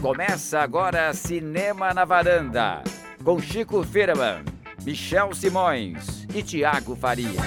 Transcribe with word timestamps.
Começa 0.00 0.60
agora 0.60 1.12
Cinema 1.12 1.92
na 1.92 2.04
Varanda, 2.04 2.84
com 3.24 3.40
Chico 3.40 3.82
Firman, 3.82 4.44
Michel 4.84 5.34
Simões 5.34 6.24
e 6.32 6.44
Tiago 6.44 6.94
Faria. 6.94 7.40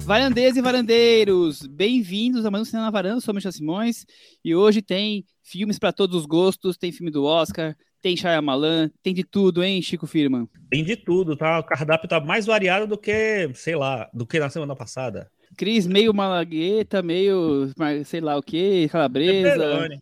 Varandeiros 0.00 0.56
e 0.56 0.60
varandeiros, 0.60 1.64
bem-vindos 1.64 2.44
a 2.44 2.50
mais 2.50 2.62
um 2.62 2.64
Cinema 2.64 2.86
na 2.86 2.90
Varanda, 2.90 3.18
eu 3.18 3.20
sou 3.20 3.32
Michel 3.32 3.52
Simões 3.52 4.04
e 4.44 4.52
hoje 4.52 4.82
tem 4.82 5.24
filmes 5.44 5.78
para 5.78 5.92
todos 5.92 6.16
os 6.16 6.26
gostos, 6.26 6.76
tem 6.76 6.90
filme 6.90 7.12
do 7.12 7.22
Oscar, 7.22 7.76
tem 8.02 8.16
Shyamalan, 8.16 8.90
tem 9.00 9.14
de 9.14 9.22
tudo, 9.22 9.62
hein, 9.62 9.80
Chico 9.80 10.08
Firman? 10.08 10.48
Tem 10.68 10.82
de 10.82 10.96
tudo, 10.96 11.36
tá? 11.36 11.60
O 11.60 11.64
cardápio 11.64 12.08
tá 12.08 12.18
mais 12.18 12.46
variado 12.46 12.88
do 12.88 12.98
que, 12.98 13.48
sei 13.54 13.76
lá, 13.76 14.10
do 14.12 14.26
que 14.26 14.40
na 14.40 14.50
semana 14.50 14.74
passada. 14.74 15.30
Cris, 15.56 15.86
meio 15.86 16.14
malagueta, 16.14 17.02
meio, 17.02 17.70
sei 18.04 18.20
lá 18.20 18.36
o 18.36 18.42
que, 18.42 18.88
calabresa. 18.88 20.00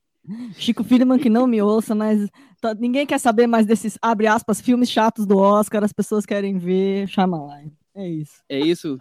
Chico 0.56 0.84
Firman 0.84 1.18
que 1.18 1.30
não 1.30 1.46
me 1.46 1.60
ouça, 1.62 1.94
mas 1.94 2.28
tá, 2.60 2.74
ninguém 2.74 3.06
quer 3.06 3.18
saber 3.18 3.46
mais 3.46 3.66
desses, 3.66 3.98
abre 4.00 4.26
aspas, 4.26 4.60
filmes 4.60 4.90
chatos 4.90 5.26
do 5.26 5.38
Oscar, 5.38 5.82
as 5.82 5.92
pessoas 5.92 6.26
querem 6.26 6.58
ver 6.58 7.08
Shyamalan. 7.08 7.70
É 7.94 8.08
isso. 8.08 8.42
É 8.48 8.58
isso. 8.58 8.96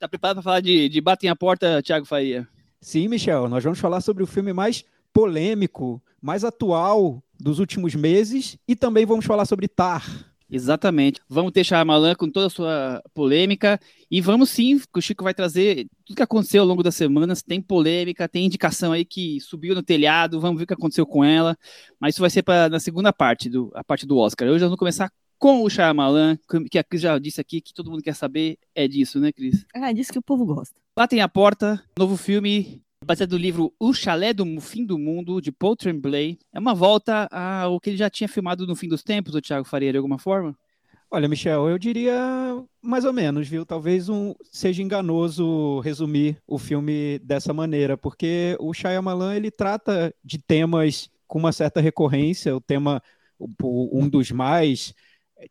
tá 0.00 0.08
preparado 0.08 0.36
para 0.36 0.42
falar 0.42 0.60
de, 0.60 0.88
de 0.88 1.00
Batem 1.00 1.30
a 1.30 1.36
Porta, 1.36 1.82
Thiago 1.82 2.06
Faria? 2.06 2.48
Sim, 2.80 3.06
Michel, 3.08 3.48
nós 3.48 3.62
vamos 3.62 3.78
falar 3.78 4.00
sobre 4.00 4.22
o 4.22 4.26
filme 4.26 4.52
mais 4.52 4.84
polêmico, 5.12 6.02
mais 6.20 6.42
atual 6.42 7.22
dos 7.38 7.58
últimos 7.58 7.94
meses 7.94 8.58
e 8.66 8.74
também 8.74 9.06
vamos 9.06 9.24
falar 9.24 9.44
sobre 9.44 9.68
Tar. 9.68 10.31
Exatamente. 10.52 11.20
Vamos 11.28 11.50
ter 11.50 11.64
Shyamalan 11.64 12.14
com 12.14 12.28
toda 12.28 12.46
a 12.46 12.50
sua 12.50 13.02
polêmica 13.14 13.80
e 14.10 14.20
vamos 14.20 14.50
sim, 14.50 14.78
que 14.78 14.98
o 14.98 15.00
Chico 15.00 15.24
vai 15.24 15.32
trazer 15.32 15.88
tudo 16.04 16.16
que 16.16 16.22
aconteceu 16.22 16.62
ao 16.62 16.68
longo 16.68 16.82
das 16.82 16.94
semanas. 16.94 17.42
Tem 17.42 17.60
polêmica, 17.60 18.28
tem 18.28 18.44
indicação 18.44 18.92
aí 18.92 19.04
que 19.04 19.40
subiu 19.40 19.74
no 19.74 19.82
telhado, 19.82 20.40
vamos 20.40 20.58
ver 20.58 20.64
o 20.64 20.66
que 20.66 20.74
aconteceu 20.74 21.06
com 21.06 21.24
ela. 21.24 21.56
Mas 21.98 22.14
isso 22.14 22.20
vai 22.20 22.28
ser 22.28 22.42
para 22.42 22.68
na 22.68 22.78
segunda 22.78 23.12
parte, 23.12 23.48
do, 23.48 23.72
a 23.74 23.82
parte 23.82 24.04
do 24.04 24.18
Oscar. 24.18 24.46
Hoje 24.46 24.60
nós 24.60 24.68
vamos 24.68 24.78
começar 24.78 25.10
com 25.38 25.62
o 25.62 25.70
Shyamalan, 25.70 26.38
que 26.70 26.78
a 26.78 26.84
Cris 26.84 27.00
já 27.00 27.18
disse 27.18 27.40
aqui, 27.40 27.60
que 27.60 27.72
todo 27.72 27.90
mundo 27.90 28.02
quer 28.02 28.14
saber 28.14 28.58
é 28.74 28.86
disso, 28.86 29.18
né, 29.18 29.32
Cris? 29.32 29.64
É 29.74 29.92
disso 29.92 30.12
que 30.12 30.18
o 30.18 30.22
povo 30.22 30.44
gosta. 30.44 30.76
Batem 30.94 31.22
a 31.22 31.28
porta, 31.28 31.82
novo 31.98 32.18
filme 32.18 32.81
baseado 33.04 33.32
no 33.32 33.38
livro 33.38 33.72
O 33.78 33.92
Chalé 33.92 34.32
do 34.32 34.60
Fim 34.60 34.84
do 34.84 34.98
Mundo, 34.98 35.40
de 35.40 35.50
Paul 35.50 35.76
Tremblay. 35.76 36.38
É 36.52 36.58
uma 36.58 36.74
volta 36.74 37.28
ao 37.30 37.80
que 37.80 37.90
ele 37.90 37.96
já 37.96 38.08
tinha 38.08 38.28
filmado 38.28 38.66
no 38.66 38.76
fim 38.76 38.88
dos 38.88 39.02
tempos, 39.02 39.34
o 39.34 39.40
Thiago 39.40 39.66
Faria, 39.66 39.90
de 39.90 39.98
alguma 39.98 40.18
forma? 40.18 40.56
Olha, 41.10 41.28
Michel, 41.28 41.68
eu 41.68 41.78
diria 41.78 42.16
mais 42.80 43.04
ou 43.04 43.12
menos, 43.12 43.46
viu? 43.46 43.66
Talvez 43.66 44.08
um, 44.08 44.34
seja 44.50 44.82
enganoso 44.82 45.80
resumir 45.80 46.38
o 46.46 46.58
filme 46.58 47.18
dessa 47.18 47.52
maneira, 47.52 47.98
porque 47.98 48.56
o 48.58 48.72
Shyamalan, 48.72 49.34
ele 49.34 49.50
trata 49.50 50.14
de 50.24 50.38
temas 50.38 51.10
com 51.26 51.38
uma 51.38 51.52
certa 51.52 51.80
recorrência, 51.80 52.56
o 52.56 52.60
tema, 52.60 53.02
um 53.62 54.08
dos 54.08 54.30
mais 54.30 54.94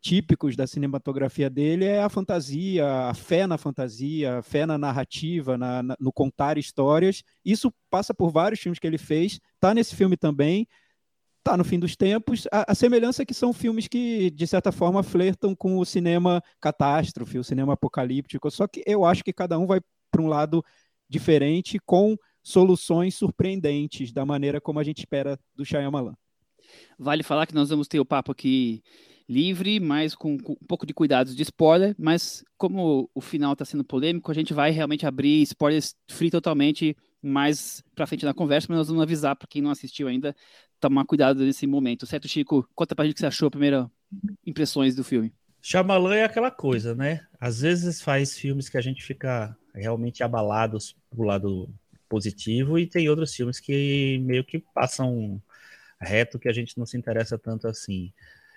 típicos 0.00 0.56
da 0.56 0.66
cinematografia 0.66 1.50
dele 1.50 1.84
é 1.84 2.02
a 2.02 2.08
fantasia, 2.08 2.86
a 3.08 3.14
fé 3.14 3.46
na 3.46 3.58
fantasia, 3.58 4.38
a 4.38 4.42
fé 4.42 4.66
na 4.66 4.78
narrativa, 4.78 5.58
na, 5.58 5.82
na, 5.82 5.96
no 5.98 6.12
contar 6.12 6.58
histórias. 6.58 7.22
Isso 7.44 7.72
passa 7.90 8.14
por 8.14 8.30
vários 8.30 8.60
filmes 8.60 8.78
que 8.78 8.86
ele 8.86 8.98
fez, 8.98 9.38
tá 9.60 9.74
nesse 9.74 9.94
filme 9.94 10.16
também, 10.16 10.66
tá 11.42 11.56
no 11.56 11.64
fim 11.64 11.78
dos 11.78 11.96
tempos. 11.96 12.46
A, 12.50 12.72
a 12.72 12.74
semelhança 12.74 13.22
é 13.22 13.26
que 13.26 13.34
são 13.34 13.52
filmes 13.52 13.88
que, 13.88 14.30
de 14.30 14.46
certa 14.46 14.72
forma, 14.72 15.02
flertam 15.02 15.54
com 15.54 15.78
o 15.78 15.84
cinema 15.84 16.42
catástrofe, 16.60 17.38
o 17.38 17.44
cinema 17.44 17.74
apocalíptico, 17.74 18.50
só 18.50 18.66
que 18.66 18.82
eu 18.86 19.04
acho 19.04 19.24
que 19.24 19.32
cada 19.32 19.58
um 19.58 19.66
vai 19.66 19.80
para 20.10 20.22
um 20.22 20.28
lado 20.28 20.64
diferente, 21.08 21.78
com 21.84 22.16
soluções 22.42 23.14
surpreendentes 23.14 24.12
da 24.12 24.26
maneira 24.26 24.60
como 24.60 24.78
a 24.78 24.84
gente 24.84 24.98
espera 24.98 25.38
do 25.54 25.64
Shyamalan. 25.64 26.14
Vale 26.98 27.22
falar 27.22 27.46
que 27.46 27.54
nós 27.54 27.68
vamos 27.68 27.88
ter 27.88 28.00
o 28.00 28.04
papo 28.04 28.32
aqui 28.32 28.82
livre, 29.32 29.80
mas 29.80 30.14
com, 30.14 30.38
com, 30.38 30.52
um 30.52 30.66
pouco 30.66 30.86
de 30.86 30.92
cuidados 30.92 31.34
de 31.34 31.42
spoiler, 31.42 31.94
mas 31.98 32.44
como 32.56 33.10
o 33.14 33.20
final 33.20 33.52
está 33.52 33.64
sendo 33.64 33.84
polêmico, 33.84 34.30
a 34.30 34.34
gente 34.34 34.52
vai 34.52 34.70
realmente 34.70 35.06
abrir 35.06 35.42
spoilers 35.42 35.94
free 36.08 36.30
totalmente 36.30 36.96
mais 37.22 37.82
para 37.94 38.06
frente 38.06 38.24
na 38.24 38.34
conversa, 38.34 38.66
mas 38.68 38.78
nós 38.78 38.88
vamos 38.88 39.02
avisar 39.02 39.36
para 39.36 39.48
quem 39.48 39.62
não 39.62 39.70
assistiu 39.70 40.08
ainda, 40.08 40.34
tomar 40.80 41.04
cuidado 41.04 41.44
nesse 41.44 41.66
momento. 41.66 42.04
Certo, 42.06 42.26
Chico? 42.28 42.68
Conta 42.74 42.94
pra 42.94 43.04
gente 43.04 43.12
o 43.12 43.14
que 43.14 43.20
você 43.20 43.26
achou, 43.26 43.50
primeiras 43.50 43.86
impressões 44.44 44.94
do 44.96 45.04
filme. 45.04 45.32
Shyamalan 45.60 46.16
é 46.16 46.24
aquela 46.24 46.50
coisa, 46.50 46.94
né? 46.94 47.24
Às 47.40 47.60
vezes 47.60 48.02
faz 48.02 48.36
filmes 48.36 48.68
que 48.68 48.76
a 48.76 48.80
gente 48.80 49.02
fica 49.02 49.56
realmente 49.72 50.22
abalados 50.22 50.96
pro 51.08 51.22
lado 51.22 51.72
positivo 52.08 52.78
e 52.78 52.86
tem 52.86 53.08
outros 53.08 53.32
filmes 53.34 53.60
que 53.60 54.18
meio 54.24 54.44
que 54.44 54.58
passam 54.58 55.40
reto 56.00 56.38
que 56.38 56.48
a 56.48 56.52
gente 56.52 56.76
não 56.76 56.84
se 56.84 56.96
interessa 56.96 57.38
tanto 57.38 57.68
assim. 57.68 58.12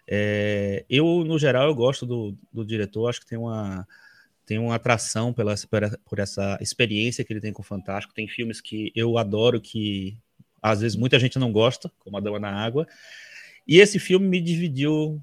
É, 0.07 0.85
eu, 0.89 1.23
no 1.25 1.39
geral, 1.39 1.67
eu 1.67 1.75
gosto 1.75 2.05
do, 2.05 2.37
do 2.53 2.65
diretor, 2.65 3.09
acho 3.09 3.21
que 3.21 3.27
tem 3.27 3.37
uma, 3.37 3.87
tem 4.45 4.59
uma 4.59 4.75
atração 4.75 5.33
pela, 5.33 5.55
por 6.05 6.19
essa 6.19 6.57
experiência 6.61 7.23
que 7.23 7.33
ele 7.33 7.41
tem 7.41 7.51
com 7.51 7.61
o 7.61 7.65
Fantástico. 7.65 8.13
Tem 8.13 8.27
filmes 8.27 8.61
que 8.61 8.91
eu 8.95 9.17
adoro, 9.17 9.59
que 9.59 10.17
às 10.61 10.81
vezes 10.81 10.95
muita 10.95 11.19
gente 11.19 11.39
não 11.39 11.51
gosta, 11.51 11.91
como 11.99 12.17
A 12.17 12.19
Dama 12.19 12.39
na 12.39 12.51
Água. 12.51 12.87
E 13.67 13.79
esse 13.79 13.99
filme 13.99 14.27
me 14.27 14.41
dividiu 14.41 15.21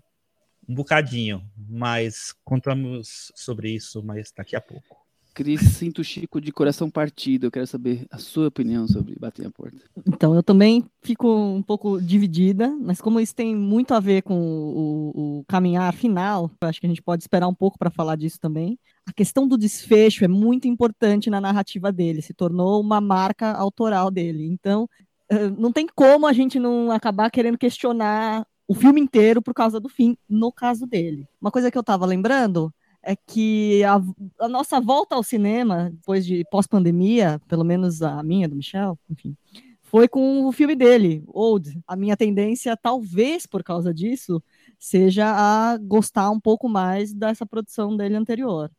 um 0.68 0.74
bocadinho, 0.74 1.44
mas 1.68 2.32
contamos 2.44 3.32
sobre 3.34 3.70
isso 3.70 4.02
mais 4.02 4.32
daqui 4.32 4.56
a 4.56 4.60
pouco. 4.60 5.01
Cris, 5.34 5.60
sinto 5.60 6.04
Chico 6.04 6.40
de 6.40 6.52
coração 6.52 6.90
partido. 6.90 7.46
Eu 7.46 7.50
quero 7.50 7.66
saber 7.66 8.06
a 8.10 8.18
sua 8.18 8.48
opinião 8.48 8.86
sobre 8.86 9.16
Bater 9.18 9.46
a 9.46 9.50
Porta. 9.50 9.78
Então, 10.06 10.34
eu 10.34 10.42
também 10.42 10.84
fico 11.02 11.28
um 11.28 11.62
pouco 11.62 12.00
dividida, 12.00 12.68
mas 12.80 13.00
como 13.00 13.18
isso 13.18 13.34
tem 13.34 13.54
muito 13.56 13.94
a 13.94 14.00
ver 14.00 14.22
com 14.22 14.38
o, 14.38 15.38
o 15.38 15.44
caminhar 15.48 15.94
final, 15.94 16.50
acho 16.60 16.80
que 16.80 16.86
a 16.86 16.88
gente 16.88 17.02
pode 17.02 17.22
esperar 17.22 17.48
um 17.48 17.54
pouco 17.54 17.78
para 17.78 17.90
falar 17.90 18.16
disso 18.16 18.38
também. 18.38 18.78
A 19.06 19.12
questão 19.12 19.48
do 19.48 19.58
desfecho 19.58 20.24
é 20.24 20.28
muito 20.28 20.68
importante 20.68 21.30
na 21.30 21.40
narrativa 21.40 21.90
dele, 21.90 22.22
se 22.22 22.34
tornou 22.34 22.80
uma 22.80 23.00
marca 23.00 23.52
autoral 23.52 24.10
dele. 24.10 24.46
Então, 24.46 24.88
eh, 25.28 25.50
não 25.50 25.72
tem 25.72 25.86
como 25.94 26.26
a 26.26 26.32
gente 26.32 26.58
não 26.58 26.90
acabar 26.90 27.30
querendo 27.30 27.58
questionar 27.58 28.46
o 28.68 28.74
filme 28.74 29.00
inteiro 29.00 29.42
por 29.42 29.54
causa 29.54 29.80
do 29.80 29.88
fim, 29.88 30.16
no 30.28 30.52
caso 30.52 30.86
dele. 30.86 31.26
Uma 31.40 31.50
coisa 31.50 31.70
que 31.70 31.76
eu 31.76 31.80
estava 31.80 32.06
lembrando 32.06 32.72
é 33.02 33.16
que 33.16 33.82
a, 33.84 34.00
a, 34.38 34.48
nossa 34.48 34.80
volta 34.80 35.14
ao 35.14 35.22
cinema, 35.22 35.90
depois 35.90 36.24
de 36.24 36.44
pós-pandemia, 36.50 37.40
pelo 37.48 37.64
menos 37.64 38.00
a 38.02 38.22
minha, 38.22 38.48
do 38.48 38.56
Michel, 38.56 38.98
enfim, 39.10 39.36
foi 39.82 40.08
com 40.08 40.46
o 40.46 40.52
filme 40.52 40.74
dele, 40.74 41.22
Old. 41.26 41.78
A 41.86 41.96
minha 41.96 42.16
tendência, 42.16 42.76
talvez 42.76 43.46
por 43.46 43.62
causa 43.62 43.92
disso, 43.92 44.42
seja 44.78 45.26
a 45.26 45.76
gostar 45.76 46.30
um 46.30 46.40
pouco 46.40 46.68
mais 46.68 47.12
dessa 47.12 47.44
produção 47.44 47.96
dele 47.96 48.16
anterior, 48.16 48.70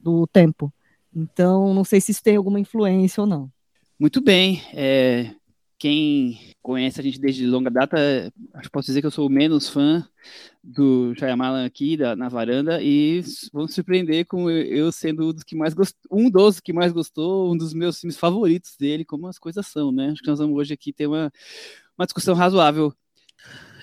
do 0.00 0.26
tempo. 0.26 0.72
Então, 1.14 1.74
não 1.74 1.84
sei 1.84 2.00
se 2.00 2.12
isso 2.12 2.22
tem 2.22 2.36
alguma 2.36 2.60
influência 2.60 3.20
ou 3.20 3.26
não. 3.26 3.50
Muito 3.98 4.22
bem. 4.22 4.62
É, 4.72 5.34
quem 5.80 6.38
conhece 6.60 7.00
a 7.00 7.02
gente 7.02 7.18
desde 7.18 7.46
longa 7.46 7.70
data, 7.70 7.96
acho 8.52 8.64
que 8.64 8.70
posso 8.70 8.88
dizer 8.88 9.00
que 9.00 9.06
eu 9.06 9.10
sou 9.10 9.26
o 9.26 9.30
menos 9.30 9.66
fã 9.66 10.06
do 10.62 11.14
Shyamalan 11.14 11.64
aqui 11.64 11.96
da, 11.96 12.14
na 12.14 12.28
varanda 12.28 12.82
e 12.82 13.24
vamos 13.50 13.74
surpreender 13.74 14.26
com 14.26 14.50
eu 14.50 14.92
sendo 14.92 15.30
um 15.30 15.32
dos 15.32 15.42
que 15.42 15.56
mais 15.56 15.72
gostou, 15.72 15.98
um 16.12 16.28
dos 16.28 16.60
que 16.60 16.74
mais 16.74 16.92
gostou, 16.92 17.50
um 17.50 17.56
dos 17.56 17.72
meus 17.72 17.98
filmes 17.98 18.18
favoritos 18.18 18.76
dele, 18.78 19.06
como 19.06 19.26
as 19.26 19.38
coisas 19.38 19.66
são, 19.66 19.90
né? 19.90 20.10
Acho 20.12 20.20
que 20.20 20.28
nós 20.28 20.38
vamos 20.38 20.54
hoje 20.54 20.74
aqui 20.74 20.92
ter 20.92 21.06
uma, 21.06 21.32
uma 21.98 22.04
discussão 22.04 22.34
razoável. 22.34 22.94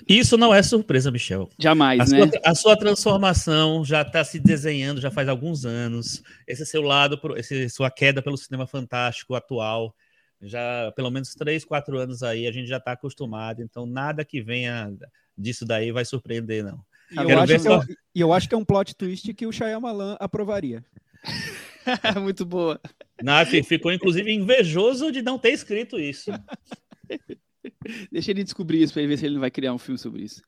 Isso 0.08 0.36
não 0.36 0.54
é 0.54 0.62
surpresa, 0.62 1.10
Michel. 1.10 1.50
Jamais, 1.58 2.12
a 2.12 2.16
né? 2.16 2.28
Sua, 2.28 2.40
a 2.44 2.54
sua 2.54 2.76
transformação 2.78 3.84
já 3.84 4.02
está 4.02 4.22
se 4.22 4.38
desenhando 4.38 5.00
já 5.00 5.10
faz 5.10 5.28
alguns 5.28 5.66
anos. 5.66 6.22
Esse 6.46 6.64
seu 6.64 6.80
lado, 6.80 7.20
esse, 7.36 7.68
sua 7.68 7.90
queda 7.90 8.22
pelo 8.22 8.36
cinema 8.36 8.68
fantástico 8.68 9.34
atual 9.34 9.92
já 10.40 10.92
pelo 10.94 11.10
menos 11.10 11.34
três, 11.34 11.64
quatro 11.64 11.98
anos 11.98 12.22
aí, 12.22 12.46
a 12.46 12.52
gente 12.52 12.68
já 12.68 12.76
está 12.76 12.92
acostumado, 12.92 13.62
então 13.62 13.86
nada 13.86 14.24
que 14.24 14.40
venha 14.40 14.92
disso 15.36 15.64
daí 15.64 15.90
vai 15.92 16.04
surpreender, 16.04 16.64
não. 16.64 16.80
E 17.10 17.16
eu, 17.16 17.40
acho 17.40 17.58
só... 17.60 17.84
que, 17.84 17.96
e 18.14 18.20
eu 18.20 18.32
acho 18.32 18.48
que 18.48 18.54
é 18.54 18.58
um 18.58 18.64
plot 18.64 18.94
twist 18.94 19.32
que 19.32 19.46
o 19.46 19.52
Shyamalan 19.52 20.16
aprovaria. 20.20 20.84
Muito 22.22 22.44
boa. 22.44 22.80
Não, 23.22 23.44
ficou 23.46 23.92
inclusive 23.92 24.30
invejoso 24.30 25.10
de 25.10 25.22
não 25.22 25.38
ter 25.38 25.52
escrito 25.52 25.98
isso. 25.98 26.30
Deixa 28.12 28.30
ele 28.30 28.44
descobrir 28.44 28.82
isso 28.82 28.92
para 28.92 29.02
ele 29.02 29.08
ver 29.08 29.18
se 29.18 29.24
ele 29.24 29.34
não 29.34 29.40
vai 29.40 29.50
criar 29.50 29.72
um 29.72 29.78
filme 29.78 29.98
sobre 29.98 30.22
isso. 30.22 30.42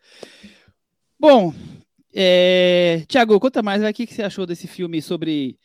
Bom, 1.18 1.54
é... 2.14 3.04
Tiago, 3.08 3.40
conta 3.40 3.62
mais, 3.62 3.82
o 3.82 3.92
que 3.92 4.06
você 4.06 4.22
achou 4.22 4.46
desse 4.46 4.66
filme 4.66 5.00
sobre 5.00 5.58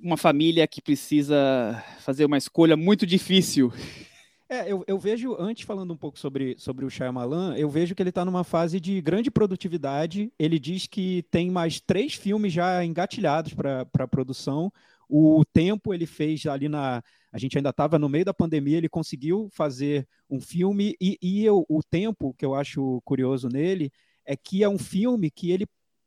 uma 0.00 0.16
família 0.16 0.66
que 0.66 0.80
precisa 0.80 1.82
fazer 2.00 2.24
uma 2.24 2.38
escolha 2.38 2.76
muito 2.76 3.06
difícil. 3.06 3.72
É, 4.48 4.70
eu, 4.70 4.84
eu, 4.86 4.96
vejo, 4.96 5.34
antes 5.40 5.66
falando 5.66 5.92
um 5.92 5.96
pouco 5.96 6.18
sobre, 6.18 6.54
sobre 6.56 6.84
o 6.84 6.90
Shyamalan, 6.90 7.56
eu 7.56 7.68
vejo 7.68 7.96
que 7.96 8.02
ele 8.02 8.10
está 8.10 8.24
numa 8.24 8.44
fase 8.44 8.78
de 8.78 9.00
grande 9.00 9.28
produtividade. 9.28 10.32
Ele 10.38 10.58
diz 10.58 10.86
que 10.86 11.24
tem 11.32 11.50
mais 11.50 11.80
três 11.80 12.14
filmes 12.14 12.52
já 12.52 12.84
engatilhados 12.84 13.54
para 13.54 13.88
a 13.98 14.08
produção. 14.08 14.72
O 15.08 15.44
Tempo 15.44 15.92
ele 15.92 16.06
fez 16.06 16.46
ali 16.46 16.68
na. 16.68 17.02
A 17.32 17.38
gente 17.38 17.56
ainda 17.56 17.70
estava 17.70 17.98
no 17.98 18.08
meio 18.08 18.24
da 18.24 18.32
pandemia, 18.32 18.78
ele 18.78 18.88
conseguiu 18.88 19.48
fazer 19.52 20.06
um 20.30 20.40
filme, 20.40 20.96
e, 21.00 21.18
e 21.20 21.44
eu, 21.44 21.64
o 21.68 21.82
Tempo, 21.82 22.34
que 22.34 22.44
eu 22.44 22.54
acho 22.54 23.00
curioso 23.04 23.48
nele, 23.48 23.90
é 24.24 24.36
que 24.36 24.62
é 24.62 24.68
um 24.68 24.78
filme 24.78 25.30
que 25.30 25.50
ele 25.50 25.66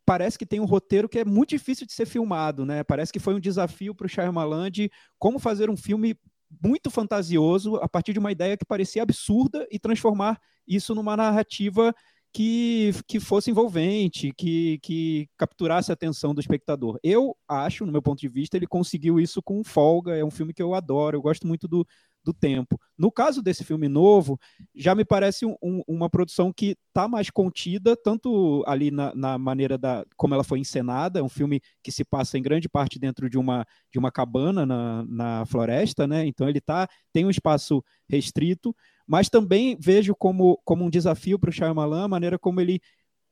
parece 0.09 0.39
que 0.39 0.45
tem 0.45 0.59
um 0.59 0.65
roteiro 0.65 1.07
que 1.07 1.19
é 1.19 1.23
muito 1.23 1.49
difícil 1.49 1.85
de 1.85 1.93
ser 1.93 2.07
filmado, 2.07 2.65
né? 2.65 2.83
Parece 2.83 3.13
que 3.13 3.19
foi 3.19 3.35
um 3.35 3.39
desafio 3.39 3.93
para 3.93 4.07
o 4.07 4.09
Shyamalan 4.09 4.71
de 4.71 4.89
como 5.19 5.37
fazer 5.37 5.69
um 5.69 5.77
filme 5.77 6.17
muito 6.63 6.89
fantasioso 6.89 7.75
a 7.75 7.87
partir 7.87 8.13
de 8.13 8.17
uma 8.17 8.31
ideia 8.31 8.57
que 8.57 8.65
parecia 8.65 9.03
absurda 9.03 9.67
e 9.69 9.77
transformar 9.77 10.39
isso 10.67 10.95
numa 10.95 11.15
narrativa 11.15 11.93
que, 12.33 12.91
que 13.07 13.19
fosse 13.19 13.51
envolvente, 13.51 14.33
que, 14.35 14.79
que 14.81 15.29
capturasse 15.37 15.91
a 15.91 15.93
atenção 15.93 16.33
do 16.33 16.41
espectador. 16.41 16.97
Eu 17.03 17.37
acho, 17.47 17.85
no 17.85 17.91
meu 17.91 18.01
ponto 18.01 18.19
de 18.19 18.27
vista, 18.27 18.57
ele 18.57 18.65
conseguiu 18.65 19.19
isso 19.19 19.43
com 19.43 19.63
folga. 19.63 20.17
É 20.17 20.25
um 20.25 20.31
filme 20.31 20.55
que 20.55 20.63
eu 20.63 20.73
adoro, 20.73 21.17
eu 21.17 21.21
gosto 21.21 21.45
muito 21.45 21.67
do, 21.67 21.85
do 22.29 22.33
tempo. 22.33 22.79
No 22.97 23.11
caso 23.11 23.41
desse 23.41 23.63
filme 23.63 23.87
novo, 23.87 24.39
já 24.75 24.93
me 24.93 25.03
parece 25.03 25.45
um, 25.45 25.55
um, 25.61 25.81
uma 25.87 26.09
produção 26.09 26.53
que 26.53 26.77
está 26.87 27.07
mais 27.07 27.29
contida, 27.29 27.95
tanto 27.95 28.63
ali 28.67 28.91
na, 28.91 29.13
na, 29.15 29.37
maneira 29.37 29.77
da 29.77 30.05
como 30.15 30.33
ela 30.33 30.43
foi 30.43 30.59
encenada, 30.59 31.19
é 31.19 31.23
um 31.23 31.29
filme 31.29 31.61
que 31.83 31.91
se 31.91 32.05
passa 32.05 32.37
em 32.37 32.41
grande 32.41 32.69
parte 32.69 32.99
dentro 32.99 33.29
de 33.29 33.37
uma, 33.37 33.65
de 33.91 33.97
uma 33.97 34.11
cabana 34.11 34.65
na, 34.65 35.03
na 35.07 35.45
floresta, 35.45 36.05
né? 36.05 36.25
Então 36.25 36.47
ele 36.47 36.61
tá, 36.61 36.87
tem 37.11 37.25
um 37.25 37.29
espaço 37.29 37.83
restrito, 38.07 38.75
mas 39.07 39.29
também 39.29 39.75
vejo 39.79 40.15
como, 40.15 40.59
como 40.63 40.85
um 40.85 40.89
desafio 40.89 41.39
para 41.39 41.49
o 41.49 41.53
Shyamalan 41.53 42.05
a 42.05 42.07
maneira 42.07 42.37
como 42.37 42.61
ele 42.61 42.79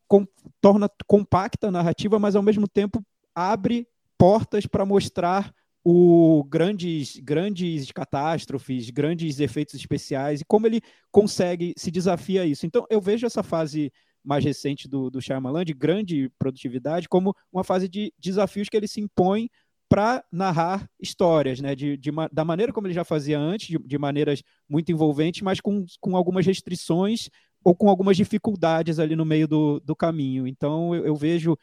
com, 0.08 0.26
torna 0.60 0.90
compacta 1.06 1.68
a 1.68 1.72
narrativa, 1.72 2.18
mas 2.18 2.36
ao 2.36 2.42
mesmo 2.42 2.68
tempo 2.68 3.04
abre 3.36 3.88
portas 4.18 4.66
para 4.66 4.86
mostrar 4.86 5.54
o 5.90 6.44
grandes, 6.44 7.16
grandes 7.16 7.94
catástrofes, 7.94 8.90
grandes 8.90 9.40
efeitos 9.40 9.74
especiais, 9.74 10.42
e 10.42 10.46
como 10.46 10.68
ele 10.68 10.82
consegue, 11.10 11.74
se 11.78 11.90
desafia 11.90 12.46
isso. 12.46 12.66
Então, 12.66 12.86
eu 12.90 13.00
vejo 13.00 13.26
essa 13.26 13.42
fase 13.42 13.90
mais 14.22 14.44
recente 14.44 14.86
do, 14.86 15.10
do 15.10 15.22
Shyamalan, 15.22 15.64
de 15.64 15.74
grande 15.74 16.30
produtividade, 16.38 17.08
como 17.08 17.34
uma 17.54 17.64
fase 17.64 17.88
de 17.88 18.12
desafios 18.20 18.68
que 18.68 18.76
ele 18.76 18.86
se 18.86 19.00
impõe 19.00 19.50
para 19.88 20.26
narrar 20.30 20.90
histórias, 21.02 21.62
né? 21.62 21.74
De, 21.74 21.96
de, 21.96 22.12
da 22.34 22.44
maneira 22.44 22.74
como 22.74 22.88
ele 22.88 22.94
já 22.94 23.06
fazia 23.06 23.40
antes, 23.40 23.68
de, 23.68 23.78
de 23.78 23.98
maneiras 23.98 24.44
muito 24.68 24.92
envolventes, 24.92 25.42
mas 25.42 25.62
com, 25.62 25.86
com 26.02 26.18
algumas 26.18 26.46
restrições 26.46 27.30
ou 27.64 27.74
com 27.74 27.90
algumas 27.90 28.18
dificuldades 28.18 29.00
ali 29.00 29.16
no 29.16 29.24
meio 29.24 29.48
do, 29.48 29.80
do 29.80 29.96
caminho. 29.96 30.46
Então, 30.46 30.94
eu, 30.94 31.06
eu 31.06 31.16
vejo 31.16 31.58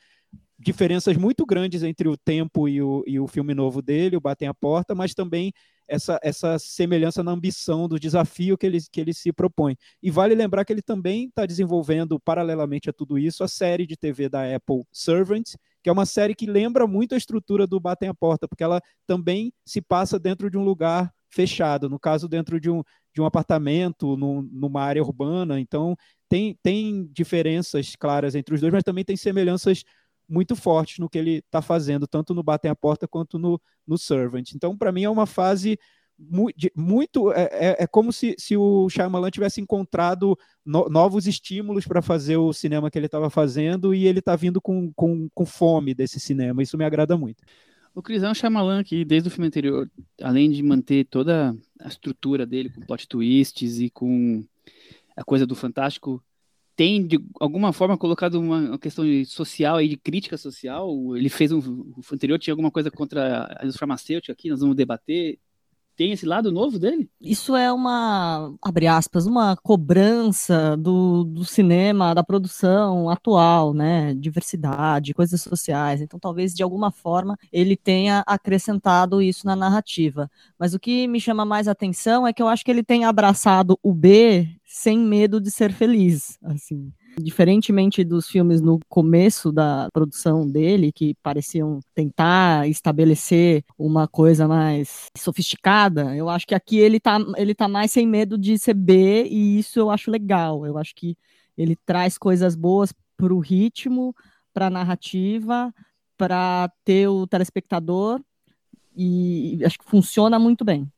diferenças 0.58 1.16
muito 1.16 1.44
grandes 1.44 1.82
entre 1.82 2.08
o 2.08 2.16
tempo 2.16 2.68
e 2.68 2.80
o, 2.80 3.02
e 3.06 3.18
o 3.18 3.26
filme 3.26 3.54
novo 3.54 3.82
dele, 3.82 4.16
o 4.16 4.20
Batem 4.20 4.48
a 4.48 4.54
Porta, 4.54 4.94
mas 4.94 5.12
também 5.12 5.52
essa, 5.86 6.18
essa 6.22 6.58
semelhança 6.58 7.22
na 7.22 7.32
ambição 7.32 7.88
do 7.88 7.98
desafio 7.98 8.56
que 8.56 8.66
ele, 8.66 8.78
que 8.90 9.00
ele 9.00 9.12
se 9.12 9.32
propõe. 9.32 9.76
E 10.02 10.10
vale 10.10 10.34
lembrar 10.34 10.64
que 10.64 10.72
ele 10.72 10.82
também 10.82 11.26
está 11.26 11.44
desenvolvendo, 11.44 12.18
paralelamente 12.18 12.88
a 12.88 12.92
tudo 12.92 13.18
isso, 13.18 13.44
a 13.44 13.48
série 13.48 13.86
de 13.86 13.96
TV 13.96 14.28
da 14.28 14.54
Apple 14.54 14.82
Servant, 14.92 15.54
que 15.82 15.90
é 15.90 15.92
uma 15.92 16.06
série 16.06 16.34
que 16.34 16.46
lembra 16.46 16.86
muito 16.86 17.14
a 17.14 17.18
estrutura 17.18 17.66
do 17.66 17.78
Batem 17.78 18.08
a 18.08 18.14
Porta, 18.14 18.48
porque 18.48 18.64
ela 18.64 18.80
também 19.06 19.52
se 19.66 19.82
passa 19.82 20.18
dentro 20.18 20.50
de 20.50 20.56
um 20.56 20.64
lugar 20.64 21.12
fechado, 21.28 21.90
no 21.90 21.98
caso, 21.98 22.28
dentro 22.28 22.60
de 22.60 22.70
um, 22.70 22.82
de 23.12 23.20
um 23.20 23.26
apartamento, 23.26 24.16
no, 24.16 24.42
numa 24.42 24.82
área 24.82 25.02
urbana. 25.02 25.60
Então, 25.60 25.96
tem, 26.28 26.56
tem 26.62 27.06
diferenças 27.12 27.94
claras 27.96 28.34
entre 28.34 28.54
os 28.54 28.60
dois, 28.60 28.72
mas 28.72 28.84
também 28.84 29.04
tem 29.04 29.16
semelhanças 29.16 29.82
muito 30.28 30.56
fortes 30.56 30.98
no 30.98 31.08
que 31.08 31.18
ele 31.18 31.36
está 31.36 31.60
fazendo, 31.60 32.06
tanto 32.06 32.34
no 32.34 32.42
Batem 32.42 32.70
a 32.70 32.74
Porta 32.74 33.06
quanto 33.06 33.38
no, 33.38 33.60
no 33.86 33.98
Servant. 33.98 34.52
Então, 34.54 34.76
para 34.76 34.92
mim, 34.92 35.04
é 35.04 35.10
uma 35.10 35.26
fase 35.26 35.78
muito. 36.74 37.32
É, 37.32 37.42
é, 37.52 37.76
é, 37.80 37.86
como 37.86 38.12
se, 38.12 38.34
se 38.38 38.56
o 38.56 38.88
Shyamalan 38.88 39.30
tivesse 39.30 39.60
encontrado 39.60 40.38
no, 40.64 40.88
novos 40.88 41.26
estímulos 41.26 41.86
para 41.86 42.00
fazer 42.00 42.36
o 42.36 42.52
cinema 42.52 42.90
que 42.90 42.98
ele 42.98 43.06
estava 43.06 43.28
fazendo 43.28 43.94
e 43.94 44.06
ele 44.06 44.20
está 44.20 44.36
vindo 44.36 44.60
com, 44.60 44.92
com, 44.94 45.28
com 45.34 45.46
fome 45.46 45.94
desse 45.94 46.20
cinema. 46.20 46.62
Isso 46.62 46.78
me 46.78 46.84
agrada 46.84 47.16
muito. 47.16 47.42
O 47.94 48.02
Crisão 48.02 48.30
é 48.30 48.34
Shyamalan, 48.34 48.82
que 48.82 49.04
desde 49.04 49.28
o 49.28 49.30
filme 49.30 49.46
anterior, 49.46 49.88
além 50.20 50.50
de 50.50 50.62
manter 50.62 51.04
toda 51.04 51.56
a 51.80 51.88
estrutura 51.88 52.44
dele, 52.44 52.70
com 52.70 52.80
plot 52.80 53.06
twists 53.06 53.78
e 53.78 53.88
com 53.88 54.44
a 55.16 55.22
coisa 55.22 55.46
do 55.46 55.54
fantástico, 55.54 56.22
tem 56.76 57.06
de 57.06 57.18
alguma 57.40 57.72
forma 57.72 57.96
colocado 57.96 58.40
uma, 58.40 58.78
questão 58.78 59.04
social 59.24 59.80
e 59.80 59.88
de 59.88 59.96
crítica 59.96 60.36
social. 60.36 61.16
Ele 61.16 61.28
fez 61.28 61.52
um 61.52 61.58
o 61.60 62.02
anterior 62.12 62.38
tinha 62.38 62.52
alguma 62.52 62.70
coisa 62.70 62.90
contra 62.90 63.44
a 63.44 63.62
indústria 63.62 63.80
farmacêutica 63.80 64.32
aqui, 64.32 64.50
nós 64.50 64.60
vamos 64.60 64.76
debater. 64.76 65.38
Tem 65.96 66.12
esse 66.12 66.26
lado 66.26 66.50
novo 66.50 66.78
dele? 66.78 67.08
Isso 67.20 67.54
é 67.54 67.72
uma, 67.72 68.52
abre 68.60 68.86
aspas, 68.86 69.26
uma 69.26 69.56
cobrança 69.56 70.76
do, 70.76 71.24
do 71.24 71.44
cinema, 71.44 72.14
da 72.14 72.24
produção 72.24 73.08
atual, 73.08 73.72
né? 73.72 74.14
Diversidade, 74.14 75.14
coisas 75.14 75.40
sociais. 75.40 76.00
Então, 76.00 76.18
talvez 76.18 76.52
de 76.52 76.62
alguma 76.62 76.90
forma 76.90 77.38
ele 77.52 77.76
tenha 77.76 78.24
acrescentado 78.26 79.22
isso 79.22 79.46
na 79.46 79.54
narrativa. 79.54 80.30
Mas 80.58 80.74
o 80.74 80.80
que 80.80 81.06
me 81.06 81.20
chama 81.20 81.44
mais 81.44 81.68
atenção 81.68 82.26
é 82.26 82.32
que 82.32 82.42
eu 82.42 82.48
acho 82.48 82.64
que 82.64 82.70
ele 82.70 82.82
tem 82.82 83.04
abraçado 83.04 83.78
o 83.82 83.92
B 83.94 84.48
sem 84.64 84.98
medo 84.98 85.40
de 85.40 85.50
ser 85.50 85.72
feliz, 85.72 86.38
assim. 86.42 86.92
Diferentemente 87.20 88.02
dos 88.02 88.28
filmes 88.28 88.60
no 88.60 88.80
começo 88.88 89.52
da 89.52 89.88
produção 89.92 90.48
dele, 90.48 90.92
que 90.92 91.14
pareciam 91.22 91.80
tentar 91.94 92.68
estabelecer 92.68 93.64
uma 93.78 94.08
coisa 94.08 94.48
mais 94.48 95.08
sofisticada, 95.16 96.14
eu 96.16 96.28
acho 96.28 96.46
que 96.46 96.54
aqui 96.54 96.78
ele 96.78 96.98
tá, 96.98 97.18
ele 97.36 97.54
tá 97.54 97.68
mais 97.68 97.92
sem 97.92 98.06
medo 98.06 98.36
de 98.36 98.58
ser 98.58 98.74
B, 98.74 99.24
e 99.24 99.58
isso 99.58 99.78
eu 99.78 99.90
acho 99.90 100.10
legal. 100.10 100.66
Eu 100.66 100.76
acho 100.76 100.94
que 100.94 101.16
ele 101.56 101.76
traz 101.86 102.18
coisas 102.18 102.56
boas 102.56 102.92
para 103.16 103.32
o 103.32 103.38
ritmo, 103.38 104.14
para 104.52 104.66
a 104.66 104.70
narrativa, 104.70 105.72
para 106.16 106.70
ter 106.84 107.08
o 107.08 107.26
telespectador, 107.26 108.20
e 108.96 109.58
acho 109.64 109.78
que 109.78 109.84
funciona 109.84 110.38
muito 110.38 110.64
bem. 110.64 110.90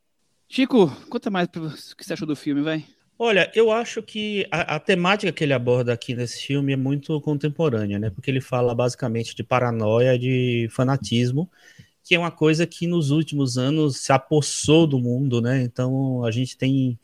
Chico, 0.49 0.91
conta 1.09 1.31
mais 1.31 1.49
o 1.49 1.95
que 1.97 2.05
você 2.05 2.13
achou 2.13 2.27
do 2.27 2.37
filme, 2.37 2.63
vai. 2.63 2.85
Olha, 3.19 3.51
eu 3.55 3.71
acho 3.73 4.03
que 4.03 4.47
a, 4.51 4.77
a, 4.77 4.81
temática 4.81 5.33
que 5.33 5.43
ele 5.43 5.55
aborda 5.55 5.93
aqui 5.93 6.15
nesse 6.15 6.43
filme 6.47 6.75
é 6.75 6.77
muito 6.77 7.19
contemporânea, 7.23 7.99
né? 7.99 8.11
Porque 8.11 8.31
ele 8.31 8.43
fala 8.43 8.75
basicamente 8.75 9.35
de 9.35 9.43
paranoia, 9.43 10.19
de 10.19 10.69
fanatismo, 10.71 11.51
que 12.05 12.15
é 12.15 12.19
uma 12.19 12.31
coisa 12.31 12.67
que 12.67 12.87
nos 12.87 13.11
últimos 13.11 13.57
anos 13.57 13.99
se 13.99 14.13
apossou 14.13 14.87
do 14.87 14.99
mundo, 14.99 15.41
né? 15.41 15.63
Então 15.63 16.25
a 16.25 16.31
gente 16.31 16.59
tem 16.59 16.99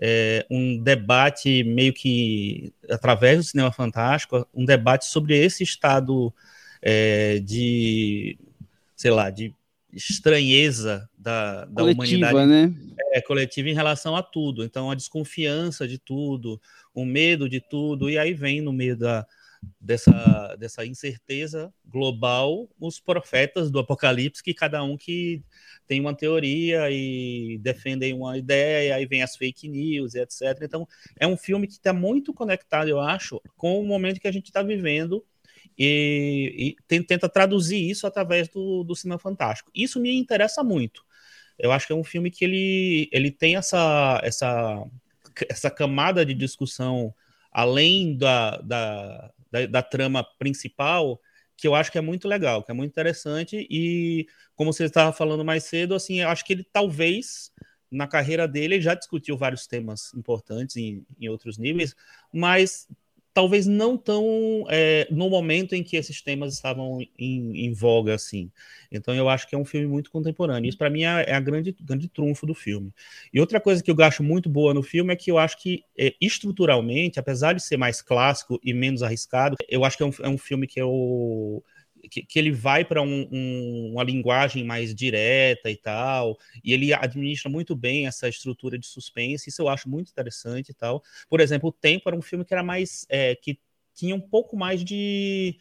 é, 0.00 0.46
um 0.50 0.78
debate 0.82 1.64
meio 1.64 1.92
que 1.92 2.72
através 2.90 3.38
do 3.38 3.44
cinema 3.44 3.72
fantástico, 3.72 4.46
um 4.54 4.64
debate 4.64 5.06
sobre 5.06 5.36
esse 5.36 5.64
estado 5.64 6.32
é, 6.80 7.40
de, 7.40 8.38
sei 8.96 9.10
lá, 9.10 9.30
de 9.30 9.52
estranheza 9.92 11.08
da, 11.26 11.64
da 11.64 11.82
coletiva, 11.82 12.30
humanidade 12.30 12.46
né? 12.46 12.74
é, 13.12 13.20
coletiva 13.20 13.68
em 13.68 13.74
relação 13.74 14.14
a 14.14 14.22
tudo. 14.22 14.62
Então, 14.62 14.92
a 14.92 14.94
desconfiança 14.94 15.88
de 15.88 15.98
tudo, 15.98 16.60
o 16.94 17.04
medo 17.04 17.48
de 17.48 17.60
tudo, 17.60 18.08
e 18.08 18.16
aí 18.16 18.32
vem 18.32 18.60
no 18.60 18.72
meio 18.72 18.96
da, 18.96 19.26
dessa, 19.80 20.54
dessa 20.56 20.86
incerteza 20.86 21.74
global 21.84 22.68
os 22.78 23.00
profetas 23.00 23.72
do 23.72 23.80
Apocalipse, 23.80 24.40
que 24.40 24.54
cada 24.54 24.84
um 24.84 24.96
que 24.96 25.42
tem 25.84 26.00
uma 26.00 26.14
teoria 26.14 26.88
e 26.92 27.58
defendem 27.60 28.14
uma 28.14 28.38
ideia, 28.38 28.88
e 28.88 28.92
aí 28.92 29.06
vem 29.06 29.24
as 29.24 29.36
fake 29.36 29.68
news, 29.68 30.14
etc. 30.14 30.42
Então, 30.62 30.86
é 31.18 31.26
um 31.26 31.36
filme 31.36 31.66
que 31.66 31.72
está 31.72 31.92
muito 31.92 32.32
conectado, 32.32 32.86
eu 32.86 33.00
acho, 33.00 33.42
com 33.56 33.80
o 33.80 33.84
momento 33.84 34.20
que 34.20 34.28
a 34.28 34.32
gente 34.32 34.46
está 34.46 34.62
vivendo 34.62 35.24
e, 35.76 36.76
e, 36.88 37.02
tenta 37.02 37.28
traduzir 37.28 37.90
isso 37.90 38.06
através 38.06 38.48
do, 38.48 38.84
do 38.84 38.94
cinema 38.94 39.18
fantástico. 39.18 39.72
Isso 39.74 39.98
me 39.98 40.16
interessa 40.16 40.62
muito. 40.62 41.05
Eu 41.58 41.72
acho 41.72 41.86
que 41.86 41.92
é 41.92 41.96
um 41.96 42.04
filme 42.04 42.30
que 42.30 42.44
ele, 42.44 43.08
ele 43.12 43.30
tem 43.30 43.56
essa, 43.56 44.20
essa, 44.22 44.84
essa 45.48 45.70
camada 45.70 46.24
de 46.24 46.34
discussão 46.34 47.14
além 47.50 48.16
da, 48.16 48.58
da, 48.58 49.32
da, 49.50 49.66
da 49.66 49.82
trama 49.82 50.24
principal 50.38 51.20
que 51.56 51.66
eu 51.66 51.74
acho 51.74 51.90
que 51.90 51.98
é 51.98 52.02
muito 52.02 52.28
legal, 52.28 52.62
que 52.62 52.70
é 52.70 52.74
muito 52.74 52.90
interessante. 52.90 53.66
E 53.70 54.26
como 54.54 54.72
você 54.72 54.84
estava 54.84 55.12
falando 55.12 55.44
mais 55.44 55.64
cedo, 55.64 55.94
assim, 55.94 56.20
eu 56.20 56.28
acho 56.28 56.44
que 56.44 56.52
ele 56.52 56.64
talvez 56.64 57.50
na 57.90 58.06
carreira 58.06 58.46
dele 58.46 58.80
já 58.80 58.94
discutiu 58.94 59.36
vários 59.36 59.66
temas 59.66 60.12
importantes 60.14 60.76
em, 60.76 61.06
em 61.18 61.28
outros 61.28 61.56
níveis, 61.56 61.94
mas 62.32 62.86
talvez 63.36 63.66
não 63.66 63.98
tão 63.98 64.64
é, 64.70 65.06
no 65.10 65.28
momento 65.28 65.74
em 65.74 65.82
que 65.82 65.94
esses 65.94 66.22
temas 66.22 66.54
estavam 66.54 67.02
em, 67.18 67.66
em, 67.66 67.72
voga 67.74 68.14
assim. 68.14 68.50
Então 68.90 69.14
eu 69.14 69.28
acho 69.28 69.46
que 69.46 69.54
é 69.54 69.58
um 69.58 69.64
filme 69.64 69.86
muito 69.86 70.10
contemporâneo. 70.10 70.66
Isso 70.66 70.78
para 70.78 70.88
mim 70.88 71.04
é, 71.04 71.22
é, 71.28 71.34
a 71.34 71.40
grande 71.40 71.76
grande 71.78 72.08
trunfo 72.08 72.46
do 72.46 72.54
filme. 72.54 72.90
E 73.30 73.38
outra 73.38 73.60
coisa 73.60 73.82
que 73.82 73.90
eu 73.90 73.96
acho 74.02 74.22
muito 74.22 74.48
boa 74.48 74.72
no 74.72 74.82
filme 74.82 75.12
é 75.12 75.16
que 75.16 75.30
eu 75.30 75.36
acho 75.36 75.60
que 75.60 75.84
é, 75.98 76.14
estruturalmente, 76.18 77.20
apesar 77.20 77.52
de 77.52 77.62
ser 77.62 77.76
mais 77.76 78.00
clássico 78.00 78.58
e 78.64 78.72
menos 78.72 79.02
arriscado, 79.02 79.54
eu 79.68 79.84
acho 79.84 79.98
que 79.98 80.02
é 80.02 80.06
um, 80.06 80.12
é 80.22 80.28
um 80.30 80.38
filme 80.38 80.66
que 80.66 80.80
eu 80.80 81.62
que, 82.08 82.22
que 82.22 82.38
ele 82.38 82.50
vai 82.50 82.84
para 82.84 83.02
um, 83.02 83.28
um, 83.30 83.90
uma 83.92 84.04
linguagem 84.04 84.64
mais 84.64 84.94
direta 84.94 85.70
e 85.70 85.76
tal, 85.76 86.36
e 86.64 86.72
ele 86.72 86.92
administra 86.92 87.50
muito 87.50 87.74
bem 87.74 88.06
essa 88.06 88.28
estrutura 88.28 88.78
de 88.78 88.86
suspense, 88.86 89.48
isso 89.48 89.62
eu 89.62 89.68
acho 89.68 89.88
muito 89.88 90.10
interessante 90.10 90.70
e 90.70 90.74
tal. 90.74 91.02
Por 91.28 91.40
exemplo, 91.40 91.68
O 91.68 91.72
Tempo 91.72 92.08
era 92.08 92.16
um 92.16 92.22
filme 92.22 92.44
que 92.44 92.54
era 92.54 92.62
mais, 92.62 93.06
é, 93.08 93.34
que 93.34 93.58
tinha 93.94 94.14
um 94.14 94.20
pouco 94.20 94.56
mais 94.56 94.84
de 94.84 95.56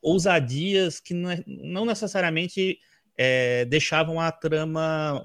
ousadias 0.00 1.00
que 1.00 1.14
não, 1.14 1.30
é, 1.30 1.42
não 1.46 1.84
necessariamente 1.84 2.78
é, 3.16 3.64
deixavam 3.64 4.20
a 4.20 4.30
trama 4.30 5.24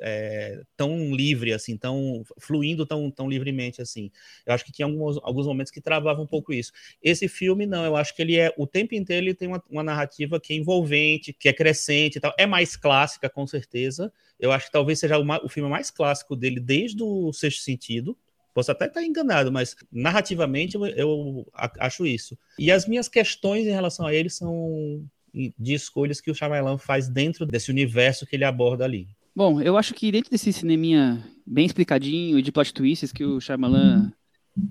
é, 0.00 0.62
tão 0.76 1.14
livre 1.14 1.52
assim, 1.52 1.76
tão 1.76 2.24
fluindo 2.38 2.86
tão, 2.86 3.10
tão 3.10 3.28
livremente 3.28 3.80
assim. 3.80 4.10
Eu 4.46 4.54
acho 4.54 4.64
que 4.64 4.72
tinha 4.72 4.86
alguns, 4.86 5.18
alguns 5.22 5.46
momentos 5.46 5.70
que 5.70 5.80
travavam 5.80 6.24
um 6.24 6.26
pouco 6.26 6.52
isso. 6.52 6.72
Esse 7.02 7.28
filme 7.28 7.66
não, 7.66 7.84
eu 7.84 7.96
acho 7.96 8.14
que 8.14 8.22
ele 8.22 8.36
é 8.36 8.52
o 8.56 8.66
tempo 8.66 8.94
inteiro 8.94 9.26
ele 9.26 9.34
tem 9.34 9.48
uma, 9.48 9.62
uma 9.68 9.82
narrativa 9.82 10.40
que 10.40 10.52
é 10.52 10.56
envolvente, 10.56 11.32
que 11.32 11.48
é 11.48 11.52
crescente 11.52 12.16
e 12.16 12.20
tal. 12.20 12.34
É 12.38 12.46
mais 12.46 12.76
clássica 12.76 13.28
com 13.28 13.46
certeza. 13.46 14.12
Eu 14.38 14.52
acho 14.52 14.66
que 14.66 14.72
talvez 14.72 14.98
seja 14.98 15.18
o, 15.18 15.24
o 15.44 15.48
filme 15.48 15.68
mais 15.68 15.90
clássico 15.90 16.34
dele 16.34 16.60
desde 16.60 17.02
o 17.02 17.32
Sexto 17.32 17.62
Sentido. 17.62 18.16
Posso 18.52 18.72
até 18.72 18.86
estar 18.86 19.02
enganado, 19.02 19.52
mas 19.52 19.76
narrativamente 19.92 20.74
eu, 20.74 20.84
eu 20.86 21.46
acho 21.54 22.04
isso. 22.04 22.36
E 22.58 22.72
as 22.72 22.86
minhas 22.86 23.08
questões 23.08 23.66
em 23.66 23.70
relação 23.70 24.06
a 24.06 24.14
ele 24.14 24.28
são 24.28 25.06
de 25.32 25.74
escolhas 25.74 26.20
que 26.20 26.30
o 26.30 26.34
Shyamalan 26.34 26.76
faz 26.76 27.08
dentro 27.08 27.46
desse 27.46 27.70
universo 27.70 28.26
que 28.26 28.34
ele 28.34 28.44
aborda 28.44 28.84
ali. 28.84 29.08
Bom, 29.34 29.60
eu 29.60 29.76
acho 29.76 29.94
que 29.94 30.10
dentro 30.10 30.30
desse 30.30 30.52
cineminha 30.52 31.24
bem 31.46 31.66
explicadinho 31.66 32.38
e 32.38 32.42
de 32.42 32.52
plot 32.52 32.74
twists 32.74 33.12
que 33.12 33.24
o 33.24 33.40
Shyamalan 33.40 34.12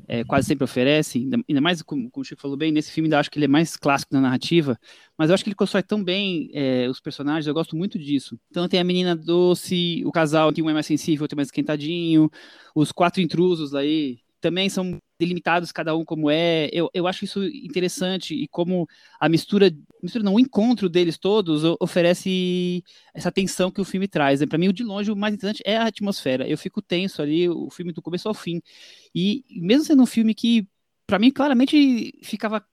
é, 0.08 0.24
quase 0.24 0.48
sempre 0.48 0.64
oferece, 0.64 1.30
ainda, 1.48 1.62
mais 1.62 1.82
como, 1.82 2.10
como, 2.12 2.22
o 2.22 2.26
Chico 2.26 2.42
falou 2.42 2.58
bem, 2.58 2.72
nesse 2.72 2.92
filme 2.92 3.08
ainda 3.08 3.20
acho 3.20 3.32
que 3.32 3.38
ele 3.38 3.46
é 3.46 3.48
mais 3.48 3.76
clássico 3.76 4.14
na 4.14 4.22
narrativa, 4.22 4.78
mas 5.18 5.30
eu 5.30 5.34
acho 5.34 5.44
que 5.44 5.50
ele 5.50 5.56
constrói 5.56 5.84
tão 5.84 6.04
bem 6.04 6.50
é, 6.54 6.88
os 6.90 7.00
personagens, 7.00 7.48
eu 7.48 7.54
gosto 7.54 7.76
muito 7.76 7.98
disso. 7.98 8.38
Então 8.52 8.68
tem 8.68 8.80
a 8.80 8.84
menina 8.84 9.16
doce, 9.16 10.04
o 10.06 10.12
casal 10.12 10.52
que 10.52 10.62
um 10.62 10.70
é 10.70 10.74
mais 10.74 10.86
sensível, 10.86 11.24
outro 11.24 11.36
é 11.36 11.38
mais 11.38 11.48
esquentadinho, 11.48 12.30
os 12.76 12.92
quatro 12.92 13.22
intrusos 13.22 13.74
aí, 13.74 14.20
também 14.42 14.70
são 14.70 14.98
delimitados 15.20 15.72
cada 15.72 15.96
um 15.96 16.06
como 16.06 16.30
é. 16.32 16.70
Eu, 16.72 16.90
eu 16.94 17.08
acho 17.08 17.26
isso 17.26 17.44
interessante 17.44 18.34
e 18.34 18.48
como 18.48 18.88
a 19.20 19.28
mistura, 19.28 19.72
mistura 20.02 20.24
não, 20.24 20.36
o 20.36 20.40
encontro 20.40 20.90
deles 20.90 21.18
todos 21.18 21.64
oferece 21.80 22.84
essa 23.14 23.32
tensão 23.32 23.70
que 23.70 23.82
o 23.82 23.86
filme 23.86 24.08
traz. 24.08 24.44
Para 24.46 24.58
mim, 24.58 24.72
de 24.74 24.84
longe, 24.84 25.12
o 25.12 25.16
mais 25.16 25.34
interessante 25.34 25.62
é 25.66 25.78
a 25.78 25.88
atmosfera. 25.88 26.48
Eu 26.48 26.58
fico 26.58 26.82
tenso 26.82 27.22
ali, 27.22 27.50
o 27.50 27.70
filme 27.70 27.92
do 27.92 28.02
começo 28.02 28.28
ao 28.28 28.34
fim. 28.34 28.62
E 29.14 29.44
mesmo 29.50 29.86
sendo 29.86 30.04
um 30.04 30.06
filme 30.06 30.34
que, 30.34 30.68
para 31.06 31.20
mim, 31.20 31.32
claramente 31.32 32.14
ficava 32.24 32.64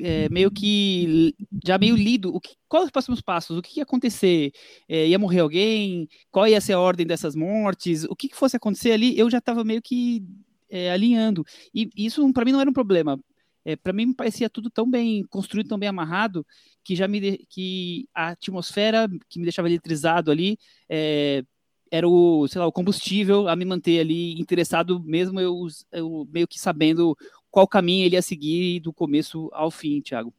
é, 0.00 0.28
meio 0.28 0.50
que 0.50 1.34
já 1.64 1.78
meio 1.78 1.96
lido 1.96 2.34
o 2.34 2.40
que, 2.40 2.56
quais 2.68 2.86
os 2.86 2.90
próximos 2.90 3.20
passos, 3.20 3.56
o 3.56 3.62
que 3.62 3.78
ia 3.78 3.84
acontecer, 3.84 4.52
é, 4.88 5.08
ia 5.08 5.18
morrer 5.18 5.40
alguém, 5.40 6.08
qual 6.30 6.46
ia 6.46 6.60
ser 6.60 6.74
a 6.74 6.80
ordem 6.80 7.06
dessas 7.06 7.34
mortes, 7.34 8.04
o 8.04 8.14
que, 8.16 8.28
que 8.28 8.36
fosse 8.36 8.56
acontecer 8.56 8.92
ali, 8.92 9.18
eu 9.18 9.30
já 9.30 9.38
estava 9.38 9.64
meio 9.64 9.80
que 9.80 10.22
é, 10.70 10.90
alinhando. 10.90 11.44
E 11.74 11.90
isso 11.96 12.32
para 12.32 12.44
mim 12.44 12.52
não 12.52 12.60
era 12.60 12.70
um 12.70 12.74
problema. 12.74 13.18
É, 13.64 13.74
para 13.74 13.92
mim 13.92 14.06
me 14.06 14.14
parecia 14.14 14.48
tudo 14.48 14.70
tão 14.70 14.88
bem 14.88 15.24
construído, 15.24 15.68
tão 15.68 15.78
bem 15.78 15.88
amarrado, 15.88 16.46
que 16.84 16.94
já 16.94 17.08
me 17.08 17.38
que 17.48 18.08
a 18.14 18.28
atmosfera 18.28 19.08
que 19.28 19.40
me 19.40 19.44
deixava 19.44 19.68
eletrizado 19.68 20.30
ali 20.30 20.56
é, 20.88 21.42
era 21.90 22.08
o, 22.08 22.46
sei 22.48 22.60
lá, 22.60 22.66
o 22.66 22.72
combustível 22.72 23.48
a 23.48 23.56
me 23.56 23.64
manter 23.64 24.00
ali 24.00 24.40
interessado, 24.40 25.02
mesmo 25.02 25.40
eu, 25.40 25.66
eu 25.92 26.28
meio 26.32 26.46
que 26.46 26.60
sabendo 26.60 27.16
qual 27.50 27.66
caminho 27.66 28.04
ele 28.04 28.14
ia 28.14 28.22
seguir 28.22 28.80
do 28.80 28.92
começo 28.92 29.50
ao 29.52 29.70
fim, 29.70 30.00
Thiago. 30.00 30.32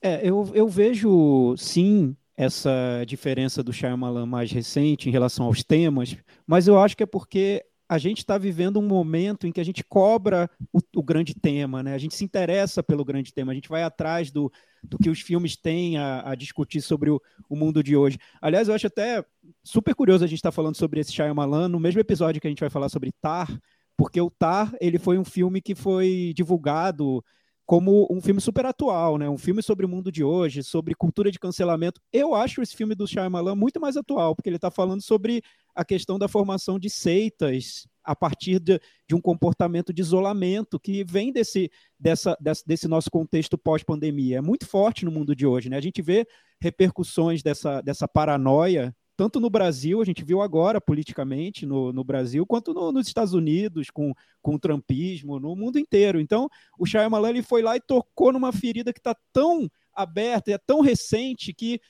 É, 0.00 0.26
eu, 0.26 0.50
eu 0.54 0.68
vejo 0.68 1.54
sim 1.56 2.16
essa 2.36 3.04
diferença 3.06 3.62
do 3.62 3.72
Shyamalan 3.72 4.26
mais 4.26 4.50
recente 4.50 5.08
em 5.08 5.12
relação 5.12 5.46
aos 5.46 5.62
temas, 5.62 6.16
mas 6.46 6.66
eu 6.66 6.78
acho 6.78 6.96
que 6.96 7.02
é 7.02 7.06
porque 7.06 7.64
a 7.92 7.98
gente 7.98 8.20
está 8.20 8.38
vivendo 8.38 8.80
um 8.80 8.86
momento 8.86 9.46
em 9.46 9.52
que 9.52 9.60
a 9.60 9.64
gente 9.64 9.84
cobra 9.84 10.48
o, 10.72 10.78
o, 10.96 11.02
grande 11.02 11.34
tema, 11.34 11.82
né? 11.82 11.92
A 11.92 11.98
gente 11.98 12.14
se 12.14 12.24
interessa 12.24 12.82
pelo 12.82 13.04
grande 13.04 13.34
tema, 13.34 13.52
a 13.52 13.54
gente 13.54 13.68
vai 13.68 13.82
atrás 13.82 14.30
do, 14.30 14.50
do 14.82 14.96
que 14.96 15.10
os 15.10 15.20
filmes 15.20 15.58
têm 15.58 15.98
a, 15.98 16.30
a 16.30 16.34
discutir 16.34 16.80
sobre 16.80 17.10
o, 17.10 17.20
o, 17.50 17.54
mundo 17.54 17.82
de 17.82 17.94
hoje. 17.94 18.18
Aliás, 18.40 18.66
eu 18.66 18.74
acho 18.74 18.86
até 18.86 19.22
super 19.62 19.94
curioso 19.94 20.24
a 20.24 20.26
gente 20.26 20.38
estar 20.38 20.50
tá 20.50 20.56
falando 20.56 20.74
sobre 20.74 21.00
esse 21.00 21.12
Shyamalan 21.12 21.68
no 21.68 21.78
mesmo 21.78 22.00
episódio 22.00 22.40
que 22.40 22.46
a 22.46 22.50
gente 22.50 22.60
vai 22.60 22.70
falar 22.70 22.88
sobre 22.88 23.12
Tar, 23.20 23.60
porque 23.94 24.18
o 24.18 24.30
Tar 24.30 24.74
ele 24.80 24.98
foi 24.98 25.18
um 25.18 25.24
filme 25.24 25.60
que 25.60 25.74
foi 25.74 26.32
divulgado 26.34 27.22
como 27.64 28.06
um 28.10 28.20
filme 28.20 28.40
super 28.40 28.66
atual, 28.66 29.16
né? 29.18 29.28
Um 29.28 29.38
filme 29.38 29.62
sobre 29.62 29.86
o 29.86 29.88
mundo 29.88 30.10
de 30.10 30.24
hoje, 30.24 30.62
sobre 30.62 30.94
cultura 30.94 31.30
de 31.30 31.38
cancelamento. 31.38 32.00
Eu 32.12 32.34
acho 32.34 32.60
esse 32.60 32.76
filme 32.76 32.94
do 32.94 33.06
Shyamalan 33.06 33.54
muito 33.54 33.80
mais 33.80 33.96
atual, 33.96 34.34
porque 34.34 34.48
ele 34.48 34.56
está 34.56 34.70
falando 34.70 35.02
sobre 35.02 35.42
a 35.74 35.84
questão 35.84 36.18
da 36.18 36.28
formação 36.28 36.78
de 36.78 36.90
seitas 36.90 37.86
a 38.04 38.16
partir 38.16 38.58
de, 38.58 38.80
de 39.08 39.14
um 39.14 39.20
comportamento 39.20 39.92
de 39.92 40.02
isolamento 40.02 40.78
que 40.78 41.04
vem 41.04 41.32
desse, 41.32 41.70
dessa, 41.98 42.36
desse, 42.40 42.66
desse 42.66 42.88
nosso 42.88 43.10
contexto 43.10 43.56
pós-pandemia. 43.56 44.38
É 44.38 44.42
muito 44.42 44.66
forte 44.66 45.04
no 45.04 45.10
mundo 45.12 45.34
de 45.34 45.46
hoje, 45.46 45.70
né? 45.70 45.76
A 45.76 45.80
gente 45.82 46.02
vê 46.02 46.26
repercussões 46.60 47.42
dessa, 47.42 47.80
dessa 47.80 48.08
paranoia 48.08 48.94
tanto 49.22 49.38
no 49.38 49.48
Brasil, 49.48 50.02
a 50.02 50.04
gente 50.04 50.24
viu 50.24 50.42
agora 50.42 50.80
politicamente 50.80 51.64
no, 51.64 51.92
no 51.92 52.02
Brasil, 52.02 52.44
quanto 52.44 52.74
no, 52.74 52.90
nos 52.90 53.06
Estados 53.06 53.34
Unidos, 53.34 53.88
com, 53.88 54.12
com 54.40 54.56
o 54.56 54.58
trumpismo, 54.58 55.38
no 55.38 55.54
mundo 55.54 55.78
inteiro. 55.78 56.18
Então, 56.18 56.48
o 56.76 56.84
Shyamalan 56.84 57.28
ele 57.30 57.40
foi 57.40 57.62
lá 57.62 57.76
e 57.76 57.80
tocou 57.80 58.32
numa 58.32 58.50
ferida 58.52 58.92
que 58.92 58.98
está 58.98 59.14
tão 59.32 59.70
aberta 59.94 60.50
e 60.50 60.54
é 60.54 60.58
tão 60.58 60.80
recente 60.80 61.54
que 61.54 61.80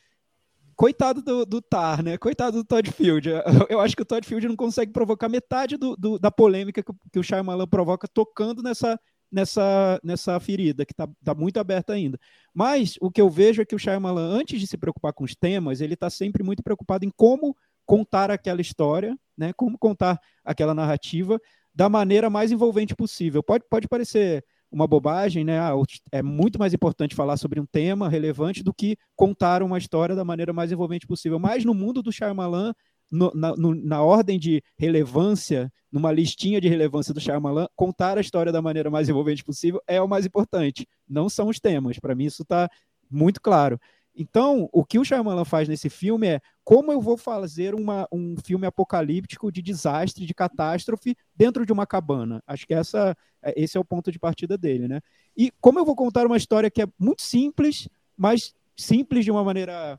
coitado 0.77 1.23
do, 1.23 1.47
do 1.47 1.63
Tar, 1.63 2.03
né? 2.03 2.19
Coitado 2.19 2.59
do 2.59 2.65
Todd 2.67 2.93
Field. 2.93 3.31
Eu, 3.31 3.41
eu, 3.71 3.81
acho 3.81 3.97
que 3.97 4.03
o 4.03 4.07
Todd 4.07 4.27
Field 4.27 4.47
não 4.47 4.57
consegue 4.57 4.93
provocar 4.93 5.31
metade 5.31 5.79
do, 5.79 5.97
do 5.97 6.19
da 6.19 6.31
polêmica 6.31 6.83
que, 6.83 6.93
que 7.11 7.19
o 7.19 7.23
Shyamalan 7.23 7.67
provoca 7.67 8.07
tocando 8.07 8.63
nessa, 8.63 9.01
nessa, 9.33 9.99
nessa 10.05 10.39
ferida, 10.39 10.85
que 10.85 10.93
está 10.93 11.09
tá 11.25 11.35
muito 11.35 11.59
aberta 11.59 11.95
ainda. 11.95 12.19
Mas 12.53 12.97
o 13.01 13.11
que 13.11 13.21
eu 13.21 13.31
vejo 13.31 13.63
é 13.63 13.65
que 13.65 13.75
o 13.75 13.79
Shyamalan, 13.79 14.29
antes 14.29 14.61
de 14.61 14.67
se 14.67 14.77
preocupar 14.77 15.13
com 15.13 15.25
os 15.25 15.35
temas, 15.35 15.81
ele 15.81 15.95
está 15.95 16.11
sempre 16.11 16.43
muito 16.43 16.63
preocupado 16.63 17.05
em 17.05 17.11
como 17.11 17.57
contar 17.87 18.31
aquela 18.31 18.61
história, 18.61 19.17
né? 19.37 19.53
como 19.55 19.79
contar 19.79 20.21
aquela 20.45 20.75
narrativa 20.75 21.41
da 21.75 21.89
maneira 21.89 22.29
mais 22.29 22.53
envolvente 22.53 22.95
possível. 22.95 23.43
Pode, 23.43 23.65
pode 23.69 23.89
parecer 23.89 24.45
uma 24.71 24.87
bobagem, 24.87 25.45
né? 25.45 25.59
Ah, 25.59 25.73
é 26.11 26.23
muito 26.23 26.59
mais 26.59 26.73
importante 26.73 27.15
falar 27.15 27.37
sobre 27.37 27.61
um 27.61 27.67
tema 27.67 28.09
relevante 28.09 28.63
do 28.63 28.73
que 28.73 28.97
contar 29.15 29.63
uma 29.63 29.77
história 29.77 30.17
da 30.17 30.25
maneira 30.25 30.53
mais 30.53 30.73
envolvente 30.73 31.07
possível. 31.07 31.39
Mas 31.39 31.65
no 31.65 31.75
mundo 31.75 32.03
do 32.03 32.11
Shyamalan, 32.11 32.73
no, 33.13 33.31
na, 33.35 33.55
no, 33.55 33.75
na, 33.75 34.03
ordem 34.03 34.39
de 34.39 34.63
relevância, 34.79 35.71
numa 35.93 36.11
listinha 36.11 36.59
de 36.59 36.69
relevância 36.69 37.13
do 37.13 37.21
Shyamalan, 37.21 37.69
contar 37.77 38.17
a 38.17 38.23
história 38.23 38.51
da 38.51 38.63
maneira 38.63 38.91
mais 38.91 39.09
envolvente 39.09 39.45
possível 39.45 39.81
é 39.87 40.01
o 40.01 40.09
mais 40.09 40.25
importante. 40.25 40.89
Não 41.07 41.29
são 41.29 41.49
os 41.49 41.61
temas. 41.61 41.99
Para 41.99 42.15
mim, 42.15 42.25
isso 42.25 42.43
está 42.43 42.71
muito 43.11 43.41
claro. 43.41 43.79
Então, 44.15 44.69
o 44.73 44.85
que 44.85 44.99
o 44.99 45.05
Shyamalan 45.05 45.45
faz 45.45 45.69
nesse 45.69 45.89
filme 45.89 46.27
é 46.27 46.41
como 46.65 46.93
eu 46.93 47.01
vou 47.01 47.17
fazer 47.17 47.75
uma, 47.75 48.07
um 48.11 48.35
filme 48.43 48.67
apocalíptico 48.67 49.53
de 49.53 49.61
desastre, 49.61 50.27
de 50.27 50.35
catástrofe 50.35 51.17
dentro 51.35 51.67
de 51.67 51.73
uma 51.73 51.87
cabana. 51.87 52.43
Acho 52.47 52.67
que 52.67 52.75
essa, 52.75 53.17
é, 53.43 53.55
esse 53.57 53.77
é 53.77 53.81
o 53.81 53.85
ponto 53.85 54.11
de 54.11 54.19
partida 54.19 54.57
dele, 54.57 54.89
né? 54.89 55.01
E 55.37 55.51
como 55.61 55.79
eu 55.79 55.85
vou 55.85 55.97
contar 55.97 56.27
uma 56.27 56.37
história 56.37 56.71
que 56.71 56.83
é 56.83 56.87
muito 56.99 57.23
simples, 57.23 57.89
mas 58.17 58.55
simples 58.77 59.25
de 59.25 59.31
uma 59.31 59.45
maneira 59.45 59.99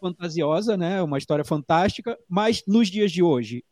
fantasiosa, 0.00 0.76
né? 0.76 1.02
Uma 1.02 1.18
história 1.18 1.44
fantástica, 1.44 2.18
mas 2.28 2.62
nos 2.66 2.88
dias 2.88 3.12
de 3.12 3.22
hoje, 3.22 3.64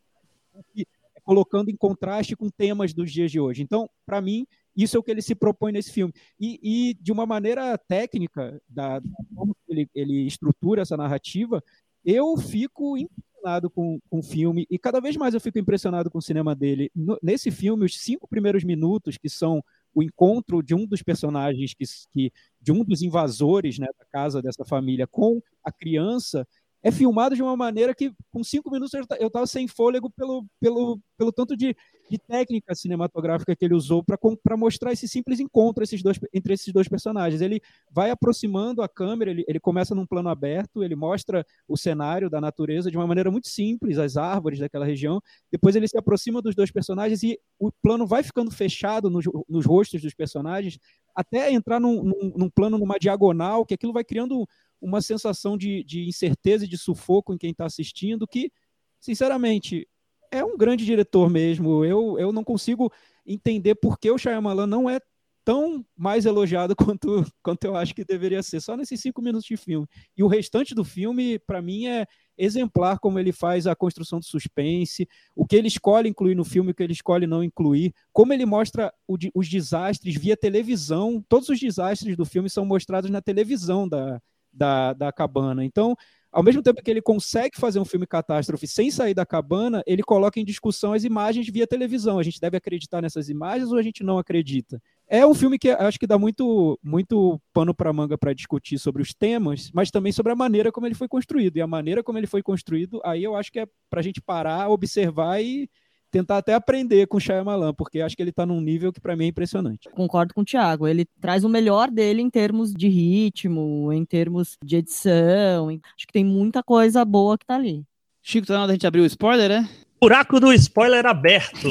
colocando 1.23 1.71
em 1.71 1.77
contraste 1.77 2.37
com 2.37 2.49
temas 2.49 2.93
dos 2.93 3.11
dias 3.13 3.31
de 3.31 3.41
hoje. 3.41 3.63
Então, 3.63 3.89
para 4.07 4.21
mim, 4.21 4.47
isso 4.77 4.97
é 4.97 5.01
o 5.01 5.03
que 5.03 5.11
ele 5.11 5.23
se 5.23 5.35
propõe 5.35 5.73
nesse 5.73 5.93
filme. 5.93 6.13
E, 6.39 6.61
e 6.63 6.95
de 6.95 7.11
uma 7.11 7.27
maneira 7.27 7.77
técnica, 7.77 8.61
da, 8.69 8.99
da 8.99 9.11
como 9.35 9.57
ele, 9.69 9.89
ele 9.95 10.27
estrutura 10.27 10.83
essa 10.83 10.97
narrativa, 10.97 11.63
eu 12.05 12.37
fico 12.37 12.97
impressionado 12.97 13.69
com, 13.69 13.99
com 14.09 14.21
o 14.21 14.23
filme, 14.23 14.67
e 14.71 14.79
cada 14.79 15.01
vez 15.01 15.17
mais 15.17 15.35
eu 15.35 15.41
fico 15.41 15.59
impressionado 15.59 16.11
com 16.11 16.19
o 16.19 16.23
cinema 16.23 16.55
dele. 16.55 16.91
No, 16.95 17.19
nesse 17.23 17.51
filme, 17.51 17.85
os 17.85 17.99
cinco 17.99 18.29
primeiros 18.29 18.65
minutos, 18.65 19.17
que 19.19 19.29
são 19.29 19.63
o 19.95 20.03
encontro 20.03 20.63
de 20.63 20.75
um 20.75 20.87
dos 20.87 21.03
personagens, 21.03 21.75
que, 21.75 21.85
que 22.13 22.33
de 22.61 22.73
um 22.73 22.85
dos 22.85 23.03
invasores 23.03 23.79
né, 23.79 23.87
da 23.99 24.05
casa 24.07 24.43
dessa 24.43 24.65
família 24.65 25.07
com 25.07 25.41
a 25.65 25.73
criança, 25.73 26.47
é 26.83 26.91
filmado 26.91 27.35
de 27.35 27.43
uma 27.43 27.57
maneira 27.57 27.95
que, 27.95 28.13
com 28.31 28.45
cinco 28.45 28.71
minutos, 28.71 28.93
eu 29.19 29.27
estava 29.27 29.47
sem 29.47 29.67
fôlego 29.67 30.11
pelo, 30.11 30.47
pelo, 30.61 31.01
pelo 31.17 31.33
tanto 31.33 31.57
de, 31.57 31.77
de 32.09 32.19
técnica 32.19 32.75
cinematográfica 32.75 33.55
que 33.55 33.65
ele 33.65 33.75
usou 33.75 34.03
para 34.05 34.57
mostrar 34.57 34.93
esse 34.93 35.07
simples 35.07 35.41
encontro 35.41 35.83
esses 35.85 36.03
dois, 36.03 36.19
entre 36.33 36.55
esses 36.55 36.73
dois 36.73 36.89
personagens. 36.89 37.41
Ele 37.41 37.61
vai 37.91 38.11
aproximando 38.11 38.83
a 38.83 38.89
câmera, 38.89 39.31
ele, 39.31 39.45
ele 39.47 39.61
começa 39.61 39.95
num 39.95 40.07
plano 40.07 40.29
aberto, 40.29 40.83
ele 40.83 40.97
mostra 40.97 41.45
o 41.67 41.77
cenário 41.77 42.31
da 42.31 42.41
natureza 42.41 42.91
de 42.91 42.97
uma 42.97 43.07
maneira 43.07 43.31
muito 43.31 43.49
simples, 43.49 43.99
as 43.99 44.17
árvores 44.17 44.59
daquela 44.59 44.85
região. 44.85 45.21
Depois 45.51 45.77
ele 45.77 45.89
se 45.89 45.99
aproxima 45.99 46.41
dos 46.41 46.55
dois 46.55 46.71
personagens 46.71 47.23
e 47.23 47.39
o 47.59 47.71
plano 47.71 48.07
vai 48.07 48.23
ficando 48.23 48.51
fechado 48.51 49.11
nos, 49.11 49.25
nos 49.49 49.67
rostos 49.67 50.03
dos 50.03 50.15
personagens 50.15 50.79
até 51.15 51.53
entrar 51.53 51.81
num, 51.81 52.03
num, 52.03 52.33
num 52.37 52.51
plano, 52.51 52.79
numa 52.79 52.97
diagonal, 52.97 53.67
que 53.67 53.75
aquilo 53.75 53.93
vai 53.93 54.05
criando 54.05 54.47
uma 54.81 55.01
sensação 55.01 55.57
de, 55.57 55.83
de 55.83 56.07
incerteza 56.07 56.65
e 56.65 56.69
de 56.69 56.79
sufoco 56.79 57.35
em 57.35 57.39
quem 57.39 57.51
está 57.51 57.67
assistindo, 57.67 58.27
que, 58.27 58.53
sinceramente, 59.01 59.89
é 60.31 60.45
um 60.45 60.57
grande 60.57 60.85
diretor 60.85 61.31
mesmo. 61.31 61.85
Eu, 61.85 62.19
eu 62.19 62.33
não 62.33 62.45
consigo 62.45 62.93
entender 63.27 63.75
por 63.75 63.99
que 63.99 64.11
o 64.11 64.19
Shyamalan 64.19 64.67
não 64.67 64.89
é 64.89 65.01
tão 65.49 65.83
mais 65.97 66.27
elogiado 66.27 66.77
quanto, 66.95 67.25
quanto 67.43 67.65
eu 67.65 67.75
acho 67.75 67.95
que 67.95 68.05
deveria 68.05 68.43
ser, 68.43 68.61
só 68.61 68.77
nesses 68.77 69.01
cinco 69.01 69.23
minutos 69.23 69.47
de 69.47 69.57
filme. 69.57 69.87
E 70.15 70.23
o 70.23 70.27
restante 70.27 70.75
do 70.75 70.85
filme, 70.85 71.39
para 71.39 71.63
mim, 71.63 71.87
é 71.87 72.07
exemplar 72.37 72.99
como 72.99 73.19
ele 73.19 73.33
faz 73.33 73.67
a 73.67 73.75
construção 73.75 74.19
do 74.19 74.27
suspense, 74.27 75.09
o 75.35 75.47
que 75.47 75.57
ele 75.57 75.69
escolhe 75.69 76.09
incluir 76.09 76.35
no 76.35 76.45
filme, 76.45 76.71
o 76.71 76.75
que 76.75 76.83
ele 76.83 76.93
escolhe 76.93 77.27
não 77.27 77.43
incluir, 77.43 77.95
como 78.13 78.35
ele 78.35 78.45
mostra 78.45 78.93
o, 79.07 79.17
os 79.35 79.49
desastres 79.49 80.17
via 80.17 80.37
televisão. 80.37 81.25
Todos 81.27 81.49
os 81.49 81.59
desastres 81.59 82.15
do 82.15 82.27
filme 82.27 82.51
são 82.51 82.67
mostrados 82.67 83.11
na 83.11 83.23
televisão 83.23 83.89
da, 83.89 84.21
da, 84.53 84.93
da 84.93 85.13
cabana. 85.13 85.65
Então, 85.65 85.97
ao 86.31 86.43
mesmo 86.43 86.63
tempo 86.63 86.83
que 86.83 86.91
ele 86.91 87.01
consegue 87.01 87.59
fazer 87.59 87.81
um 87.81 87.85
filme 87.85 88.07
catástrofe 88.07 88.67
sem 88.67 88.91
sair 88.91 89.15
da 89.15 89.25
cabana, 89.25 89.83
ele 89.87 90.03
coloca 90.03 90.39
em 90.39 90.45
discussão 90.45 90.93
as 90.93 91.05
imagens 91.05 91.49
via 91.49 91.67
televisão. 91.67 92.19
A 92.19 92.23
gente 92.23 92.41
deve 92.41 92.57
acreditar 92.57 93.01
nessas 93.01 93.29
imagens 93.29 93.73
ou 93.73 93.79
a 93.79 93.83
gente 93.83 94.05
não 94.05 94.19
acredita? 94.19 94.81
É 95.07 95.27
um 95.27 95.35
filme 95.35 95.59
que 95.59 95.71
acho 95.71 95.99
que 95.99 96.07
dá 96.07 96.19
muito, 96.19 96.79
muito 96.83 97.41
pano 97.53 97.75
para 97.75 97.93
manga 97.93 98.19
para 98.19 98.35
discutir 98.35 98.79
sobre 98.79 99.01
os 99.01 99.15
temas, 99.15 99.71
mas 99.73 99.91
também 99.91 100.13
sobre 100.13 100.33
a 100.33 100.37
maneira 100.37 100.71
como 100.71 100.87
ele 100.87 100.95
foi 100.95 101.09
construído. 101.09 101.57
E 101.57 101.63
a 101.63 101.67
maneira 101.67 102.03
como 102.03 102.19
ele 102.19 102.27
foi 102.27 102.43
construído, 102.43 103.01
aí 103.03 103.25
eu 103.25 103.35
acho 103.35 103.51
que 103.51 103.61
é 103.61 103.67
para 103.89 104.01
a 104.01 104.03
gente 104.03 104.21
parar, 104.21 104.69
observar 104.69 105.43
e 105.43 105.69
tentar 106.11 106.39
até 106.39 106.55
aprender 106.55 107.07
com 107.07 107.17
o 107.17 107.21
Shyamalan, 107.21 107.75
porque 107.75 108.01
acho 108.01 108.17
que 108.17 108.23
ele 108.23 108.31
está 108.31 108.47
num 108.47 108.61
nível 108.61 108.93
que 108.93 109.01
para 109.01 109.17
mim 109.17 109.25
é 109.25 109.29
impressionante. 109.29 109.89
Concordo 109.91 110.35
com 110.35 110.41
o 110.41 110.45
Thiago, 110.45 110.87
ele 110.87 111.07
traz 111.21 111.45
o 111.45 111.49
melhor 111.49 111.91
dele 111.91 112.23
em 112.23 112.31
termos 112.31 112.73
de 112.73 112.89
ritmo, 112.89 113.93
em 113.93 114.05
termos 114.05 114.57
de 114.65 114.77
edição, 114.77 115.69
acho 115.69 116.07
que 116.07 116.13
tem 116.13 116.25
muita 116.25 116.63
coisa 116.63 117.05
boa 117.05 117.37
que 117.37 117.45
está 117.45 117.57
ali. 117.57 117.85
Chico, 118.23 118.47
tá 118.47 118.55
na 118.55 118.61
hora 118.61 118.69
da 118.69 118.75
gente 118.75 118.87
abrir 118.87 119.01
o 119.01 119.07
spoiler, 119.07 119.49
né? 119.49 119.69
Buraco 120.01 120.39
do 120.39 120.53
spoiler 120.53 121.05
aberto. 121.07 121.69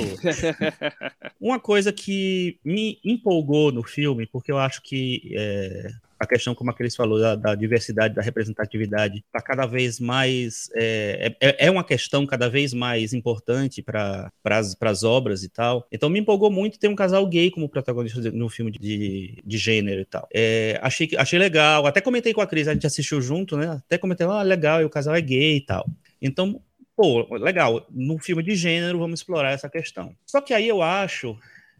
Uma 1.40 1.60
coisa 1.60 1.94
que 1.94 2.60
me 2.64 3.00
empolgou 3.04 3.72
no 3.72 3.84
filme, 3.84 4.28
porque 4.28 4.52
eu 4.52 4.58
acho 4.58 4.82
que 4.82 5.34
é, 5.34 5.90
a 6.20 6.26
questão, 6.26 6.56
como 6.56 6.72
a 6.72 6.74
Cris 6.74 6.96
falou, 6.96 7.20
da, 7.20 7.36
da, 7.36 7.56
diversidade, 7.56 8.16
da 8.16 8.22
representatividade, 8.22 9.24
está 9.26 9.42
cada 9.42 9.66
vez 9.66 10.00
mais. 10.00 10.70
É, 10.76 11.36
é, 11.40 11.66
é, 11.68 11.72
uma 11.72 11.84
questão 11.84 12.26
cada 12.26 12.50
vez 12.50 12.74
mais 12.74 13.14
importante 13.14 13.82
para 13.82 14.32
as 14.44 15.04
obras 15.04 15.44
e 15.44 15.50
tal. 15.50 15.88
Então 15.92 16.10
me 16.10 16.20
empolgou 16.20 16.50
muito 16.50 16.80
ter 16.80 16.88
um 16.88 16.96
casal 16.96 17.26
gay 17.28 17.52
como 17.52 17.70
protagonista 17.70 18.32
no 18.32 18.50
filme 18.50 18.72
de, 18.72 19.38
de 19.46 19.58
gênero 19.58 20.02
e 20.02 20.06
tal. 20.06 20.28
É, 20.34 20.80
achei, 20.82 21.10
achei 21.18 21.38
legal. 21.38 21.86
Até 21.86 22.02
comentei 22.02 22.34
com 22.34 22.42
a 22.42 22.48
Cris, 22.48 22.68
a 22.68 22.74
gente 22.74 22.88
assistiu 22.88 23.22
junto, 23.22 23.56
né? 23.56 23.82
Até 23.86 23.98
comentei, 23.98 24.26
ah, 24.26 24.42
legal, 24.42 24.82
e 24.82 24.86
o 24.86 24.90
casal 24.90 25.16
é 25.16 25.22
gay 25.22 25.58
e 25.58 25.62
tal. 25.62 25.88
Então, 26.22 26.60
pô, 26.96 27.28
legal, 27.36 27.86
no 27.92 28.18
filme 28.18 28.42
de 28.42 28.56
gênero 28.56 28.98
vamos 28.98 29.20
explorar 29.20 29.52
essa 29.52 29.70
questão. 29.70 30.16
Só 30.26 30.42
que 30.42 30.54
aí 30.54 30.68
eu 30.68 30.82
acho 30.82 31.38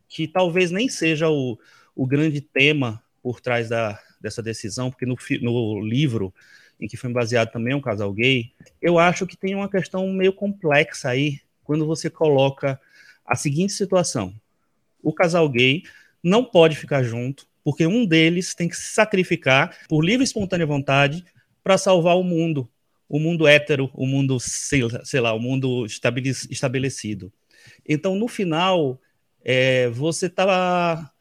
que 0.08 0.28
talvez 0.28 0.70
nem 0.70 0.88
seja 0.88 1.28
o, 1.28 1.58
o 1.96 2.06
grande 2.06 2.40
tema 2.40 3.02
por 3.22 3.42
trás 3.42 3.68
da, 3.68 4.00
dessa 4.20 4.42
decisão, 4.42 4.90
porque 4.90 5.06
no, 5.06 5.18
no 5.42 5.82
livro 5.82 6.34
em 6.80 6.88
que 6.88 6.98
foi 6.98 7.12
baseado 7.12 7.52
também 7.52 7.74
um 7.74 7.82
casal 7.82 8.14
gay, 8.14 8.52
eu 8.82 9.00
acho 9.00 9.26
que 9.26 9.36
tem 9.36 9.56
uma 9.56 9.70
questão 9.70 10.08
meio 10.10 10.34
complexa 10.34 11.10
aí 11.10 11.40
quando 11.64 11.86
você 11.86 12.10
coloca 12.10 12.80
a 13.26 13.36
seguinte 13.36 13.74
situação: 13.74 14.34
o 15.02 15.12
casal 15.12 15.50
gay 15.50 15.84
não 16.24 16.44
pode 16.44 16.76
ficar 16.76 17.04
junto 17.04 17.48
porque 17.68 17.86
um 17.86 18.06
deles 18.06 18.56
tem 18.56 18.70
que 18.70 18.78
se 18.78 18.94
sacrificar 18.94 19.78
por 19.90 20.02
livre 20.02 20.24
e 20.24 20.26
espontânea 20.26 20.66
vontade 20.66 21.26
para 21.62 21.78
salvar 21.78 22.16
o 22.16 22.24
mundo, 22.24 22.70
o 23.10 23.20
mundo 23.20 23.46
hétero, 23.46 23.92
o 23.94 24.08
mundo, 24.08 24.40
sei, 24.40 25.20
lá, 25.20 25.34
o 25.34 25.40
mundo 25.40 25.86
estabelecido. 25.86 27.30
Então, 27.86 28.16
no 28.16 28.30
final, 28.30 28.98
é, 29.44 29.90
você 29.90 30.28
está 30.28 31.12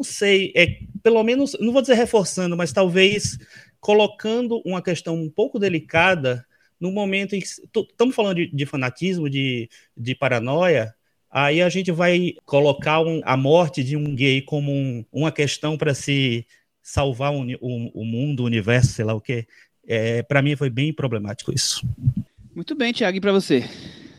não 0.00 0.04
sei, 0.04 0.50
é 0.56 0.78
pelo 1.02 1.22
menos, 1.22 1.54
não 1.60 1.74
vou 1.74 1.82
dizer 1.82 1.92
reforçando, 1.92 2.56
mas 2.56 2.72
talvez 2.72 3.38
colocando 3.78 4.62
uma 4.64 4.80
questão 4.80 5.14
um 5.14 5.28
pouco 5.28 5.58
delicada 5.58 6.42
no 6.80 6.90
momento 6.90 7.36
em 7.36 7.40
que 7.40 7.46
estamos 7.46 8.14
falando 8.14 8.36
de, 8.36 8.46
de, 8.50 8.64
fanatismo, 8.64 9.28
de, 9.28 9.68
de 9.94 10.14
paranoia, 10.14 10.94
aí 11.30 11.60
a 11.60 11.68
gente 11.68 11.92
vai 11.92 12.32
colocar 12.46 13.02
um, 13.02 13.20
a 13.24 13.36
morte 13.36 13.84
de 13.84 13.94
um 13.94 14.14
gay 14.14 14.40
como 14.40 14.72
um, 14.72 15.04
uma 15.12 15.30
questão 15.30 15.76
para 15.76 15.92
se 15.92 16.46
salvar 16.82 17.34
o, 17.34 17.42
o, 17.60 18.00
o, 18.00 18.04
mundo, 18.04 18.40
o 18.40 18.46
universo, 18.46 18.92
sei 18.92 19.04
lá 19.04 19.12
o 19.12 19.20
que. 19.20 19.46
É, 19.86 20.22
para 20.22 20.40
mim 20.40 20.56
foi 20.56 20.70
bem 20.70 20.94
problemático 20.94 21.52
isso. 21.52 21.86
Muito 22.54 22.74
bem, 22.74 22.90
Tiago, 22.90 23.18
e 23.18 23.20
para 23.20 23.32
você? 23.32 23.68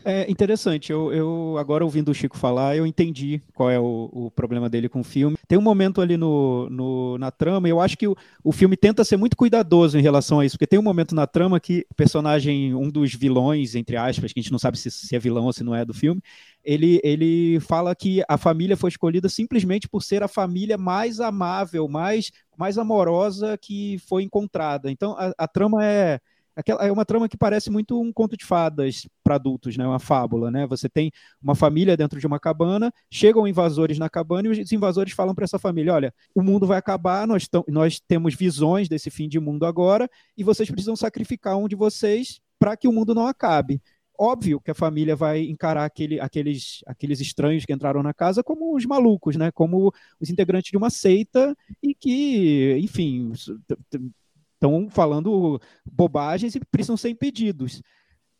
É 0.04 0.28
interessante, 0.30 0.90
eu, 0.90 1.12
eu, 1.12 1.56
agora 1.58 1.84
ouvindo 1.84 2.10
o 2.10 2.14
Chico 2.14 2.36
falar, 2.36 2.76
eu 2.76 2.84
entendi 2.84 3.40
qual 3.54 3.70
é 3.70 3.78
o, 3.78 4.10
o 4.12 4.30
problema 4.32 4.68
dele 4.68 4.88
com 4.88 5.00
o 5.00 5.04
filme. 5.04 5.36
Tem 5.46 5.56
um 5.56 5.62
momento 5.62 6.00
ali 6.00 6.16
no, 6.16 6.68
no 6.70 7.18
na 7.18 7.30
trama, 7.30 7.68
eu 7.68 7.80
acho 7.80 7.96
que 7.96 8.08
o, 8.08 8.16
o 8.42 8.50
filme 8.50 8.76
tenta 8.76 9.04
ser 9.04 9.16
muito 9.16 9.36
cuidadoso 9.36 9.96
em 9.96 10.02
relação 10.02 10.40
a 10.40 10.44
isso, 10.44 10.56
porque 10.56 10.66
tem 10.66 10.78
um 10.78 10.82
momento 10.82 11.14
na 11.14 11.26
trama 11.26 11.60
que 11.60 11.86
o 11.90 11.94
personagem, 11.94 12.74
um 12.74 12.90
dos 12.90 13.14
vilões, 13.14 13.76
entre 13.76 13.96
aspas, 13.96 14.32
que 14.32 14.40
a 14.40 14.42
gente 14.42 14.50
não 14.50 14.58
sabe 14.58 14.76
se, 14.76 14.90
se 14.90 15.14
é 15.14 15.18
vilão 15.20 15.44
ou 15.44 15.52
se 15.52 15.62
não 15.62 15.74
é 15.74 15.84
do 15.84 15.94
filme, 15.94 16.20
ele, 16.64 17.00
ele 17.04 17.60
fala 17.60 17.94
que 17.94 18.22
a 18.28 18.36
família 18.36 18.76
foi 18.76 18.88
escolhida 18.88 19.28
simplesmente 19.28 19.88
por 19.88 20.02
ser 20.02 20.22
a 20.22 20.28
família 20.28 20.76
mais 20.76 21.20
amável, 21.20 21.86
mais, 21.86 22.32
mais 22.56 22.76
amorosa 22.76 23.56
que 23.56 23.98
foi 24.08 24.24
encontrada. 24.24 24.90
Então 24.90 25.14
a, 25.16 25.32
a 25.38 25.46
trama 25.46 25.84
é 25.84 26.18
É 26.78 26.92
uma 26.92 27.04
trama 27.04 27.28
que 27.28 27.36
parece 27.36 27.70
muito 27.70 28.00
um 28.00 28.12
conto 28.12 28.36
de 28.36 28.44
fadas 28.44 29.08
para 29.24 29.36
adultos, 29.36 29.76
né? 29.76 29.86
uma 29.86 29.98
fábula. 29.98 30.50
Né? 30.50 30.66
Você 30.66 30.88
tem 30.88 31.10
uma 31.42 31.54
família 31.54 31.96
dentro 31.96 32.20
de 32.20 32.26
uma 32.26 32.38
cabana, 32.38 32.92
chegam 33.10 33.46
invasores 33.46 33.98
na 33.98 34.10
cabana 34.10 34.48
e 34.48 34.50
os 34.50 34.72
invasores 34.72 35.14
falam 35.14 35.34
para 35.34 35.44
essa 35.44 35.58
família: 35.58 35.94
olha, 35.94 36.14
o 36.34 36.42
mundo 36.42 36.66
vai 36.66 36.78
acabar, 36.78 37.26
nós, 37.26 37.48
nós 37.68 38.00
temos 38.00 38.34
visões 38.34 38.88
desse 38.88 39.10
fim 39.10 39.28
de 39.28 39.40
mundo 39.40 39.64
agora 39.64 40.08
e 40.36 40.44
vocês 40.44 40.70
precisam 40.70 40.94
sacrificar 40.96 41.56
um 41.56 41.66
de 41.66 41.74
vocês 41.74 42.40
para 42.58 42.76
que 42.76 42.86
o 42.86 42.92
mundo 42.92 43.14
não 43.14 43.26
acabe. 43.26 43.80
Óbvio 44.18 44.60
que 44.60 44.70
a 44.70 44.74
família 44.74 45.16
vai 45.16 45.42
encarar 45.42 45.84
aquele, 45.84 46.20
aqueles, 46.20 46.80
aqueles 46.86 47.18
estranhos 47.18 47.64
que 47.64 47.72
entraram 47.72 48.02
na 48.02 48.12
casa 48.12 48.42
como 48.42 48.76
os 48.76 48.84
malucos, 48.84 49.36
né? 49.36 49.50
como 49.50 49.92
os 50.20 50.30
integrantes 50.30 50.70
de 50.70 50.76
uma 50.76 50.90
seita 50.90 51.56
e 51.82 51.94
que, 51.94 52.78
enfim, 52.80 53.32
estão 54.62 54.88
falando 54.88 55.60
bobagens 55.84 56.54
e 56.54 56.60
precisam 56.60 56.96
ser 56.96 57.08
impedidos. 57.08 57.82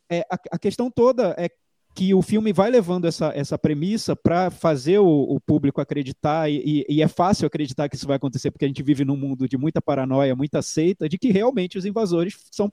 É, 0.09 0.21
a, 0.31 0.39
a, 0.53 0.59
questão 0.59 0.91
toda 0.91 1.35
é 1.37 1.51
que 1.95 2.15
o 2.15 2.23
filme 2.23 2.53
vai 2.53 2.71
levando 2.71 3.07
essa, 3.07 3.33
essa 3.35 3.59
premissa 3.59 4.15
para 4.15 4.51
fazer 4.51 4.99
o, 4.99 5.07
o, 5.07 5.41
público 5.41 5.81
acreditar, 5.81 6.51
e, 6.51 6.87
e, 6.89 7.03
é 7.03 7.09
fácil 7.09 7.47
acreditar 7.47 7.89
que 7.89 7.97
isso 7.97 8.07
vai 8.07 8.17
acontecer, 8.17 8.51
porque 8.51 8.65
a 8.65 8.69
gente 8.69 8.83
vive 8.83 9.05
num 9.05 9.17
mundo 9.17 9.49
de 9.49 9.59
muita 9.59 9.83
paranoia, 9.83 10.35
muita 10.37 10.63
seita, 10.63 11.09
de 11.09 11.19
que 11.19 11.31
realmente 11.31 11.77
os 11.77 11.85
invasores 11.85 12.39
são 12.51 12.73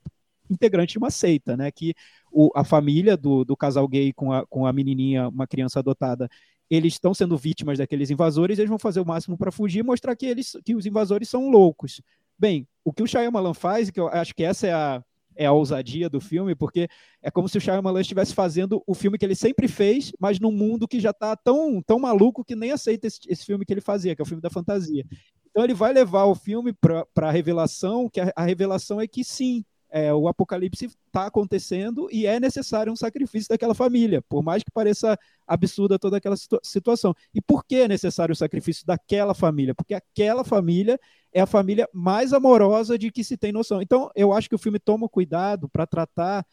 integrantes 0.50 0.94
de 0.94 0.98
uma 0.98 1.12
seita, 1.12 1.58
né? 1.58 1.70
Que 1.72 1.94
o, 2.32 2.50
a 2.56 2.64
família 2.64 3.18
do, 3.18 3.44
do 3.44 3.58
casal 3.58 3.88
gay 3.88 4.14
com 4.14 4.32
a, 4.32 4.46
com 4.48 4.66
a 4.66 4.72
menininha, 4.72 5.28
uma 5.28 5.48
criança 5.48 5.80
adotada, 5.80 6.30
eles 6.70 6.94
estão 6.94 7.14
sendo 7.14 7.38
vítimas 7.38 7.78
daqueles 7.78 8.10
invasores, 8.10 8.58
eles 8.58 8.70
vão 8.70 8.80
fazer 8.80 9.00
o 9.00 9.06
máximo 9.06 9.38
para 9.38 9.52
fugir 9.52 9.80
e 9.80 9.84
mostrar 9.84 10.16
que, 10.16 10.26
eles, 10.26 10.56
que 10.64 10.76
os 10.76 10.86
invasores 10.86 11.28
são 11.28 11.50
loucos. 11.50 12.02
Bem, 12.39 12.65
o 12.86 12.93
que 12.93 13.04
o 13.04 13.08
Shyamalan 13.08 13.54
faz, 13.54 13.89
que 13.89 13.99
eu 13.99 14.08
acho 14.08 14.34
que 14.34 14.43
essa 14.43 14.65
é 14.65 14.71
a, 14.71 15.04
é 15.36 15.45
a 15.45 15.52
ousadia 15.52 16.10
do 16.10 16.21
filme, 16.21 16.56
porque 16.56 16.88
é 17.21 17.30
como 17.30 17.49
se 17.49 17.58
o 17.58 17.62
Shyamalan 17.62 17.99
estivesse 17.99 18.34
fazendo 18.34 18.82
o 18.88 18.95
filme 18.95 19.17
que 19.17 19.25
ele 19.25 19.36
sempre 19.36 19.67
fez, 19.67 20.13
mas 20.17 20.39
num 20.39 20.52
mundo 20.52 20.88
que 20.88 21.02
já 21.02 21.10
está 21.10 21.36
tão, 21.36 21.82
tão 21.82 21.99
maluco 21.99 22.43
que 22.45 22.56
nem 22.56 22.71
aceita 22.71 23.08
esse, 23.08 23.19
esse, 23.28 23.45
filme 23.45 23.65
que 23.65 23.73
ele 23.73 23.82
fazia, 23.82 24.15
que 24.15 24.21
é 24.21 24.23
o 24.23 24.25
filme 24.25 24.41
da 24.41 24.49
fantasia. 24.49 25.06
Então 25.49 25.63
ele 25.63 25.73
vai 25.73 25.91
levar 25.91 26.25
o 26.25 26.36
filme 26.36 26.73
para 26.73 27.06
a 27.28 27.32
revelação, 27.32 28.10
que 28.10 28.21
a, 28.21 28.32
a 28.34 28.45
revelação 28.45 29.02
é 29.02 29.08
que 29.08 29.23
sim, 29.23 29.65
é, 29.91 30.13
o 30.13 30.28
apocalipse 30.28 30.86
está 30.86 31.25
acontecendo 31.25 32.08
e 32.12 32.25
é 32.25 32.39
necessário 32.39 32.93
um 32.93 32.95
sacrifício 32.95 33.49
daquela 33.49 33.73
família, 33.73 34.21
por 34.30 34.43
mais 34.43 34.63
que 34.63 34.71
pareça 34.71 35.17
absurda 35.47 35.97
toda 35.97 36.17
aquela 36.17 36.38
situa 36.38 36.60
situação. 36.63 37.13
E 37.34 37.41
por 37.41 37.65
que 37.65 37.75
é 37.78 37.88
necessário 37.88 38.34
o 38.34 38.36
sacrifício 38.36 38.86
daquela 38.86 39.34
família? 39.34 39.73
Porque 39.73 39.93
aquela 39.93 40.43
família 40.43 40.99
é 41.34 41.42
a 41.42 41.46
família 41.46 41.88
mais 41.94 42.34
amorosa 42.34 42.98
de 42.98 43.12
que 43.12 43.24
se 43.24 43.38
tem 43.38 43.52
noção. 43.52 43.82
Então, 43.82 44.10
eu 44.15 44.34
acho 44.34 44.50
que 44.50 44.56
o 44.56 44.60
filme 44.60 44.80
toma 44.80 45.08
cuidado 45.08 45.70
para 45.70 45.86
tratar 45.86 46.46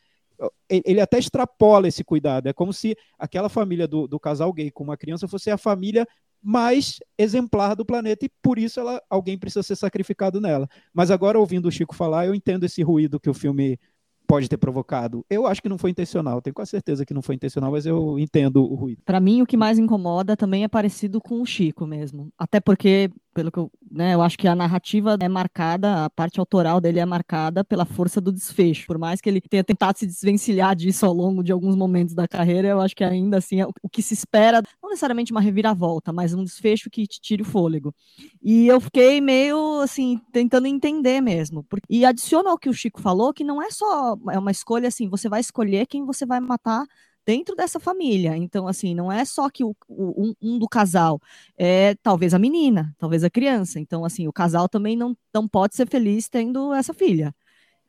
ele 0.68 1.00
até 1.00 1.18
extrapola 1.18 1.88
esse 1.88 2.04
cuidado. 2.04 2.46
É 2.46 2.52
como 2.52 2.72
se 2.72 2.96
aquela 3.18 3.48
família 3.48 3.86
do, 3.88 4.06
do, 4.06 4.20
casal 4.20 4.52
gay 4.52 4.70
com 4.70 4.84
uma 4.84 4.96
criança 4.96 5.26
fosse 5.26 5.50
a 5.50 5.56
família 5.56 6.06
mais 6.42 6.98
exemplar 7.18 7.74
do 7.74 7.84
planeta 7.84 8.26
e 8.26 8.30
por 8.42 8.58
isso 8.58 8.78
ela, 8.78 9.02
alguém 9.08 9.38
precisa 9.38 9.62
ser 9.62 9.76
sacrificado 9.76 10.40
nela. 10.40 10.68
Mas 10.92 11.10
agora, 11.10 11.38
ouvindo 11.38 11.66
o 11.66 11.72
Chico 11.72 11.94
falar, 11.94 12.26
eu 12.26 12.34
entendo 12.34 12.64
esse 12.64 12.82
ruído 12.82 13.18
que 13.18 13.30
o 13.30 13.34
filme 13.34 13.78
pode 14.26 14.48
ter 14.48 14.56
provocado. 14.56 15.24
Eu 15.30 15.46
acho 15.46 15.62
que 15.62 15.68
não 15.68 15.78
foi 15.78 15.90
intencional, 15.90 16.42
tenho 16.42 16.54
quase 16.54 16.72
certeza 16.72 17.06
que 17.06 17.14
não 17.14 17.22
foi 17.22 17.36
intencional, 17.36 17.70
mas 17.70 17.86
eu 17.86 18.18
entendo 18.18 18.62
o 18.62 18.74
ruído. 18.74 19.02
Para 19.04 19.20
mim, 19.20 19.40
o 19.40 19.46
que 19.46 19.56
mais 19.56 19.78
incomoda 19.78 20.36
também 20.36 20.64
é 20.64 20.68
parecido 20.68 21.20
com 21.20 21.40
o 21.40 21.46
Chico 21.46 21.86
mesmo. 21.86 22.30
Até 22.36 22.60
porque 22.60 23.10
pelo 23.36 23.52
que 23.52 23.58
eu, 23.58 23.70
né, 23.90 24.14
eu 24.14 24.22
acho 24.22 24.38
que 24.38 24.48
a 24.48 24.54
narrativa 24.54 25.18
é 25.20 25.28
marcada, 25.28 26.06
a 26.06 26.10
parte 26.10 26.40
autoral 26.40 26.80
dele 26.80 27.00
é 27.00 27.04
marcada 27.04 27.62
pela 27.62 27.84
força 27.84 28.18
do 28.18 28.32
desfecho. 28.32 28.86
Por 28.86 28.96
mais 28.96 29.20
que 29.20 29.28
ele 29.28 29.42
tenha 29.42 29.62
tentado 29.62 29.98
se 29.98 30.06
desvencilhar 30.06 30.74
disso 30.74 31.04
ao 31.04 31.12
longo 31.12 31.44
de 31.44 31.52
alguns 31.52 31.76
momentos 31.76 32.14
da 32.14 32.26
carreira, 32.26 32.68
eu 32.68 32.80
acho 32.80 32.96
que 32.96 33.04
ainda 33.04 33.36
assim 33.36 33.60
é 33.60 33.66
o 33.82 33.90
que 33.90 34.00
se 34.00 34.14
espera, 34.14 34.62
não 34.82 34.88
necessariamente 34.88 35.32
uma 35.32 35.40
reviravolta, 35.42 36.14
mas 36.14 36.32
um 36.32 36.42
desfecho 36.42 36.88
que 36.88 37.06
te 37.06 37.20
tire 37.20 37.42
o 37.42 37.44
fôlego. 37.44 37.94
E 38.42 38.66
eu 38.68 38.80
fiquei 38.80 39.20
meio 39.20 39.80
assim, 39.82 40.18
tentando 40.32 40.66
entender 40.66 41.20
mesmo. 41.20 41.66
E 41.90 42.06
adiciona 42.06 42.48
ao 42.48 42.58
que 42.58 42.70
o 42.70 42.72
Chico 42.72 43.02
falou, 43.02 43.34
que 43.34 43.44
não 43.44 43.60
é 43.60 43.70
só 43.70 44.16
é 44.30 44.38
uma 44.38 44.50
escolha 44.50 44.88
assim, 44.88 45.10
você 45.10 45.28
vai 45.28 45.40
escolher 45.40 45.86
quem 45.86 46.06
você 46.06 46.24
vai 46.24 46.40
matar 46.40 46.86
dentro 47.26 47.56
dessa 47.56 47.80
família. 47.80 48.36
Então, 48.36 48.68
assim, 48.68 48.94
não 48.94 49.10
é 49.10 49.24
só 49.24 49.50
que 49.50 49.64
o, 49.64 49.74
o 49.88 50.28
um, 50.28 50.34
um, 50.40 50.58
do 50.58 50.68
casal 50.68 51.20
é 51.58 51.96
talvez 51.96 52.32
a 52.32 52.38
menina, 52.38 52.94
talvez 52.98 53.24
a 53.24 53.30
criança. 53.30 53.80
Então, 53.80 54.04
assim, 54.04 54.28
o 54.28 54.32
casal 54.32 54.68
também 54.68 54.96
não, 54.96 55.16
não 55.34 55.48
pode 55.48 55.74
ser 55.74 55.88
feliz 55.88 56.28
tendo 56.28 56.72
essa 56.72 56.94
filha. 56.94 57.34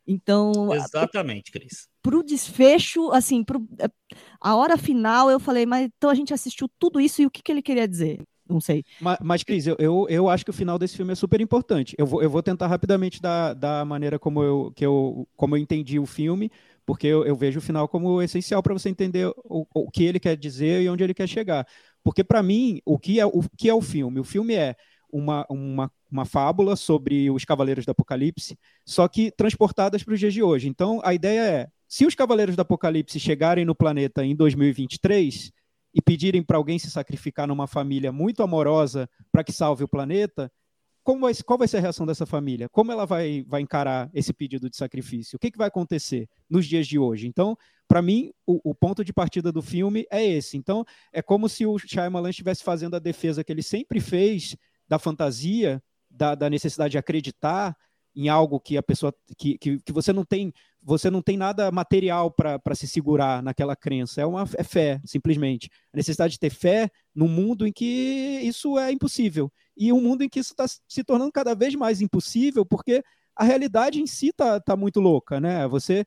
Então. 0.07 0.73
Exatamente, 0.73 1.51
Cris. 1.51 1.87
Pro 2.01 2.23
desfecho, 2.23 3.11
assim, 3.11 3.43
pro, 3.43 3.67
é, 3.77 3.89
a 4.39 4.55
hora 4.55 4.77
final, 4.77 5.29
eu 5.29 5.39
falei, 5.39 5.65
mas 5.65 5.89
então 5.97 6.09
a 6.09 6.15
gente 6.15 6.33
assistiu 6.33 6.69
tudo 6.79 6.99
isso 6.99 7.21
e 7.21 7.25
o 7.25 7.29
que, 7.29 7.43
que 7.43 7.51
ele 7.51 7.61
queria 7.61 7.87
dizer? 7.87 8.21
Não 8.49 8.61
sei. 8.61 8.85
Mas, 9.01 9.17
mas 9.21 9.43
Cris, 9.43 9.67
eu, 9.67 9.75
eu, 9.77 10.07
eu, 10.09 10.29
acho 10.29 10.45
que 10.45 10.51
o 10.51 10.53
final 10.53 10.79
desse 10.79 10.95
filme 10.95 11.11
é 11.11 11.15
super 11.15 11.41
importante. 11.41 11.93
Eu 11.97 12.05
vou, 12.05 12.23
eu 12.23 12.29
vou 12.29 12.41
tentar 12.41 12.67
rapidamente 12.67 13.21
da, 13.21 13.53
da 13.53 13.83
maneira 13.83 14.17
como 14.17 14.41
eu, 14.41 14.71
que 14.73 14.85
eu, 14.85 15.27
como 15.35 15.55
eu 15.55 15.59
entendi 15.59 15.99
o 15.99 16.05
filme, 16.05 16.49
porque 16.87 17.05
eu, 17.05 17.25
eu 17.25 17.35
vejo 17.35 17.59
o 17.59 17.61
final 17.61 17.85
como 17.85 18.21
essencial 18.21 18.63
para 18.63 18.71
você 18.71 18.87
entender 18.87 19.27
o, 19.43 19.67
o, 19.75 19.91
que 19.91 20.05
ele 20.05 20.21
quer 20.21 20.37
dizer 20.37 20.81
e 20.81 20.87
onde 20.87 21.03
ele 21.03 21.13
quer 21.13 21.27
chegar. 21.27 21.67
Porque, 22.01 22.23
para 22.23 22.41
mim, 22.41 22.79
o 22.85 22.97
que, 22.97 23.19
é, 23.19 23.25
o 23.25 23.43
que 23.57 23.67
é 23.67 23.73
o 23.73 23.81
filme? 23.81 24.21
O 24.21 24.23
filme 24.23 24.55
é 24.55 24.73
uma, 25.11 25.45
uma, 25.49 25.91
uma 26.09 26.23
fábula 26.23 26.77
sobre 26.77 27.29
os 27.29 27.43
Cavaleiros 27.43 27.85
do 27.85 27.91
Apocalipse, 27.91 28.57
só 28.85 29.05
que 29.09 29.29
transportadas 29.31 30.01
para 30.01 30.13
os 30.13 30.19
dias 30.19 30.33
de 30.33 30.41
hoje. 30.41 30.69
Então, 30.69 31.01
a 31.03 31.13
ideia 31.13 31.41
é: 31.41 31.67
se 31.89 32.05
os 32.05 32.15
Cavaleiros 32.15 32.55
do 32.55 32.61
Apocalipse 32.61 33.19
chegarem 33.19 33.65
no 33.65 33.75
planeta 33.75 34.23
em 34.23 34.33
2023 34.33 35.51
e 35.93 36.01
pedirem 36.01 36.41
para 36.41 36.55
alguém 36.55 36.79
se 36.79 36.89
sacrificar 36.89 37.49
numa 37.49 37.67
família 37.67 38.13
muito 38.13 38.41
amorosa 38.41 39.09
para 39.29 39.43
que 39.43 39.51
salve 39.51 39.83
o 39.83 39.89
planeta, 39.89 40.49
como 41.07 41.21
vai, 41.21 41.33
qual 41.35 41.57
vai 41.57 41.69
ser 41.69 41.77
a 41.77 41.79
reação 41.79 42.05
dessa 42.05 42.25
família? 42.25 42.67
Como 42.67 42.91
ela 42.91 43.05
vai, 43.05 43.41
vai 43.47 43.61
encarar 43.61 44.09
esse 44.13 44.33
pedido 44.33 44.69
de 44.69 44.75
sacrifício? 44.75 45.37
O 45.37 45.39
que, 45.39 45.49
que 45.49 45.57
vai 45.57 45.69
acontecer 45.69 46.27
nos 46.49 46.65
dias 46.65 46.85
de 46.85 46.99
hoje? 46.99 47.27
Então, 47.27 47.57
para 47.87 48.01
mim, 48.01 48.33
o, 48.45 48.71
o, 48.71 48.75
ponto 48.75 49.05
de 49.05 49.13
partida 49.13 49.49
do 49.49 49.61
filme 49.61 50.05
é 50.11 50.21
esse. 50.21 50.57
Então, 50.57 50.83
é 51.13 51.21
como 51.21 51.47
se 51.47 51.65
o 51.65 51.77
Shyamalan 51.77 52.29
estivesse 52.29 52.61
fazendo 52.61 52.97
a 52.97 52.99
defesa 52.99 53.41
que 53.41 53.53
ele 53.53 53.63
sempre 53.63 54.01
fez 54.01 54.57
da 54.85 54.99
fantasia, 54.99 55.81
da, 56.11 56.35
da 56.35 56.49
necessidade 56.49 56.91
de 56.91 56.97
acreditar 56.97 57.73
em 58.13 58.27
algo 58.27 58.59
que 58.59 58.75
a 58.75 58.83
pessoa 58.83 59.15
que, 59.37 59.57
que, 59.57 59.79
que 59.79 59.93
você 59.93 60.11
não 60.11 60.25
tem 60.25 60.53
você 60.87 61.11
não 61.11 61.21
tem 61.21 61.35
nada 61.35 61.69
material 61.69 62.31
para 62.31 62.73
se 62.73 62.87
segurar 62.87 63.43
naquela 63.43 63.75
crença. 63.75 64.21
É 64.21 64.25
uma 64.25 64.47
é 64.57 64.63
fé, 64.63 65.01
simplesmente. 65.03 65.69
A 65.93 65.97
necessidade 65.97 66.31
de 66.31 66.39
ter 66.39 66.49
fé 66.49 66.89
num 67.13 67.27
mundo 67.27 67.67
em 67.67 67.73
que 67.73 68.39
isso 68.41 68.79
é 68.79 68.89
impossível. 68.89 69.51
E 69.75 69.91
um 69.91 69.99
mundo 69.99 70.23
em 70.23 70.29
que 70.29 70.39
isso 70.39 70.53
está 70.53 70.65
se 70.65 71.03
tornando 71.03 71.29
cada 71.33 71.53
vez 71.53 71.75
mais 71.75 71.99
impossível, 71.99 72.65
porque 72.65 73.03
a 73.35 73.43
realidade 73.43 74.01
em 74.01 74.07
si 74.07 74.29
está 74.29 74.61
tá 74.61 74.77
muito 74.77 75.01
louca, 75.01 75.41
né? 75.41 75.67
Você 75.67 76.05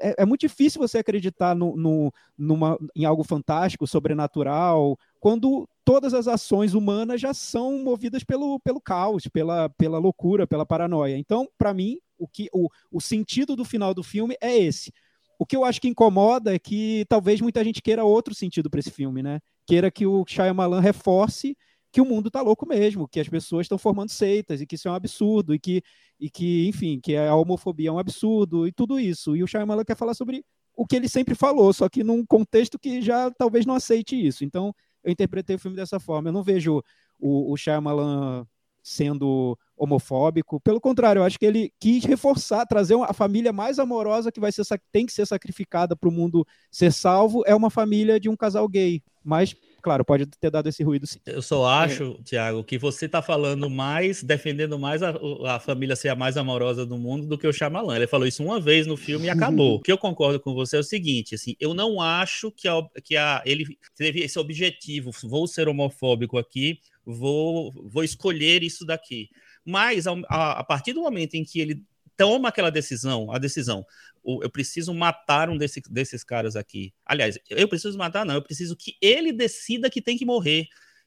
é, 0.00 0.22
é, 0.22 0.24
muito 0.24 0.40
difícil 0.40 0.80
você 0.80 0.96
acreditar 0.96 1.54
no, 1.54 1.76
no, 1.76 2.10
numa, 2.38 2.78
em 2.96 3.04
algo 3.04 3.22
fantástico, 3.22 3.86
sobrenatural, 3.86 4.98
quando 5.18 5.68
todas 5.84 6.14
as 6.14 6.26
ações 6.26 6.72
humanas 6.72 7.20
já 7.20 7.34
são 7.34 7.84
movidas 7.84 8.24
pelo, 8.24 8.58
pelo 8.60 8.80
caos, 8.80 9.24
pela, 9.30 9.68
pela 9.68 9.98
loucura, 9.98 10.46
pela 10.46 10.64
paranoia. 10.64 11.18
Então, 11.18 11.46
para 11.58 11.74
mim, 11.74 11.98
o, 12.20 12.28
que, 12.28 12.48
o, 12.52 12.68
o 12.92 13.00
sentido 13.00 13.56
do 13.56 13.64
final 13.64 13.94
do 13.94 14.02
filme 14.02 14.36
é 14.40 14.56
esse. 14.56 14.92
O 15.38 15.46
que 15.46 15.56
eu 15.56 15.64
acho 15.64 15.80
que 15.80 15.88
incomoda 15.88 16.54
é 16.54 16.58
que 16.58 17.06
talvez 17.08 17.40
muita 17.40 17.64
gente 17.64 17.80
queira 17.80 18.04
outro 18.04 18.34
sentido 18.34 18.68
para 18.68 18.78
esse 18.78 18.90
filme, 18.90 19.22
né? 19.22 19.40
Queira 19.66 19.90
que 19.90 20.06
o 20.06 20.24
Shyamalan 20.26 20.80
reforce 20.80 21.56
que 21.90 22.00
o 22.00 22.04
mundo 22.04 22.28
está 22.28 22.40
louco 22.40 22.66
mesmo, 22.66 23.08
que 23.08 23.18
as 23.18 23.28
pessoas 23.28 23.64
estão 23.64 23.78
formando 23.78 24.10
seitas 24.10 24.60
e 24.60 24.66
que 24.66 24.76
isso 24.76 24.86
é 24.86 24.90
um 24.90 24.94
absurdo 24.94 25.54
e 25.54 25.58
que, 25.58 25.82
e 26.20 26.30
que, 26.30 26.68
enfim, 26.68 27.00
que 27.02 27.16
a 27.16 27.34
homofobia 27.34 27.88
é 27.88 27.92
um 27.92 27.98
absurdo 27.98 28.66
e 28.66 28.72
tudo 28.72 29.00
isso. 29.00 29.34
E 29.34 29.42
o 29.42 29.46
Shyamalan 29.46 29.84
quer 29.84 29.96
falar 29.96 30.14
sobre 30.14 30.44
o 30.76 30.86
que 30.86 30.94
ele 30.94 31.08
sempre 31.08 31.34
falou, 31.34 31.72
só 31.72 31.88
que 31.88 32.04
num 32.04 32.24
contexto 32.24 32.78
que 32.78 33.02
já 33.02 33.30
talvez 33.30 33.66
não 33.66 33.74
aceite 33.74 34.14
isso. 34.14 34.44
Então, 34.44 34.74
eu 35.02 35.10
interpretei 35.10 35.56
o 35.56 35.58
filme 35.58 35.76
dessa 35.76 35.98
forma. 35.98 36.28
Eu 36.28 36.32
não 36.32 36.42
vejo 36.42 36.82
o, 37.18 37.52
o 37.52 37.56
Shyamalan 37.56 38.46
sendo 38.82 39.58
homofóbico. 39.76 40.60
Pelo 40.60 40.80
contrário, 40.80 41.20
eu 41.20 41.24
acho 41.24 41.38
que 41.38 41.46
ele 41.46 41.72
quis 41.80 42.04
reforçar, 42.04 42.66
trazer 42.66 42.94
a 43.02 43.12
família 43.14 43.52
mais 43.52 43.78
amorosa 43.78 44.30
que 44.30 44.40
vai 44.40 44.52
ser, 44.52 44.62
tem 44.92 45.06
que 45.06 45.12
ser 45.12 45.26
sacrificada 45.26 45.96
para 45.96 46.08
o 46.08 46.12
mundo 46.12 46.46
ser 46.70 46.92
salvo 46.92 47.42
é 47.46 47.54
uma 47.54 47.70
família 47.70 48.20
de 48.20 48.28
um 48.28 48.36
casal 48.36 48.68
gay. 48.68 49.02
Mas, 49.22 49.54
claro, 49.82 50.04
pode 50.04 50.26
ter 50.26 50.50
dado 50.50 50.68
esse 50.68 50.82
ruído 50.82 51.06
sim. 51.06 51.18
Eu 51.26 51.42
só 51.42 51.66
acho, 51.66 52.16
é. 52.18 52.22
Tiago, 52.22 52.64
que 52.64 52.78
você 52.78 53.04
está 53.04 53.20
falando 53.20 53.68
mais, 53.68 54.22
defendendo 54.22 54.78
mais 54.78 55.02
a, 55.02 55.14
a, 55.46 55.60
família 55.60 55.94
ser 55.94 56.08
a 56.08 56.16
mais 56.16 56.36
amorosa 56.36 56.86
do 56.86 56.96
mundo 56.96 57.26
do 57.26 57.36
que 57.36 57.46
o 57.46 57.52
Shyamalan. 57.52 57.96
Ele 57.96 58.06
falou 58.06 58.26
isso 58.26 58.42
uma 58.42 58.58
vez 58.58 58.86
no 58.86 58.96
filme 58.96 59.26
e 59.26 59.30
acabou. 59.30 59.76
o 59.76 59.80
que 59.80 59.92
eu 59.92 59.98
concordo 59.98 60.40
com 60.40 60.54
você 60.54 60.76
é 60.76 60.80
o 60.80 60.84
seguinte, 60.84 61.34
assim, 61.34 61.54
eu 61.60 61.74
não 61.74 62.00
acho 62.00 62.50
que, 62.50 62.66
a, 62.66 62.82
que 63.04 63.16
a, 63.16 63.42
ele 63.44 63.76
teve 63.94 64.20
esse 64.20 64.38
objetivo, 64.38 65.10
vou 65.24 65.46
ser 65.46 65.68
homofóbico 65.68 66.38
aqui, 66.38 66.78
vou, 67.12 67.72
vou 67.88 68.04
escolher 68.04 68.62
isso 68.62 68.84
daqui. 68.84 69.28
Mas 69.64 70.06
a, 70.06 70.12
a, 70.28 70.64
partir 70.64 70.92
do 70.92 71.02
momento 71.02 71.34
em 71.34 71.44
que 71.44 71.60
ele 71.60 71.84
toma 72.16 72.48
aquela 72.48 72.70
decisão, 72.70 73.32
a 73.32 73.38
decisão, 73.38 73.84
eu 74.24 74.50
preciso 74.50 74.92
matar 74.92 75.48
um 75.48 75.56
desse, 75.56 75.80
desses 75.90 76.22
caras 76.22 76.56
aqui. 76.56 76.92
Aliás, 77.04 77.38
eu 77.48 77.68
preciso 77.68 77.96
matar, 77.96 78.24
não, 78.26 78.34
eu 78.34 78.42
preciso 78.42 78.76
que 78.76 78.96
ele 79.00 79.32
decida 79.32 79.90
que 79.90 80.02
tem 80.02 80.18
que 80.18 80.26
morrer. 80.26 80.66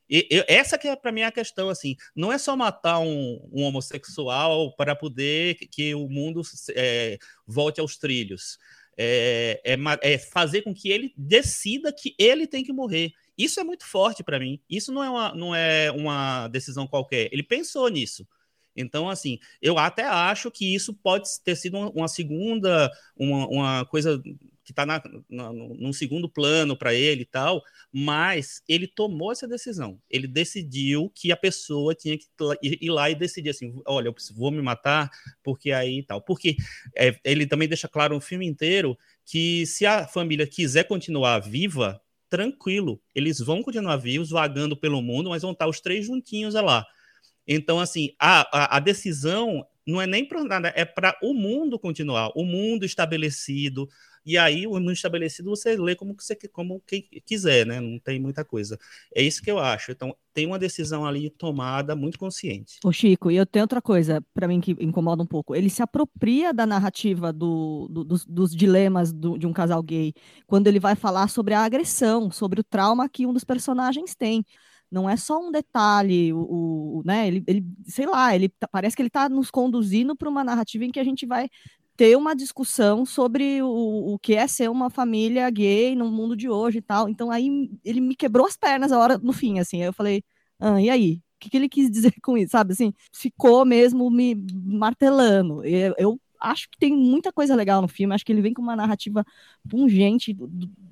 E, 0.10 0.28
eu, 0.30 0.44
essa 0.48 0.78
que 0.78 0.88
é 0.88 0.96
para 0.96 1.12
mim 1.12 1.22
a 1.22 1.32
questão, 1.32 1.70
assim, 1.70 1.96
não 2.16 2.32
é 2.32 2.38
só 2.38 2.56
matar 2.56 3.00
um, 3.00 3.48
um 3.52 3.64
homossexual 3.64 4.76
para 4.76 4.96
poder 4.96 5.56
que, 5.56 5.68
que 5.68 5.96
o 5.96 6.10
mundo 6.10 6.42
é, 6.76 7.18
volte 7.46 7.80
aos 7.80 7.98
trilhos. 7.98 8.58
É, 8.98 9.62
é, 9.64 10.14
é, 10.14 10.18
fazer 10.18 10.62
com 10.62 10.74
que 10.74 10.90
ele 10.90 11.14
decida 11.18 11.94
que 11.94 12.16
ele 12.18 12.46
tem 12.46 12.64
que 12.64 12.74
morrer. 12.74 13.12
Isso 13.38 13.60
é 13.60 13.64
muito 13.64 13.86
forte 13.86 14.24
para 14.24 14.40
mim. 14.40 14.60
Isso 14.70 14.92
não 14.92 15.04
é, 15.04 15.10
uma, 15.10 15.36
não 15.36 15.56
é 15.56 15.92
uma 15.92 16.48
decisão 16.48 16.86
qualquer. 16.86 17.30
Ele 17.32 17.44
pensou 17.44 17.88
nisso. 17.90 18.28
Então, 18.76 19.10
assim, 19.10 19.40
eu 19.62 19.78
até 19.78 20.04
acho 20.04 20.50
que 20.50 20.74
isso 20.74 20.94
pode 20.94 21.30
ter 21.44 21.56
sido 21.56 21.78
uma 21.78 22.08
segunda, 22.08 22.92
uma, 23.16 23.48
uma 23.48 23.86
coisa 23.86 24.22
que 24.64 24.72
está 24.72 24.86
num 25.30 25.92
segundo 25.94 26.30
plano 26.30 26.76
para 26.78 26.94
ele 26.94 27.24
e 27.24 27.26
tal, 27.26 27.62
mas 27.92 28.64
ele 28.68 28.88
tomou 28.88 29.32
essa 29.32 29.48
decisão. 29.48 30.00
Ele 30.10 30.28
decidiu 30.28 31.12
que 31.14 31.32
a 31.32 31.38
pessoa 31.38 31.94
tinha 31.94 32.18
que 32.18 32.26
ir 32.62 32.90
lá 32.90 33.10
e 33.10 33.16
decidir 33.16 33.50
assim: 33.50 33.82
olha, 33.86 34.08
eu 34.08 34.16
vou 34.36 34.52
me 34.52 34.62
matar 34.62 35.10
porque 35.44 35.72
aí 35.72 36.04
tal. 36.04 36.22
Porque 36.22 36.56
é, 36.96 37.20
ele 37.24 37.46
também 37.46 37.68
deixa 37.68 37.88
claro 37.88 38.16
no 38.16 38.22
filme 38.22 38.46
inteiro 38.46 38.98
que 39.26 39.66
se 39.66 39.86
a 39.86 40.08
família 40.08 40.48
quiser 40.48 40.86
continuar 40.86 41.40
viva, 41.40 42.02
tranquilo, 42.30 43.02
eles 43.14 43.40
vão 43.40 43.62
continuar 43.62 43.98
vivos, 43.98 44.32
vagando 44.32 44.76
pelo 44.76 45.02
mundo, 45.02 45.30
mas 45.30 45.44
vão 45.44 45.52
estar 45.52 45.68
os 45.68 45.80
três 45.80 46.06
juntinhos 46.06 46.56
lá. 46.56 46.86
Então, 47.48 47.80
assim, 47.80 48.10
a, 48.20 48.42
a, 48.58 48.78
a 48.78 48.80
decisão 48.80 49.66
não 49.86 50.02
é 50.02 50.08
nem 50.08 50.26
para 50.26 50.44
nada, 50.44 50.74
é 50.76 50.86
para 50.86 51.18
o 51.22 51.34
mundo 51.34 51.78
continuar, 51.78 52.32
o 52.36 52.44
mundo 52.44 52.86
estabelecido. 52.86 53.88
E 54.26 54.38
aí, 54.38 54.66
o 54.66 54.74
mundo 54.74 54.92
estabelecido 54.92 55.50
você 55.50 55.76
lê 55.76 55.96
como, 55.96 56.16
você, 56.18 56.36
como 56.52 56.82
que 56.86 57.02
quiser, 57.26 57.66
né? 57.66 57.80
Não 57.80 58.00
tem 58.00 58.20
muita 58.20 58.46
coisa. 58.46 58.80
É 59.14 59.22
isso 59.22 59.42
que 59.42 59.52
eu 59.52 59.60
acho. 59.60 59.92
Então, 59.92 60.16
tem 60.34 60.48
uma 60.48 60.58
decisão 60.58 61.06
ali 61.06 61.30
tomada 61.30 61.96
muito 61.96 62.18
consciente. 62.18 62.80
O 62.84 62.92
Chico, 62.92 63.30
e 63.30 63.36
eu 63.36 63.46
tenho 63.46 63.64
outra 63.64 63.82
coisa 63.82 64.24
para 64.34 64.48
mim 64.48 64.62
que 64.62 64.72
incomoda 64.80 65.22
um 65.22 65.28
pouco. 65.28 65.54
Ele 65.54 65.70
se 65.70 65.84
apropria 65.84 66.54
da 66.54 66.66
narrativa 66.66 67.34
do, 67.34 67.88
do, 67.90 68.04
dos, 68.04 68.26
dos, 68.26 68.56
dilemas 68.56 69.12
do, 69.12 69.38
de 69.38 69.46
um 69.46 69.54
casal 69.54 69.84
gay 69.84 70.14
quando 70.48 70.68
ele 70.68 70.80
vai 70.80 70.96
falar 70.96 71.28
sobre 71.28 71.54
a 71.54 71.64
agressão, 71.64 72.32
sobre 72.32 72.62
o 72.62 72.64
trauma 72.64 73.10
que 73.10 73.26
um 73.26 73.34
dos 73.34 73.44
personagens 73.44 74.16
tem 74.16 74.44
não 74.94 75.10
é 75.10 75.18
só 75.18 75.40
um 75.40 75.52
detalhe, 75.52 76.32
o, 76.32 76.38
o 77.00 77.04
né? 77.04 77.28
Ele, 77.28 77.44
ele, 77.48 77.66
sei 77.88 78.06
lá, 78.06 78.36
ele 78.36 78.48
tá, 78.48 78.68
parece 78.68 78.96
que 78.96 79.02
ele 79.02 79.08
está 79.08 79.28
nos 79.28 79.50
conduzindo 79.50 80.16
para 80.16 80.30
uma 80.30 80.44
narrativa 80.44 80.86
em 80.86 80.92
que 80.92 81.00
a 81.00 81.04
gente 81.04 81.26
vai 81.26 81.50
ter 81.96 82.18
uma 82.18 82.36
discussão 82.36 83.06
sobre 83.06 83.62
o, 83.62 84.14
o 84.14 84.20
que 84.20 84.36
é 84.36 84.48
ser 84.48 84.70
uma 84.70 84.90
família 84.90 85.50
gay 85.50 85.96
no 85.96 86.12
mundo 86.12 86.36
de 86.36 86.50
hoje 86.50 86.80
e 86.80 86.82
tal. 86.82 87.10
Então 87.10 87.32
aí 87.32 87.70
ele 87.84 88.02
me 88.02 88.16
quebrou 88.16 88.46
as 88.48 88.58
pernas 88.58 88.92
a 88.92 89.00
hora 89.00 89.18
no 89.18 89.34
fim, 89.34 89.60
assim. 89.60 89.82
Aí 89.82 89.88
eu 89.88 89.94
falei, 89.94 90.24
ah, 90.60 90.82
e 90.82 90.90
aí? 90.90 91.22
O 91.36 91.40
que, 91.44 91.50
que 91.50 91.58
ele 91.58 91.70
quis 91.70 91.92
dizer 91.92 92.14
com 92.24 92.38
isso, 92.38 92.52
sabe? 92.52 92.74
Assim, 92.74 92.94
ficou 93.12 93.66
mesmo 93.66 94.10
me 94.10 94.36
martelando. 94.66 95.64
Eu, 95.66 95.94
eu 95.98 96.22
acho 96.40 96.70
que 96.70 96.78
tem 96.78 96.94
muita 96.94 97.32
coisa 97.34 97.56
legal 97.56 97.82
no 97.82 97.88
filme. 97.88 98.16
Acho 98.16 98.26
que 98.26 98.32
ele 98.32 98.42
vem 98.42 98.54
com 98.54 98.62
uma 98.62 98.76
narrativa 98.76 99.26
pungente 99.70 100.36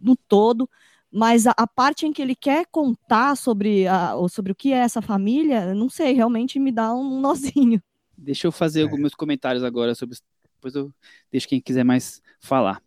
no 0.02 0.16
todo 0.28 0.70
mas 1.12 1.46
a, 1.46 1.54
a, 1.58 1.68
parte 1.68 2.06
em 2.06 2.14
que 2.14 2.22
ele 2.22 2.36
quer 2.36 2.66
contar 2.72 3.36
sobre, 3.36 3.86
a, 3.86 4.16
sobre 4.30 4.54
o 4.54 4.56
que 4.56 4.72
é 4.72 4.78
essa 4.78 5.02
família, 5.02 5.76
não 5.76 5.90
sei, 5.90 6.14
realmente 6.14 6.58
me 6.58 6.72
dá 6.72 6.94
um 6.94 7.20
nozinho. 7.20 7.84
Deixa 8.18 8.48
eu 8.48 8.52
fazer 8.52 8.82
é. 8.82 8.84
alguns 8.84 9.14
comentários 9.14 9.64
agora 9.64 9.94
sobre. 9.94 10.18
Depois 10.62 10.76
eu 10.76 10.94
deixo 11.32 11.48
quem 11.48 11.60
quiser 11.60 11.84
mais 11.84 12.22
falar. 12.40 12.82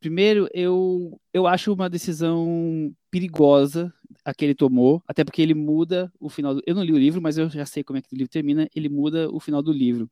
Primeiro, 0.00 0.48
eu, 0.52 1.18
eu 1.32 1.46
acho 1.46 1.72
uma 1.72 1.88
decisão 1.88 2.94
perigosa 3.08 3.94
a 4.24 4.34
que 4.34 4.44
ele 4.44 4.54
tomou, 4.54 5.00
até 5.06 5.24
porque 5.24 5.40
ele 5.40 5.54
muda 5.54 6.12
o 6.18 6.28
final 6.28 6.56
do... 6.56 6.62
Eu 6.66 6.74
não 6.74 6.82
li 6.82 6.92
o 6.92 6.98
livro, 6.98 7.22
mas 7.22 7.38
eu 7.38 7.48
já 7.48 7.64
sei 7.64 7.84
como 7.84 7.98
é 7.98 8.02
que 8.02 8.12
o 8.12 8.16
livro 8.16 8.30
termina. 8.30 8.68
Ele 8.74 8.88
muda 8.88 9.30
o 9.30 9.38
final 9.38 9.62
do 9.62 9.72
livro. 9.72 10.10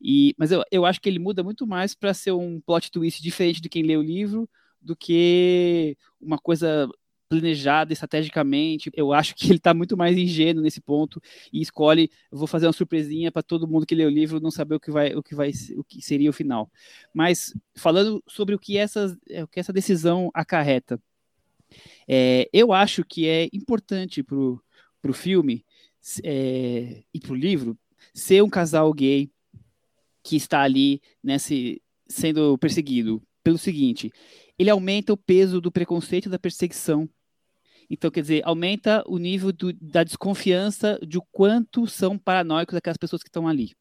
E, 0.00 0.32
mas 0.38 0.52
eu, 0.52 0.62
eu 0.70 0.86
acho 0.86 1.00
que 1.00 1.08
ele 1.08 1.18
muda 1.18 1.42
muito 1.42 1.66
mais 1.66 1.92
para 1.94 2.14
ser 2.14 2.32
um 2.32 2.60
plot 2.60 2.90
twist 2.90 3.20
diferente 3.20 3.60
de 3.60 3.68
quem 3.68 3.82
lê 3.82 3.96
o 3.96 4.02
livro 4.02 4.48
do 4.80 4.94
que 4.94 5.96
uma 6.20 6.38
coisa 6.38 6.88
planejada 7.28 7.92
estrategicamente. 7.92 8.90
Eu 8.94 9.12
acho 9.12 9.34
que 9.34 9.46
ele 9.46 9.56
está 9.56 9.74
muito 9.74 9.96
mais 9.96 10.16
ingênuo 10.16 10.62
nesse 10.62 10.80
ponto 10.80 11.20
e 11.52 11.60
escolhe, 11.60 12.10
vou 12.30 12.46
fazer 12.46 12.66
uma 12.66 12.72
surpresinha 12.72 13.30
para 13.30 13.42
todo 13.42 13.68
mundo 13.68 13.86
que 13.86 13.94
lê 13.94 14.04
o 14.04 14.10
livro 14.10 14.40
não 14.40 14.50
saber 14.50 14.76
o 14.76 14.80
que 14.80 14.90
vai, 14.90 15.14
o 15.14 15.22
que 15.22 15.34
vai, 15.34 15.50
o 15.76 15.84
que 15.84 16.00
seria 16.00 16.30
o 16.30 16.32
final. 16.32 16.70
Mas 17.12 17.54
falando 17.74 18.22
sobre 18.26 18.54
o 18.54 18.58
que 18.58 18.76
essa, 18.76 19.16
o 19.42 19.48
que 19.48 19.60
essa 19.60 19.72
decisão 19.72 20.30
acarreta, 20.32 21.00
é, 22.08 22.48
eu 22.52 22.72
acho 22.72 23.04
que 23.04 23.28
é 23.28 23.48
importante 23.52 24.22
para 24.22 24.36
o 24.36 25.12
filme 25.12 25.64
é, 26.24 27.02
e 27.12 27.20
para 27.20 27.32
o 27.32 27.36
livro 27.36 27.76
ser 28.14 28.42
um 28.42 28.48
casal 28.48 28.92
gay 28.92 29.30
que 30.22 30.36
está 30.36 30.62
ali 30.62 31.00
nesse 31.22 31.82
sendo 32.08 32.56
perseguido 32.56 33.22
pelo 33.44 33.58
seguinte 33.58 34.10
ele 34.58 34.70
aumenta 34.70 35.12
o 35.12 35.16
peso 35.16 35.60
do 35.60 35.70
preconceito 35.70 36.26
e 36.26 36.30
da 36.30 36.38
perseguição. 36.38 37.08
Então, 37.90 38.10
quer 38.10 38.20
dizer, 38.20 38.42
aumenta 38.44 39.02
o 39.06 39.18
nível 39.18 39.52
do, 39.52 39.72
da 39.72 40.04
desconfiança 40.04 40.98
de 41.06 41.18
o 41.18 41.22
quanto 41.32 41.86
são 41.86 42.18
paranoicos 42.18 42.74
aquelas 42.74 42.96
pessoas 42.96 43.22
que 43.22 43.28
estão 43.28 43.48
ali. 43.48 43.74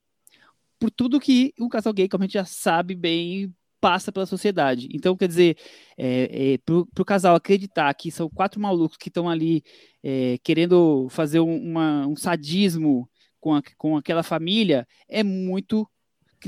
Por 0.79 0.91
tudo 0.91 1.19
que 1.19 1.53
o 1.59 1.69
casal 1.69 1.93
gay, 1.93 2.07
como 2.07 2.23
a 2.23 2.27
gente 2.27 2.33
já 2.33 2.45
sabe 2.45 2.95
bem, 2.95 3.53
passa 3.79 4.11
pela 4.11 4.25
sociedade. 4.25 4.89
Então, 4.93 5.15
quer 5.15 5.27
dizer, 5.27 5.57
é, 5.97 6.53
é, 6.53 6.57
para 6.59 7.01
o 7.01 7.05
casal 7.05 7.35
acreditar 7.35 7.93
que 7.93 8.11
são 8.11 8.29
quatro 8.29 8.59
malucos 8.59 8.97
que 8.97 9.09
estão 9.09 9.29
ali 9.29 9.63
é, 10.03 10.37
querendo 10.43 11.07
fazer 11.09 11.39
um, 11.39 11.55
uma, 11.55 12.07
um 12.07 12.15
sadismo 12.15 13.09
com, 13.39 13.55
a, 13.55 13.61
com 13.77 13.97
aquela 13.97 14.23
família, 14.23 14.87
é 15.07 15.23
muito 15.23 15.87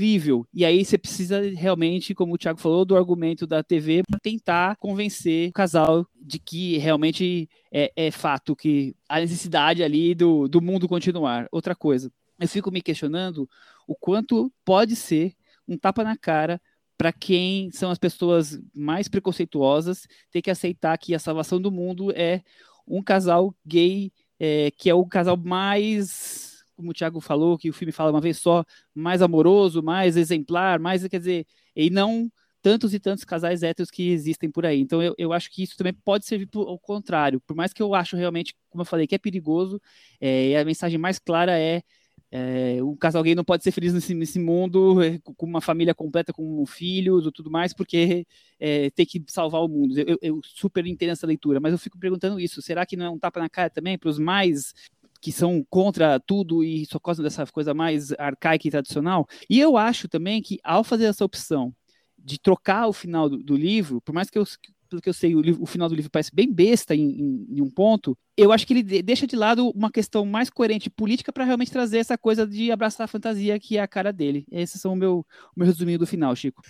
incrível. 0.00 0.46
E 0.52 0.64
aí 0.64 0.82
você 0.82 0.96
precisa 0.96 1.42
realmente, 1.54 2.14
como 2.14 2.34
o 2.34 2.38
Thiago 2.38 2.58
falou, 2.58 2.84
do 2.84 2.96
argumento 2.96 3.46
da 3.46 3.62
TV 3.62 4.02
para 4.08 4.18
tentar 4.18 4.76
convencer 4.76 5.50
o 5.50 5.52
casal 5.52 6.06
de 6.14 6.38
que 6.38 6.78
realmente 6.78 7.48
é, 7.70 7.92
é, 7.94 8.10
fato 8.10 8.56
que 8.56 8.94
a 9.08 9.20
necessidade 9.20 9.82
ali 9.82 10.14
do, 10.14 10.48
do 10.48 10.60
mundo 10.60 10.88
continuar. 10.88 11.46
Outra 11.52 11.74
coisa, 11.74 12.10
eu 12.38 12.48
fico 12.48 12.70
me 12.70 12.80
questionando 12.80 13.48
o 13.86 13.94
quanto 13.94 14.50
pode 14.64 14.96
ser 14.96 15.34
um 15.68 15.76
tapa 15.76 16.02
na 16.02 16.16
cara 16.16 16.60
para 16.96 17.12
quem 17.12 17.70
são 17.70 17.90
as 17.90 17.98
pessoas 17.98 18.58
mais 18.74 19.08
preconceituosas 19.08 20.06
ter 20.30 20.40
que 20.40 20.50
aceitar 20.50 20.96
que 20.98 21.14
a 21.14 21.18
salvação 21.18 21.60
do 21.60 21.70
mundo 21.70 22.10
é 22.12 22.42
um 22.86 23.02
casal 23.02 23.54
gay 23.66 24.12
é, 24.38 24.70
que 24.70 24.88
é 24.88 24.94
o 24.94 25.06
casal 25.06 25.36
mais 25.36 26.49
como 26.80 26.90
o 26.90 26.94
Thiago 26.94 27.20
falou, 27.20 27.58
que 27.58 27.70
o 27.70 27.72
filme 27.72 27.92
fala 27.92 28.10
uma 28.10 28.20
vez 28.20 28.38
só, 28.38 28.64
mais 28.94 29.22
amoroso, 29.22 29.82
mais 29.82 30.16
exemplar, 30.16 30.78
mais, 30.80 31.06
quer 31.06 31.18
dizer, 31.18 31.46
e 31.76 31.90
não 31.90 32.30
tantos 32.62 32.94
e 32.94 33.00
tantos 33.00 33.24
casais 33.24 33.62
héteros 33.62 33.90
que 33.90 34.10
existem 34.10 34.50
por 34.50 34.66
aí. 34.66 34.80
Então 34.80 35.02
eu, 35.02 35.14
eu 35.18 35.32
acho 35.32 35.50
que 35.50 35.62
isso 35.62 35.76
também 35.76 35.92
pode 35.92 36.26
servir 36.26 36.48
ao 36.54 36.78
contrário. 36.78 37.40
Por 37.40 37.56
mais 37.56 37.72
que 37.72 37.82
eu 37.82 37.94
acho 37.94 38.16
realmente, 38.16 38.54
como 38.68 38.82
eu 38.82 38.86
falei, 38.86 39.06
que 39.06 39.14
é 39.14 39.18
perigoso, 39.18 39.80
é, 40.20 40.58
a 40.58 40.64
mensagem 40.64 40.98
mais 40.98 41.18
clara 41.18 41.58
é, 41.58 41.82
é 42.30 42.78
o 42.82 42.96
casal 42.96 43.22
gay 43.22 43.34
não 43.34 43.44
pode 43.44 43.64
ser 43.64 43.72
feliz 43.72 43.92
nesse, 43.92 44.14
nesse 44.14 44.38
mundo, 44.38 45.02
é, 45.02 45.18
com 45.18 45.46
uma 45.46 45.60
família 45.60 45.94
completa, 45.94 46.32
com 46.32 46.64
filhos 46.66 47.26
ou 47.26 47.32
tudo 47.32 47.50
mais, 47.50 47.72
porque 47.72 48.26
é, 48.58 48.90
tem 48.90 49.06
que 49.06 49.22
salvar 49.28 49.62
o 49.62 49.68
mundo. 49.68 49.98
Eu, 49.98 50.18
eu, 50.20 50.40
super 50.44 50.86
entendo 50.86 51.10
essa 51.10 51.26
leitura, 51.26 51.60
mas 51.60 51.72
eu 51.72 51.78
fico 51.78 51.98
perguntando 51.98 52.38
isso: 52.38 52.62
será 52.62 52.84
que 52.86 52.96
não 52.96 53.06
é 53.06 53.10
um 53.10 53.18
tapa 53.18 53.40
na 53.40 53.48
cara 53.48 53.70
também 53.70 53.98
para 53.98 54.10
os 54.10 54.18
mais 54.18 54.74
que 55.20 55.32
são 55.32 55.64
contra 55.68 56.18
tudo 56.20 56.64
e 56.64 56.86
só 56.86 56.98
gostam 56.98 57.22
dessa 57.22 57.46
coisa 57.46 57.74
mais 57.74 58.12
arcaica 58.12 58.66
e 58.66 58.70
tradicional. 58.70 59.26
E 59.48 59.60
eu 59.60 59.76
acho 59.76 60.08
também 60.08 60.40
que 60.40 60.58
ao 60.64 60.82
fazer 60.82 61.04
essa 61.04 61.24
opção 61.24 61.74
de 62.18 62.38
trocar 62.38 62.86
o 62.86 62.92
final 62.92 63.28
do, 63.28 63.38
do 63.38 63.56
livro, 63.56 64.00
por 64.00 64.14
mais 64.14 64.30
que 64.30 64.38
eu 64.38 64.44
pelo 64.90 65.00
que 65.00 65.08
eu 65.08 65.14
sei, 65.14 65.34
o, 65.34 65.40
livro, 65.40 65.62
o, 65.62 65.66
final 65.66 65.88
do 65.88 65.94
livro 65.94 66.10
parece 66.10 66.34
bem 66.34 66.52
besta 66.52 66.94
em, 66.94 67.00
em, 67.00 67.46
em, 67.48 67.62
um 67.62 67.70
ponto, 67.70 68.18
eu 68.36 68.52
acho 68.52 68.66
que 68.66 68.74
ele 68.74 69.02
deixa 69.02 69.26
de 69.26 69.36
lado 69.36 69.70
uma 69.70 69.90
questão 69.90 70.26
mais 70.26 70.50
coerente 70.50 70.90
política 70.90 71.32
para 71.32 71.44
realmente 71.44 71.70
trazer 71.70 71.98
essa 71.98 72.18
coisa 72.18 72.46
de 72.46 72.72
abraçar 72.72 73.04
a 73.04 73.08
fantasia 73.08 73.58
que 73.60 73.78
é 73.78 73.80
a 73.80 73.88
cara 73.88 74.12
dele. 74.12 74.44
Esses 74.50 74.80
são 74.80 74.92
o 74.92 74.96
meu, 74.96 75.24
o 75.54 75.60
meu 75.60 75.66
resuminho 75.66 75.98
do 75.98 76.06
final, 76.06 76.34
Chico. 76.34 76.62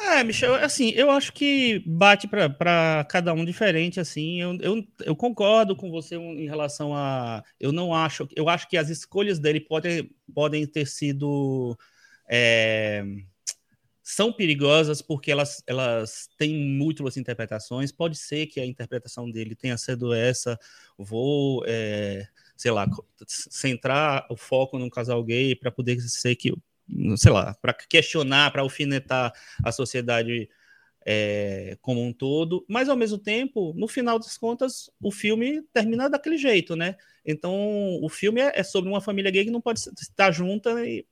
É, 0.00 0.24
Michel, 0.24 0.54
assim, 0.54 0.90
eu 0.90 1.10
acho 1.10 1.32
que 1.32 1.82
bate 1.86 2.26
para 2.26 3.06
cada 3.10 3.32
um 3.34 3.44
diferente, 3.44 4.00
assim, 4.00 4.40
eu, 4.40 4.56
eu, 4.60 4.84
eu, 5.04 5.14
concordo 5.14 5.76
com 5.76 5.90
você 5.90 6.16
em 6.16 6.46
relação 6.46 6.94
a, 6.94 7.44
eu 7.60 7.70
não 7.70 7.92
acho, 7.92 8.26
eu 8.34 8.48
acho 8.48 8.68
que 8.68 8.76
as 8.76 8.88
escolhas 8.88 9.38
dele 9.38 9.60
podem, 9.60 10.10
podem 10.34 10.66
ter 10.66 10.86
sido... 10.86 11.76
É, 12.30 13.04
são 14.10 14.32
perigosas 14.32 15.02
porque 15.02 15.30
elas, 15.30 15.62
elas 15.66 16.30
têm 16.38 16.56
múltiplas 16.56 17.18
interpretações. 17.18 17.92
Pode 17.92 18.16
ser 18.16 18.46
que 18.46 18.58
a 18.58 18.64
interpretação 18.64 19.30
dele 19.30 19.54
tenha 19.54 19.76
sido 19.76 20.14
essa, 20.14 20.58
vou, 20.96 21.62
é, 21.66 22.26
sei 22.56 22.70
lá, 22.70 22.86
centrar 23.26 24.26
o 24.30 24.36
foco 24.36 24.78
num 24.78 24.88
casal 24.88 25.22
gay 25.22 25.54
para 25.54 25.70
poder 25.70 26.00
ser 26.00 26.34
que, 26.36 26.54
sei 27.18 27.30
lá, 27.30 27.54
para 27.60 27.74
questionar, 27.74 28.50
para 28.50 28.62
alfinetar 28.62 29.30
a 29.62 29.70
sociedade 29.70 30.48
é, 31.04 31.76
como 31.82 32.02
um 32.02 32.10
todo, 32.10 32.64
mas 32.66 32.88
ao 32.88 32.96
mesmo 32.96 33.18
tempo, 33.18 33.74
no 33.76 33.86
final 33.86 34.18
das 34.18 34.38
contas, 34.38 34.90
o 35.02 35.12
filme 35.12 35.60
termina 35.70 36.08
daquele 36.08 36.38
jeito, 36.38 36.74
né? 36.74 36.96
Então, 37.26 37.52
o 38.02 38.08
filme 38.08 38.40
é, 38.40 38.52
é 38.54 38.62
sobre 38.62 38.88
uma 38.88 39.02
família 39.02 39.30
gay 39.30 39.44
que 39.44 39.50
não 39.50 39.60
pode 39.60 39.80
estar 40.00 40.30
junta 40.32 40.82
e 40.86 41.04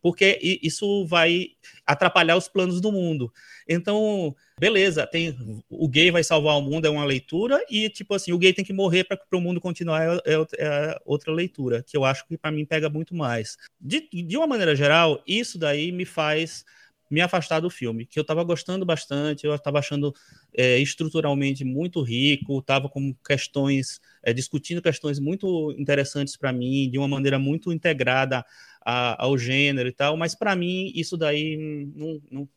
porque 0.00 0.38
isso 0.62 1.06
vai 1.06 1.48
atrapalhar 1.86 2.36
os 2.36 2.48
planos 2.48 2.80
do 2.80 2.92
mundo. 2.92 3.32
Então, 3.68 4.34
beleza, 4.58 5.06
tem 5.06 5.36
o 5.68 5.88
gay 5.88 6.10
vai 6.10 6.22
salvar 6.22 6.56
o 6.56 6.62
mundo 6.62 6.86
é 6.86 6.90
uma 6.90 7.04
leitura 7.04 7.64
e 7.70 7.88
tipo 7.88 8.14
assim 8.14 8.32
o 8.32 8.38
gay 8.38 8.52
tem 8.52 8.64
que 8.64 8.72
morrer 8.72 9.04
para 9.04 9.18
o 9.32 9.40
mundo 9.40 9.60
continuar 9.60 10.02
é, 10.02 10.20
é, 10.24 10.46
é, 10.58 11.00
outra 11.04 11.32
leitura 11.32 11.82
que 11.82 11.96
eu 11.96 12.04
acho 12.04 12.26
que 12.26 12.36
para 12.38 12.52
mim 12.52 12.64
pega 12.64 12.88
muito 12.88 13.14
mais. 13.14 13.56
De, 13.80 14.08
de 14.10 14.36
uma 14.36 14.46
maneira 14.46 14.76
geral, 14.76 15.22
isso 15.26 15.58
daí 15.58 15.90
me 15.90 16.04
faz 16.04 16.64
me 17.10 17.20
afastar 17.20 17.60
do 17.60 17.70
filme, 17.70 18.06
que 18.06 18.18
eu 18.18 18.22
estava 18.22 18.42
gostando 18.42 18.84
bastante, 18.84 19.46
eu 19.46 19.54
estava 19.54 19.78
achando 19.78 20.12
é, 20.56 20.78
estruturalmente 20.78 21.64
muito 21.64 22.02
rico, 22.02 22.58
estava 22.58 22.88
com 22.88 23.14
questões, 23.26 24.00
é, 24.22 24.32
discutindo 24.32 24.82
questões 24.82 25.18
muito 25.18 25.72
interessantes 25.78 26.36
para 26.36 26.52
mim, 26.52 26.90
de 26.90 26.98
uma 26.98 27.08
maneira 27.08 27.38
muito 27.38 27.72
integrada 27.72 28.44
a, 28.84 29.22
ao 29.22 29.36
gênero 29.36 29.88
e 29.88 29.92
tal, 29.92 30.16
mas 30.16 30.34
para 30.34 30.56
mim 30.56 30.90
isso 30.94 31.16
daí 31.16 31.56
não, 31.94 32.20
não, 32.30 32.48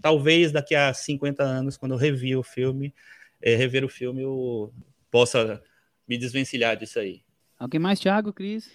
talvez 0.00 0.52
daqui 0.52 0.74
a 0.74 0.94
50 0.94 1.42
anos, 1.42 1.76
quando 1.76 1.92
eu 1.92 1.98
revi 1.98 2.36
o 2.36 2.42
filme, 2.42 2.94
é, 3.42 3.54
rever 3.54 3.84
o 3.84 3.88
filme, 3.88 4.22
eu 4.22 4.72
possa 5.10 5.62
me 6.08 6.16
desvencilhar 6.16 6.76
disso 6.76 6.98
aí. 6.98 7.22
Alguém 7.58 7.80
mais, 7.80 7.98
Thiago, 7.98 8.32
Cris? 8.32 8.70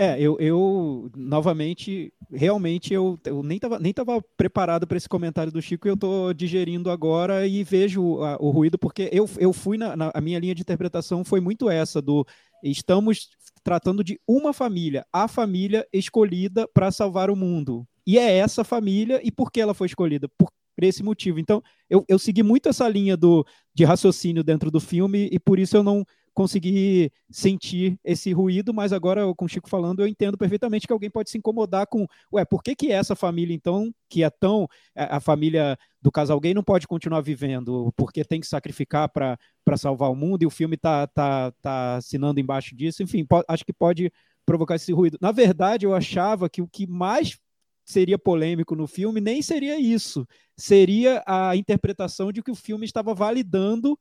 É, 0.00 0.16
eu, 0.20 0.36
eu 0.38 1.10
novamente, 1.16 2.12
realmente, 2.30 2.94
eu, 2.94 3.18
eu 3.24 3.42
nem 3.42 3.56
estava 3.56 3.80
nem 3.80 3.92
tava 3.92 4.22
preparado 4.36 4.86
para 4.86 4.96
esse 4.96 5.08
comentário 5.08 5.50
do 5.50 5.60
Chico 5.60 5.88
e 5.88 5.90
eu 5.90 5.94
estou 5.94 6.32
digerindo 6.32 6.88
agora 6.88 7.44
e 7.48 7.64
vejo 7.64 8.22
a, 8.22 8.36
o 8.40 8.50
ruído, 8.50 8.78
porque 8.78 9.10
eu, 9.12 9.28
eu 9.38 9.52
fui 9.52 9.76
na, 9.76 9.96
na, 9.96 10.12
a 10.14 10.20
minha 10.20 10.38
linha 10.38 10.54
de 10.54 10.62
interpretação 10.62 11.24
foi 11.24 11.40
muito 11.40 11.68
essa, 11.68 12.00
do 12.00 12.24
estamos 12.62 13.30
tratando 13.64 14.04
de 14.04 14.20
uma 14.24 14.52
família, 14.52 15.04
a 15.12 15.26
família 15.26 15.84
escolhida 15.92 16.68
para 16.72 16.92
salvar 16.92 17.28
o 17.28 17.34
mundo. 17.34 17.84
E 18.06 18.18
é 18.18 18.38
essa 18.38 18.62
família, 18.62 19.20
e 19.24 19.32
por 19.32 19.50
que 19.50 19.60
ela 19.60 19.74
foi 19.74 19.88
escolhida? 19.88 20.28
Por, 20.38 20.48
por 20.76 20.84
esse 20.84 21.02
motivo. 21.02 21.40
Então, 21.40 21.60
eu, 21.90 22.04
eu 22.06 22.20
segui 22.20 22.44
muito 22.44 22.68
essa 22.68 22.88
linha 22.88 23.16
do, 23.16 23.44
de 23.74 23.84
raciocínio 23.84 24.44
dentro 24.44 24.70
do 24.70 24.78
filme, 24.78 25.28
e 25.32 25.40
por 25.40 25.58
isso 25.58 25.76
eu 25.76 25.82
não 25.82 26.04
consegui 26.38 27.10
sentir 27.28 27.98
esse 28.04 28.32
ruído, 28.32 28.72
mas 28.72 28.92
agora, 28.92 29.34
com 29.34 29.46
o 29.46 29.48
Chico 29.48 29.68
falando, 29.68 30.02
eu 30.02 30.06
entendo 30.06 30.38
perfeitamente 30.38 30.86
que 30.86 30.92
alguém 30.92 31.10
pode 31.10 31.30
se 31.30 31.36
incomodar 31.36 31.88
com, 31.88 32.06
ué, 32.32 32.44
por 32.44 32.62
que, 32.62 32.76
que 32.76 32.92
essa 32.92 33.16
família, 33.16 33.52
então, 33.52 33.92
que 34.08 34.22
é 34.22 34.30
tão. 34.30 34.68
A 34.94 35.18
família 35.18 35.76
do 36.00 36.12
casal 36.12 36.38
gay 36.38 36.54
não 36.54 36.62
pode 36.62 36.86
continuar 36.86 37.22
vivendo, 37.22 37.92
porque 37.96 38.24
tem 38.24 38.40
que 38.40 38.46
sacrificar 38.46 39.08
para 39.08 39.36
salvar 39.76 40.12
o 40.12 40.14
mundo, 40.14 40.44
e 40.44 40.46
o 40.46 40.50
filme 40.50 40.76
está 40.76 41.08
tá, 41.08 41.50
tá 41.60 41.96
assinando 41.96 42.38
embaixo 42.38 42.72
disso, 42.76 43.02
enfim, 43.02 43.26
acho 43.48 43.64
que 43.64 43.72
pode 43.72 44.08
provocar 44.46 44.76
esse 44.76 44.92
ruído. 44.92 45.18
Na 45.20 45.32
verdade, 45.32 45.86
eu 45.86 45.92
achava 45.92 46.48
que 46.48 46.62
o 46.62 46.68
que 46.68 46.86
mais 46.86 47.36
seria 47.84 48.16
polêmico 48.16 48.76
no 48.76 48.86
filme 48.86 49.20
nem 49.20 49.42
seria 49.42 49.76
isso, 49.76 50.24
seria 50.56 51.20
a 51.26 51.56
interpretação 51.56 52.30
de 52.30 52.44
que 52.44 52.50
o 52.52 52.54
filme 52.54 52.84
estava 52.84 53.12
validando 53.12 53.98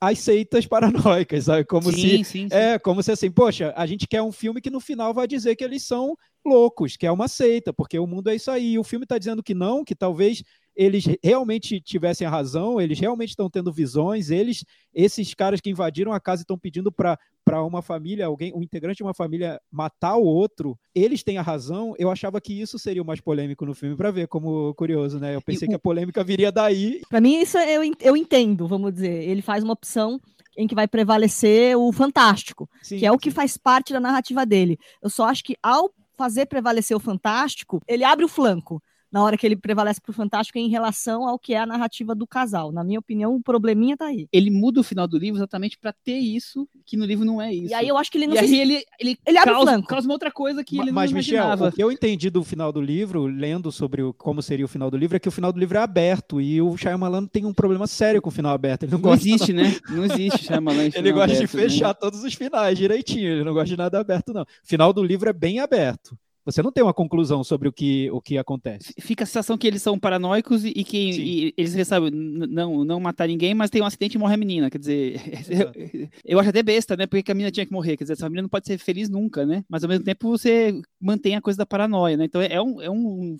as 0.00 0.18
seitas 0.18 0.66
paranoicas, 0.66 1.44
sabe? 1.44 1.64
Como 1.64 1.92
sim, 1.92 1.98
se 1.98 2.24
sim, 2.24 2.24
sim. 2.24 2.48
é 2.50 2.78
como 2.78 3.02
se 3.02 3.12
assim, 3.12 3.30
poxa, 3.30 3.72
a 3.76 3.86
gente 3.86 4.06
quer 4.08 4.22
um 4.22 4.32
filme 4.32 4.60
que 4.60 4.70
no 4.70 4.80
final 4.80 5.12
vai 5.12 5.26
dizer 5.26 5.56
que 5.56 5.64
eles 5.64 5.82
são 5.84 6.16
loucos, 6.44 6.96
que 6.96 7.06
é 7.06 7.12
uma 7.12 7.28
seita, 7.28 7.72
porque 7.72 7.98
o 7.98 8.06
mundo 8.06 8.30
é 8.30 8.34
isso 8.34 8.50
aí. 8.50 8.72
E 8.72 8.78
o 8.78 8.84
filme 8.84 9.04
está 9.04 9.18
dizendo 9.18 9.42
que 9.42 9.54
não, 9.54 9.84
que 9.84 9.94
talvez 9.94 10.42
eles 10.80 11.04
realmente 11.22 11.78
tivessem 11.78 12.26
a 12.26 12.30
razão, 12.30 12.80
eles 12.80 12.98
realmente 12.98 13.28
estão 13.30 13.50
tendo 13.50 13.70
visões, 13.70 14.30
eles, 14.30 14.64
esses 14.94 15.34
caras 15.34 15.60
que 15.60 15.68
invadiram 15.68 16.10
a 16.10 16.18
casa 16.18 16.40
e 16.40 16.44
estão 16.44 16.58
pedindo 16.58 16.90
para 16.90 17.18
para 17.44 17.64
uma 17.64 17.82
família, 17.82 18.26
alguém, 18.26 18.52
um 18.54 18.62
integrante 18.62 18.98
de 18.98 19.02
uma 19.02 19.14
família 19.14 19.60
matar 19.72 20.14
o 20.16 20.22
outro, 20.24 20.78
eles 20.94 21.22
têm 21.22 21.36
a 21.36 21.42
razão. 21.42 21.94
Eu 21.98 22.10
achava 22.10 22.40
que 22.40 22.52
isso 22.52 22.78
seria 22.78 23.02
o 23.02 23.04
mais 23.04 23.20
polêmico 23.20 23.66
no 23.66 23.74
filme, 23.74 23.96
para 23.96 24.10
ver 24.12 24.28
como 24.28 24.72
curioso, 24.74 25.18
né? 25.18 25.34
Eu 25.34 25.42
pensei 25.42 25.66
o- 25.66 25.70
que 25.70 25.74
a 25.74 25.78
polêmica 25.78 26.22
viria 26.22 26.52
daí. 26.52 27.00
Pra 27.08 27.20
mim, 27.20 27.40
isso 27.40 27.58
eu, 27.58 27.82
en- 27.82 27.94
eu 28.00 28.16
entendo, 28.16 28.68
vamos 28.68 28.92
dizer. 28.92 29.24
Ele 29.28 29.42
faz 29.42 29.64
uma 29.64 29.72
opção 29.72 30.20
em 30.56 30.66
que 30.68 30.74
vai 30.74 30.86
prevalecer 30.86 31.76
o 31.76 31.90
fantástico, 31.92 32.68
Sim, 32.82 32.98
que 32.98 33.06
é 33.06 33.10
o 33.10 33.18
que 33.18 33.30
sim. 33.30 33.34
faz 33.34 33.56
parte 33.56 33.92
da 33.92 33.98
narrativa 34.00 34.46
dele. 34.46 34.78
Eu 35.02 35.10
só 35.10 35.24
acho 35.24 35.42
que 35.42 35.56
ao 35.62 35.90
fazer 36.16 36.46
prevalecer 36.46 36.96
o 36.96 37.00
fantástico, 37.00 37.80
ele 37.88 38.04
abre 38.04 38.24
o 38.24 38.28
flanco 38.28 38.80
na 39.12 39.22
hora 39.24 39.36
que 39.36 39.46
ele 39.46 39.56
prevalece 39.56 40.00
pro 40.00 40.12
fantástico 40.12 40.58
em 40.58 40.68
relação 40.68 41.26
ao 41.28 41.38
que 41.38 41.54
é 41.54 41.58
a 41.58 41.66
narrativa 41.66 42.14
do 42.14 42.26
casal. 42.26 42.70
Na 42.72 42.84
minha 42.84 42.98
opinião, 42.98 43.34
o 43.34 43.42
probleminha 43.42 43.96
tá 43.96 44.06
aí. 44.06 44.28
Ele 44.32 44.50
muda 44.50 44.80
o 44.80 44.84
final 44.84 45.08
do 45.08 45.18
livro 45.18 45.38
exatamente 45.38 45.78
pra 45.78 45.92
ter 45.92 46.18
isso, 46.18 46.68
que 46.86 46.96
no 46.96 47.04
livro 47.04 47.24
não 47.24 47.40
é 47.42 47.52
isso. 47.52 47.70
E 47.70 47.74
aí 47.74 47.88
eu 47.88 47.96
acho 47.98 48.10
que 48.10 48.18
ele 48.18 48.26
não 48.26 48.34
E 48.34 48.38
se- 48.38 48.44
aí 48.44 48.60
ele, 48.60 48.84
ele, 49.00 49.18
ele 49.26 49.38
abre 49.38 49.50
o 49.52 49.54
causa, 49.56 49.82
causa 49.82 50.06
uma 50.08 50.14
outra 50.14 50.30
coisa 50.30 50.62
que 50.62 50.76
Ma- 50.76 50.82
ele 50.84 50.92
Mas, 50.92 51.10
não 51.10 51.16
Michel, 51.18 51.34
imaginava. 51.36 51.68
o 51.68 51.72
que 51.72 51.82
eu 51.82 51.90
entendi 51.90 52.30
do 52.30 52.44
final 52.44 52.72
do 52.72 52.80
livro, 52.80 53.26
lendo 53.26 53.72
sobre 53.72 54.02
o- 54.02 54.12
como 54.14 54.40
seria 54.42 54.64
o 54.64 54.68
final 54.68 54.90
do 54.90 54.96
livro, 54.96 55.16
é 55.16 55.20
que 55.20 55.28
o 55.28 55.32
final 55.32 55.52
do 55.52 55.58
livro 55.58 55.76
é 55.78 55.80
aberto 55.80 56.40
e 56.40 56.60
o 56.62 56.76
Shyamalan 56.76 57.26
tem 57.26 57.44
um 57.44 57.52
problema 57.52 57.86
sério 57.86 58.22
com 58.22 58.28
o 58.28 58.32
final 58.32 58.52
aberto. 58.54 58.84
Ele 58.84 58.92
não, 58.92 59.00
Não 59.00 59.14
existe, 59.14 59.52
né? 59.52 59.74
Não 59.90 60.04
existe 60.04 60.44
Shyamalan 60.44 60.84
Ele 60.84 60.92
final 60.92 61.12
gosta 61.14 61.34
aberto, 61.36 61.50
de 61.50 61.56
né? 61.56 61.62
fechar 61.62 61.94
todos 61.94 62.22
os 62.22 62.34
finais 62.34 62.78
direitinho, 62.78 63.28
ele 63.32 63.44
não 63.44 63.52
gosta 63.52 63.68
de 63.68 63.76
nada 63.76 63.98
aberto, 63.98 64.32
não. 64.32 64.42
O 64.42 64.46
final 64.62 64.92
do 64.92 65.02
livro 65.02 65.28
é 65.28 65.32
bem 65.32 65.58
aberto. 65.60 66.16
Você 66.44 66.62
não 66.62 66.72
tem 66.72 66.82
uma 66.82 66.94
conclusão 66.94 67.44
sobre 67.44 67.68
o 67.68 67.72
que, 67.72 68.10
o 68.10 68.20
que 68.20 68.38
acontece. 68.38 68.94
Fica 68.98 69.24
a 69.24 69.26
sensação 69.26 69.58
que 69.58 69.66
eles 69.66 69.82
são 69.82 69.98
paranoicos 69.98 70.64
e, 70.64 70.72
e 70.74 70.84
que 70.84 71.10
e 71.10 71.54
eles 71.56 71.74
recebem 71.74 72.10
não, 72.10 72.84
não 72.84 72.98
matar 72.98 73.28
ninguém, 73.28 73.54
mas 73.54 73.70
tem 73.70 73.82
um 73.82 73.86
acidente 73.86 74.16
e 74.16 74.18
morre 74.18 74.34
a 74.34 74.38
menina. 74.38 74.70
Quer 74.70 74.78
dizer, 74.78 75.20
Exato. 75.50 75.78
eu 76.24 76.38
acho 76.38 76.50
até 76.50 76.62
besta, 76.62 76.96
né? 76.96 77.06
Porque 77.06 77.22
que 77.22 77.32
a 77.32 77.34
menina 77.34 77.50
tinha 77.50 77.66
que 77.66 77.72
morrer. 77.72 77.96
Quer 77.96 78.04
dizer, 78.04 78.14
essa 78.14 78.28
menina 78.28 78.42
não 78.42 78.48
pode 78.48 78.66
ser 78.66 78.78
feliz 78.78 79.08
nunca, 79.08 79.44
né? 79.44 79.64
Mas 79.68 79.84
ao 79.84 79.88
mesmo 79.88 80.04
tempo 80.04 80.28
você 80.28 80.80
mantém 81.00 81.36
a 81.36 81.42
coisa 81.42 81.58
da 81.58 81.66
paranoia, 81.66 82.16
né? 82.16 82.24
Então 82.24 82.40
é 82.40 82.60
um. 82.60 82.80
É 82.80 82.90
um 82.90 83.36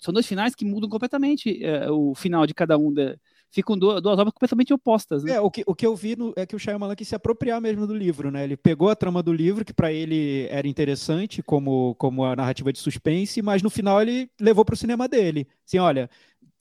são 0.00 0.14
dois 0.14 0.26
finais 0.26 0.54
que 0.54 0.64
mudam 0.64 0.88
completamente 0.88 1.62
é, 1.64 1.90
o 1.90 2.14
final 2.14 2.46
de 2.46 2.54
cada 2.54 2.78
um. 2.78 2.92
Da, 2.92 3.16
ficam 3.50 3.76
duas, 3.78 4.02
duas 4.02 4.18
obras 4.18 4.32
completamente 4.32 4.72
opostas, 4.72 5.24
né? 5.24 5.34
É, 5.34 5.40
o 5.40 5.50
que, 5.50 5.62
o 5.66 5.74
que 5.74 5.86
eu 5.86 5.96
vi 5.96 6.16
no- 6.16 6.32
é 6.36 6.46
que 6.46 6.54
o 6.54 6.58
Shyamalan 6.58 6.94
quis 6.94 7.08
se 7.08 7.14
apropriar 7.14 7.60
mesmo 7.60 7.86
do 7.86 7.94
livro, 7.94 8.30
né? 8.30 8.44
Ele 8.44 8.56
pegou 8.56 8.90
a 8.90 8.96
trama 8.96 9.22
do 9.22 9.32
livro, 9.32 9.64
que 9.64 9.72
para 9.72 9.92
ele 9.92 10.46
era 10.50 10.68
interessante 10.68 11.42
como, 11.42 11.94
como 11.96 12.24
a 12.24 12.36
narrativa 12.36 12.72
de 12.72 12.78
suspense, 12.78 13.40
mas 13.42 13.62
no 13.62 13.70
final 13.70 14.00
ele 14.02 14.30
levou 14.40 14.64
para 14.64 14.74
o 14.74 14.76
cinema 14.76 15.08
dele. 15.08 15.46
Assim, 15.66 15.78
olha, 15.78 16.10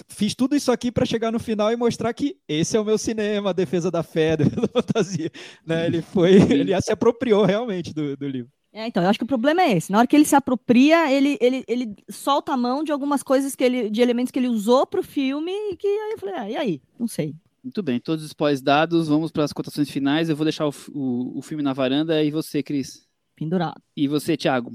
fiz 0.07 0.35
tudo 0.35 0.55
isso 0.55 0.71
aqui 0.71 0.91
para 0.91 1.05
chegar 1.05 1.31
no 1.31 1.39
final 1.39 1.71
e 1.71 1.75
mostrar 1.75 2.13
que 2.13 2.37
esse 2.47 2.77
é 2.77 2.79
o 2.79 2.85
meu 2.85 2.97
cinema, 2.97 3.49
a 3.49 3.53
defesa 3.53 3.91
da 3.91 4.03
fé, 4.03 4.33
a 4.33 4.35
defesa 4.37 4.61
da 4.61 4.67
fantasia. 4.67 5.31
Né? 5.65 5.87
Ele 5.87 6.01
foi, 6.01 6.33
ele 6.35 6.79
se 6.81 6.91
apropriou 6.91 7.45
realmente 7.45 7.93
do, 7.93 8.15
do 8.15 8.27
livro. 8.27 8.51
É, 8.77 8.85
então, 8.85 9.01
eu 9.01 9.09
acho 9.09 9.17
que 9.17 9.25
o 9.25 9.27
problema 9.27 9.63
é 9.63 9.75
esse. 9.75 9.91
Na 9.91 9.97
hora 9.97 10.05
que 10.05 10.15
ele 10.15 10.23
se 10.23 10.35
apropria, 10.35 11.11
ele, 11.11 11.35
ele, 11.41 11.63
ele 11.67 11.95
solta 12.07 12.53
a 12.53 12.57
mão 12.57 12.83
de 12.83 12.91
algumas 12.91 13.23
coisas 13.23 13.55
que 13.55 13.63
ele, 13.63 13.89
de 13.89 14.03
elementos 14.03 14.29
que 14.29 14.37
ele 14.37 14.47
usou 14.47 14.85
pro 14.85 15.01
filme 15.01 15.51
e 15.51 15.75
que 15.75 15.87
aí 15.87 16.11
eu 16.11 16.19
falei, 16.19 16.35
ah, 16.35 16.49
e 16.51 16.55
aí? 16.55 16.81
Não 16.99 17.07
sei. 17.07 17.33
Muito 17.63 17.81
bem, 17.81 17.99
todos 17.99 18.23
os 18.23 18.29
spoilers 18.29 18.61
dados, 18.61 19.07
vamos 19.07 19.31
para 19.31 19.43
as 19.43 19.51
cotações 19.51 19.89
finais. 19.89 20.29
Eu 20.29 20.35
vou 20.35 20.45
deixar 20.45 20.67
o, 20.67 20.73
o, 20.93 21.39
o 21.39 21.41
filme 21.41 21.63
na 21.63 21.73
varanda 21.73 22.23
e 22.23 22.29
você, 22.29 22.61
Cris. 22.61 23.03
Pendurado. 23.35 23.81
E 23.95 24.07
você, 24.07 24.37
Thiago. 24.37 24.71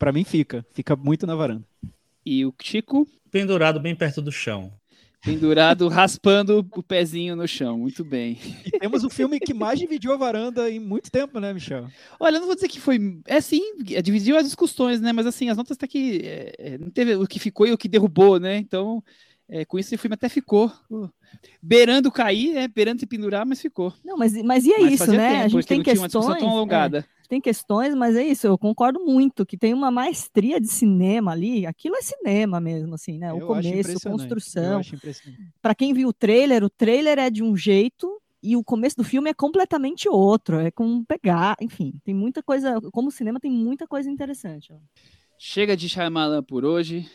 Para 0.00 0.10
mim 0.10 0.24
fica, 0.24 0.66
fica 0.72 0.96
muito 0.96 1.24
na 1.24 1.36
varanda. 1.36 1.64
E 2.26 2.44
o 2.44 2.52
Chico. 2.60 3.06
Pendurado 3.30 3.78
bem 3.78 3.94
perto 3.94 4.20
do 4.20 4.32
chão. 4.32 4.72
Pendurado, 5.24 5.86
raspando 5.86 6.66
o 6.74 6.82
pezinho 6.82 7.36
no 7.36 7.46
chão. 7.46 7.78
Muito 7.78 8.04
bem. 8.04 8.38
E 8.66 8.72
temos 8.72 9.04
o 9.04 9.10
filme 9.10 9.38
que 9.38 9.54
mais 9.54 9.78
dividiu 9.78 10.12
a 10.12 10.16
varanda 10.16 10.68
em 10.68 10.80
muito 10.80 11.12
tempo, 11.12 11.38
né, 11.38 11.52
Michel? 11.52 11.86
Olha, 12.18 12.36
eu 12.36 12.40
não 12.40 12.46
vou 12.48 12.56
dizer 12.56 12.66
que 12.66 12.80
foi. 12.80 13.20
É 13.24 13.40
sim, 13.40 13.76
dividiu 14.02 14.36
as 14.36 14.44
discussões, 14.44 15.00
né? 15.00 15.12
Mas 15.12 15.24
assim, 15.24 15.48
as 15.48 15.56
notas 15.56 15.76
até 15.76 15.86
que. 15.86 16.22
é, 16.24 16.52
é, 16.58 16.78
não 16.78 16.90
teve 16.90 17.14
o 17.14 17.26
que 17.26 17.38
ficou 17.38 17.68
e 17.68 17.72
o 17.72 17.78
que 17.78 17.86
derrubou, 17.86 18.40
né? 18.40 18.56
Então, 18.56 19.02
é, 19.48 19.64
com 19.64 19.78
isso, 19.78 19.94
o 19.94 19.98
filme 19.98 20.14
até 20.14 20.28
ficou. 20.28 20.72
beirando 21.62 22.10
cair, 22.10 22.54
né? 22.54 22.68
Beirando 22.68 23.00
se 23.00 23.06
pendurar, 23.06 23.44
mas 23.44 23.60
ficou. 23.60 23.92
Não, 24.04 24.16
mas, 24.16 24.32
mas 24.42 24.64
e 24.64 24.72
é 24.72 24.78
Mas 24.78 24.94
isso, 24.94 25.12
né? 25.12 25.30
tempo, 25.30 25.44
a 25.44 25.48
gente 25.48 25.66
tem 25.66 25.82
questões. 25.82 26.12
tão 26.12 26.34
é, 26.34 26.42
alongada. 26.42 27.06
tem 27.28 27.40
questões, 27.40 27.94
mas 27.94 28.16
é 28.16 28.24
isso, 28.24 28.46
eu 28.46 28.56
concordo 28.56 29.04
muito 29.04 29.44
que 29.44 29.56
tem 29.56 29.74
uma 29.74 29.90
maestria 29.90 30.60
de 30.60 30.68
cinema 30.68 31.32
ali. 31.32 31.66
Aquilo 31.66 31.96
é 31.96 32.02
cinema 32.02 32.60
mesmo, 32.60 32.94
assim, 32.94 33.18
né? 33.18 33.30
Eu 33.30 33.34
o 33.46 33.52
acho 33.54 33.68
começo, 33.68 33.90
Eu 33.90 34.10
construção. 34.10 34.80
Pra 35.60 35.74
quem 35.74 35.92
viu 35.92 36.08
o 36.08 36.12
trailer, 36.12 36.64
o 36.64 36.70
trailer 36.70 37.18
é 37.18 37.28
de 37.28 37.42
um 37.42 37.56
jeito 37.56 38.20
e 38.42 38.56
o 38.56 38.64
começo 38.64 38.96
do 38.96 39.04
filme 39.04 39.30
é 39.30 39.34
completamente 39.34 40.08
outro. 40.08 40.58
É 40.58 40.70
com 40.70 41.04
pegar, 41.04 41.56
enfim, 41.60 41.94
tem 42.04 42.14
muita 42.14 42.42
coisa. 42.42 42.80
Como 42.90 43.10
cinema, 43.10 43.38
tem 43.38 43.50
muita 43.50 43.86
coisa 43.86 44.10
interessante. 44.10 44.72
ó. 44.72 44.76
Chega 45.38 45.76
de 45.76 45.88
Shyamalan 45.88 46.42
por 46.42 46.64
hoje. 46.64 47.08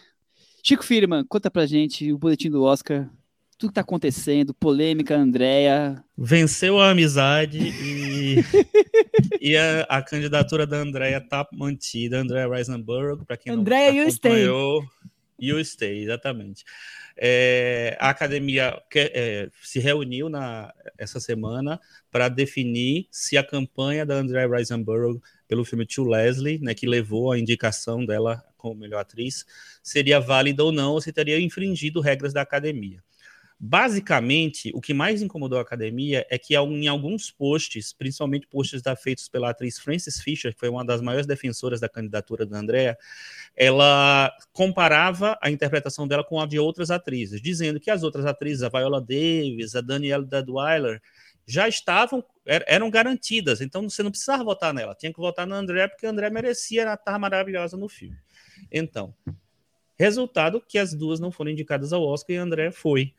Chico 0.68 0.84
Firman, 0.84 1.24
conta 1.24 1.50
pra 1.50 1.66
gente 1.66 2.12
o 2.12 2.18
boletim 2.18 2.50
do 2.50 2.62
Oscar. 2.62 3.10
Tudo 3.58 3.70
que 3.70 3.76
tá 3.76 3.80
acontecendo, 3.80 4.54
polêmica, 4.54 5.16
Andréia. 5.16 6.04
Venceu 6.18 6.78
a 6.78 6.90
amizade 6.90 7.58
e, 7.58 8.36
e 9.40 9.56
a, 9.56 9.84
a 9.84 10.02
candidatura 10.02 10.68
da 10.68 10.76
Andrea 10.76 11.22
tá 11.22 11.48
mantida. 11.54 12.20
Andrea 12.20 12.50
Risenberg, 12.50 13.24
para 13.24 13.38
quem 13.38 13.54
Andrea, 13.54 13.94
não 13.94 14.10
acompanhou. 14.10 14.84
You 15.40 15.58
stay, 15.64 16.04
exatamente. 16.04 16.66
É, 17.16 17.96
a 17.98 18.10
academia 18.10 18.78
que- 18.92 19.12
é, 19.16 19.50
se 19.64 19.80
reuniu 19.80 20.28
na, 20.28 20.74
essa 20.98 21.22
semana 21.22 21.80
para 22.12 22.28
definir 22.28 23.08
se 23.10 23.38
a 23.38 23.44
campanha 23.44 24.06
da 24.06 24.16
Andrea 24.16 24.46
Risenberg 24.50 25.22
pelo 25.48 25.66
filme 25.66 25.86
To 25.86 26.04
Leslie, 26.04 26.60
né, 26.60 26.74
que 26.74 26.88
levou 26.88 27.32
a 27.32 27.40
indicação 27.40 28.06
dela 28.06 28.44
como 28.58 28.76
melhor 28.76 29.00
atriz, 29.00 29.46
seria 29.82 30.20
válida 30.20 30.64
ou 30.64 30.72
não, 30.72 30.94
ou 30.94 31.02
se 31.02 31.14
teria 31.14 31.40
infringido 31.40 32.02
regras 32.02 32.34
da 32.34 32.42
academia. 32.42 33.02
Basicamente, 33.60 34.72
o 34.76 34.80
que 34.80 34.94
mais 34.94 35.20
incomodou 35.20 35.58
a 35.58 35.64
academia 35.64 36.24
é 36.30 36.38
que 36.38 36.56
em 36.56 36.88
alguns 36.88 37.32
posts, 37.32 37.92
principalmente 37.92 38.46
posts 38.46 38.84
da, 38.84 38.96
feitos 38.96 39.28
pela 39.28 39.50
atriz 39.50 39.80
Frances 39.80 40.22
Fisher, 40.22 40.54
que 40.54 40.60
foi 40.60 40.70
uma 40.70 40.86
das 40.86 41.02
maiores 41.02 41.26
defensoras 41.26 41.80
da 41.80 41.90
candidatura 41.90 42.46
da 42.46 42.60
Andrea, 42.60 42.96
ela 43.56 44.32
comparava 44.54 45.40
a 45.42 45.50
interpretação 45.50 46.08
dela 46.08 46.24
com 46.24 46.40
a 46.40 46.46
de 46.46 46.60
outras 46.60 46.92
atrizes, 46.92 47.42
dizendo 47.42 47.80
que 47.80 47.90
as 47.90 48.04
outras 48.04 48.28
atrizes, 48.28 48.62
a 48.62 48.70
Viola 48.70 49.02
Davis, 49.02 49.76
a 49.76 49.82
Danielle 49.82 50.26
Deadweiler, 50.26 51.02
já 51.48 51.68
estavam, 51.68 52.24
er- 52.46 52.66
eram 52.68 52.92
garantidas, 52.92 53.62
então 53.62 53.90
você 53.90 54.04
não 54.04 54.12
precisava 54.12 54.44
votar 54.44 54.74
nela, 54.74 54.94
tinha 54.94 55.14
que 55.14 55.20
votar 55.20 55.48
na 55.48 55.56
Andrea, 55.56 55.88
porque 55.88 56.06
a 56.06 56.10
Andrea 56.10 56.30
merecia 56.30 56.94
estar 56.94 57.18
maravilhosa 57.18 57.78
no 57.78 57.88
filme. 57.88 58.18
Então, 58.70 59.16
resultado 59.98 60.62
que 60.62 60.78
as 60.78 60.94
duas 60.94 61.20
não 61.20 61.32
foram 61.32 61.52
indicadas 61.52 61.94
ao 61.94 62.04
Oscar 62.04 62.36
e 62.36 62.40
a 62.40 62.44
Andrea 62.44 62.72
foi. 62.72 63.14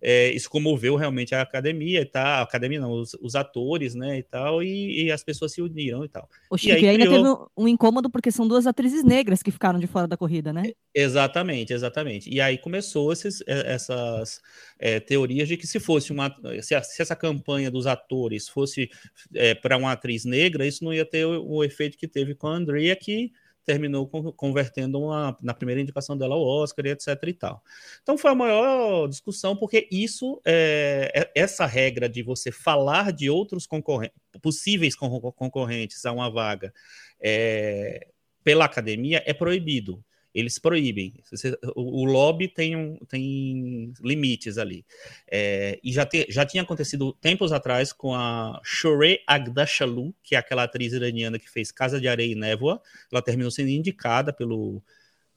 É, 0.00 0.30
isso 0.30 0.48
comoveu 0.48 0.94
realmente 0.96 1.34
a 1.34 1.42
academia 1.42 2.00
e 2.00 2.04
tal, 2.04 2.24
a 2.40 2.42
academia 2.42 2.80
não, 2.80 2.92
os, 2.92 3.14
os 3.14 3.34
atores, 3.34 3.94
né, 3.94 4.18
e 4.18 4.22
tal, 4.22 4.62
e, 4.62 5.04
e 5.04 5.12
as 5.12 5.24
pessoas 5.24 5.52
se 5.52 5.60
uniram 5.60 6.04
e 6.04 6.08
tal. 6.08 6.28
O 6.50 6.56
Chico, 6.56 6.74
aí 6.74 6.82
e 6.84 6.88
ainda 6.88 7.06
criou- 7.06 7.24
teve 7.36 7.50
um, 7.56 7.64
um 7.64 7.68
incômodo 7.68 8.08
porque 8.08 8.30
são 8.30 8.46
duas 8.46 8.66
atrizes 8.66 9.02
negras 9.02 9.42
que 9.42 9.50
ficaram 9.50 9.78
de 9.78 9.86
fora 9.86 10.06
da 10.06 10.16
corrida, 10.16 10.52
né? 10.52 10.62
Exatamente, 10.94 11.72
exatamente. 11.72 12.30
E 12.30 12.40
aí 12.40 12.58
começou 12.58 13.12
esses, 13.12 13.40
eh, 13.46 13.72
essas 13.74 14.40
eh, 14.78 15.00
teorias 15.00 15.48
de 15.48 15.56
que 15.56 15.66
se 15.66 15.78
fosse 15.80 16.12
uma, 16.12 16.34
se, 16.62 16.74
a- 16.74 16.82
se 16.82 17.02
essa 17.02 17.16
campanha 17.16 17.70
dos 17.70 17.86
atores 17.86 18.48
fosse 18.48 18.88
para 19.62 19.76
uma 19.76 19.92
atriz 19.92 20.24
negra, 20.24 20.66
isso 20.66 20.84
não 20.84 20.92
ia 20.94 21.04
ter 21.04 21.24
o, 21.26 21.44
o 21.44 21.64
efeito 21.64 21.96
que 21.98 22.08
teve 22.08 22.34
com 22.34 22.46
a 22.46 22.54
Andrea, 22.54 22.94
que 22.96 23.32
terminou 23.68 24.08
con- 24.08 24.32
convertendo 24.32 24.98
uma, 24.98 25.36
na 25.42 25.52
primeira 25.52 25.78
indicação 25.78 26.16
dela 26.16 26.34
ao 26.34 26.42
Oscar 26.42 26.86
e 26.86 26.90
etc 26.90 27.08
e 27.26 27.34
tal. 27.34 27.62
Então 28.02 28.16
foi 28.16 28.30
a 28.30 28.34
maior 28.34 29.06
discussão, 29.06 29.54
porque 29.54 29.86
isso, 29.92 30.40
é, 30.42 31.12
é- 31.14 31.32
essa 31.42 31.66
regra 31.66 32.08
de 32.08 32.22
você 32.22 32.50
falar 32.50 33.12
de 33.12 33.28
outros 33.28 33.66
concorrentes, 33.66 34.16
possíveis 34.40 34.96
con- 34.96 35.20
concorrentes 35.32 36.06
a 36.06 36.12
uma 36.12 36.30
vaga 36.30 36.72
é, 37.20 38.08
pela 38.42 38.64
academia 38.64 39.22
é 39.26 39.34
proibido. 39.34 40.02
Eles 40.38 40.56
proíbem. 40.56 41.14
O 41.74 42.04
lobby 42.04 42.46
tem, 42.46 42.76
um, 42.76 42.96
tem 43.08 43.92
limites 44.00 44.56
ali. 44.56 44.84
É, 45.28 45.80
e 45.82 45.92
já, 45.92 46.06
te- 46.06 46.26
já 46.30 46.46
tinha 46.46 46.62
acontecido 46.62 47.12
tempos 47.14 47.50
atrás 47.50 47.92
com 47.92 48.14
a 48.14 48.60
Shoreh 48.62 49.20
Agdashalu, 49.26 50.14
que 50.22 50.36
é 50.36 50.38
aquela 50.38 50.62
atriz 50.62 50.92
iraniana 50.92 51.40
que 51.40 51.50
fez 51.50 51.72
Casa 51.72 52.00
de 52.00 52.06
Areia 52.06 52.30
e 52.30 52.36
Névoa. 52.36 52.80
Ela 53.10 53.20
terminou 53.20 53.50
sendo 53.50 53.70
indicada 53.70 54.32
pelo, 54.32 54.80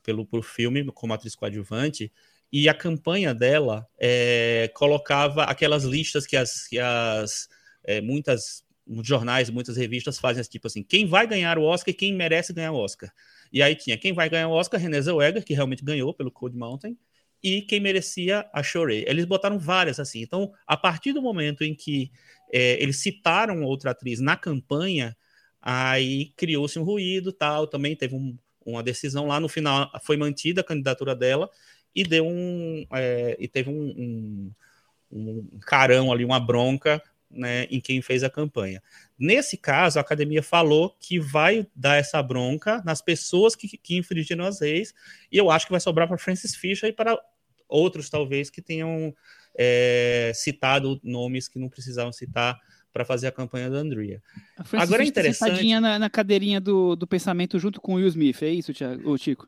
pelo, 0.03 0.23
pelo 0.23 0.43
filme 0.43 0.85
como 0.91 1.13
atriz 1.15 1.35
coadjuvante. 1.35 2.11
e 2.53 2.69
a 2.69 2.73
campanha 2.73 3.33
dela 3.33 3.87
é, 3.99 4.69
colocava 4.75 5.45
aquelas 5.45 5.83
listas 5.83 6.27
que 6.27 6.37
as, 6.37 6.67
que 6.67 6.77
as 6.77 7.49
é, 7.83 8.01
muitas 8.01 8.63
jornais, 9.03 9.49
muitas 9.49 9.77
revistas 9.77 10.19
fazem 10.19 10.43
tipo 10.43 10.67
assim, 10.67 10.83
quem 10.83 11.07
vai 11.07 11.25
ganhar 11.25 11.57
o 11.57 11.63
Oscar 11.63 11.91
e 11.91 11.97
quem 11.97 12.13
merece 12.13 12.53
ganhar 12.53 12.71
o 12.71 12.77
Oscar. 12.77 13.11
E 13.51 13.61
aí 13.61 13.75
tinha 13.75 13.97
quem 13.97 14.13
vai 14.13 14.29
ganhar 14.29 14.47
o 14.47 14.51
Oscar, 14.51 14.79
Renée 14.79 15.01
Zellweger, 15.01 15.43
que 15.43 15.53
realmente 15.53 15.83
ganhou 15.83 16.13
pelo 16.13 16.31
Cold 16.31 16.57
Mountain, 16.57 16.97
e 17.43 17.61
quem 17.63 17.79
merecia 17.79 18.47
a 18.53 18.61
Shorey. 18.61 19.03
Eles 19.07 19.25
botaram 19.25 19.57
várias 19.57 19.99
assim. 19.99 20.21
Então, 20.21 20.51
a 20.65 20.77
partir 20.77 21.11
do 21.11 21.21
momento 21.21 21.63
em 21.63 21.73
que 21.73 22.11
é, 22.53 22.81
eles 22.81 22.97
citaram 22.97 23.63
outra 23.63 23.91
atriz 23.91 24.19
na 24.19 24.37
campanha, 24.37 25.15
aí 25.61 26.31
criou-se 26.37 26.77
um 26.77 26.83
ruído, 26.83 27.31
tal. 27.31 27.67
Também 27.67 27.95
teve 27.95 28.15
um, 28.15 28.37
uma 28.65 28.83
decisão 28.83 29.27
lá 29.27 29.39
no 29.39 29.49
final, 29.49 29.91
foi 30.03 30.17
mantida 30.17 30.61
a 30.61 30.63
candidatura 30.63 31.15
dela 31.15 31.49
e 31.95 32.03
deu 32.03 32.25
um 32.27 32.85
é, 32.93 33.35
e 33.39 33.47
teve 33.47 33.69
um, 33.69 34.53
um, 35.11 35.41
um 35.51 35.59
carão 35.61 36.11
ali, 36.11 36.23
uma 36.23 36.39
bronca 36.39 37.01
né, 37.33 37.65
em 37.65 37.79
quem 37.79 38.01
fez 38.01 38.23
a 38.23 38.29
campanha. 38.29 38.81
Nesse 39.17 39.57
caso, 39.57 39.97
a 39.97 40.01
academia 40.01 40.43
falou 40.43 40.95
que 40.99 41.19
vai 41.19 41.67
dar 41.75 41.95
essa 41.95 42.21
bronca 42.21 42.81
nas 42.85 43.01
pessoas 43.01 43.55
que, 43.55 43.77
que 43.77 43.97
infringiram 43.97 44.45
as 44.45 44.59
leis, 44.59 44.93
e 45.31 45.37
eu 45.37 45.49
acho 45.49 45.65
que 45.65 45.71
vai 45.71 45.79
sobrar 45.79 46.07
para 46.07 46.17
Francis 46.17 46.55
Fisher 46.55 46.89
e 46.89 46.93
para 46.93 47.17
outros, 47.67 48.09
talvez, 48.09 48.49
que 48.49 48.61
tenham 48.61 49.15
é, 49.57 50.31
citado 50.35 50.99
nomes 51.03 51.47
que 51.47 51.59
não 51.59 51.69
precisavam 51.69 52.11
citar 52.11 52.59
para 52.91 53.05
fazer 53.05 53.27
a 53.27 53.31
campanha 53.31 53.69
da 53.69 53.77
Andrea. 53.77 54.21
Agora 54.73 55.03
é 55.03 55.07
interessante. 55.07 55.79
na, 55.79 55.97
na 55.97 56.09
cadeirinha 56.09 56.59
do, 56.59 56.95
do 56.95 57.07
pensamento 57.07 57.57
junto 57.57 57.79
com 57.79 57.93
o 57.93 57.95
Will 57.95 58.07
Smith, 58.07 58.41
é 58.41 58.49
isso, 58.49 58.73
Thiago, 58.73 59.17
Chico? 59.17 59.47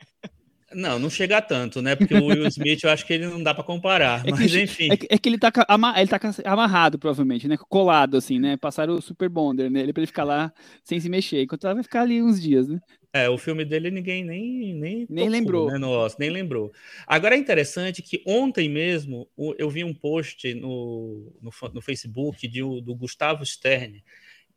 Não, 0.75 0.99
não 0.99 1.09
chega 1.09 1.41
tanto, 1.41 1.81
né? 1.81 1.95
Porque 1.95 2.13
o 2.13 2.25
Will 2.25 2.47
Smith 2.47 2.83
eu 2.83 2.89
acho 2.89 3.05
que 3.05 3.13
ele 3.13 3.27
não 3.27 3.41
dá 3.41 3.53
para 3.53 3.63
comparar. 3.63 4.25
É 4.25 4.31
mas 4.31 4.51
que, 4.51 4.61
enfim. 4.61 4.91
É 4.91 4.97
que, 4.97 5.07
é 5.09 5.17
que, 5.17 5.29
ele, 5.29 5.37
tá, 5.37 5.51
ele 5.97 6.07
tá 6.07 6.19
amarrado, 6.45 6.99
provavelmente, 6.99 7.47
né? 7.47 7.57
Colado, 7.69 8.17
assim, 8.17 8.39
né? 8.39 8.57
Passaram 8.57 8.95
o 8.95 9.01
Super 9.01 9.29
Bonder 9.29 9.69
nele 9.69 9.93
para 9.93 10.01
ele 10.01 10.07
ficar 10.07 10.23
lá 10.23 10.53
sem 10.83 10.99
se 10.99 11.09
mexer. 11.09 11.43
Enquanto 11.43 11.65
ela 11.65 11.75
vai 11.75 11.83
ficar 11.83 12.01
ali 12.01 12.21
uns 12.21 12.41
dias, 12.41 12.67
né? 12.67 12.79
É, 13.15 13.29
o 13.29 13.37
filme 13.37 13.63
dele 13.63 13.91
ninguém 13.91 14.23
nem 14.23 14.73
nem, 14.73 15.05
nem 15.07 15.07
tocou, 15.07 15.29
lembrou. 15.29 15.71
Né, 15.71 15.77
no 15.77 16.07
nem 16.17 16.29
lembrou. 16.31 16.71
Agora 17.05 17.35
é 17.35 17.37
interessante 17.37 18.01
que 18.01 18.23
ontem 18.25 18.67
mesmo 18.67 19.29
eu 19.59 19.69
vi 19.69 19.83
um 19.83 19.93
post 19.93 20.51
no, 20.55 21.31
no, 21.39 21.51
no 21.73 21.81
Facebook 21.81 22.47
de, 22.47 22.61
do 22.61 22.95
Gustavo 22.95 23.45
Stern, 23.45 24.03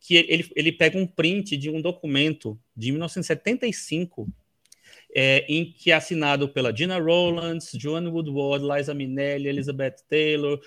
que 0.00 0.14
ele, 0.16 0.50
ele 0.56 0.72
pega 0.72 0.96
um 0.96 1.06
print 1.06 1.54
de 1.56 1.68
um 1.68 1.82
documento 1.82 2.58
de 2.74 2.92
1975 2.92 4.26
é, 5.18 5.46
em 5.48 5.64
que 5.64 5.90
é 5.90 5.94
assinado 5.94 6.46
pela 6.46 6.76
Gina 6.76 6.98
Rowlands, 6.98 7.70
Joan 7.72 8.06
Woodward, 8.10 8.62
Liza 8.62 8.92
Minnelli, 8.92 9.48
Elizabeth 9.48 9.96
Taylor 10.06 10.60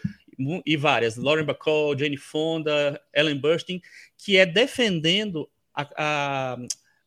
e 0.65 0.75
várias, 0.75 1.17
Lauren 1.17 1.45
Bacall, 1.45 1.95
Jane 1.95 2.17
Fonda, 2.17 2.99
Ellen 3.13 3.37
Burstyn, 3.37 3.79
que 4.17 4.37
é 4.37 4.47
defendendo 4.47 5.47
a, 5.71 5.87
a 5.95 6.57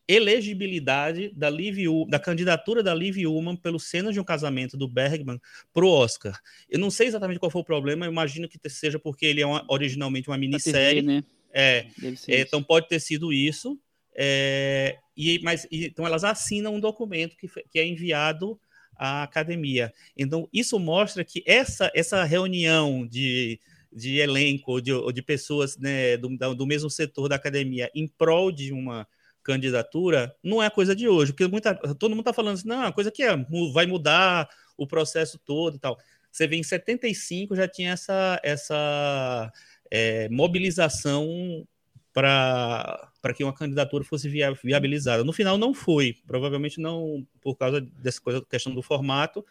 elegibilidade 0.06 1.32
da, 1.34 1.50
Liv, 1.50 1.78
da 2.08 2.20
candidatura 2.20 2.80
da 2.80 2.94
Liv 2.94 3.26
Ullman 3.26 3.56
pelo 3.56 3.80
Cenas 3.80 4.14
de 4.14 4.20
um 4.20 4.24
Casamento 4.24 4.76
do 4.76 4.86
Bergman 4.86 5.40
para 5.74 5.84
o 5.84 5.88
Oscar. 5.88 6.38
Eu 6.70 6.78
não 6.78 6.92
sei 6.92 7.08
exatamente 7.08 7.40
qual 7.40 7.50
foi 7.50 7.62
o 7.62 7.64
problema, 7.64 8.06
imagino 8.06 8.48
que 8.48 8.56
seja 8.70 9.00
porque 9.00 9.26
ele 9.26 9.40
é 9.40 9.46
uma, 9.46 9.64
originalmente 9.68 10.28
uma 10.28 10.38
minissérie. 10.38 11.00
TV, 11.00 11.02
né? 11.02 11.24
É, 11.52 11.86
é 12.28 12.40
então 12.40 12.62
pode 12.62 12.86
ter 12.86 13.00
sido 13.00 13.32
isso. 13.32 13.76
É, 14.14 14.98
e, 15.16 15.40
mas, 15.42 15.66
então 15.70 16.06
elas 16.06 16.24
assinam 16.24 16.74
um 16.74 16.80
documento 16.80 17.36
que, 17.36 17.48
que 17.70 17.78
é 17.78 17.86
enviado 17.86 18.58
à 18.96 19.22
academia. 19.22 19.92
Então, 20.16 20.48
isso 20.52 20.78
mostra 20.78 21.24
que 21.24 21.42
essa, 21.46 21.90
essa 21.94 22.24
reunião 22.24 23.06
de, 23.06 23.58
de 23.92 24.18
elenco, 24.18 24.80
de, 24.80 24.92
de 25.12 25.22
pessoas 25.22 25.76
né, 25.76 26.16
do, 26.16 26.28
do 26.54 26.66
mesmo 26.66 26.90
setor 26.90 27.28
da 27.28 27.36
academia 27.36 27.90
em 27.94 28.06
prol 28.06 28.52
de 28.52 28.72
uma 28.72 29.06
candidatura, 29.42 30.34
não 30.42 30.62
é 30.62 30.70
coisa 30.70 30.94
de 30.94 31.08
hoje, 31.08 31.32
porque 31.32 31.48
muita, 31.48 31.74
todo 31.74 32.10
mundo 32.10 32.20
está 32.20 32.32
falando 32.32 32.54
assim, 32.54 32.68
não, 32.68 32.84
é 32.84 32.92
coisa 32.92 33.10
que 33.10 33.22
é, 33.22 33.36
vai 33.72 33.86
mudar 33.86 34.48
o 34.76 34.86
processo 34.86 35.38
todo 35.44 35.76
e 35.76 35.78
tal. 35.78 35.98
Você 36.30 36.46
vê 36.46 36.56
em 36.56 36.62
75 36.62 37.56
já 37.56 37.68
tinha 37.68 37.92
essa, 37.92 38.40
essa 38.42 39.52
é, 39.90 40.28
mobilização 40.30 41.66
para 42.12 43.10
que 43.34 43.42
uma 43.42 43.54
candidatura 43.54 44.04
fosse 44.04 44.28
viabilizada. 44.28 45.24
No 45.24 45.32
final 45.32 45.56
não 45.56 45.72
foi, 45.72 46.16
provavelmente 46.26 46.80
não 46.80 47.26
por 47.40 47.56
causa 47.56 47.80
dessa 47.80 48.20
coisa, 48.20 48.44
questão 48.48 48.74
do 48.74 48.82
formato, 48.82 49.44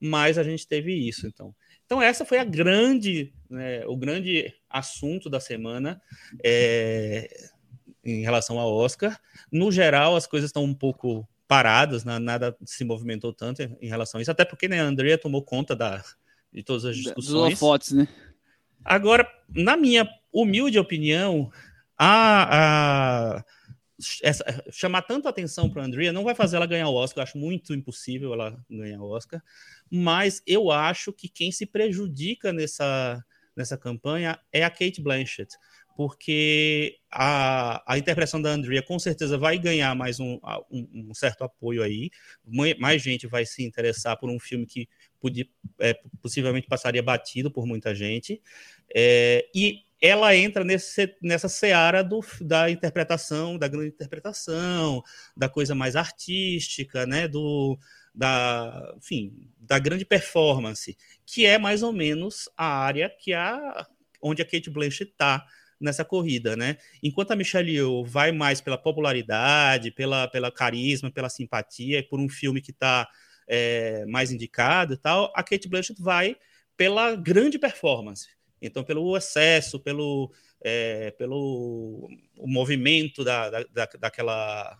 mas 0.00 0.38
a 0.38 0.42
gente 0.42 0.66
teve 0.66 0.92
isso, 0.92 1.26
então. 1.26 1.54
Então 1.84 2.00
essa 2.00 2.24
foi 2.24 2.38
a 2.38 2.44
grande, 2.44 3.32
né, 3.48 3.84
o 3.86 3.96
grande 3.96 4.52
assunto 4.68 5.28
da 5.28 5.40
semana 5.40 6.00
é, 6.42 7.28
em 8.04 8.22
relação 8.22 8.58
ao 8.58 8.72
Oscar. 8.72 9.20
No 9.50 9.70
geral, 9.70 10.16
as 10.16 10.26
coisas 10.26 10.48
estão 10.48 10.64
um 10.64 10.74
pouco 10.74 11.28
paradas, 11.46 12.04
nada 12.04 12.56
se 12.64 12.84
movimentou 12.84 13.32
tanto 13.32 13.62
em 13.62 13.88
relação 13.88 14.18
a 14.18 14.22
isso, 14.22 14.30
até 14.30 14.44
porque 14.44 14.68
né, 14.68 14.80
a 14.80 14.84
Andrea 14.84 15.18
tomou 15.18 15.42
conta 15.42 15.74
da, 15.74 16.02
de 16.52 16.62
todas 16.62 16.84
as 16.84 16.96
discussões. 16.96 17.58
Dos 17.58 17.90
né? 17.92 18.08
Agora, 18.84 19.28
na 19.48 19.76
minha 19.76 20.08
humilde 20.32 20.78
opinião, 20.78 21.50
a, 22.02 23.36
a 23.36 23.44
essa, 24.22 24.64
chamar 24.70 25.02
tanto 25.02 25.28
atenção 25.28 25.68
para 25.68 25.82
a 25.82 25.84
Andrea 25.84 26.12
não 26.12 26.24
vai 26.24 26.34
fazer 26.34 26.56
ela 26.56 26.66
ganhar 26.66 26.88
o 26.88 26.94
Oscar. 26.94 27.22
Eu 27.22 27.24
acho 27.24 27.38
muito 27.38 27.74
impossível 27.74 28.32
ela 28.32 28.58
ganhar 28.68 29.02
o 29.02 29.10
Oscar. 29.10 29.42
Mas 29.90 30.42
eu 30.46 30.70
acho 30.70 31.12
que 31.12 31.28
quem 31.28 31.52
se 31.52 31.66
prejudica 31.66 32.52
nessa, 32.52 33.22
nessa 33.54 33.76
campanha 33.76 34.40
é 34.50 34.64
a 34.64 34.70
Kate 34.70 35.02
Blanchett, 35.02 35.54
porque 35.94 36.96
a, 37.10 37.82
a 37.92 37.98
interpretação 37.98 38.40
da 38.40 38.50
Andrea 38.50 38.82
com 38.82 38.98
certeza 38.98 39.36
vai 39.36 39.58
ganhar 39.58 39.94
mais 39.94 40.18
um, 40.18 40.40
um, 40.70 41.10
um 41.10 41.14
certo 41.14 41.44
apoio 41.44 41.82
aí. 41.82 42.10
Mais 42.78 43.02
gente 43.02 43.26
vai 43.26 43.44
se 43.44 43.62
interessar 43.62 44.18
por 44.18 44.30
um 44.30 44.38
filme 44.38 44.64
que 44.64 44.88
podia, 45.20 45.46
é, 45.78 46.00
possivelmente 46.22 46.66
passaria 46.66 47.02
batido 47.02 47.50
por 47.50 47.66
muita 47.66 47.94
gente. 47.94 48.40
É, 48.94 49.46
e 49.54 49.84
ela 50.00 50.34
entra 50.34 50.64
nesse, 50.64 51.14
nessa 51.22 51.48
seara 51.48 52.02
do, 52.02 52.20
da 52.40 52.70
interpretação, 52.70 53.58
da 53.58 53.68
grande 53.68 53.88
interpretação, 53.88 55.02
da 55.36 55.48
coisa 55.48 55.74
mais 55.74 55.94
artística, 55.94 57.06
né, 57.06 57.28
do, 57.28 57.78
da, 58.14 58.94
enfim, 58.96 59.48
da 59.58 59.78
grande 59.78 60.04
performance, 60.04 60.96
que 61.26 61.44
é 61.44 61.58
mais 61.58 61.82
ou 61.82 61.92
menos 61.92 62.48
a 62.56 62.66
área 62.66 63.10
que 63.10 63.32
a, 63.32 63.86
onde 64.22 64.40
a 64.42 64.44
Kate 64.44 64.70
Blanchett 64.70 65.10
está 65.10 65.46
nessa 65.80 66.04
corrida, 66.04 66.56
né? 66.56 66.76
Enquanto 67.02 67.30
a 67.30 67.36
Michelle 67.36 67.72
Yeoh 67.72 68.04
vai 68.04 68.32
mais 68.32 68.60
pela 68.60 68.76
popularidade, 68.76 69.90
pela, 69.90 70.28
pela 70.28 70.52
carisma, 70.52 71.10
pela 71.10 71.30
simpatia, 71.30 72.06
por 72.06 72.20
um 72.20 72.28
filme 72.28 72.60
que 72.60 72.70
está 72.70 73.08
é, 73.48 74.04
mais 74.06 74.30
indicado 74.30 74.94
e 74.94 74.96
tal, 74.96 75.32
a 75.34 75.42
Kate 75.42 75.68
Blanchett 75.68 76.00
vai 76.00 76.36
pela 76.76 77.16
grande 77.16 77.58
performance. 77.58 78.28
Então, 78.60 78.84
pelo 78.84 79.16
excesso, 79.16 79.80
pelo, 79.80 80.32
é, 80.60 81.10
pelo 81.12 82.08
movimento 82.36 83.24
da, 83.24 83.50
da, 83.50 83.88
daquela, 83.98 84.78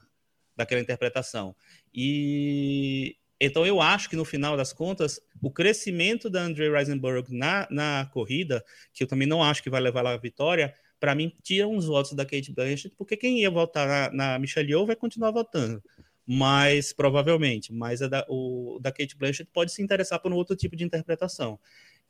daquela 0.57 0.81
interpretação. 0.81 1.55
E 1.95 3.17
então 3.41 3.65
eu 3.67 3.81
acho 3.81 4.11
que 4.11 4.17
no 4.17 4.25
final 4.25 4.55
das 4.55 4.71
contas, 4.71 5.19
o 5.43 5.51
crescimento 5.51 6.29
da 6.29 6.43
Andre 6.43 6.71
Risenberg 6.71 7.35
na, 7.35 7.67
na 7.71 8.11
corrida, 8.13 8.63
que 8.93 9.03
eu 9.03 9.09
também 9.09 9.27
não 9.27 9.43
acho 9.43 9.63
que 9.63 9.71
vai 9.71 9.81
levar 9.81 10.01
ela 10.01 10.13
à 10.13 10.17
vitória, 10.19 10.75
para 11.01 11.15
mim 11.15 11.33
tira 11.43 11.67
uns 11.67 11.87
votos 11.87 12.13
da 12.13 12.27
Kate 12.27 12.53
Blanchett, 12.53 12.95
porque 12.99 13.17
quem 13.17 13.41
ia 13.41 13.51
votar 13.51 13.89
na, 13.89 14.33
na 14.35 14.39
Michelle 14.39 14.69
Yeoh 14.69 14.85
vai 14.85 14.95
continuar 14.95 15.31
votando. 15.31 15.83
Mas 16.27 16.93
provavelmente, 16.93 17.73
mas 17.73 18.03
a 18.03 18.09
da, 18.09 18.27
o 18.29 18.79
da 18.81 18.93
Kate 18.93 19.17
Blanchett 19.17 19.51
pode 19.51 19.73
se 19.73 19.83
interessar 19.83 20.21
por 20.21 20.31
um 20.31 20.37
outro 20.37 20.55
tipo 20.55 20.77
de 20.77 20.85
interpretação. 20.85 21.59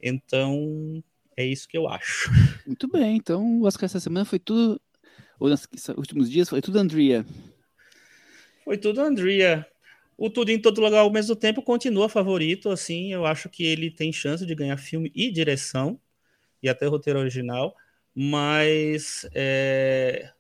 Então, 0.03 1.03
é 1.41 1.47
isso 1.47 1.69
que 1.69 1.77
eu 1.77 1.89
acho. 1.89 2.31
Muito 2.67 2.89
bem, 2.89 3.17
então 3.17 3.67
acho 3.67 3.79
que 3.79 3.85
essa 3.85 4.01
semana 4.01 4.25
foi 4.25 4.39
tudo, 4.39 4.81
ou 5.39 5.49
nos 5.49 5.67
últimos 5.97 6.31
dias, 6.31 6.49
foi 6.49 6.61
tudo 6.61 6.79
Andrea. 6.79 7.25
Foi 8.65 8.77
tudo 8.77 9.01
Andrea. 9.01 9.67
O 10.17 10.29
Tudo 10.29 10.51
em 10.51 10.61
Todo 10.61 10.83
Lugar 10.83 11.01
ao 11.01 11.11
mesmo 11.11 11.35
tempo 11.35 11.63
continua 11.63 12.07
favorito, 12.07 12.69
assim, 12.69 13.11
eu 13.11 13.25
acho 13.25 13.49
que 13.49 13.65
ele 13.65 13.91
tem 13.91 14.13
chance 14.13 14.45
de 14.45 14.55
ganhar 14.55 14.77
filme 14.77 15.11
e 15.15 15.33
direção, 15.33 15.99
e 16.63 16.69
até 16.69 16.87
roteiro 16.87 17.19
original, 17.19 17.75
mas 18.15 19.27
é, 19.35 20.31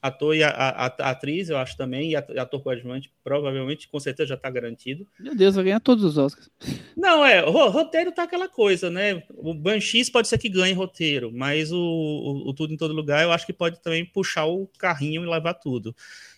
ator 0.00 0.34
e 0.34 0.42
a, 0.42 0.48
a, 0.48 0.86
a, 0.86 1.10
atriz, 1.10 1.48
eu 1.48 1.58
acho 1.58 1.76
também, 1.76 2.12
e 2.12 2.16
ator 2.16 2.62
coadjuvante, 2.62 3.12
provavelmente, 3.22 3.88
com 3.88 3.98
certeza 3.98 4.28
já 4.28 4.34
está 4.36 4.48
garantido. 4.48 5.06
Meu 5.18 5.34
Deus, 5.34 5.54
vai 5.56 5.64
ganhar 5.64 5.80
todos 5.80 6.04
os 6.04 6.16
Oscars. 6.16 6.48
Não, 6.96 7.24
é, 7.24 7.44
o 7.44 7.68
roteiro 7.68 8.12
tá 8.12 8.22
aquela 8.22 8.48
coisa, 8.48 8.90
né? 8.90 9.22
O 9.30 9.52
Banshees 9.52 10.08
pode 10.08 10.28
ser 10.28 10.38
que 10.38 10.48
ganhe 10.48 10.72
roteiro, 10.72 11.32
mas 11.32 11.72
o, 11.72 11.78
o, 11.78 12.50
o, 12.50 12.54
Tudo 12.54 12.72
em 12.72 12.76
Todo 12.76 12.94
Lugar 12.94 13.22
eu 13.22 13.32
acho 13.32 13.46
que 13.46 13.52
pode 13.52 13.80
também 13.80 14.04
puxar 14.04 14.46
o 14.46 14.68
carrinho 14.78 15.24
e 15.24 15.28
levar 15.28 15.54
tudo. 15.54 15.94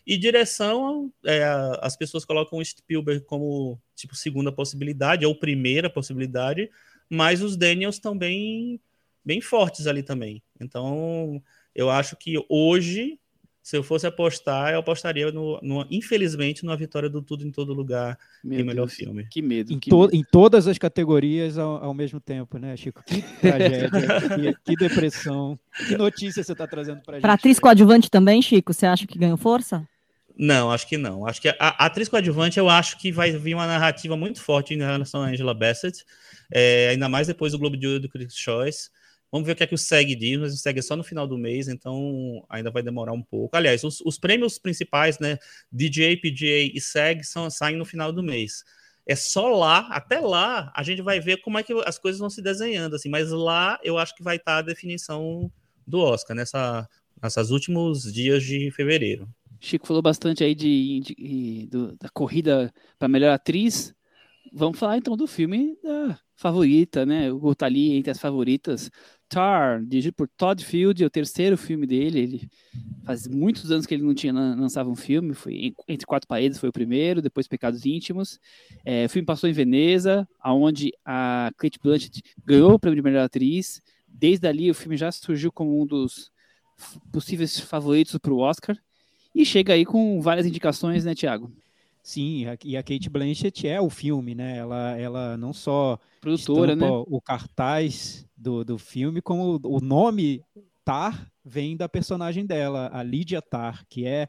E 0.06 0.16
direção, 0.16 1.12
é, 1.24 1.44
as 1.80 1.96
pessoas 1.96 2.24
colocam 2.24 2.58
o 2.58 2.64
Spielberg 2.64 3.24
como, 3.24 3.80
tipo, 3.94 4.14
segunda 4.14 4.50
possibilidade, 4.50 5.26
ou 5.26 5.34
primeira 5.34 5.90
possibilidade, 5.90 6.70
mas 7.08 7.42
os 7.42 7.56
Daniels 7.56 7.96
estão 7.96 8.16
bem, 8.16 8.80
bem 9.24 9.40
fortes 9.40 9.86
ali 9.86 10.02
também. 10.02 10.42
Então, 10.58 11.42
eu 11.74 11.90
acho 11.90 12.16
que 12.16 12.34
hoje 12.48 13.18
se 13.70 13.76
eu 13.76 13.84
fosse 13.84 14.04
apostar, 14.04 14.72
eu 14.72 14.80
apostaria, 14.80 15.30
no, 15.30 15.60
no, 15.62 15.86
infelizmente, 15.88 16.64
numa 16.64 16.76
vitória 16.76 17.08
do 17.08 17.22
Tudo 17.22 17.46
em 17.46 17.52
Todo 17.52 17.72
Lugar 17.72 18.18
Meu 18.42 18.58
em 18.58 18.64
melhor 18.64 18.88
filme. 18.88 19.28
Que 19.30 19.40
medo. 19.40 19.72
Em, 19.72 19.78
que 19.78 19.88
to 19.88 20.00
medo. 20.00 20.16
em 20.16 20.24
todas 20.24 20.66
as 20.66 20.76
categorias 20.76 21.56
ao, 21.56 21.84
ao, 21.84 21.94
mesmo 21.94 22.18
tempo, 22.18 22.58
né, 22.58 22.76
Chico? 22.76 23.00
Que 23.06 23.22
tragédia, 23.40 23.88
que, 24.34 24.54
que, 24.64 24.74
depressão. 24.74 25.56
Que 25.86 25.96
notícia 25.96 26.42
você 26.42 26.50
está 26.50 26.66
trazendo 26.66 27.00
para 27.02 27.14
gente? 27.14 27.22
Para 27.22 27.34
atriz 27.34 27.60
coadjuvante 27.60 28.10
também, 28.10 28.42
Chico, 28.42 28.74
você 28.74 28.86
acha 28.86 29.06
que 29.06 29.16
ganhou 29.16 29.36
força? 29.36 29.86
Não, 30.36 30.72
acho 30.72 30.88
que 30.88 30.98
não. 30.98 31.24
Acho 31.24 31.40
que 31.40 31.48
a, 31.50 31.54
a 31.60 31.86
atriz 31.86 32.08
coadjuvante, 32.08 32.58
eu 32.58 32.68
acho 32.68 32.98
que 32.98 33.12
vai 33.12 33.30
vir 33.30 33.54
uma 33.54 33.68
narrativa 33.68 34.16
muito 34.16 34.42
forte 34.42 34.74
em 34.74 34.78
relação 34.78 35.22
a 35.22 35.26
Angela 35.26 35.54
Bassett, 35.54 36.04
é, 36.52 36.88
ainda 36.88 37.08
mais 37.08 37.28
depois 37.28 37.52
do 37.52 37.58
Globo 37.60 37.76
de 37.76 37.86
Ouro 37.86 38.00
do 38.00 38.08
Critics' 38.08 38.36
Choice. 38.36 38.90
Vamos 39.32 39.46
ver 39.46 39.52
o 39.52 39.56
que 39.56 39.62
é 39.62 39.66
que 39.66 39.74
o 39.74 39.78
SEG 39.78 40.16
diz, 40.16 40.38
mas 40.38 40.54
o 40.54 40.56
SEG 40.56 40.78
é 40.78 40.82
só 40.82 40.96
no 40.96 41.04
final 41.04 41.26
do 41.26 41.38
mês, 41.38 41.68
então 41.68 42.44
ainda 42.48 42.70
vai 42.70 42.82
demorar 42.82 43.12
um 43.12 43.22
pouco. 43.22 43.56
Aliás, 43.56 43.84
os, 43.84 44.00
os 44.00 44.18
prêmios 44.18 44.58
principais, 44.58 45.18
né, 45.18 45.38
DJ, 45.70 46.16
PGA 46.16 46.72
e 46.74 46.80
SEG, 46.80 47.24
são, 47.24 47.48
saem 47.48 47.76
no 47.76 47.84
final 47.84 48.12
do 48.12 48.22
mês. 48.22 48.64
É 49.06 49.14
só 49.14 49.48
lá, 49.48 49.88
até 49.90 50.20
lá, 50.20 50.72
a 50.74 50.82
gente 50.82 51.02
vai 51.02 51.20
ver 51.20 51.38
como 51.38 51.58
é 51.58 51.62
que 51.62 51.72
as 51.84 51.98
coisas 51.98 52.20
vão 52.20 52.30
se 52.30 52.42
desenhando, 52.42 52.96
assim, 52.96 53.08
mas 53.08 53.30
lá 53.30 53.78
eu 53.82 53.98
acho 53.98 54.14
que 54.14 54.22
vai 54.22 54.36
estar 54.36 54.58
a 54.58 54.62
definição 54.62 55.50
do 55.86 56.00
Oscar, 56.00 56.36
nessa, 56.36 56.88
nessas 57.22 57.50
últimos 57.50 58.12
dias 58.12 58.42
de 58.42 58.70
fevereiro. 58.72 59.28
Chico 59.60 59.86
falou 59.86 60.02
bastante 60.02 60.42
aí 60.42 60.54
de, 60.54 61.00
de, 61.00 61.14
de 61.14 61.66
do, 61.66 61.96
da 61.96 62.08
corrida 62.08 62.72
para 62.98 63.08
melhor 63.08 63.30
atriz. 63.30 63.94
Vamos 64.52 64.78
falar 64.78 64.98
então 64.98 65.16
do 65.16 65.26
filme 65.26 65.76
da 65.82 66.18
favorita, 66.34 67.04
né? 67.06 67.30
O 67.32 67.54
tá 67.54 67.66
ali 67.66 67.92
entre 67.92 68.10
as 68.10 68.18
favoritas. 68.18 68.90
Tar, 69.28 69.80
dirigido 69.84 70.14
por 70.14 70.28
Todd 70.28 70.64
Field, 70.64 71.04
é 71.04 71.06
o 71.06 71.10
terceiro 71.10 71.56
filme 71.56 71.86
dele. 71.86 72.18
Ele 72.18 72.50
faz 73.04 73.28
muitos 73.28 73.70
anos 73.70 73.86
que 73.86 73.94
ele 73.94 74.02
não 74.02 74.14
tinha 74.14 74.32
lançava 74.32 74.90
um 74.90 74.96
filme. 74.96 75.34
Foi 75.34 75.72
entre 75.86 76.06
quatro 76.06 76.26
países, 76.26 76.58
foi 76.58 76.68
o 76.68 76.72
primeiro. 76.72 77.22
Depois 77.22 77.46
Pecados 77.46 77.86
Íntimos. 77.86 78.40
É, 78.84 79.04
o 79.04 79.08
filme 79.08 79.26
passou 79.26 79.48
em 79.48 79.52
Veneza, 79.52 80.26
aonde 80.40 80.90
a 81.04 81.52
Kate 81.56 81.78
Blanchett 81.80 82.22
ganhou 82.44 82.72
o 82.72 82.78
prêmio 82.78 82.96
de 82.96 83.02
melhor 83.02 83.24
atriz. 83.24 83.80
Desde 84.08 84.48
ali, 84.48 84.70
o 84.70 84.74
filme 84.74 84.96
já 84.96 85.12
surgiu 85.12 85.52
como 85.52 85.80
um 85.80 85.86
dos 85.86 86.30
possíveis 87.12 87.60
favoritos 87.60 88.16
para 88.18 88.32
o 88.32 88.38
Oscar. 88.38 88.76
E 89.34 89.44
chega 89.44 89.74
aí 89.74 89.84
com 89.84 90.20
várias 90.20 90.46
indicações, 90.46 91.04
né, 91.04 91.14
Tiago? 91.14 91.52
Sim, 92.02 92.46
e 92.64 92.76
a 92.76 92.82
Kate 92.82 93.10
Blanchett 93.10 93.68
é 93.68 93.80
o 93.80 93.90
filme, 93.90 94.34
né? 94.34 94.56
Ela, 94.56 94.98
ela 94.98 95.36
não 95.36 95.52
só 95.52 95.98
produtora, 96.20 96.74
né? 96.74 96.86
o 96.88 97.20
cartaz 97.20 98.26
do, 98.36 98.64
do 98.64 98.78
filme, 98.78 99.20
como 99.20 99.60
o 99.62 99.80
nome 99.80 100.42
Tar 100.84 101.30
vem 101.44 101.76
da 101.76 101.88
personagem 101.88 102.46
dela, 102.46 102.90
a 102.92 103.02
Lydia 103.02 103.42
Tar, 103.42 103.84
que 103.88 104.06
é 104.06 104.28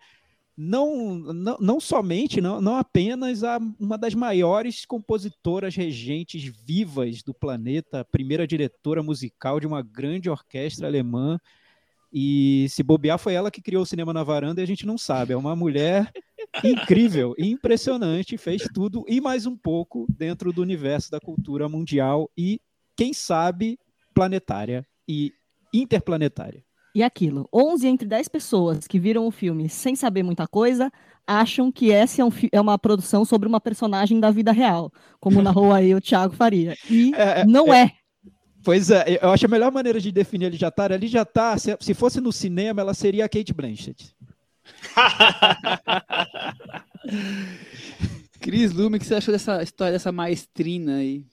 não, 0.56 1.16
não, 1.16 1.58
não 1.60 1.80
somente, 1.80 2.42
não, 2.42 2.62
não 2.62 2.76
apenas 2.76 3.44
a, 3.44 3.58
uma 3.80 3.98
das 3.98 4.14
maiores 4.14 4.86
compositoras 4.86 5.76
regentes 5.76 6.44
vivas 6.44 7.24
do 7.24 7.34
planeta, 7.34 8.06
primeira 8.06 8.46
diretora 8.46 9.02
musical 9.02 9.60
de 9.60 9.66
uma 9.66 9.82
grande 9.82 10.30
orquestra 10.30 10.88
alemã, 10.88 11.40
e 12.14 12.68
se 12.70 12.84
bobear, 12.84 13.18
foi 13.18 13.34
ela 13.34 13.50
que 13.50 13.62
criou 13.62 13.84
o 13.84 13.86
cinema 13.86 14.12
na 14.12 14.22
varanda 14.22 14.60
e 14.60 14.64
a 14.64 14.68
gente 14.68 14.86
não 14.86 14.98
sabe. 14.98 15.32
É 15.32 15.38
uma 15.38 15.56
mulher 15.56 16.12
incrível, 16.64 17.34
impressionante, 17.38 18.38
fez 18.38 18.68
tudo 18.74 19.04
e 19.08 19.22
mais 19.22 19.46
um 19.46 19.56
pouco 19.56 20.06
dentro 20.10 20.52
do 20.52 20.62
universo 20.62 21.12
da 21.12 21.20
cultura 21.20 21.68
mundial 21.68 22.30
e, 22.38 22.60
quem 22.96 23.14
sabe, 23.14 23.80
planetária 24.14 24.86
e 25.08 25.32
interplanetária. 25.74 26.64
E 26.94 27.02
aquilo, 27.02 27.48
11 27.54 27.88
entre 27.88 28.08
10 28.08 28.28
pessoas 28.28 28.86
que 28.86 29.00
viram 29.00 29.26
o 29.26 29.32
filme 29.32 29.70
sem 29.70 29.96
saber 29.96 30.24
muita 30.24 30.46
coisa 30.46 30.92
acham 31.26 31.72
que 31.72 31.92
essa 31.92 32.22
é, 32.22 32.26
um, 32.26 32.32
é 32.52 32.60
uma 32.60 32.78
produção 32.78 33.24
sobre 33.24 33.48
uma 33.48 33.62
personagem 33.62 34.20
da 34.20 34.30
vida 34.30 34.52
real, 34.52 34.92
como 35.20 35.42
narrou 35.42 35.72
aí 35.72 35.96
o 35.96 36.02
Thiago 36.02 36.36
Faria. 36.36 36.76
E 36.90 37.14
é, 37.16 37.42
é 37.42 37.46
não 37.46 37.74
é. 37.74 37.84
é. 37.84 37.92
Pois 38.64 38.92
é, 38.92 39.20
eu 39.22 39.32
acho 39.32 39.46
a 39.46 39.50
melhor 39.50 39.72
maneira 39.72 40.00
de 40.00 40.12
definir 40.12 40.46
a 40.46 40.50
Lijatar, 40.50 40.92
a 40.92 40.98
Lijatar, 40.98 41.58
se, 41.60 41.76
se 41.80 41.94
fosse 41.94 42.22
no 42.22 42.32
cinema, 42.32 42.82
ela 42.82 42.94
seria 42.94 43.26
a 43.26 43.30
Kate 43.30 43.54
Blanchett. 43.54 44.14
Cris 48.40 48.72
Lume, 48.72 48.98
o 48.98 49.00
que 49.00 49.06
você 49.06 49.16
achou 49.16 49.32
dessa 49.32 49.62
história, 49.62 49.94
dessa 49.94 50.12
maestrina 50.12 50.98
aí? 50.98 51.26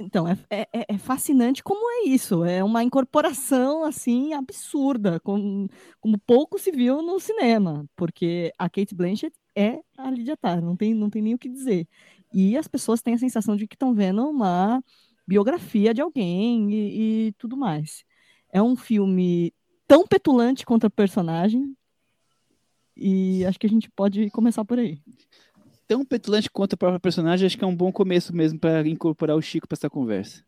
Então, 0.00 0.28
é, 0.28 0.38
é, 0.48 0.68
é, 0.94 0.98
fascinante 0.98 1.62
como 1.62 1.90
é 1.90 2.08
isso. 2.08 2.44
É 2.44 2.62
uma 2.62 2.84
incorporação, 2.84 3.82
assim, 3.84 4.32
absurda, 4.32 5.18
como, 5.20 5.68
como 6.00 6.18
pouco 6.18 6.58
se 6.58 6.70
viu 6.70 7.02
no 7.02 7.18
cinema, 7.18 7.84
porque 7.96 8.52
a 8.56 8.68
Kate 8.68 8.94
Blanchett 8.94 9.34
é 9.56 9.80
a 9.96 10.08
Lydia 10.10 10.36
Tarr, 10.36 10.60
não 10.62 10.76
tem, 10.76 10.94
não 10.94 11.10
tem 11.10 11.20
nem 11.20 11.34
o 11.34 11.38
que 11.38 11.48
dizer. 11.48 11.88
E 12.32 12.56
as 12.56 12.68
pessoas 12.68 13.02
têm 13.02 13.14
a 13.14 13.18
sensação 13.18 13.56
de 13.56 13.66
que 13.66 13.74
estão 13.74 13.92
vendo 13.92 14.24
uma 14.28 14.82
biografia 15.26 15.92
de 15.92 16.00
alguém 16.00 16.72
e, 16.72 17.28
e 17.28 17.32
tudo 17.32 17.56
mais. 17.56 18.04
É 18.50 18.62
um 18.62 18.76
filme 18.76 19.52
tão 19.86 20.06
petulante 20.06 20.64
quanto 20.64 20.86
a 20.86 20.90
personagem, 20.90 21.76
e 22.98 23.44
acho 23.46 23.58
que 23.58 23.66
a 23.66 23.70
gente 23.70 23.88
pode 23.90 24.28
começar 24.30 24.64
por 24.64 24.78
aí. 24.78 24.98
Tão 25.86 26.04
petulante 26.04 26.50
quanto 26.50 26.74
a 26.74 26.76
própria 26.76 27.00
personagem, 27.00 27.46
acho 27.46 27.56
que 27.56 27.64
é 27.64 27.66
um 27.66 27.74
bom 27.74 27.92
começo 27.92 28.34
mesmo 28.34 28.58
para 28.58 28.86
incorporar 28.86 29.36
o 29.36 29.40
Chico 29.40 29.66
para 29.66 29.76
essa 29.76 29.88
conversa. 29.88 30.42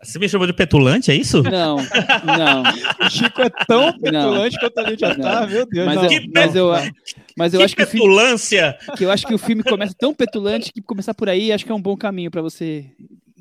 Você 0.00 0.18
me 0.18 0.28
chamou 0.28 0.46
de 0.46 0.52
petulante, 0.52 1.10
é 1.10 1.14
isso? 1.14 1.42
Não, 1.42 1.76
não. 1.76 2.62
O 3.04 3.10
Chico 3.10 3.42
é 3.42 3.50
tão 3.66 3.92
petulante 3.98 4.54
não, 4.54 4.60
quanto 4.60 4.78
a 4.78 4.90
Lídia 4.90 5.16
tá, 5.16 5.46
meu 5.46 5.66
Deus. 5.66 5.86
Mas, 5.86 5.96
não, 5.96 6.04
eu, 6.04 6.28
mas 6.32 6.54
eu, 6.54 6.92
mas 7.36 7.54
eu 7.54 7.58
que 7.58 7.64
acho 7.64 7.76
que 7.76 7.86
petulância! 7.86 8.76
o 8.78 8.82
filme, 8.82 8.98
que 8.98 9.04
eu 9.04 9.10
acho 9.10 9.26
que 9.26 9.34
o 9.34 9.38
filme 9.38 9.62
começa 9.64 9.94
tão 9.98 10.14
petulante 10.14 10.72
que 10.72 10.80
começar 10.80 11.14
por 11.14 11.28
aí 11.28 11.50
acho 11.50 11.64
que 11.64 11.72
é 11.72 11.74
um 11.74 11.82
bom 11.82 11.96
caminho 11.96 12.30
para 12.30 12.42
você 12.42 12.86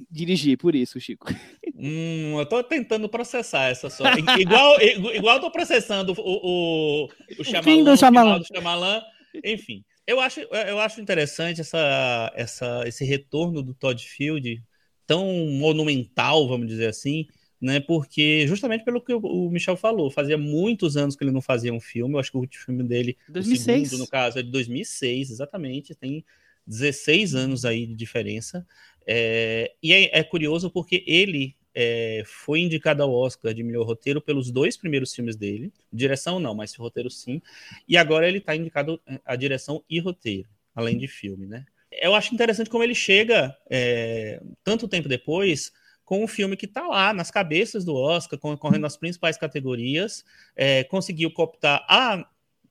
dirigir, 0.10 0.58
por 0.58 0.76
isso, 0.76 1.00
Chico. 1.00 1.28
Hum, 1.76 2.40
eu 2.40 2.46
tô 2.46 2.64
tentando 2.64 3.08
processar 3.10 3.70
essa 3.70 3.90
só. 3.90 4.04
igual, 4.40 4.82
igual 4.82 5.36
eu 5.36 5.42
tô 5.42 5.52
processando 5.52 6.14
o, 6.14 6.22
o, 6.22 7.06
o, 7.06 7.84
do 7.84 7.98
Xamalã. 7.98 8.40
do 8.40 8.48
Xamalã. 8.48 9.02
Enfim, 9.44 9.84
eu 10.08 10.20
acho, 10.20 10.40
eu 10.40 10.80
acho 10.80 11.02
interessante 11.02 11.62
essa, 11.62 12.32
essa, 12.36 12.84
esse 12.86 13.04
retorno 13.04 13.62
do 13.62 13.74
Todd 13.74 14.02
Field 14.04 14.64
tão 15.06 15.26
monumental, 15.48 16.48
vamos 16.48 16.68
dizer 16.68 16.88
assim, 16.88 17.28
né? 17.60 17.80
Porque 17.80 18.46
justamente 18.48 18.84
pelo 18.84 19.02
que 19.02 19.14
o 19.14 19.50
Michel 19.50 19.76
falou, 19.76 20.12
fazia 20.12 20.38
muitos 20.38 20.96
anos 20.96 21.16
que 21.16 21.24
ele 21.24 21.32
não 21.32 21.42
fazia 21.42 21.74
um 21.74 21.80
filme. 21.80 22.16
Eu 22.16 22.20
acho 22.20 22.32
que 22.32 22.38
o 22.38 22.42
último 22.42 22.64
filme 22.64 22.84
dele, 22.84 23.18
2006. 23.30 23.60
o 23.60 23.90
segundo, 23.90 24.00
no 24.04 24.08
caso, 24.08 24.40
é 24.40 24.44
de 24.44 24.52
2006, 24.52 25.32
exatamente. 25.32 25.96
Tem 25.96 26.24
16 26.68 27.36
anos 27.36 27.66
aí 27.66 27.86
de 27.86 27.96
diferença. 27.96 28.66
É, 29.08 29.72
e 29.82 29.94
é, 29.94 30.20
é, 30.20 30.24
curioso 30.24 30.70
porque 30.70 31.04
ele 31.06 31.56
é, 31.74 32.24
foi 32.26 32.62
indicado 32.62 33.04
ao 33.04 33.14
Oscar 33.14 33.54
de 33.54 33.64
melhor 33.64 33.86
roteiro 33.86 34.22
pelos 34.22 34.50
dois 34.50 34.78
primeiros 34.78 35.14
filmes 35.14 35.36
dele. 35.36 35.72
Direção 35.92 36.40
não, 36.40 36.56
mas 36.56 36.74
roteiro 36.76 37.10
sim. 37.10 37.42
E 37.88 37.98
agora 37.98 38.28
ele 38.28 38.40
está 38.40 38.56
indicado 38.56 39.00
é, 39.06 39.20
a 39.26 39.36
direção 39.36 39.84
e 39.90 40.00
roteiro, 40.00 40.50
além 40.74 40.98
de 40.98 41.08
filme, 41.08 41.46
né? 41.46 41.66
Eu 41.92 42.16
acho 42.16 42.34
interessante 42.34 42.70
como 42.70 42.84
ele 42.84 42.96
chega, 42.96 43.56
é, 43.70 44.42
tanto 44.64 44.88
tempo 44.88 45.08
depois, 45.08 45.72
com 46.04 46.24
um 46.24 46.28
filme 46.28 46.58
que 46.58 46.66
está 46.66 46.88
lá 46.88 47.14
nas 47.14 47.32
cabeças 47.32 47.86
do 47.86 47.96
Oscar, 47.96 48.38
concorrendo 48.38 48.82
nas 48.82 48.98
principais 48.98 49.38
categorias, 49.38 50.24
é, 50.56 50.84
conseguiu 50.84 51.32
cooptar 51.32 51.86
a 51.88 52.28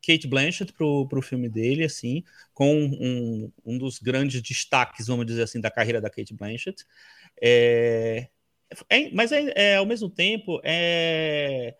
Kate 0.07 0.27
Blanchett 0.27 0.73
pro, 0.73 1.07
pro 1.09 1.23
filme 1.23 1.49
dele, 1.49 1.85
assim, 1.85 2.23
com 2.53 2.75
um, 2.77 3.53
um 3.65 3.79
dos 3.79 3.99
grandes 3.99 4.41
destaques, 4.43 5.07
vamos 5.07 5.27
dizer 5.27 5.43
assim, 5.43 5.61
da 5.61 5.71
carreira 5.71 6.01
da 6.01 6.11
Kate 6.11 6.35
Blanchett. 6.35 6.85
É, 7.41 8.29
é, 8.89 9.11
mas 9.13 9.33
é, 9.33 9.53
é, 9.55 9.77
ao 9.77 9.87
mesmo 9.87 10.09
tempo 10.09 10.61
é, 10.65 11.75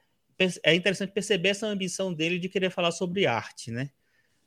é 0.63 0.75
interessante 0.75 1.13
perceber 1.13 1.51
essa 1.51 1.67
ambição 1.67 2.13
dele 2.13 2.39
de 2.39 2.49
querer 2.49 2.71
falar 2.71 2.93
sobre 2.93 3.27
arte, 3.27 3.71
né? 3.71 3.91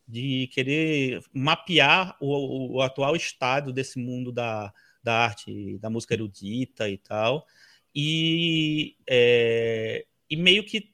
De 0.08 0.48
querer 0.54 1.22
mapear 1.34 2.16
o, 2.22 2.78
o 2.78 2.82
atual 2.82 3.16
estado 3.16 3.74
desse 3.74 4.00
mundo 4.00 4.32
da, 4.32 4.74
da 5.04 5.26
arte, 5.26 5.78
da 5.80 5.90
música 5.90 6.14
erudita 6.14 6.90
e 6.90 6.98
tal. 6.98 7.46
E, 7.94 8.96
é, 9.10 10.06
e 10.30 10.38
meio 10.38 10.64
que 10.64 10.94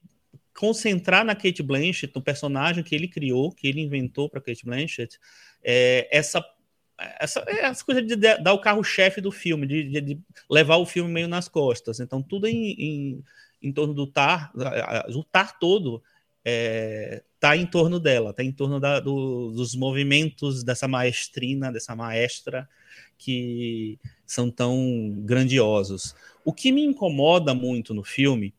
concentrar 0.58 1.26
na 1.26 1.36
Kate 1.36 1.64
Blanchett, 1.64 2.14
no 2.16 2.22
personagem 2.22 2.84
que 2.84 2.94
ele 2.94 3.08
criou, 3.08 3.52
que 3.52 3.68
ele 3.68 3.82
inventou 3.82 4.30
para 4.30 4.42
Kate 4.42 4.66
Blanchett, 4.66 5.20
é, 5.64 6.08
essa 6.12 6.44
essa, 7.20 7.44
é 7.48 7.66
essa 7.66 7.84
coisa 7.84 8.02
de 8.02 8.16
dar 8.16 8.54
o 8.54 8.62
carro-chefe 8.62 9.20
do 9.20 9.32
filme, 9.32 9.66
de, 9.68 9.84
de, 9.84 10.02
de, 10.02 10.20
levar 10.50 10.78
o 10.78 10.86
filme 10.86 11.12
meio 11.12 11.28
nas 11.28 11.50
costas. 11.50 12.00
Então, 12.00 12.22
tudo 12.22 12.48
em, 12.48 12.72
em, 12.72 13.24
em 13.62 13.72
torno 13.72 13.94
do 13.94 14.08
Tar, 14.08 14.54
o 15.10 15.24
Tar 15.24 15.58
todo 15.60 16.02
é, 16.46 17.24
tá 17.40 17.56
em 17.58 17.66
torno 17.66 18.00
dela, 18.00 18.30
está 18.30 18.44
em 18.44 18.52
torno 18.52 18.80
da, 18.80 19.00
do, 19.00 19.52
dos 19.52 19.76
movimentos 19.76 20.64
dessa 20.64 20.88
maestrina, 20.88 21.72
dessa 21.72 21.96
maestra, 21.96 22.70
que 23.18 24.00
são 24.26 24.50
tão 24.52 25.14
grandiosos. 25.20 26.16
O 26.46 26.54
que 26.54 26.72
me 26.72 26.84
incomoda 26.84 27.54
muito 27.54 27.94
no 27.94 28.04
filme 28.04 28.54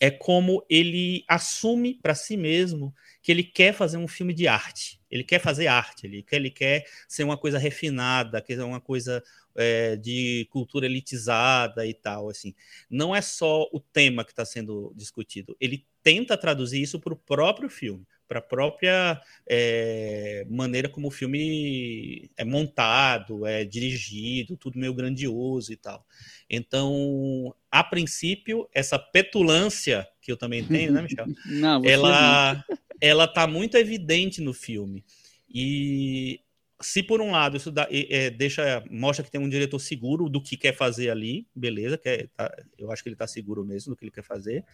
é 0.00 0.10
como 0.10 0.64
ele 0.68 1.24
assume 1.28 1.94
para 1.94 2.14
si 2.14 2.34
mesmo 2.34 2.94
que 3.22 3.30
ele 3.30 3.44
quer 3.44 3.74
fazer 3.74 3.98
um 3.98 4.08
filme 4.08 4.32
de 4.32 4.48
arte. 4.48 4.98
Ele 5.10 5.22
quer 5.22 5.40
fazer 5.40 5.66
arte, 5.66 6.06
ele 6.06 6.22
quer, 6.22 6.36
ele 6.36 6.50
quer 6.50 6.84
ser 7.06 7.22
uma 7.22 7.36
coisa 7.36 7.58
refinada, 7.58 8.40
quer 8.40 8.54
ser 8.56 8.62
uma 8.62 8.80
coisa 8.80 9.22
é, 9.54 9.96
de 9.96 10.48
cultura 10.50 10.86
elitizada 10.86 11.86
e 11.86 11.92
tal. 11.92 12.30
assim. 12.30 12.54
Não 12.88 13.14
é 13.14 13.20
só 13.20 13.68
o 13.72 13.78
tema 13.78 14.24
que 14.24 14.32
está 14.32 14.44
sendo 14.44 14.92
discutido, 14.96 15.54
ele 15.60 15.86
tenta 16.02 16.36
traduzir 16.36 16.80
isso 16.80 16.98
para 16.98 17.12
o 17.12 17.16
próprio 17.16 17.68
filme, 17.68 18.06
para 18.30 18.38
a 18.38 18.42
própria 18.42 19.20
é, 19.44 20.46
maneira 20.48 20.88
como 20.88 21.08
o 21.08 21.10
filme 21.10 22.30
é 22.36 22.44
montado, 22.44 23.44
é 23.44 23.64
dirigido, 23.64 24.56
tudo 24.56 24.78
meio 24.78 24.94
grandioso 24.94 25.72
e 25.72 25.76
tal. 25.76 26.06
Então, 26.48 27.52
a 27.68 27.82
princípio, 27.82 28.68
essa 28.72 29.00
petulância 29.00 30.06
que 30.22 30.30
eu 30.30 30.36
também 30.36 30.62
tenho, 30.62 30.92
né, 30.92 31.02
Michel? 31.02 31.26
Não, 31.44 31.84
ela, 31.84 32.54
não. 32.54 32.78
ela 33.00 33.26
tá 33.26 33.48
muito 33.48 33.76
evidente 33.76 34.40
no 34.40 34.54
filme. 34.54 35.04
E 35.52 36.40
se 36.80 37.02
por 37.02 37.20
um 37.20 37.32
lado 37.32 37.56
isso 37.56 37.72
dá, 37.72 37.88
é, 37.90 38.30
deixa 38.30 38.84
mostra 38.88 39.24
que 39.24 39.30
tem 39.30 39.40
um 39.40 39.48
diretor 39.48 39.80
seguro 39.80 40.28
do 40.28 40.40
que 40.40 40.56
quer 40.56 40.76
fazer 40.76 41.10
ali, 41.10 41.48
beleza, 41.52 41.98
que 41.98 42.08
é, 42.08 42.28
tá, 42.28 42.48
eu 42.78 42.92
acho 42.92 43.02
que 43.02 43.08
ele 43.08 43.16
está 43.16 43.26
seguro 43.26 43.64
mesmo 43.64 43.92
do 43.92 43.96
que 43.96 44.04
ele 44.04 44.12
quer 44.12 44.22
fazer. 44.22 44.64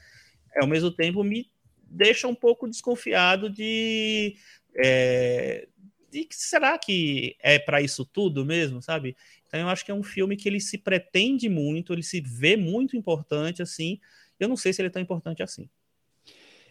É, 0.55 0.61
ao 0.61 0.67
mesmo 0.67 0.91
tempo 0.91 1.25
me 1.25 1.51
deixa 1.87 2.29
um 2.29 2.35
pouco 2.35 2.69
desconfiado 2.69 3.49
de, 3.49 4.37
é, 4.75 5.69
de 6.11 6.27
será 6.31 6.79
que 6.79 7.37
é 7.41 7.59
para 7.59 7.81
isso 7.81 8.05
tudo 8.05 8.45
mesmo, 8.45 8.83
sabe? 8.83 9.17
Então 9.47 9.61
eu 9.61 9.69
acho 9.69 9.85
que 9.85 9.91
é 9.91 9.95
um 9.95 10.03
filme 10.03 10.37
que 10.37 10.49
ele 10.49 10.61
se 10.61 10.79
pretende 10.79 11.49
muito, 11.49 11.93
ele 11.93 12.03
se 12.03 12.21
vê 12.21 12.57
muito 12.57 12.97
importante 12.97 13.63
assim. 13.63 14.01
Eu 14.39 14.49
não 14.49 14.57
sei 14.57 14.73
se 14.73 14.81
ele 14.81 14.89
é 14.89 14.91
tão 14.91 15.03
importante 15.03 15.43
assim. 15.43 15.69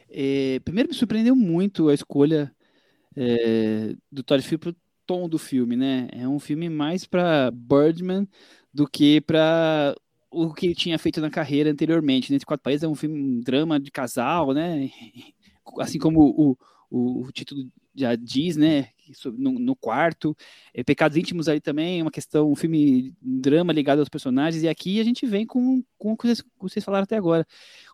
É, 0.10 0.60
primeiro 0.64 0.90
me 0.90 0.96
surpreendeu 0.96 1.36
muito 1.36 1.90
a 1.90 1.94
escolha 1.94 2.54
é, 3.16 3.96
do 4.12 4.22
Todd 4.24 4.44
Field 4.44 4.60
pro 4.60 4.76
tom 5.06 5.30
do 5.30 5.40
filme, 5.40 5.76
né? 5.76 6.08
É 6.12 6.28
um 6.28 6.40
filme 6.40 6.70
mais 6.70 7.06
para 7.06 7.52
Birdman 7.52 8.28
do 8.74 8.88
que 8.88 9.22
para 9.22 9.96
o 10.36 10.54
que 10.54 10.68
ele 10.68 10.76
tinha 10.76 11.00
feito 11.00 11.22
na 11.22 11.30
carreira 11.30 11.72
anteriormente. 11.72 12.34
Entre 12.34 12.46
Quatro 12.46 12.64
Países 12.64 12.84
é 12.84 12.88
um 12.88 12.96
filme, 12.96 13.20
um 13.20 13.40
drama 13.40 13.80
de 13.80 13.92
casal, 13.92 14.54
né? 14.54 14.92
Assim 15.80 15.98
como 15.98 16.22
o, 16.22 16.58
o, 16.90 17.22
o 17.24 17.32
título 17.32 17.68
já 17.96 18.16
diz, 18.16 18.58
né? 18.58 18.90
No, 19.38 19.52
no, 19.54 19.76
quarto. 19.76 20.36
É, 20.74 20.84
Pecados 20.84 21.16
Íntimos 21.16 21.48
aí 21.48 21.62
também, 21.62 22.02
uma 22.02 22.12
questão, 22.12 22.52
um 22.52 22.56
filme, 22.56 23.14
um 23.24 23.40
drama 23.40 23.72
ligado 23.72 24.00
aos 24.00 24.10
personagens. 24.10 24.64
E 24.64 24.68
aqui 24.68 25.00
a 25.00 25.04
gente 25.04 25.26
vem 25.26 25.46
com, 25.46 25.84
com 25.98 26.14
o 26.14 26.18
que 26.18 26.28
vocês, 26.28 26.44
vocês 26.60 26.86
falaram 26.86 27.04
até 27.04 27.16
agora. 27.16 27.46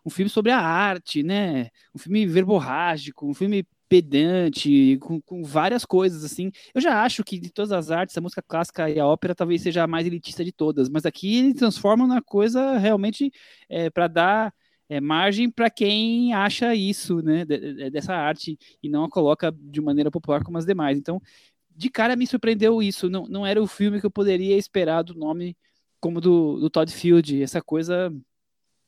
Um 0.04 0.10
filme 0.10 0.30
sobre 0.30 0.50
a 0.50 0.58
arte, 0.58 1.22
né? 1.22 1.70
Um 1.94 1.98
filme 1.98 2.26
verborrágico, 2.26 3.28
um 3.28 3.34
filme 3.34 3.66
pedante, 3.92 4.96
com, 5.02 5.20
com, 5.20 5.44
várias 5.44 5.84
coisas, 5.84 6.24
assim. 6.24 6.50
Eu 6.74 6.80
já 6.80 7.02
acho 7.02 7.22
que 7.22 7.38
de 7.38 7.50
todas 7.50 7.72
as 7.72 7.90
artes, 7.90 8.16
a 8.16 8.22
música 8.22 8.40
clássica 8.40 8.88
e 8.88 8.98
a 8.98 9.06
ópera 9.06 9.34
talvez 9.34 9.60
seja 9.60 9.82
a 9.82 9.86
mais 9.86 10.06
elitista 10.06 10.42
de 10.42 10.50
todas, 10.50 10.88
mas 10.88 11.04
aqui 11.04 11.36
ele 11.36 11.52
transforma 11.52 12.06
na 12.06 12.22
coisa 12.22 12.78
realmente 12.78 13.30
é, 13.68 13.90
para 13.90 14.08
dar 14.08 14.54
é, 14.88 14.98
margem 14.98 15.50
para 15.50 15.68
quem 15.68 16.32
acha 16.32 16.74
isso, 16.74 17.20
né, 17.20 17.44
dessa 17.44 18.14
arte, 18.14 18.58
e 18.82 18.88
não 18.88 19.04
a 19.04 19.10
coloca 19.10 19.52
de 19.52 19.80
maneira 19.82 20.10
popular 20.10 20.42
como 20.42 20.56
as 20.56 20.64
demais. 20.64 20.96
Então, 20.96 21.20
de 21.76 21.90
cara 21.90 22.16
me 22.16 22.26
surpreendeu 22.26 22.82
isso, 22.82 23.10
não, 23.10 23.26
não 23.26 23.46
era 23.46 23.62
o 23.62 23.66
filme 23.66 24.00
que 24.00 24.06
eu 24.06 24.10
poderia 24.10 24.56
esperar 24.56 25.02
do 25.02 25.14
nome 25.14 25.54
como 26.00 26.18
do, 26.18 26.58
do 26.58 26.70
Todd 26.70 26.90
Field, 26.90 27.42
essa 27.42 27.60
coisa 27.60 28.10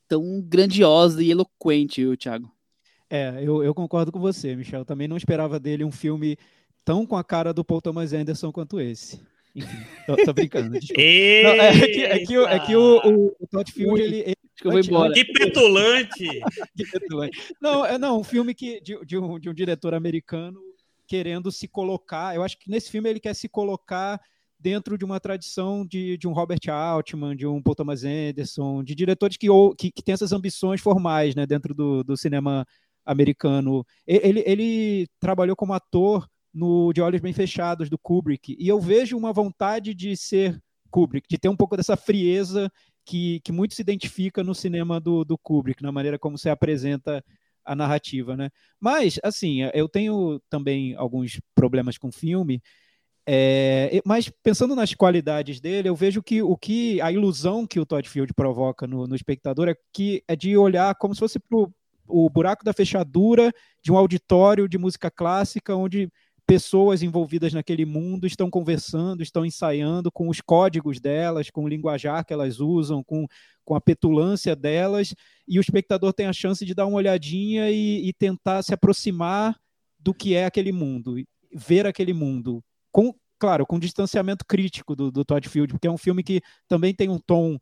tão 0.09 0.41
grandiosa 0.41 1.23
e 1.23 1.31
eloquente, 1.31 2.07
o 2.07 2.17
Thiago. 2.17 2.54
É, 3.15 3.33
eu, 3.41 3.63
eu 3.63 3.73
concordo 3.73 4.11
com 4.11 4.19
você, 4.19 4.57
Michel. 4.57 4.81
Eu 4.81 4.85
também 4.85 5.07
não 5.07 5.17
esperava 5.17 5.61
dele 5.61 5.85
um 5.85 5.93
filme 5.93 6.37
tão 6.85 7.07
com 7.07 7.17
a 7.17 7.23
cara 7.23 7.55
do 7.55 7.65
Paul 7.65 7.81
Thomas 7.81 8.13
Anderson 8.13 8.51
quanto 8.51 8.81
esse. 8.81 9.21
Enfim, 9.55 9.87
tô, 10.05 10.17
tô 10.17 10.33
brincando. 10.33 10.71
Não, 10.75 10.79
é, 10.81 11.79
que, 11.87 12.03
é, 12.03 12.19
que, 12.27 12.37
é 12.37 12.59
que 12.59 12.75
o, 12.75 12.99
o, 13.05 13.37
o 13.39 13.47
Todd 13.47 13.71
Field, 13.71 14.03
ele, 14.03 14.17
ele 14.17 14.35
que 14.57 14.67
eu 14.67 14.73
vou 14.73 14.81
embora. 14.81 15.15
Que 15.15 15.25
petulante! 15.27 16.27
que 16.77 16.91
petulante. 16.91 17.55
Não, 17.61 17.87
é 17.87 17.97
não, 17.97 18.19
um 18.19 18.25
filme 18.25 18.53
que, 18.53 18.81
de, 18.81 18.99
de, 19.05 19.17
um, 19.17 19.39
de 19.39 19.49
um 19.49 19.55
diretor 19.55 19.95
americano 19.95 20.61
querendo 21.07 21.53
se 21.53 21.69
colocar. 21.69 22.35
Eu 22.35 22.43
acho 22.43 22.59
que 22.59 22.69
nesse 22.69 22.91
filme 22.91 23.09
ele 23.09 23.21
quer 23.21 23.35
se 23.35 23.49
colocar 23.49 24.21
dentro 24.59 24.99
de 24.99 25.05
uma 25.05 25.21
tradição 25.21 25.87
de, 25.87 26.19
de 26.19 26.27
um 26.27 26.33
Robert 26.33 26.69
Altman, 26.69 27.37
de 27.37 27.47
um 27.47 27.63
Paul 27.63 27.77
Thomas 27.77 28.03
Anderson, 28.03 28.83
de 28.83 28.93
diretores 28.93 29.37
que, 29.37 29.49
ou, 29.49 29.73
que, 29.73 29.93
que 29.93 30.03
têm 30.03 30.15
essas 30.15 30.33
ambições 30.33 30.81
formais 30.81 31.37
né, 31.37 31.47
dentro 31.47 31.73
do, 31.73 32.03
do 32.03 32.17
cinema 32.17 32.67
americano. 33.05 33.85
Ele, 34.07 34.43
ele 34.47 35.07
trabalhou 35.21 35.57
como 35.57 35.73
ator 35.73 36.29
no 36.53 36.93
De 36.93 37.01
Olhos 37.01 37.21
Bem 37.21 37.33
Fechados, 37.33 37.91
do 37.91 37.99
Kubrick, 37.99 38.57
e 38.59 38.69
eu 38.69 38.81
vejo 38.81 39.17
uma 39.17 39.33
vontade 39.33 39.93
de 39.93 40.17
ser 40.17 40.61
Kubrick, 40.91 41.27
de 41.29 41.37
ter 41.37 41.49
um 41.49 41.57
pouco 41.57 41.77
dessa 41.77 41.97
frieza 41.97 42.71
que, 43.05 43.41
que 43.41 43.51
muito 43.51 43.75
se 43.75 43.83
identifica 43.83 44.45
no 44.45 44.55
cinema 44.55 45.01
do, 45.01 45.25
do 45.25 45.37
Kubrick, 45.37 45.83
na 45.83 45.91
maneira 45.91 46.19
como 46.19 46.39
se 46.39 46.49
apresenta 46.49 47.23
a 47.65 47.75
narrativa, 47.75 48.37
né? 48.37 48.51
Mas, 48.79 49.19
assim, 49.23 49.63
eu 49.75 49.89
tenho 49.89 50.41
também 50.49 50.95
alguns 50.95 51.41
problemas 51.55 51.99
com 51.99 52.09
o 52.09 52.13
filme, 52.13 52.63
é, 53.27 54.03
mas 54.05 54.31
pensando 54.43 54.77
nas 54.77 54.95
qualidades 54.95 55.59
dele, 55.59 55.89
eu 55.89 55.97
vejo 55.97 56.23
que 56.23 56.43
o 56.43 56.57
que 56.57 57.01
a 57.01 57.11
ilusão 57.11 57.67
que 57.67 57.81
o 57.81 57.87
Todd 57.87 58.07
Field 58.07 58.35
provoca 58.35 58.87
no, 58.87 59.07
no 59.07 59.17
espectador 59.17 59.69
é 59.69 59.75
que 59.93 60.23
é 60.29 60.37
de 60.37 60.57
olhar 60.57 60.95
como 60.97 61.15
se 61.15 61.21
fosse 61.21 61.41
o 62.07 62.29
buraco 62.29 62.65
da 62.65 62.73
fechadura 62.73 63.53
de 63.83 63.93
um 63.93 63.97
auditório 63.97 64.69
de 64.69 64.79
música 64.79 65.11
clássica, 65.11 65.75
onde 65.75 66.11
pessoas 66.47 67.03
envolvidas 67.03 67.53
naquele 67.53 67.85
mundo 67.85 68.27
estão 68.27 68.51
conversando, 68.51 69.23
estão 69.23 69.47
ensaiando 69.47 70.13
com 70.13 70.29
os 70.29 70.41
códigos 70.41 71.01
delas, 71.01 71.51
com 71.51 71.65
o 71.65 71.69
linguajar 71.69 72.25
que 72.25 72.33
elas 72.33 72.61
usam, 72.61 73.03
com, 73.03 73.27
com 73.65 73.75
a 73.75 73.81
petulância 73.81 74.55
delas, 74.55 75.15
e 75.49 75.59
o 75.59 75.61
espectador 75.61 76.13
tem 76.13 76.27
a 76.27 76.33
chance 76.33 76.65
de 76.65 76.75
dar 76.75 76.87
uma 76.87 76.99
olhadinha 76.99 77.71
e, 77.71 78.09
e 78.09 78.13
tentar 78.13 78.63
se 78.63 78.75
aproximar 78.75 79.57
do 79.99 80.13
que 80.13 80.35
é 80.35 80.45
aquele 80.45 80.73
mundo, 80.73 81.17
ver 81.55 81.87
aquele 81.87 82.13
mundo, 82.13 82.63
com, 82.93 83.15
claro, 83.39 83.67
com 83.67 83.79
distanciamento 83.79 84.45
crítico 84.47 84.95
do, 84.95 85.11
do 85.11 85.25
Todd 85.25 85.49
Field, 85.49 85.73
porque 85.73 85.89
é 85.89 85.91
um 85.91 85.99
filme 85.99 86.23
que 86.23 86.43
também 86.69 86.95
tem 86.95 87.09
um 87.09 87.19
tom 87.19 87.59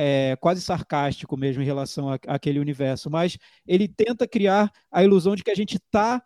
é, 0.00 0.36
quase 0.36 0.60
sarcástico 0.60 1.36
mesmo 1.36 1.60
em 1.60 1.66
relação 1.66 2.08
àquele 2.28 2.60
universo, 2.60 3.10
mas 3.10 3.36
ele 3.66 3.88
tenta 3.88 4.28
criar 4.28 4.70
a 4.92 5.02
ilusão 5.02 5.34
de 5.34 5.42
que 5.42 5.50
a 5.50 5.56
gente 5.56 5.74
está 5.74 6.22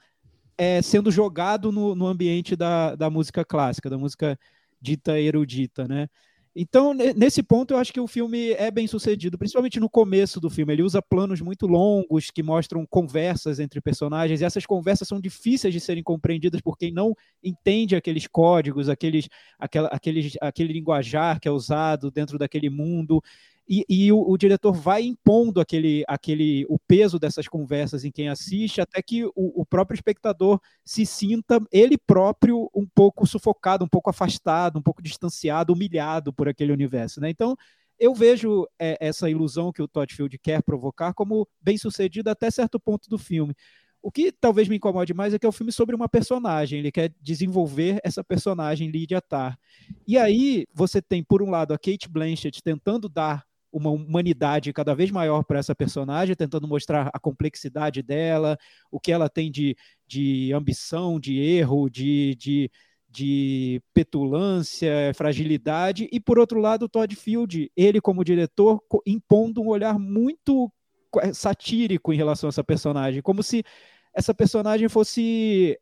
é, 0.58 0.82
sendo 0.82 1.10
jogado 1.10 1.72
no, 1.72 1.94
no 1.94 2.06
ambiente 2.06 2.54
da, 2.54 2.94
da 2.94 3.08
música 3.08 3.42
clássica, 3.46 3.88
da 3.88 3.96
música 3.96 4.38
dita 4.78 5.18
erudita, 5.18 5.88
né? 5.88 6.06
Então, 6.54 6.92
nesse 6.92 7.42
ponto, 7.42 7.72
eu 7.72 7.78
acho 7.78 7.90
que 7.94 8.00
o 8.00 8.06
filme 8.06 8.50
é 8.52 8.70
bem 8.70 8.86
sucedido, 8.86 9.38
principalmente 9.38 9.80
no 9.80 9.88
começo 9.88 10.38
do 10.38 10.50
filme. 10.50 10.74
Ele 10.74 10.82
usa 10.82 11.00
planos 11.00 11.40
muito 11.40 11.66
longos 11.66 12.30
que 12.30 12.42
mostram 12.42 12.84
conversas 12.84 13.58
entre 13.58 13.80
personagens, 13.80 14.40
e 14.40 14.44
essas 14.44 14.66
conversas 14.66 15.08
são 15.08 15.18
difíceis 15.18 15.72
de 15.72 15.80
serem 15.80 16.02
compreendidas 16.02 16.60
por 16.60 16.76
quem 16.76 16.92
não 16.92 17.14
entende 17.42 17.96
aqueles 17.96 18.26
códigos, 18.26 18.90
aqueles, 18.90 19.30
aquela, 19.58 19.88
aqueles, 19.88 20.36
aquele 20.42 20.74
linguajar 20.74 21.40
que 21.40 21.48
é 21.48 21.50
usado 21.50 22.10
dentro 22.10 22.36
daquele 22.36 22.68
mundo. 22.68 23.22
E, 23.68 23.84
e 23.88 24.12
o, 24.12 24.20
o, 24.20 24.36
diretor 24.36 24.72
vai 24.72 25.02
impondo 25.02 25.60
aquele, 25.60 26.04
aquele, 26.08 26.66
o 26.68 26.78
peso 26.78 27.18
dessas 27.18 27.46
conversas 27.46 28.04
em 28.04 28.10
quem 28.10 28.28
assiste, 28.28 28.80
até 28.80 29.00
que 29.00 29.24
o, 29.24 29.32
o, 29.36 29.64
próprio 29.64 29.94
espectador 29.94 30.60
se 30.84 31.06
sinta 31.06 31.60
ele 31.70 31.96
próprio 31.96 32.68
um 32.74 32.86
pouco 32.86 33.24
sufocado, 33.24 33.84
um 33.84 33.88
pouco 33.88 34.10
afastado, 34.10 34.78
um 34.78 34.82
pouco 34.82 35.00
distanciado, 35.00 35.72
humilhado 35.72 36.32
por 36.32 36.48
aquele 36.48 36.72
universo. 36.72 37.20
Né? 37.20 37.30
Então, 37.30 37.56
eu 37.98 38.12
vejo 38.12 38.66
é, 38.80 38.98
essa 39.00 39.30
ilusão 39.30 39.72
que 39.72 39.80
o 39.80 39.86
Todd 39.86 40.12
Field 40.12 40.36
quer 40.38 40.60
provocar 40.60 41.14
como 41.14 41.46
bem 41.60 41.78
sucedida 41.78 42.32
até 42.32 42.50
certo 42.50 42.80
ponto 42.80 43.08
do 43.08 43.16
filme. 43.16 43.54
O 44.02 44.10
que 44.10 44.32
talvez 44.32 44.66
me 44.66 44.74
incomode 44.76 45.14
mais 45.14 45.32
é 45.32 45.38
que 45.38 45.46
é 45.46 45.48
um 45.48 45.52
filme 45.52 45.70
sobre 45.70 45.94
uma 45.94 46.08
personagem, 46.08 46.80
ele 46.80 46.90
quer 46.90 47.14
desenvolver 47.20 48.00
essa 48.02 48.24
personagem, 48.24 48.90
Lydia 48.90 49.22
Tarr. 49.22 49.56
E 50.08 50.18
aí 50.18 50.66
você 50.74 51.00
tem, 51.00 51.22
por 51.22 51.40
um 51.40 51.50
lado, 51.50 51.72
a 51.72 51.78
Kate 51.78 52.08
Blanchett 52.08 52.60
tentando 52.60 53.08
dar 53.08 53.46
uma 53.72 53.90
humanidade 53.90 54.72
cada 54.72 54.94
vez 54.94 55.10
maior 55.10 55.42
para 55.44 55.58
essa 55.58 55.74
personagem, 55.74 56.36
tentando 56.36 56.68
mostrar 56.68 57.10
a 57.12 57.18
complexidade 57.18 58.02
dela, 58.02 58.58
o 58.90 59.00
que 59.00 59.10
ela 59.10 59.28
tem 59.28 59.50
de, 59.50 59.76
de 60.06 60.52
ambição, 60.52 61.18
de 61.18 61.38
erro, 61.38 61.88
de, 61.88 62.34
de, 62.36 62.70
de 63.08 63.82
petulância, 63.94 65.12
fragilidade, 65.14 66.08
e 66.12 66.20
por 66.20 66.38
outro 66.38 66.60
lado, 66.60 66.88
Todd 66.88 67.14
Field, 67.16 67.70
ele 67.76 68.00
como 68.00 68.24
diretor, 68.24 68.80
impondo 69.06 69.62
um 69.62 69.68
olhar 69.68 69.98
muito 69.98 70.70
é, 71.20 71.32
satírico 71.32 72.12
em 72.12 72.16
relação 72.16 72.48
a 72.48 72.50
essa 72.50 72.64
personagem, 72.64 73.22
como 73.22 73.42
se 73.42 73.64
essa 74.14 74.34
personagem 74.34 74.88
fosse 74.88 75.78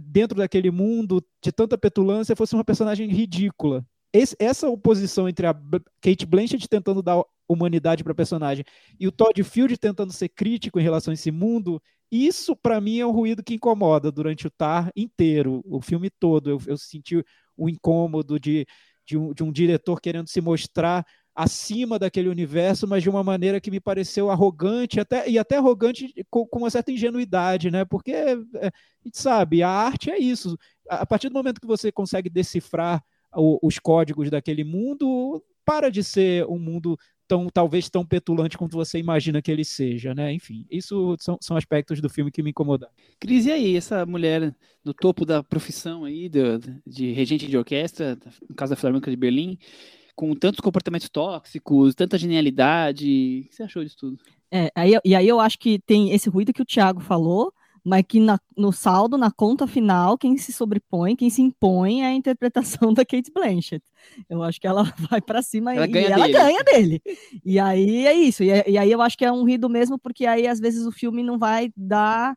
dentro 0.00 0.38
daquele 0.38 0.70
mundo 0.70 1.24
de 1.42 1.50
tanta 1.50 1.78
petulância 1.78 2.36
fosse 2.36 2.54
uma 2.54 2.64
personagem 2.64 3.08
ridícula. 3.08 3.84
Esse, 4.14 4.36
essa 4.38 4.68
oposição 4.68 5.28
entre 5.28 5.44
a 5.44 5.52
Kate 6.00 6.24
Blanchett 6.24 6.68
tentando 6.68 7.02
dar 7.02 7.20
humanidade 7.48 8.04
para 8.04 8.12
a 8.12 8.14
personagem 8.14 8.64
e 8.98 9.08
o 9.08 9.12
Todd 9.12 9.42
Field 9.42 9.76
tentando 9.76 10.12
ser 10.12 10.28
crítico 10.28 10.78
em 10.78 10.84
relação 10.84 11.10
a 11.10 11.14
esse 11.14 11.32
mundo, 11.32 11.82
isso 12.12 12.54
para 12.54 12.80
mim 12.80 13.00
é 13.00 13.06
um 13.06 13.10
ruído 13.10 13.42
que 13.42 13.54
incomoda 13.54 14.12
durante 14.12 14.46
o 14.46 14.50
Tar 14.50 14.92
inteiro, 14.94 15.60
o 15.64 15.80
filme 15.80 16.08
todo. 16.10 16.48
Eu, 16.48 16.62
eu 16.68 16.78
senti 16.78 17.24
o 17.56 17.68
incômodo 17.68 18.38
de, 18.38 18.64
de, 19.04 19.18
um, 19.18 19.34
de 19.34 19.42
um 19.42 19.50
diretor 19.50 20.00
querendo 20.00 20.28
se 20.28 20.40
mostrar 20.40 21.04
acima 21.34 21.98
daquele 21.98 22.28
universo, 22.28 22.86
mas 22.86 23.02
de 23.02 23.10
uma 23.10 23.24
maneira 23.24 23.60
que 23.60 23.68
me 23.68 23.80
pareceu 23.80 24.30
arrogante, 24.30 25.00
até, 25.00 25.28
e 25.28 25.40
até 25.40 25.56
arrogante 25.56 26.14
com, 26.30 26.46
com 26.46 26.60
uma 26.60 26.70
certa 26.70 26.92
ingenuidade, 26.92 27.68
né? 27.68 27.84
Porque 27.84 28.12
é, 28.12 28.34
a 28.34 28.70
gente 29.04 29.18
sabe, 29.18 29.60
a 29.60 29.68
arte 29.68 30.08
é 30.08 30.18
isso. 30.18 30.56
A 30.88 31.04
partir 31.04 31.28
do 31.28 31.34
momento 31.34 31.60
que 31.60 31.66
você 31.66 31.90
consegue 31.90 32.30
decifrar 32.30 33.02
o, 33.36 33.58
os 33.62 33.78
códigos 33.78 34.30
daquele 34.30 34.64
mundo, 34.64 35.42
para 35.64 35.90
de 35.90 36.02
ser 36.02 36.46
um 36.46 36.58
mundo 36.58 36.98
tão 37.26 37.48
talvez 37.48 37.88
tão 37.88 38.04
petulante 38.04 38.58
quanto 38.58 38.76
você 38.76 38.98
imagina 38.98 39.40
que 39.40 39.50
ele 39.50 39.64
seja, 39.64 40.14
né? 40.14 40.32
Enfim, 40.32 40.66
isso 40.70 41.16
são, 41.18 41.38
são 41.40 41.56
aspectos 41.56 42.00
do 42.00 42.08
filme 42.08 42.30
que 42.30 42.42
me 42.42 42.50
incomodaram. 42.50 42.92
Cris, 43.18 43.46
e 43.46 43.52
aí, 43.52 43.76
essa 43.76 44.04
mulher 44.04 44.54
no 44.84 44.92
topo 44.92 45.24
da 45.24 45.42
profissão 45.42 46.04
aí, 46.04 46.28
de, 46.28 46.40
de 46.86 47.12
regente 47.12 47.46
de 47.46 47.56
orquestra, 47.56 48.18
no 48.48 48.54
caso 48.54 48.70
da 48.70 48.76
Filarmônica 48.76 49.10
de 49.10 49.16
Berlim, 49.16 49.58
com 50.14 50.34
tantos 50.34 50.60
comportamentos 50.60 51.08
tóxicos, 51.08 51.94
tanta 51.94 52.18
genialidade. 52.18 53.42
O 53.44 53.48
que 53.48 53.54
você 53.54 53.62
achou 53.62 53.82
disso 53.82 53.96
tudo? 53.98 54.18
É, 54.50 54.70
aí, 54.74 54.92
e 55.04 55.14
aí 55.14 55.26
eu 55.26 55.40
acho 55.40 55.58
que 55.58 55.80
tem 55.80 56.12
esse 56.12 56.28
ruído 56.28 56.52
que 56.52 56.62
o 56.62 56.66
Thiago 56.66 57.00
falou, 57.00 57.52
mas 57.84 58.02
que 58.08 58.18
na, 58.18 58.40
no 58.56 58.72
saldo, 58.72 59.18
na 59.18 59.30
conta 59.30 59.66
final, 59.66 60.16
quem 60.16 60.38
se 60.38 60.52
sobrepõe, 60.52 61.14
quem 61.14 61.28
se 61.28 61.42
impõe 61.42 62.02
é 62.02 62.06
a 62.06 62.14
interpretação 62.14 62.92
da 62.94 63.04
Kate 63.04 63.30
Blanchett. 63.30 63.84
Eu 64.28 64.42
acho 64.42 64.58
que 64.58 64.66
ela 64.66 64.84
vai 65.10 65.20
para 65.20 65.42
cima 65.42 65.74
ela 65.74 65.86
e, 65.86 65.90
ganha 65.90 66.08
e 66.08 66.12
ela 66.12 66.28
ganha 66.28 66.64
dele. 66.64 67.02
E 67.44 67.58
aí 67.58 68.06
é 68.06 68.14
isso. 68.14 68.42
E, 68.42 68.48
e, 68.66 68.78
aí 68.78 68.90
eu 68.90 69.02
acho 69.02 69.18
que 69.18 69.24
é 69.24 69.30
um 69.30 69.42
ruído 69.42 69.68
mesmo, 69.68 69.98
porque 69.98 70.24
aí 70.24 70.46
às 70.46 70.58
vezes 70.58 70.86
o 70.86 70.92
filme 70.92 71.22
não 71.22 71.38
vai 71.38 71.70
dar 71.76 72.34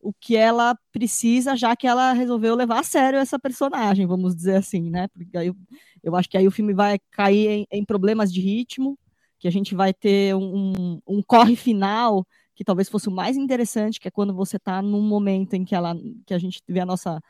o 0.00 0.12
que 0.14 0.36
ela 0.36 0.78
precisa, 0.92 1.56
já 1.56 1.76
que 1.76 1.86
ela 1.86 2.12
resolveu 2.12 2.54
levar 2.54 2.80
a 2.80 2.84
sério 2.84 3.18
essa 3.18 3.38
personagem, 3.38 4.06
vamos 4.06 4.34
dizer 4.34 4.56
assim, 4.56 4.88
né? 4.88 5.08
Porque 5.08 5.36
aí 5.36 5.48
eu, 5.48 5.56
eu 6.02 6.16
acho 6.16 6.28
que 6.28 6.38
aí 6.38 6.46
o 6.46 6.50
filme 6.50 6.72
vai 6.72 6.98
cair 7.10 7.48
em, 7.48 7.66
em 7.70 7.84
problemas 7.84 8.32
de 8.32 8.40
ritmo, 8.40 8.98
que 9.38 9.48
a 9.48 9.50
gente 9.50 9.74
vai 9.74 9.92
ter 9.92 10.34
um, 10.34 11.00
um, 11.06 11.22
corre 11.22 11.56
final 11.56 12.26
que 12.56 12.64
talvez 12.64 12.88
fosse 12.88 13.08
o 13.08 13.12
mais 13.12 13.36
interessante, 13.36 14.00
que 14.00 14.08
é 14.08 14.10
quando 14.10 14.34
você 14.34 14.56
está 14.56 14.82
num 14.82 15.02
momento 15.02 15.54
em 15.54 15.64
que 15.64 15.74
ela, 15.74 15.94
que 16.26 16.34
a 16.34 16.38
gente 16.38 16.60
vê 16.66 16.80
a 16.80 16.86
nossa 16.86 17.22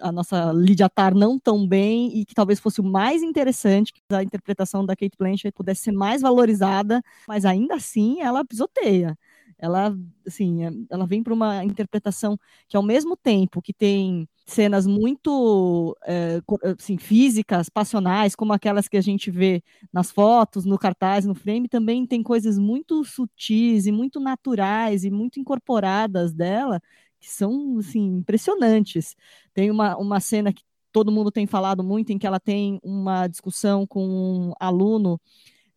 a 0.00 0.10
nossa 0.10 0.52
Lydia 0.52 0.88
Tarr 0.88 1.14
não 1.14 1.38
tão 1.38 1.66
bem 1.66 2.10
e 2.18 2.24
que 2.24 2.34
talvez 2.34 2.58
fosse 2.58 2.80
o 2.80 2.84
mais 2.84 3.22
interessante 3.22 3.92
que 3.92 4.02
a 4.12 4.22
interpretação 4.22 4.84
da 4.84 4.96
Kate 4.96 5.16
Blanchett 5.16 5.52
pudesse 5.54 5.82
ser 5.82 5.92
mais 5.92 6.22
valorizada, 6.22 7.00
mas 7.26 7.44
ainda 7.44 7.76
assim 7.76 8.20
ela 8.20 8.44
pisoteia. 8.44 9.16
Ela 9.56 9.96
assim 10.26 10.86
ela 10.90 11.06
vem 11.06 11.22
para 11.22 11.34
uma 11.34 11.64
interpretação 11.64 12.36
que 12.68 12.76
ao 12.76 12.82
mesmo 12.82 13.16
tempo 13.16 13.62
que 13.62 13.72
tem 13.72 14.28
cenas 14.48 14.86
muito 14.86 15.96
é, 16.06 16.40
assim, 16.78 16.96
físicas, 16.96 17.68
passionais, 17.68 18.34
como 18.34 18.52
aquelas 18.52 18.88
que 18.88 18.96
a 18.96 19.00
gente 19.00 19.30
vê 19.30 19.62
nas 19.92 20.10
fotos, 20.10 20.64
no 20.64 20.78
cartaz, 20.78 21.26
no 21.26 21.34
frame, 21.34 21.68
também 21.68 22.06
tem 22.06 22.22
coisas 22.22 22.58
muito 22.58 23.04
sutis 23.04 23.86
e 23.86 23.92
muito 23.92 24.18
naturais 24.20 25.04
e 25.04 25.10
muito 25.10 25.38
incorporadas 25.38 26.32
dela 26.32 26.80
que 27.20 27.30
são 27.30 27.78
assim 27.78 28.18
impressionantes. 28.18 29.14
Tem 29.52 29.70
uma, 29.70 29.96
uma 29.96 30.20
cena 30.20 30.52
que 30.52 30.62
todo 30.92 31.12
mundo 31.12 31.30
tem 31.30 31.46
falado 31.46 31.82
muito 31.84 32.10
em 32.10 32.18
que 32.18 32.26
ela 32.26 32.40
tem 32.40 32.80
uma 32.82 33.26
discussão 33.26 33.86
com 33.86 34.06
um 34.06 34.52
aluno 34.58 35.20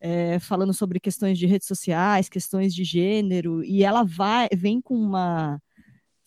é, 0.00 0.38
falando 0.40 0.74
sobre 0.74 0.98
questões 0.98 1.38
de 1.38 1.46
redes 1.46 1.68
sociais, 1.68 2.28
questões 2.28 2.74
de 2.74 2.84
gênero, 2.84 3.62
e 3.64 3.84
ela 3.84 4.02
vai, 4.02 4.48
vem 4.52 4.80
com 4.80 4.96
uma, 4.96 5.60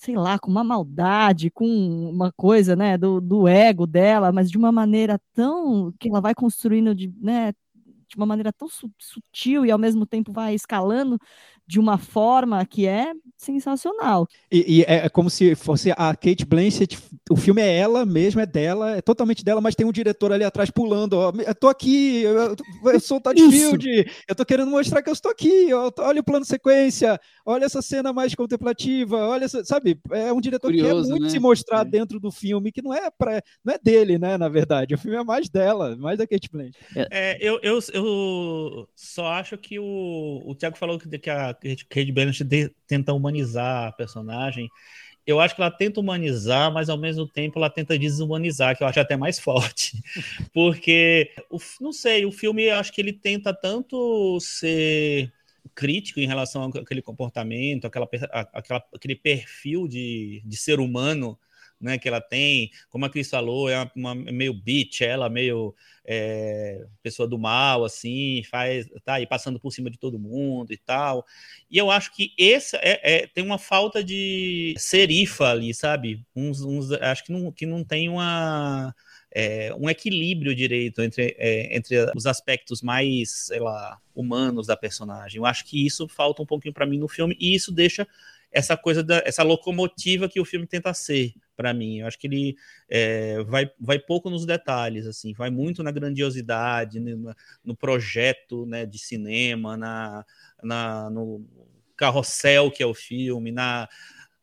sei 0.06 0.16
lá, 0.16 0.38
com 0.38 0.52
uma 0.52 0.64
maldade, 0.64 1.50
com 1.50 1.66
uma 1.66 2.32
coisa, 2.34 2.76
né, 2.76 2.96
do, 2.98 3.20
do 3.20 3.48
ego 3.48 3.88
dela, 3.88 4.32
mas 4.32 4.52
de 4.52 4.58
uma 4.58 4.72
maneira 4.72 5.20
tão, 5.34 5.92
que 6.00 6.10
ela 6.10 6.22
vai 6.22 6.36
construindo 6.36 6.94
de, 6.94 7.12
né, 7.20 7.54
de 8.16 8.20
uma 8.20 8.26
maneira 8.26 8.54
tão 8.54 8.68
sutil 8.98 9.66
e 9.66 9.72
ao 9.72 9.78
mesmo 9.78 10.06
tempo 10.06 10.32
vai 10.32 10.56
escalando 10.56 11.20
de 11.68 11.80
uma 11.80 11.98
forma 11.98 12.64
que 12.66 12.86
é 12.86 13.12
sensacional. 13.38 14.28
E, 14.52 14.80
e, 14.80 14.82
é, 14.84 15.06
é 15.06 15.10
como 15.10 15.30
se 15.30 15.56
fosse 15.56 15.92
a 15.92 16.16
Kate 16.16 16.46
Blanchett, 16.46 16.98
o 17.30 17.36
filme 17.36 17.62
é 17.62 17.78
ela 17.78 18.06
mesmo, 18.06 18.40
é 18.40 18.46
dela, 18.46 18.98
é 18.98 19.02
totalmente 19.02 19.44
dela, 19.44 19.60
mas 19.60 19.76
tem 19.76 19.86
um 19.86 19.92
diretor 19.92 20.32
ali 20.32 20.44
atrás 20.44 20.70
pulando, 20.70 21.14
ó, 21.14 21.34
eu 21.46 21.56
tô 21.56 21.68
aqui, 21.68 22.22
eu, 22.22 22.56
eu 22.94 23.00
sou 23.00 23.18
o 23.18 23.22
Todd 23.22 23.40
Field, 23.50 24.06
eu 24.28 24.36
tô 24.36 24.46
querendo 24.46 24.70
mostrar 24.70 25.02
que 25.02 25.10
eu 25.10 25.14
estou 25.14 25.32
aqui, 25.32 25.74
ó, 25.74 25.92
olha 26.00 26.22
o 26.22 26.24
plano 26.24 26.46
sequência, 26.46 27.20
olha 27.46 27.66
essa 27.66 27.82
cena 27.82 28.14
mais 28.14 28.36
contemplativa, 28.36 29.18
olha, 29.28 29.46
essa, 29.46 29.64
sabe, 29.66 30.00
é 30.12 30.32
um 30.32 30.40
diretor 30.40 30.68
Curioso, 30.68 30.90
que 30.90 31.04
quer 31.04 31.10
muito 31.10 31.24
né? 31.24 31.30
se 31.30 31.40
mostrar 31.40 31.82
é. 31.82 31.90
dentro 31.90 32.20
do 32.20 32.32
filme, 32.32 32.72
que 32.72 32.82
não 32.82 32.94
é 32.94 33.10
para 33.10 33.42
não 33.64 33.74
é 33.74 33.80
dele, 33.82 34.20
né, 34.20 34.38
na 34.38 34.50
verdade, 34.50 34.94
o 34.94 34.98
filme 34.98 35.18
é 35.18 35.24
mais 35.24 35.50
dela, 35.50 35.96
mais 35.98 36.18
da 36.18 36.28
Kate 36.28 36.50
Blanchett. 36.52 36.78
É, 37.12 37.38
eu, 37.42 37.60
eu, 37.64 37.80
eu 37.94 38.04
só 38.96 39.28
acho 39.28 39.58
que 39.58 39.80
o, 39.80 40.44
o 40.46 40.56
Thiago 40.56 40.78
falou 40.78 41.00
que, 41.00 41.18
que 41.18 41.30
a 41.30 41.54
Kate 41.54 42.12
Blanchett 42.12 42.76
tenta 42.88 43.14
humanizar 43.14 43.88
a 43.88 43.92
personagem. 43.92 44.70
Eu 45.26 45.40
acho 45.40 45.56
que 45.56 45.62
ela 45.62 45.72
tenta 45.72 46.00
humanizar, 46.00 46.72
mas 46.72 46.88
ao 46.88 46.98
mesmo 46.98 47.28
tempo 47.28 47.58
ela 47.58 47.70
tenta 47.70 47.98
desumanizar, 47.98 48.78
que 48.78 48.84
eu 48.84 48.88
acho 48.88 49.00
até 49.00 49.18
mais 49.18 49.40
forte. 49.40 50.02
Porque, 50.54 51.32
o, 51.50 51.58
não 51.82 51.92
sei, 51.92 52.26
o 52.26 52.32
filme 52.32 52.70
acho 52.70 52.94
que 52.94 53.02
ele 53.02 53.14
tenta 53.14 53.54
tanto 53.54 54.40
ser 54.40 55.32
crítico 55.74 56.20
em 56.20 56.28
relação 56.28 56.66
àquele 56.66 57.02
comportamento, 57.02 57.86
aquela, 57.86 58.08
aquele 58.94 59.16
perfil 59.16 59.88
de, 59.88 60.44
de 60.46 60.58
ser 60.58 60.80
humano 60.80 61.38
né, 61.86 62.00
que 62.00 62.08
ela 62.08 62.20
tem, 62.20 62.72
como 62.90 63.06
a 63.06 63.10
Cris 63.10 63.30
falou, 63.30 63.70
é 63.70 63.78
uma, 63.96 64.14
uma 64.14 64.16
meio 64.16 64.54
bitch, 64.56 65.02
ela 65.02 65.30
meio 65.30 65.76
é, 66.04 66.84
pessoa 67.04 67.28
do 67.28 67.38
mal, 67.38 67.86
assim, 67.86 68.42
faz, 68.50 68.88
tá 69.04 69.14
aí 69.14 69.28
passando 69.28 69.60
por 69.60 69.72
cima 69.72 69.92
de 69.92 70.00
todo 70.00 70.18
mundo 70.18 70.74
e 70.74 70.78
tal. 70.78 71.24
E 71.70 71.78
eu 71.78 71.92
acho 71.92 72.12
que 72.16 72.34
esse 72.38 72.76
é, 72.78 73.00
é 73.04 73.28
tem 73.28 73.44
uma 73.44 73.60
falta 73.60 74.04
de 74.04 74.74
serifa 74.80 75.52
ali, 75.52 75.76
sabe? 75.76 76.26
Uns, 76.36 76.62
uns, 76.62 76.92
acho 76.92 77.24
que 77.24 77.32
não, 77.32 77.52
que 77.52 77.68
não 77.68 77.84
tem 77.84 78.10
uma 78.10 78.94
é, 79.32 79.72
um 79.78 79.88
equilíbrio 79.88 80.56
direito 80.56 81.04
entre, 81.04 81.36
é, 81.38 81.76
entre 81.76 81.98
os 82.16 82.26
aspectos 82.26 82.82
mais, 82.82 83.46
sei 83.48 83.60
lá, 83.60 84.00
humanos 84.16 84.66
da 84.66 84.76
personagem. 84.76 85.38
Eu 85.38 85.46
acho 85.46 85.66
que 85.66 85.86
isso 85.86 86.08
falta 86.08 86.42
um 86.42 86.48
pouquinho 86.48 86.74
para 86.74 86.88
mim 86.88 86.98
no 86.98 87.08
filme 87.08 87.38
e 87.40 87.54
isso 87.54 87.72
deixa 87.72 88.08
essa 88.52 88.78
coisa 88.78 89.04
da 89.04 89.22
essa 89.26 89.44
locomotiva 89.44 90.30
que 90.30 90.40
o 90.40 90.46
filme 90.46 90.66
tenta 90.66 90.94
ser 90.94 91.34
para 91.56 91.74
mim. 91.74 92.00
Eu 92.00 92.08
acho 92.08 92.18
que 92.18 92.28
ele 92.28 92.56
é, 92.90 93.44
vai, 93.44 93.70
vai 93.80 94.00
pouco 94.00 94.30
nos 94.30 94.46
detalhes, 94.46 95.08
assim, 95.08 95.34
vai 95.34 95.50
muito 95.50 95.84
na 95.84 95.92
grandiosidade, 95.92 97.00
no, 97.00 97.36
no 97.64 97.76
projeto 97.76 98.66
né, 98.66 98.86
de 98.86 99.00
cinema, 99.00 99.78
na, 99.78 100.26
na, 100.64 101.10
no 101.10 101.46
carrossel 101.96 102.70
que 102.72 102.84
é 102.84 102.86
o 102.86 102.94
filme, 102.94 103.52
na, 103.52 103.88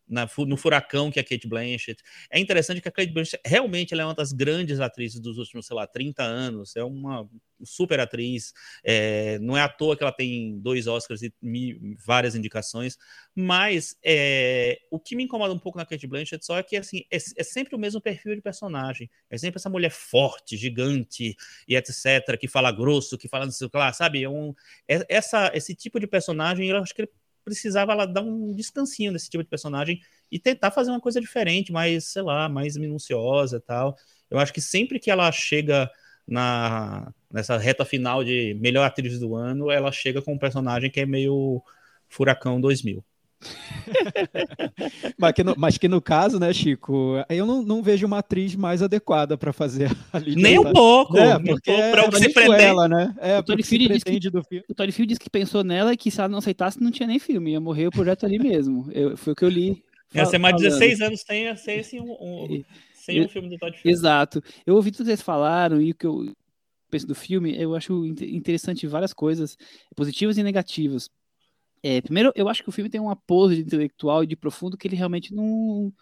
na, 0.07 0.29
no 0.47 0.57
Furacão, 0.57 1.11
que 1.11 1.19
é 1.19 1.21
a 1.21 1.25
Kate 1.25 1.47
Blanchett. 1.47 2.01
É 2.29 2.39
interessante 2.39 2.81
que 2.81 2.87
a 2.87 2.91
Kate 2.91 3.11
Blanchett 3.11 3.41
realmente 3.45 3.93
é 3.93 4.05
uma 4.05 4.13
das 4.13 4.31
grandes 4.31 4.79
atrizes 4.79 5.19
dos 5.19 5.37
últimos, 5.37 5.65
sei 5.65 5.75
lá, 5.75 5.87
30 5.87 6.23
anos. 6.23 6.75
É 6.75 6.83
uma 6.83 7.27
super 7.63 7.99
atriz. 7.99 8.53
É, 8.83 9.39
não 9.39 9.57
é 9.57 9.61
à 9.61 9.69
toa 9.69 9.95
que 9.95 10.03
ela 10.03 10.11
tem 10.11 10.59
dois 10.59 10.87
Oscars 10.87 11.21
e 11.21 11.33
várias 12.05 12.35
indicações. 12.35 12.97
Mas 13.35 13.95
é, 14.03 14.79
o 14.91 14.99
que 14.99 15.15
me 15.15 15.23
incomoda 15.23 15.53
um 15.53 15.59
pouco 15.59 15.77
na 15.77 15.85
Kate 15.85 16.07
Blanchett 16.07 16.45
só 16.45 16.57
é 16.57 16.63
que 16.63 16.75
assim, 16.75 17.03
é, 17.11 17.17
é 17.17 17.43
sempre 17.43 17.75
o 17.75 17.79
mesmo 17.79 18.01
perfil 18.01 18.35
de 18.35 18.41
personagem. 18.41 19.09
É 19.29 19.37
sempre 19.37 19.59
essa 19.59 19.69
mulher 19.69 19.91
forte, 19.91 20.57
gigante 20.57 21.35
e 21.67 21.75
etc., 21.75 22.37
que 22.39 22.47
fala 22.47 22.71
grosso, 22.71 23.17
que 23.17 23.27
fala 23.27 23.49
sei 23.51 23.69
lá, 23.73 23.91
sabe? 23.93 24.23
É 24.23 24.29
um, 24.29 24.53
é, 24.87 25.05
essa, 25.09 25.51
esse 25.53 25.73
tipo 25.75 25.99
de 25.99 26.07
personagem, 26.07 26.69
eu 26.69 26.77
acho 26.77 26.93
que 26.93 27.01
ele 27.01 27.11
precisava 27.43 27.91
ela 27.91 28.05
dar 28.05 28.21
um 28.21 28.53
descansinho 28.53 29.11
desse 29.13 29.29
tipo 29.29 29.43
de 29.43 29.49
personagem 29.49 30.01
e 30.31 30.39
tentar 30.39 30.71
fazer 30.71 30.91
uma 30.91 31.01
coisa 31.01 31.19
diferente, 31.21 31.71
mais, 31.71 32.05
sei 32.05 32.21
lá, 32.21 32.49
mais 32.49 32.77
minuciosa 32.77 33.59
tal. 33.59 33.95
Eu 34.29 34.39
acho 34.39 34.53
que 34.53 34.61
sempre 34.61 34.99
que 34.99 35.11
ela 35.11 35.31
chega 35.31 35.89
na, 36.27 37.13
nessa 37.31 37.57
reta 37.57 37.85
final 37.85 38.23
de 38.23 38.55
melhor 38.59 38.85
atriz 38.85 39.19
do 39.19 39.35
ano, 39.35 39.69
ela 39.69 39.91
chega 39.91 40.21
com 40.21 40.33
um 40.33 40.37
personagem 40.39 40.89
que 40.89 41.01
é 41.01 41.05
meio 41.05 41.61
Furacão 42.09 42.59
2000. 42.61 43.03
mas, 45.17 45.33
que 45.33 45.43
no, 45.43 45.55
mas 45.57 45.77
que 45.77 45.87
no 45.87 46.01
caso, 46.01 46.39
né, 46.39 46.53
Chico, 46.53 47.15
eu 47.29 47.45
não, 47.45 47.61
não 47.61 47.83
vejo 47.83 48.05
uma 48.05 48.19
atriz 48.19 48.55
mais 48.55 48.81
adequada 48.81 49.37
para 49.37 49.53
fazer 49.53 49.89
ali. 50.11 50.35
Nem 50.35 50.59
um 50.59 50.71
pouco, 50.71 51.17
é, 51.17 51.39
porque 51.39 51.71
para 51.71 52.05
o 52.05 52.09
que 52.09 52.17
se 52.17 52.29
pretende. 52.29 52.63
Ela, 52.63 52.87
né? 52.87 53.15
É, 53.19 53.39
o 53.39 53.43
Tony 53.43 53.63
Field 53.63 53.87
disse 53.89 54.05
que, 54.05 54.29
do 54.29 54.43
filme. 54.43 54.65
O 54.69 54.73
Tony 54.73 54.91
Field 54.91 55.09
disse 55.09 55.19
que 55.19 55.29
pensou 55.29 55.63
nela 55.63 55.93
e 55.93 55.97
que 55.97 56.09
se 56.09 56.19
ela 56.19 56.29
não 56.29 56.39
aceitasse, 56.39 56.81
não 56.81 56.91
tinha 56.91 57.07
nem 57.07 57.19
filme, 57.19 57.51
ia 57.51 57.59
morrer 57.59 57.87
o 57.87 57.91
projeto 57.91 58.25
ali 58.25 58.39
mesmo. 58.39 58.89
Eu, 58.91 59.17
foi 59.17 59.33
o 59.33 59.35
que 59.35 59.45
eu 59.45 59.49
li. 59.49 59.83
Ia 60.13 60.25
ser 60.25 60.37
mais 60.37 60.55
16 60.55 61.01
anos 61.01 61.23
tem 61.23 61.55
sem 61.55 61.99
um, 61.99 62.11
um, 62.11 62.63
sem 62.93 63.25
um 63.25 63.27
filme 63.27 63.49
do 63.49 63.57
Todd 63.57 63.75
Field. 63.77 63.97
Exato. 63.97 64.43
Eu 64.65 64.75
ouvi 64.75 64.91
tudo 64.91 64.99
que 64.99 65.05
vocês 65.05 65.21
falaram 65.21 65.81
e 65.81 65.91
o 65.91 65.95
que 65.95 66.05
eu 66.05 66.31
penso 66.93 67.07
do 67.07 67.15
filme, 67.15 67.59
eu 67.59 67.75
acho 67.75 68.05
interessante 68.05 68.85
várias 68.85 69.13
coisas, 69.13 69.57
positivas 69.95 70.37
e 70.37 70.43
negativas. 70.43 71.09
É, 71.83 72.01
primeiro, 72.01 72.31
eu 72.35 72.47
acho 72.47 72.63
que 72.63 72.69
o 72.69 72.71
filme 72.71 72.89
tem 72.89 73.01
uma 73.01 73.15
pose 73.15 73.55
de 73.57 73.61
intelectual 73.61 74.23
e 74.23 74.27
de 74.27 74.37
profundo 74.37 74.77
que 74.77 74.87
ele 74.87 74.95
realmente 74.95 75.33
não, 75.33 75.93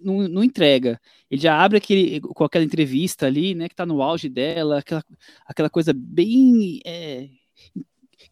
não, 0.00 0.26
não, 0.28 0.42
entrega. 0.42 1.00
Ele 1.30 1.40
já 1.42 1.62
abre 1.62 1.78
aquele, 1.78 2.20
com 2.22 2.44
aquela 2.44 2.64
entrevista 2.64 3.26
ali, 3.26 3.54
né, 3.54 3.68
que 3.68 3.74
está 3.74 3.84
no 3.84 4.02
auge 4.02 4.28
dela, 4.30 4.78
aquela, 4.78 5.04
aquela 5.46 5.70
coisa 5.70 5.92
bem 5.94 6.80
é, 6.86 7.28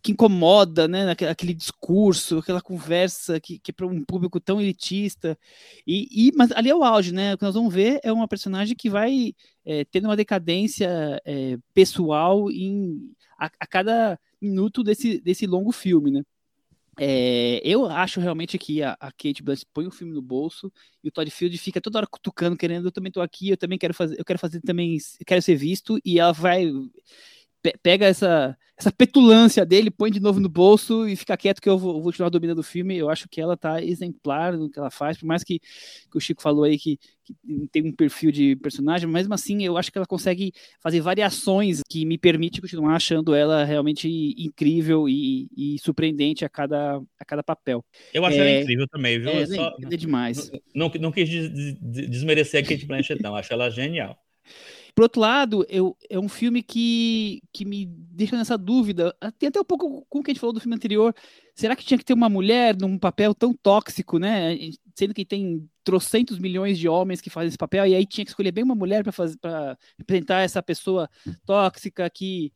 que 0.02 0.12
incomoda, 0.12 0.88
né, 0.88 1.10
aquele 1.10 1.54
discurso, 1.54 2.38
aquela 2.38 2.60
conversa 2.62 3.40
que, 3.40 3.58
que 3.58 3.70
é 3.70 3.74
para 3.74 3.86
um 3.86 4.04
público 4.04 4.40
tão 4.40 4.60
elitista. 4.60 5.38
E, 5.86 6.28
e, 6.28 6.32
mas 6.36 6.52
ali 6.52 6.70
é 6.70 6.74
o 6.74 6.84
auge, 6.84 7.12
né? 7.12 7.34
O 7.34 7.38
que 7.38 7.44
nós 7.44 7.54
vamos 7.54 7.72
ver 7.72 8.00
é 8.02 8.12
uma 8.12 8.28
personagem 8.28 8.76
que 8.76 8.88
vai 8.90 9.34
é, 9.64 9.84
tendo 9.84 10.06
uma 10.06 10.16
decadência 10.16 11.20
é, 11.24 11.58
pessoal 11.74 12.50
em, 12.50 13.12
a, 13.38 13.46
a 13.60 13.66
cada 13.66 14.18
minuto 14.40 14.82
desse, 14.82 15.20
desse 15.20 15.46
longo 15.46 15.72
filme, 15.72 16.10
né? 16.10 16.22
É, 17.00 17.60
eu 17.64 17.86
acho 17.86 18.20
realmente 18.20 18.58
que 18.58 18.82
a, 18.82 18.96
a, 18.98 19.12
Kate 19.12 19.42
Blanchett 19.42 19.70
põe 19.72 19.86
o 19.86 19.90
filme 19.90 20.12
no 20.12 20.20
bolso 20.20 20.72
e 21.02 21.08
o 21.08 21.12
Todd 21.12 21.30
Field 21.30 21.56
fica 21.56 21.80
toda 21.80 21.98
hora 21.98 22.06
cutucando, 22.06 22.56
querendo, 22.56 22.88
eu 22.88 22.92
também 22.92 23.12
tô 23.12 23.20
aqui, 23.20 23.50
eu 23.50 23.56
também 23.56 23.78
quero 23.78 23.94
fazer, 23.94 24.18
eu 24.18 24.24
quero 24.24 24.38
fazer 24.38 24.60
também, 24.60 24.98
quero 25.24 25.40
ser 25.40 25.54
visto, 25.54 26.00
e 26.04 26.18
ela 26.18 26.32
vai 26.32 26.70
pega 27.82 28.06
essa, 28.06 28.56
essa 28.78 28.92
petulância 28.92 29.66
dele, 29.66 29.90
põe 29.90 30.10
de 30.10 30.20
novo 30.20 30.38
no 30.38 30.48
bolso 30.48 31.08
e 31.08 31.16
fica 31.16 31.36
quieto 31.36 31.60
que 31.60 31.68
eu 31.68 31.76
vou, 31.76 31.94
vou 31.94 32.04
continuar 32.04 32.28
dominando 32.28 32.60
o 32.60 32.62
filme. 32.62 32.96
Eu 32.96 33.10
acho 33.10 33.28
que 33.28 33.40
ela 33.40 33.56
tá 33.56 33.82
exemplar 33.82 34.56
no 34.56 34.70
que 34.70 34.78
ela 34.78 34.90
faz, 34.90 35.18
por 35.18 35.26
mais 35.26 35.42
que, 35.42 35.58
que 35.58 36.16
o 36.16 36.20
Chico 36.20 36.40
falou 36.40 36.62
aí 36.62 36.78
que, 36.78 36.96
que, 37.24 37.34
tem 37.72 37.88
um 37.88 37.92
perfil 37.92 38.30
de 38.30 38.54
personagem, 38.56 39.08
mesmo 39.08 39.34
assim 39.34 39.64
eu 39.64 39.76
acho 39.76 39.90
que 39.90 39.98
ela 39.98 40.06
consegue 40.06 40.52
fazer 40.80 41.00
variações 41.00 41.80
que 41.90 42.06
me 42.06 42.16
permite 42.16 42.60
continuar 42.60 42.94
achando 42.94 43.34
ela 43.34 43.64
realmente 43.64 44.08
incrível 44.38 45.08
e, 45.08 45.48
e 45.56 45.76
surpreendente 45.80 46.44
a 46.44 46.48
cada, 46.48 47.00
a 47.18 47.24
cada 47.26 47.42
papel. 47.42 47.84
Eu 48.14 48.24
acho 48.24 48.36
é, 48.36 48.40
ela 48.40 48.62
incrível 48.62 48.86
também, 48.88 49.18
viu? 49.18 49.30
É, 49.30 49.46
Só, 49.46 49.76
é 49.90 49.96
demais. 49.96 50.50
Não, 50.72 50.88
não, 50.88 51.00
não 51.00 51.12
quis 51.12 51.28
desmerecer 51.28 52.62
a 52.62 52.66
Kate 52.66 52.86
Blanchett, 52.86 53.20
não. 53.22 53.34
Acho 53.34 53.52
ela 53.52 53.70
genial. 53.70 54.16
Por 54.94 55.02
outro 55.02 55.20
lado, 55.20 55.64
eu, 55.68 55.96
é 56.08 56.18
um 56.18 56.28
filme 56.28 56.62
que, 56.62 57.42
que 57.52 57.64
me 57.64 57.86
deixa 57.86 58.36
nessa 58.36 58.56
dúvida. 58.58 59.14
Tem 59.38 59.48
até 59.48 59.60
um 59.60 59.64
pouco 59.64 60.06
com 60.08 60.18
o 60.18 60.22
que 60.22 60.30
a 60.30 60.34
gente 60.34 60.40
falou 60.40 60.52
do 60.52 60.60
filme 60.60 60.74
anterior. 60.76 61.14
Será 61.54 61.74
que 61.74 61.84
tinha 61.84 61.98
que 61.98 62.04
ter 62.04 62.14
uma 62.14 62.28
mulher 62.28 62.76
num 62.76 62.98
papel 62.98 63.34
tão 63.34 63.52
tóxico, 63.52 64.18
né? 64.18 64.56
Sendo 64.94 65.14
que 65.14 65.24
tem 65.24 65.68
trocentos 65.84 66.38
milhões 66.38 66.78
de 66.78 66.88
homens 66.88 67.20
que 67.20 67.30
fazem 67.30 67.48
esse 67.48 67.58
papel, 67.58 67.86
e 67.86 67.94
aí 67.94 68.06
tinha 68.06 68.24
que 68.24 68.30
escolher 68.30 68.52
bem 68.52 68.64
uma 68.64 68.74
mulher 68.74 69.02
para 69.02 69.78
representar 69.98 70.42
essa 70.42 70.62
pessoa 70.62 71.08
tóxica 71.46 72.08
que, 72.10 72.52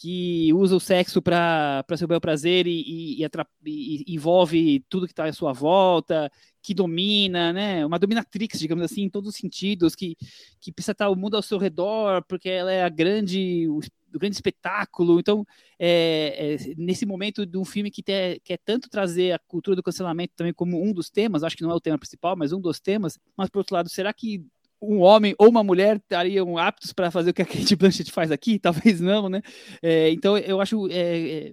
que 0.00 0.52
usa 0.52 0.76
o 0.76 0.80
sexo 0.80 1.20
para 1.20 1.84
seu 1.96 2.06
bel 2.06 2.20
prazer 2.20 2.68
e, 2.68 3.20
e, 3.20 3.24
e, 3.24 3.28
e, 3.66 4.14
envolve 4.14 4.78
tudo 4.88 5.06
que 5.06 5.12
está 5.12 5.24
à 5.24 5.32
sua 5.32 5.52
volta, 5.52 6.30
que 6.62 6.72
domina, 6.72 7.52
né? 7.52 7.84
Uma 7.84 7.98
dominatrix, 7.98 8.60
digamos 8.60 8.84
assim, 8.84 9.02
em 9.02 9.10
todos 9.10 9.30
os 9.30 9.34
sentidos, 9.34 9.96
que, 9.96 10.16
que 10.60 10.70
precisa 10.72 10.92
estar 10.92 11.10
o 11.10 11.16
mundo 11.16 11.34
ao 11.34 11.42
seu 11.42 11.58
redor, 11.58 12.22
porque 12.28 12.48
ela 12.48 12.72
é 12.72 12.84
a 12.84 12.88
grande, 12.88 13.66
o, 13.68 13.80
o 14.14 14.18
grande 14.20 14.36
espetáculo. 14.36 15.18
Então, 15.18 15.44
é, 15.76 16.54
é, 16.54 16.74
nesse 16.76 17.04
momento 17.04 17.44
de 17.44 17.58
um 17.58 17.64
filme 17.64 17.90
que 17.90 18.00
te, 18.00 18.40
quer 18.44 18.58
tanto 18.64 18.88
trazer 18.88 19.32
a 19.32 19.38
cultura 19.40 19.74
do 19.74 19.82
cancelamento 19.82 20.32
também 20.36 20.54
como 20.54 20.80
um 20.80 20.92
dos 20.92 21.10
temas, 21.10 21.42
acho 21.42 21.56
que 21.56 21.64
não 21.64 21.72
é 21.72 21.74
o 21.74 21.80
tema 21.80 21.98
principal, 21.98 22.36
mas 22.36 22.52
um 22.52 22.60
dos 22.60 22.78
temas, 22.78 23.18
mas 23.36 23.50
por 23.50 23.58
outro 23.58 23.74
lado, 23.74 23.88
será 23.88 24.12
que 24.12 24.46
um 24.80 25.00
homem 25.00 25.34
ou 25.38 25.48
uma 25.48 25.62
mulher 25.64 25.96
estariam 25.96 26.56
aptos 26.56 26.92
para 26.92 27.10
fazer 27.10 27.30
o 27.30 27.34
que 27.34 27.42
a 27.42 27.46
Kate 27.46 27.76
Blanchett 27.76 28.12
faz 28.12 28.30
aqui? 28.30 28.58
Talvez 28.58 29.00
não, 29.00 29.28
né? 29.28 29.42
É, 29.82 30.10
então 30.10 30.36
eu 30.38 30.60
acho, 30.60 30.88
é, 30.90 31.48
é, 31.48 31.52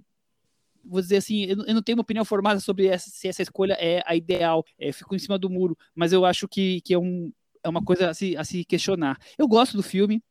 vou 0.84 1.00
dizer 1.00 1.16
assim, 1.16 1.44
eu, 1.44 1.64
eu, 1.66 1.74
não 1.74 1.82
tenho 1.82 1.96
uma 1.96 2.02
opinião 2.02 2.24
formada 2.24 2.60
sobre 2.60 2.86
essa, 2.86 3.10
se 3.10 3.28
essa 3.28 3.42
escolha 3.42 3.76
é 3.80 4.02
a 4.06 4.14
ideal. 4.14 4.64
É, 4.78 4.92
fico 4.92 5.14
em 5.14 5.18
cima 5.18 5.38
do 5.38 5.50
muro, 5.50 5.76
mas 5.94 6.12
eu 6.12 6.24
acho 6.24 6.48
que, 6.48 6.80
que 6.82 6.94
é, 6.94 6.98
um, 6.98 7.32
é 7.62 7.68
uma 7.68 7.82
coisa 7.82 8.10
a 8.10 8.14
se, 8.14 8.36
a 8.36 8.44
se 8.44 8.64
questionar. 8.64 9.18
Eu 9.36 9.48
gosto 9.48 9.76
do 9.76 9.82
filme, 9.82 10.22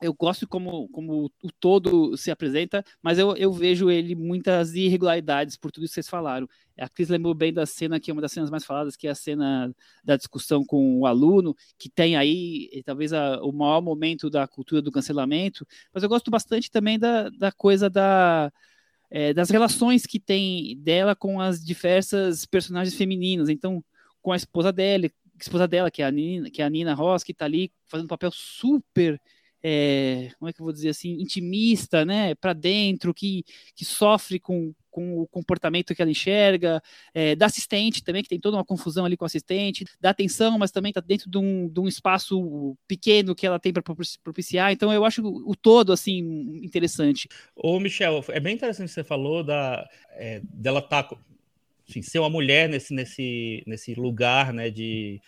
eu 0.00 0.14
gosto 0.14 0.48
como, 0.48 0.88
como 0.88 1.30
o 1.42 1.52
todo 1.60 2.16
se 2.16 2.30
apresenta, 2.30 2.84
mas 3.02 3.18
eu, 3.18 3.36
eu 3.36 3.52
vejo 3.52 3.90
ele 3.90 4.14
muitas 4.14 4.74
irregularidades 4.74 5.56
por 5.56 5.70
tudo 5.70 5.86
que 5.86 5.92
vocês 5.92 6.08
falaram. 6.08 6.48
A 6.78 6.88
Cris 6.88 7.10
lembrou 7.10 7.34
bem 7.34 7.52
da 7.52 7.66
cena 7.66 8.00
que 8.00 8.10
é 8.10 8.14
uma 8.14 8.22
das 8.22 8.32
cenas 8.32 8.50
mais 8.50 8.64
faladas, 8.64 8.96
que 8.96 9.06
é 9.06 9.10
a 9.10 9.14
cena 9.14 9.74
da 10.02 10.16
discussão 10.16 10.64
com 10.64 11.00
o 11.00 11.06
aluno, 11.06 11.54
que 11.78 11.90
tem 11.90 12.16
aí 12.16 12.70
eh, 12.72 12.82
talvez 12.82 13.12
a, 13.12 13.42
o 13.42 13.52
maior 13.52 13.82
momento 13.82 14.30
da 14.30 14.46
cultura 14.48 14.80
do 14.80 14.90
cancelamento, 14.90 15.66
mas 15.92 16.02
eu 16.02 16.08
gosto 16.08 16.30
bastante 16.30 16.70
também 16.70 16.98
da, 16.98 17.28
da 17.28 17.52
coisa 17.52 17.90
da, 17.90 18.50
é, 19.10 19.34
das 19.34 19.50
relações 19.50 20.06
que 20.06 20.18
tem 20.18 20.76
dela 20.78 21.14
com 21.14 21.40
as 21.40 21.62
diversas 21.62 22.46
personagens 22.46 22.96
femininas. 22.96 23.48
Então, 23.50 23.84
com 24.22 24.32
a 24.32 24.36
esposa 24.36 24.72
dela, 24.72 25.10
esposa 25.38 25.66
dela 25.68 25.90
que 25.90 26.02
é 26.02 26.06
a 26.06 26.10
Nina, 26.10 26.50
que 26.50 26.62
é 26.62 26.64
a 26.64 26.70
Nina 26.70 26.94
Ross, 26.94 27.24
que 27.24 27.32
está 27.32 27.44
ali 27.44 27.72
fazendo 27.86 28.06
um 28.06 28.08
papel 28.08 28.30
super 28.32 29.20
é, 29.62 30.30
como 30.38 30.48
é 30.48 30.52
que 30.52 30.60
eu 30.60 30.64
vou 30.64 30.72
dizer 30.72 30.90
assim, 30.90 31.20
intimista, 31.20 32.04
né, 32.04 32.34
para 32.34 32.52
dentro, 32.52 33.12
que, 33.12 33.44
que 33.74 33.84
sofre 33.84 34.40
com, 34.40 34.74
com 34.90 35.20
o 35.20 35.26
comportamento 35.26 35.94
que 35.94 36.02
ela 36.02 36.10
enxerga, 36.10 36.82
é, 37.14 37.36
da 37.36 37.46
assistente 37.46 38.02
também, 38.02 38.22
que 38.22 38.28
tem 38.28 38.40
toda 38.40 38.56
uma 38.56 38.64
confusão 38.64 39.04
ali 39.04 39.16
com 39.16 39.24
o 39.24 39.26
assistente, 39.26 39.84
da 40.00 40.10
atenção, 40.10 40.58
mas 40.58 40.70
também 40.70 40.90
está 40.90 41.00
dentro 41.00 41.30
de 41.30 41.38
um, 41.38 41.68
de 41.68 41.80
um 41.80 41.86
espaço 41.86 42.76
pequeno 42.88 43.34
que 43.34 43.46
ela 43.46 43.58
tem 43.58 43.72
para 43.72 43.82
propiciar. 44.22 44.72
Então, 44.72 44.92
eu 44.92 45.04
acho 45.04 45.22
o 45.24 45.54
todo, 45.54 45.92
assim, 45.92 46.18
interessante. 46.62 47.28
Ô, 47.54 47.78
Michel, 47.78 48.24
é 48.28 48.40
bem 48.40 48.54
interessante 48.54 48.88
que 48.88 48.94
você 48.94 49.04
falou 49.04 49.44
da, 49.44 49.88
é, 50.12 50.40
dela 50.44 50.80
estar. 50.80 51.04
Tá, 51.04 51.16
enfim, 51.88 52.02
ser 52.02 52.20
uma 52.20 52.30
mulher 52.30 52.68
nesse, 52.68 52.94
nesse, 52.94 53.64
nesse 53.66 53.94
lugar 53.94 54.52
né, 54.52 54.70
de 54.70 55.20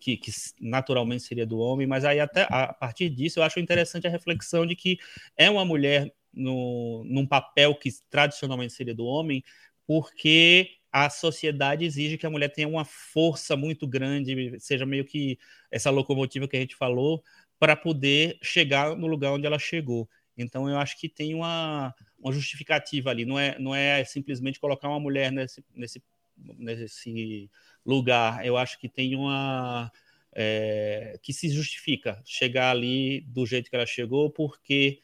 que, 0.00 0.16
que, 0.16 0.32
naturalmente 0.60 1.22
seria 1.22 1.46
do 1.46 1.58
homem, 1.58 1.86
mas 1.86 2.04
aí 2.04 2.20
até 2.20 2.46
a 2.50 2.72
partir 2.72 3.10
disso 3.10 3.38
eu 3.38 3.42
acho 3.42 3.60
interessante 3.60 4.06
a 4.06 4.10
reflexão 4.10 4.66
de 4.66 4.74
que 4.74 4.98
é 5.36 5.50
uma 5.50 5.64
mulher 5.64 6.12
no, 6.32 7.04
num 7.04 7.26
papel 7.26 7.74
que 7.74 7.90
tradicionalmente 8.10 8.72
seria 8.72 8.94
do 8.94 9.04
homem, 9.04 9.42
porque 9.86 10.70
a 10.90 11.10
sociedade 11.10 11.84
exige 11.84 12.16
que 12.16 12.26
a 12.26 12.30
mulher 12.30 12.48
tenha 12.48 12.68
uma 12.68 12.84
força 12.84 13.56
muito 13.56 13.86
grande, 13.86 14.58
seja 14.60 14.86
meio 14.86 15.04
que 15.04 15.38
essa 15.70 15.90
locomotiva 15.90 16.46
que 16.46 16.56
a 16.56 16.60
gente 16.60 16.76
falou, 16.76 17.22
para 17.58 17.76
poder 17.76 18.38
chegar 18.42 18.96
no 18.96 19.06
lugar 19.06 19.32
onde 19.32 19.46
ela 19.46 19.58
chegou. 19.58 20.08
Então 20.36 20.68
eu 20.68 20.78
acho 20.78 20.98
que 20.98 21.08
tem 21.08 21.34
uma, 21.34 21.94
uma 22.18 22.32
justificativa 22.32 23.10
ali, 23.10 23.24
não 23.24 23.38
é, 23.38 23.58
não 23.58 23.74
é 23.74 24.04
simplesmente 24.04 24.60
colocar 24.60 24.88
uma 24.88 25.00
mulher 25.00 25.30
nesse, 25.30 25.64
nesse, 25.74 26.02
nesse 26.36 27.50
lugar, 27.84 28.44
eu 28.44 28.56
acho 28.56 28.78
que 28.78 28.88
tem 28.88 29.14
uma. 29.14 29.90
É, 30.36 31.16
que 31.22 31.32
se 31.32 31.48
justifica 31.48 32.20
chegar 32.24 32.70
ali 32.70 33.20
do 33.20 33.46
jeito 33.46 33.70
que 33.70 33.76
ela 33.76 33.86
chegou, 33.86 34.30
porque 34.30 35.00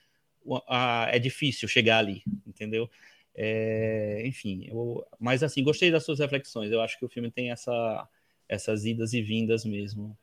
a, 0.66 1.09
é 1.12 1.18
difícil 1.18 1.68
chegar 1.68 1.99
ali, 1.99 2.22
entendeu? 2.47 2.91
É, 3.35 4.22
enfim, 4.26 4.66
eu, 4.68 5.07
mas 5.18 5.43
assim, 5.43 5.62
gostei 5.62 5.91
das 5.91 6.05
suas 6.05 6.18
reflexões. 6.18 6.72
Eu 6.72 6.81
acho 6.81 6.99
que 6.99 7.05
o 7.05 7.09
filme 7.09 7.31
tem 7.31 7.51
essa, 7.51 8.09
essas 8.49 8.85
idas 8.85 9.12
e 9.12 9.22
vindas 9.22 9.64
mesmo. 9.64 10.16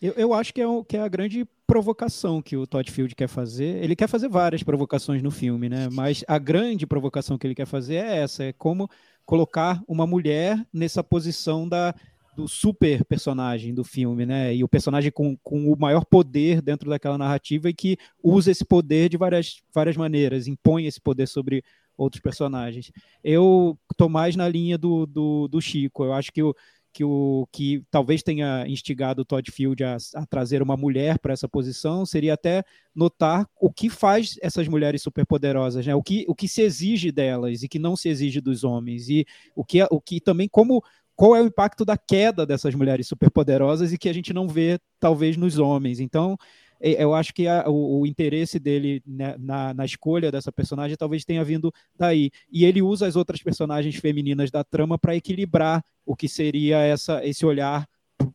Eu, 0.00 0.12
eu 0.14 0.34
acho 0.34 0.52
que 0.52 0.60
é, 0.60 0.66
o, 0.66 0.84
que 0.84 0.96
é 0.96 1.00
a 1.00 1.08
grande 1.08 1.46
provocação 1.72 2.42
que 2.42 2.54
o 2.54 2.66
Todd 2.66 2.90
Field 2.90 3.14
quer 3.14 3.28
fazer. 3.28 3.82
Ele 3.82 3.96
quer 3.96 4.06
fazer 4.06 4.28
várias 4.28 4.62
provocações 4.62 5.22
no 5.22 5.30
filme, 5.30 5.70
né? 5.70 5.88
Mas 5.90 6.22
a 6.28 6.38
grande 6.38 6.86
provocação 6.86 7.38
que 7.38 7.46
ele 7.46 7.54
quer 7.54 7.64
fazer 7.64 7.94
é 7.94 8.18
essa: 8.18 8.44
é 8.44 8.52
como 8.52 8.90
colocar 9.24 9.82
uma 9.88 10.06
mulher 10.06 10.62
nessa 10.70 11.02
posição 11.02 11.66
da, 11.66 11.94
do 12.36 12.46
super 12.46 13.02
personagem 13.06 13.72
do 13.72 13.82
filme, 13.82 14.26
né? 14.26 14.54
E 14.54 14.62
o 14.62 14.68
personagem 14.68 15.10
com, 15.10 15.34
com 15.42 15.72
o 15.72 15.78
maior 15.78 16.04
poder 16.04 16.60
dentro 16.60 16.90
daquela 16.90 17.16
narrativa 17.16 17.70
e 17.70 17.74
que 17.74 17.96
usa 18.22 18.50
esse 18.50 18.66
poder 18.66 19.08
de 19.08 19.16
várias, 19.16 19.62
várias 19.74 19.96
maneiras, 19.96 20.46
impõe 20.46 20.84
esse 20.84 21.00
poder 21.00 21.26
sobre 21.26 21.64
outros 21.96 22.20
personagens. 22.20 22.92
Eu 23.24 23.78
tô 23.96 24.10
mais 24.10 24.36
na 24.36 24.46
linha 24.46 24.76
do, 24.76 25.06
do, 25.06 25.48
do 25.48 25.58
Chico. 25.58 26.04
Eu 26.04 26.12
acho 26.12 26.30
que 26.32 26.42
o, 26.42 26.54
que 26.92 27.04
o 27.04 27.48
que 27.50 27.82
talvez 27.90 28.22
tenha 28.22 28.64
instigado 28.66 29.22
o 29.22 29.24
Todd 29.24 29.50
Field 29.50 29.82
a, 29.82 29.96
a 30.14 30.26
trazer 30.26 30.62
uma 30.62 30.76
mulher 30.76 31.18
para 31.18 31.32
essa 31.32 31.48
posição 31.48 32.04
seria 32.04 32.34
até 32.34 32.62
notar 32.94 33.48
o 33.60 33.72
que 33.72 33.88
faz 33.88 34.36
essas 34.42 34.68
mulheres 34.68 35.02
superpoderosas, 35.02 35.86
né? 35.86 35.94
O 35.94 36.02
que, 36.02 36.24
o 36.28 36.34
que 36.34 36.46
se 36.46 36.62
exige 36.62 37.10
delas 37.10 37.62
e 37.62 37.68
que 37.68 37.78
não 37.78 37.96
se 37.96 38.08
exige 38.08 38.40
dos 38.40 38.62
homens 38.64 39.08
e 39.08 39.26
o 39.56 39.64
que 39.64 39.82
o 39.90 40.00
que 40.00 40.20
também 40.20 40.48
como 40.48 40.82
qual 41.14 41.36
é 41.36 41.42
o 41.42 41.46
impacto 41.46 41.84
da 41.84 41.96
queda 41.96 42.44
dessas 42.44 42.74
mulheres 42.74 43.06
superpoderosas 43.06 43.92
e 43.92 43.98
que 43.98 44.08
a 44.08 44.12
gente 44.12 44.32
não 44.32 44.48
vê 44.48 44.78
talvez 44.98 45.36
nos 45.36 45.58
homens. 45.58 46.00
Então, 46.00 46.36
eu 46.82 47.14
acho 47.14 47.32
que 47.32 47.46
a, 47.46 47.68
o, 47.68 48.00
o, 48.00 48.06
interesse 48.06 48.58
dele 48.58 49.00
né, 49.06 49.36
na, 49.38 49.72
na, 49.72 49.84
escolha 49.84 50.32
dessa 50.32 50.50
personagem 50.50 50.96
talvez 50.96 51.24
tenha 51.24 51.44
vindo 51.44 51.72
daí. 51.96 52.30
E 52.50 52.64
ele 52.64 52.82
usa 52.82 53.06
as 53.06 53.14
outras 53.14 53.40
personagens 53.40 53.94
femininas 53.96 54.50
da 54.50 54.64
trama 54.64 54.98
para 54.98 55.14
equilibrar 55.14 55.84
o 56.04 56.16
que 56.16 56.28
seria 56.28 56.78
essa, 56.78 57.24
esse 57.24 57.46
olhar 57.46 57.88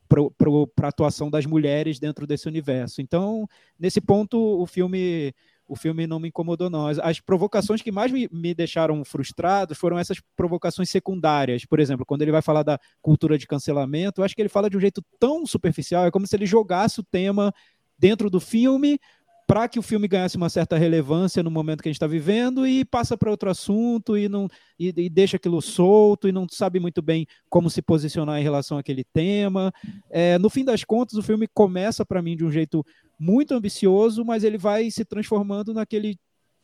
para 0.08 0.86
a 0.86 0.90
atuação 0.90 1.30
das 1.30 1.46
mulheres 1.46 2.00
dentro 2.00 2.26
desse 2.26 2.48
universo. 2.48 3.02
Então, 3.02 3.48
nesse 3.78 4.00
ponto, 4.00 4.38
o 4.38 4.66
filme 4.66 5.34
o 5.68 5.76
filme 5.76 6.08
não 6.08 6.20
me 6.20 6.30
incomodou, 6.30 6.70
não. 6.70 6.88
As, 6.88 6.98
as 7.00 7.20
provocações 7.20 7.82
que 7.82 7.92
mais 7.92 8.12
me, 8.12 8.30
me, 8.32 8.54
deixaram 8.54 9.04
frustrado 9.04 9.76
foram 9.76 10.00
essas 10.00 10.22
provocações 10.36 10.90
secundárias. 10.90 11.66
Por 11.66 11.80
exemplo, 11.80 12.06
quando 12.06 12.22
ele 12.22 12.32
vai 12.32 12.42
falar 12.42 12.64
da 12.64 12.80
cultura 13.02 13.38
de 13.38 13.46
cancelamento, 13.46 14.22
eu 14.22 14.26
acho 14.26 14.34
que 14.34 14.42
ele 14.42 14.50
fala 14.50 14.70
de 14.70 14.78
um 14.78 14.80
jeito 14.80 15.04
tão 15.20 15.46
superficial, 15.46 16.06
é 16.06 16.12
como 16.12 16.26
se 16.26 16.36
ele 16.36 16.46
jogasse 16.46 17.00
o 17.02 17.04
tema 17.04 17.54
dentro 17.98 18.30
do 18.30 18.40
filme 18.40 19.00
para 19.48 19.70
que 19.70 19.80
o 19.80 19.82
filme 19.82 20.10
ganhasse 20.10 20.36
uma 20.36 20.50
certa 20.50 20.78
relevância 20.78 21.42
no 21.42 21.50
momento 21.50 21.82
que 21.82 21.88
a 21.88 21.92
gente 21.92 21.96
está 21.96 22.06
vivendo 22.06 22.68
e 22.68 22.84
passa 22.84 23.18
para 23.18 23.32
outro 23.32 23.50
assunto 23.50 24.18
e 24.18 24.28
não 24.28 24.50
e, 24.78 24.94
e, 24.96 25.10
deixa 25.10 25.38
aquilo 25.38 25.62
solto 25.62 26.28
e 26.28 26.34
não 26.34 26.46
sabe 26.52 26.82
muito 26.82 27.02
bem 27.02 27.26
como 27.50 27.70
se 27.70 27.82
posicionar 27.82 28.42
em 28.42 28.44
relação 28.44 28.78
àquele 28.78 29.06
tema. 29.06 29.72
É, 30.10 30.38
no 30.38 30.50
fim 30.50 30.66
das 30.66 30.84
contas, 30.84 31.18
o 31.18 31.24
filme 31.24 31.48
começa 31.48 32.06
para 32.06 32.22
mim 32.22 32.36
de 32.36 32.44
um 32.44 32.52
jeito 32.52 32.86
muito 33.18 33.54
ambicioso, 33.54 34.26
mas 34.26 34.44
ele 34.44 34.58
vai 34.58 34.92
se 34.92 35.06
transformando 35.06 35.74
naquele 35.74 36.20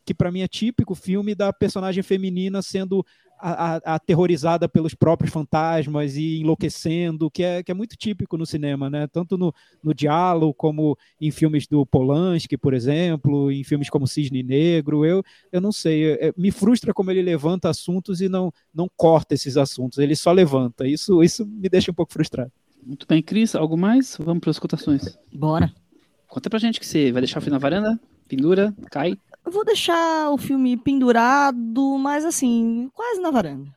que 0.06 0.14
para 0.14 0.30
mim 0.30 0.42
é 0.42 0.48
típico 0.50 0.94
filme 0.94 1.34
da 1.34 1.54
personagem 1.54 2.04
feminina 2.04 2.62
sendo 2.62 3.06
aterrorizada 3.44 4.70
pelos 4.70 4.94
próprios 4.94 5.34
fantasmas 5.34 6.16
e 6.16 6.40
enlouquecendo, 6.40 7.30
que 7.30 7.44
é, 7.44 7.62
que 7.62 7.72
é 7.72 7.76
muito 7.76 7.98
típico 7.98 8.38
no 8.38 8.46
cinema, 8.46 8.90
né? 8.90 9.06
Tanto 9.08 9.38
no, 9.38 9.54
no 9.84 9.94
diálogo 9.94 10.54
como 10.54 10.98
em 11.20 11.30
filmes 11.30 11.68
do 11.68 11.86
Polanski, 11.86 12.58
por 12.58 12.74
exemplo, 12.74 13.52
em 13.52 13.64
filmes 13.64 13.90
como 13.90 14.08
Cisne 14.08 14.42
Negro. 14.42 15.06
Eu, 15.06 15.22
eu 15.52 15.60
não 15.60 15.74
sei, 15.74 16.14
é, 16.14 16.34
me 16.38 16.52
frustra 16.52 16.94
como 16.94 17.12
ele 17.12 17.22
levanta 17.22 17.70
assuntos 17.70 18.22
e 18.22 18.30
não, 18.30 18.52
não 18.74 18.90
corta 18.96 19.34
esses 19.34 19.58
assuntos, 19.58 19.98
ele 19.98 20.16
só 20.16 20.32
levanta. 20.32 20.88
Isso, 20.88 21.22
isso 21.22 21.46
me 21.46 21.68
deixa 21.68 21.92
um 21.92 21.96
pouco 21.96 22.14
frustrado. 22.14 22.52
Muito 22.86 23.06
bem, 23.08 23.22
Cris, 23.22 23.56
algo 23.56 23.78
mais? 23.78 24.18
Vamos 24.20 24.42
para 24.42 24.52
as 24.52 24.60
cotações. 24.60 25.18
Bora. 25.34 25.74
Conta 26.28 26.50
pra 26.50 26.60
gente 26.60 26.80
que 26.80 26.86
você 26.86 27.12
vai 27.12 27.22
deixar 27.22 27.40
o 27.40 27.42
filme 27.42 27.54
na 27.54 27.60
varanda, 27.60 28.00
pendura, 28.28 28.74
cai. 28.90 29.18
Eu 29.46 29.52
vou 29.52 29.66
deixar 29.66 30.32
o 30.32 30.38
filme 30.38 30.78
pendurado, 30.78 31.98
mas 31.98 32.24
assim, 32.24 32.90
quase 32.94 33.20
na 33.20 33.30
varanda. 33.30 33.70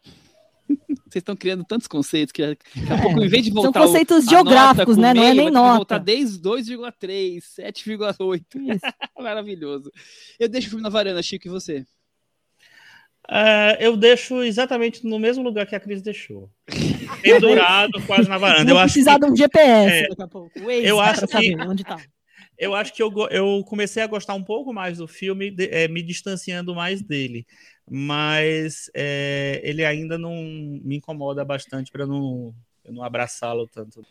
Vocês 0.89 1.23
estão 1.23 1.37
criando 1.37 1.65
tantos 1.65 1.87
conceitos 1.87 2.33
que 2.33 2.45
daqui 2.45 2.65
a 2.91 2.95
é, 2.95 3.03
pouco, 3.03 3.23
em 3.23 3.29
vez 3.29 3.45
de 3.45 3.51
voltar. 3.51 3.81
São 3.81 3.89
conceitos 3.89 4.27
o, 4.27 4.31
geográficos, 4.31 4.97
né? 4.97 5.15
Meio, 5.15 5.25
não 5.25 5.31
é 5.31 5.35
nem 5.35 5.51
nota. 5.51 5.77
voltar 5.77 5.99
desde 5.99 6.39
2,3, 6.41 7.39
7,8. 7.39 8.43
Maravilhoso. 9.19 9.91
Eu 10.39 10.49
deixo 10.49 10.67
o 10.67 10.71
filme 10.71 10.83
na 10.83 10.89
varanda, 10.89 11.23
Chico, 11.23 11.47
e 11.47 11.51
você? 11.51 11.87
Uh, 13.29 13.75
eu 13.81 13.97
deixo 13.97 14.43
exatamente 14.43 15.05
no 15.05 15.19
mesmo 15.19 15.43
lugar 15.43 15.67
que 15.67 15.75
a 15.75 15.81
Cris 15.81 16.03
deixou. 16.03 16.49
Pendurado 17.23 18.01
quase 18.07 18.29
na 18.29 18.39
varanda. 18.39 18.73
Vou 18.73 18.81
eu 18.81 18.85
precisar 18.85 19.13
acho 19.13 19.21
de 19.21 19.27
um 19.33 19.37
GPS 19.37 19.93
é, 19.93 20.09
daqui 20.09 20.23
a 20.23 20.29
pouco. 20.29 20.61
Waze, 20.61 20.87
eu 20.87 21.01
acho 21.01 21.27
que, 21.27 21.57
onde 21.63 21.85
tá 21.85 21.99
eu 22.59 22.75
acho 22.75 22.93
que 22.93 23.03
eu, 23.03 23.13
eu 23.31 23.65
comecei 23.65 24.03
a 24.03 24.07
gostar 24.07 24.35
um 24.35 24.43
pouco 24.43 24.73
mais 24.73 24.99
do 24.99 25.07
filme, 25.07 25.51
de, 25.51 25.69
é, 25.69 25.89
me 25.89 26.03
distanciando 26.03 26.75
mais 26.75 27.03
dele. 27.03 27.47
Mas 27.89 28.91
é, 28.95 29.61
ele 29.63 29.85
ainda 29.85 30.19
não 30.19 30.35
me 30.35 30.97
incomoda 30.97 31.45
bastante 31.45 31.91
para 31.93 32.07
não, 32.07 32.55
não 32.89 33.03
abraçá-lo 33.03 33.69
tanto. 33.69 34.05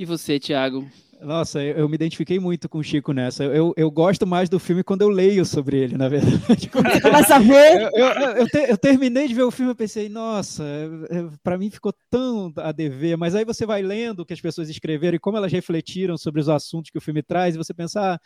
E 0.00 0.04
você, 0.06 0.40
Thiago? 0.40 0.88
Nossa, 1.20 1.62
eu, 1.62 1.76
eu, 1.76 1.86
me 1.86 1.94
identifiquei 1.94 2.40
muito 2.40 2.70
com 2.70 2.78
o 2.78 2.82
Chico 2.82 3.12
nessa. 3.12 3.44
Eu, 3.44 3.74
eu 3.76 3.90
gosto 3.90 4.26
mais 4.26 4.48
do 4.48 4.58
filme 4.58 4.82
quando 4.82 5.02
eu 5.02 5.10
leio 5.10 5.44
sobre 5.44 5.76
ele, 5.76 5.94
na 5.94 6.08
verdade. 6.08 6.40
Você 6.72 7.00
começa 7.02 7.34
a 7.34 7.38
ver. 7.38 7.82
Eu, 7.92 8.06
eu, 8.06 8.06
eu, 8.08 8.46
eu, 8.68 8.78
terminei 8.78 9.28
de 9.28 9.34
ver 9.34 9.42
o 9.42 9.50
filme 9.50 9.72
e 9.72 9.74
pensei, 9.74 10.08
nossa, 10.08 10.64
para 11.42 11.58
mim 11.58 11.68
ficou 11.68 11.92
tão 12.08 12.50
a 12.56 12.72
dever. 12.72 13.18
Mas 13.18 13.34
aí 13.34 13.44
você 13.44 13.66
vai 13.66 13.82
lendo 13.82 14.20
o 14.20 14.24
que 14.24 14.32
as 14.32 14.40
pessoas 14.40 14.70
escreveram 14.70 15.16
e 15.16 15.20
como 15.20 15.36
elas 15.36 15.52
refletiram 15.52 16.16
sobre 16.16 16.40
os 16.40 16.48
assuntos 16.48 16.90
que 16.90 16.96
o 16.96 17.02
filme 17.02 17.22
traz, 17.22 17.54
e 17.54 17.58
você 17.58 17.74
pensa, 17.74 18.14
ah, 18.14 18.20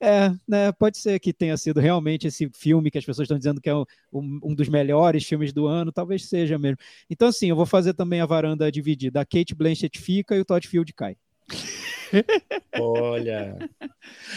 é, 0.00 0.30
né, 0.46 0.72
pode 0.72 0.98
ser 0.98 1.18
que 1.18 1.32
tenha 1.32 1.56
sido 1.56 1.80
realmente 1.80 2.26
esse 2.26 2.48
filme 2.54 2.90
que 2.90 2.98
as 2.98 3.04
pessoas 3.04 3.26
estão 3.26 3.38
dizendo 3.38 3.60
que 3.60 3.68
é 3.68 3.74
um, 3.74 3.84
um, 4.12 4.54
dos 4.54 4.68
melhores 4.68 5.24
filmes 5.24 5.52
do 5.52 5.66
ano, 5.66 5.92
talvez 5.92 6.26
seja 6.26 6.58
mesmo. 6.58 6.78
Então, 7.10 7.28
assim, 7.28 7.48
eu 7.48 7.56
vou 7.56 7.66
fazer 7.66 7.94
também 7.94 8.20
a 8.20 8.26
varanda 8.26 8.70
dividida. 8.70 9.20
A 9.20 9.24
Kate 9.24 9.54
Blanchett 9.54 9.98
fica 9.98 10.36
e 10.36 10.40
o 10.40 10.44
Todd 10.44 10.66
Field 10.66 10.92
cai. 10.92 11.16
Olha. 12.80 13.58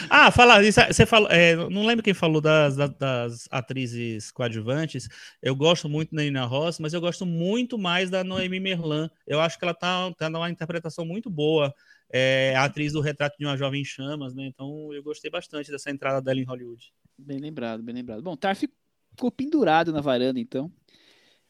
Ah, 0.09 0.31
falar 0.31 0.63
isso, 0.63 0.79
você 0.87 1.05
falou, 1.05 1.29
é, 1.29 1.55
não 1.55 1.85
lembro 1.85 2.03
quem 2.03 2.13
falou 2.13 2.41
das, 2.41 2.75
das, 2.75 2.93
das, 2.97 3.47
atrizes 3.49 4.31
coadjuvantes. 4.31 5.07
Eu 5.41 5.55
gosto 5.55 5.87
muito 5.87 6.13
da 6.13 6.21
Nina 6.21 6.45
Ross, 6.45 6.79
mas 6.79 6.93
eu 6.93 7.01
gosto 7.01 7.25
muito 7.25 7.77
mais 7.77 8.09
da 8.09 8.23
Noemi 8.23 8.59
Merlan. 8.59 9.09
Eu 9.25 9.39
acho 9.39 9.57
que 9.57 9.63
ela 9.63 9.73
tá, 9.73 10.11
tá 10.17 10.29
numa 10.29 10.49
interpretação 10.49 11.05
muito 11.05 11.29
boa. 11.29 11.73
É 12.13 12.55
atriz 12.57 12.93
do 12.93 13.01
Retrato 13.01 13.37
de 13.37 13.45
uma 13.45 13.55
Jovem 13.55 13.85
Chamas, 13.85 14.35
né? 14.35 14.45
Então 14.45 14.93
eu 14.93 15.01
gostei 15.01 15.31
bastante 15.31 15.71
dessa 15.71 15.89
entrada 15.89 16.21
dela 16.21 16.39
em 16.39 16.43
Hollywood. 16.43 16.91
Bem 17.17 17.39
lembrado, 17.39 17.81
bem 17.81 17.95
lembrado. 17.95 18.21
Bom, 18.21 18.35
Tar 18.35 18.55
ficou 18.55 19.31
pendurado 19.31 19.93
na 19.93 20.01
varanda, 20.01 20.39
então. 20.39 20.71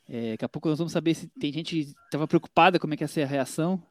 É, 0.07 0.32
daqui 0.32 0.45
a 0.45 0.49
pouco 0.49 0.70
nós 0.70 0.78
vamos 0.78 0.91
saber 0.93 1.16
se 1.16 1.28
tem 1.39 1.51
gente 1.51 1.76
que 1.76 1.91
estava 2.05 2.28
preocupada 2.28 2.78
como 2.78 2.93
é 2.93 2.97
que 2.97 3.03
ia 3.03 3.07
ser 3.07 3.24
a 3.24 3.28
reação, 3.28 3.82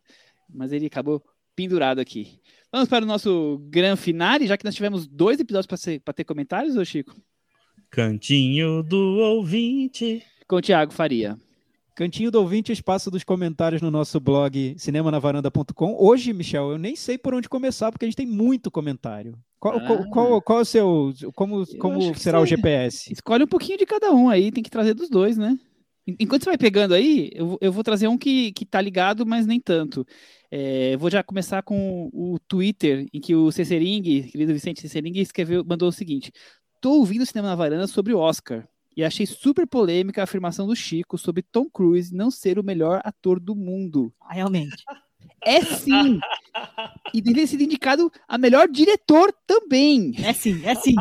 mas 0.48 0.70
ele 0.70 0.86
acabou 0.86 1.22
pendurado 1.56 1.98
aqui. 1.98 2.40
Vamos 2.72 2.88
para 2.88 3.04
o 3.04 3.08
nosso 3.08 3.58
gran 3.68 3.96
finale, 3.96 4.46
já 4.46 4.56
que 4.56 4.64
nós 4.64 4.74
tivemos 4.74 5.06
dois 5.06 5.40
episódios 5.40 6.00
para 6.04 6.14
ter 6.14 6.24
comentários, 6.24 6.76
ô 6.76 6.84
Chico? 6.84 7.16
Cantinho 7.90 8.82
do 8.82 9.18
ouvinte. 9.18 10.24
Com 10.46 10.56
o 10.56 10.62
Thiago 10.62 10.92
Faria. 10.92 11.36
Cantinho 12.00 12.30
do 12.30 12.40
ouvinte, 12.40 12.72
espaço 12.72 13.10
dos 13.10 13.22
comentários 13.22 13.82
no 13.82 13.90
nosso 13.90 14.18
blog 14.18 14.74
cinemanavaranda.com. 14.78 15.96
Hoje, 15.98 16.32
Michel, 16.32 16.70
eu 16.70 16.78
nem 16.78 16.96
sei 16.96 17.18
por 17.18 17.34
onde 17.34 17.46
começar, 17.46 17.92
porque 17.92 18.06
a 18.06 18.08
gente 18.08 18.16
tem 18.16 18.26
muito 18.26 18.70
comentário. 18.70 19.38
Qual, 19.58 19.76
ah, 19.76 19.86
qual, 19.86 20.08
qual, 20.08 20.40
qual, 20.40 20.58
é 20.60 20.62
o 20.62 20.64
seu. 20.64 21.12
Como, 21.34 21.66
como 21.76 22.14
será 22.14 22.40
o 22.40 22.46
GPS? 22.46 23.12
Escolhe 23.12 23.44
um 23.44 23.46
pouquinho 23.46 23.76
de 23.76 23.84
cada 23.84 24.10
um 24.12 24.30
aí, 24.30 24.50
tem 24.50 24.64
que 24.64 24.70
trazer 24.70 24.94
dos 24.94 25.10
dois, 25.10 25.36
né? 25.36 25.58
Enquanto 26.18 26.44
você 26.44 26.48
vai 26.48 26.56
pegando 26.56 26.94
aí, 26.94 27.28
eu, 27.34 27.58
eu 27.60 27.70
vou 27.70 27.84
trazer 27.84 28.08
um 28.08 28.16
que, 28.16 28.50
que 28.52 28.64
tá 28.64 28.80
ligado, 28.80 29.26
mas 29.26 29.46
nem 29.46 29.60
tanto. 29.60 30.06
É, 30.50 30.96
vou 30.96 31.10
já 31.10 31.22
começar 31.22 31.62
com 31.62 32.08
o 32.14 32.38
Twitter, 32.48 33.08
em 33.12 33.20
que 33.20 33.34
o 33.34 33.52
Cecering, 33.52 34.22
querido 34.22 34.54
Vicente 34.54 34.80
Cecering, 34.80 35.18
escreveu, 35.18 35.62
mandou 35.68 35.90
o 35.90 35.92
seguinte: 35.92 36.32
Tô 36.80 36.92
ouvindo 36.92 37.24
o 37.24 37.26
Cinema 37.26 37.48
na 37.48 37.54
Varanda 37.54 37.86
sobre 37.86 38.14
o 38.14 38.18
Oscar 38.18 38.66
e 38.96 39.04
achei 39.04 39.26
super 39.26 39.66
polêmica 39.66 40.20
a 40.20 40.24
afirmação 40.24 40.66
do 40.66 40.74
Chico 40.76 41.16
sobre 41.16 41.42
Tom 41.42 41.68
Cruise 41.68 42.14
não 42.14 42.30
ser 42.30 42.58
o 42.58 42.64
melhor 42.64 43.00
ator 43.04 43.38
do 43.38 43.54
mundo. 43.54 44.12
Ah, 44.20 44.34
realmente. 44.34 44.84
É 45.42 45.60
sim! 45.62 46.20
E 47.14 47.20
deveria 47.20 47.46
ser 47.46 47.60
indicado 47.60 48.12
a 48.28 48.36
melhor 48.36 48.68
diretor 48.68 49.32
também. 49.46 50.14
É 50.22 50.32
sim, 50.32 50.64
é 50.64 50.74
sim. 50.74 50.94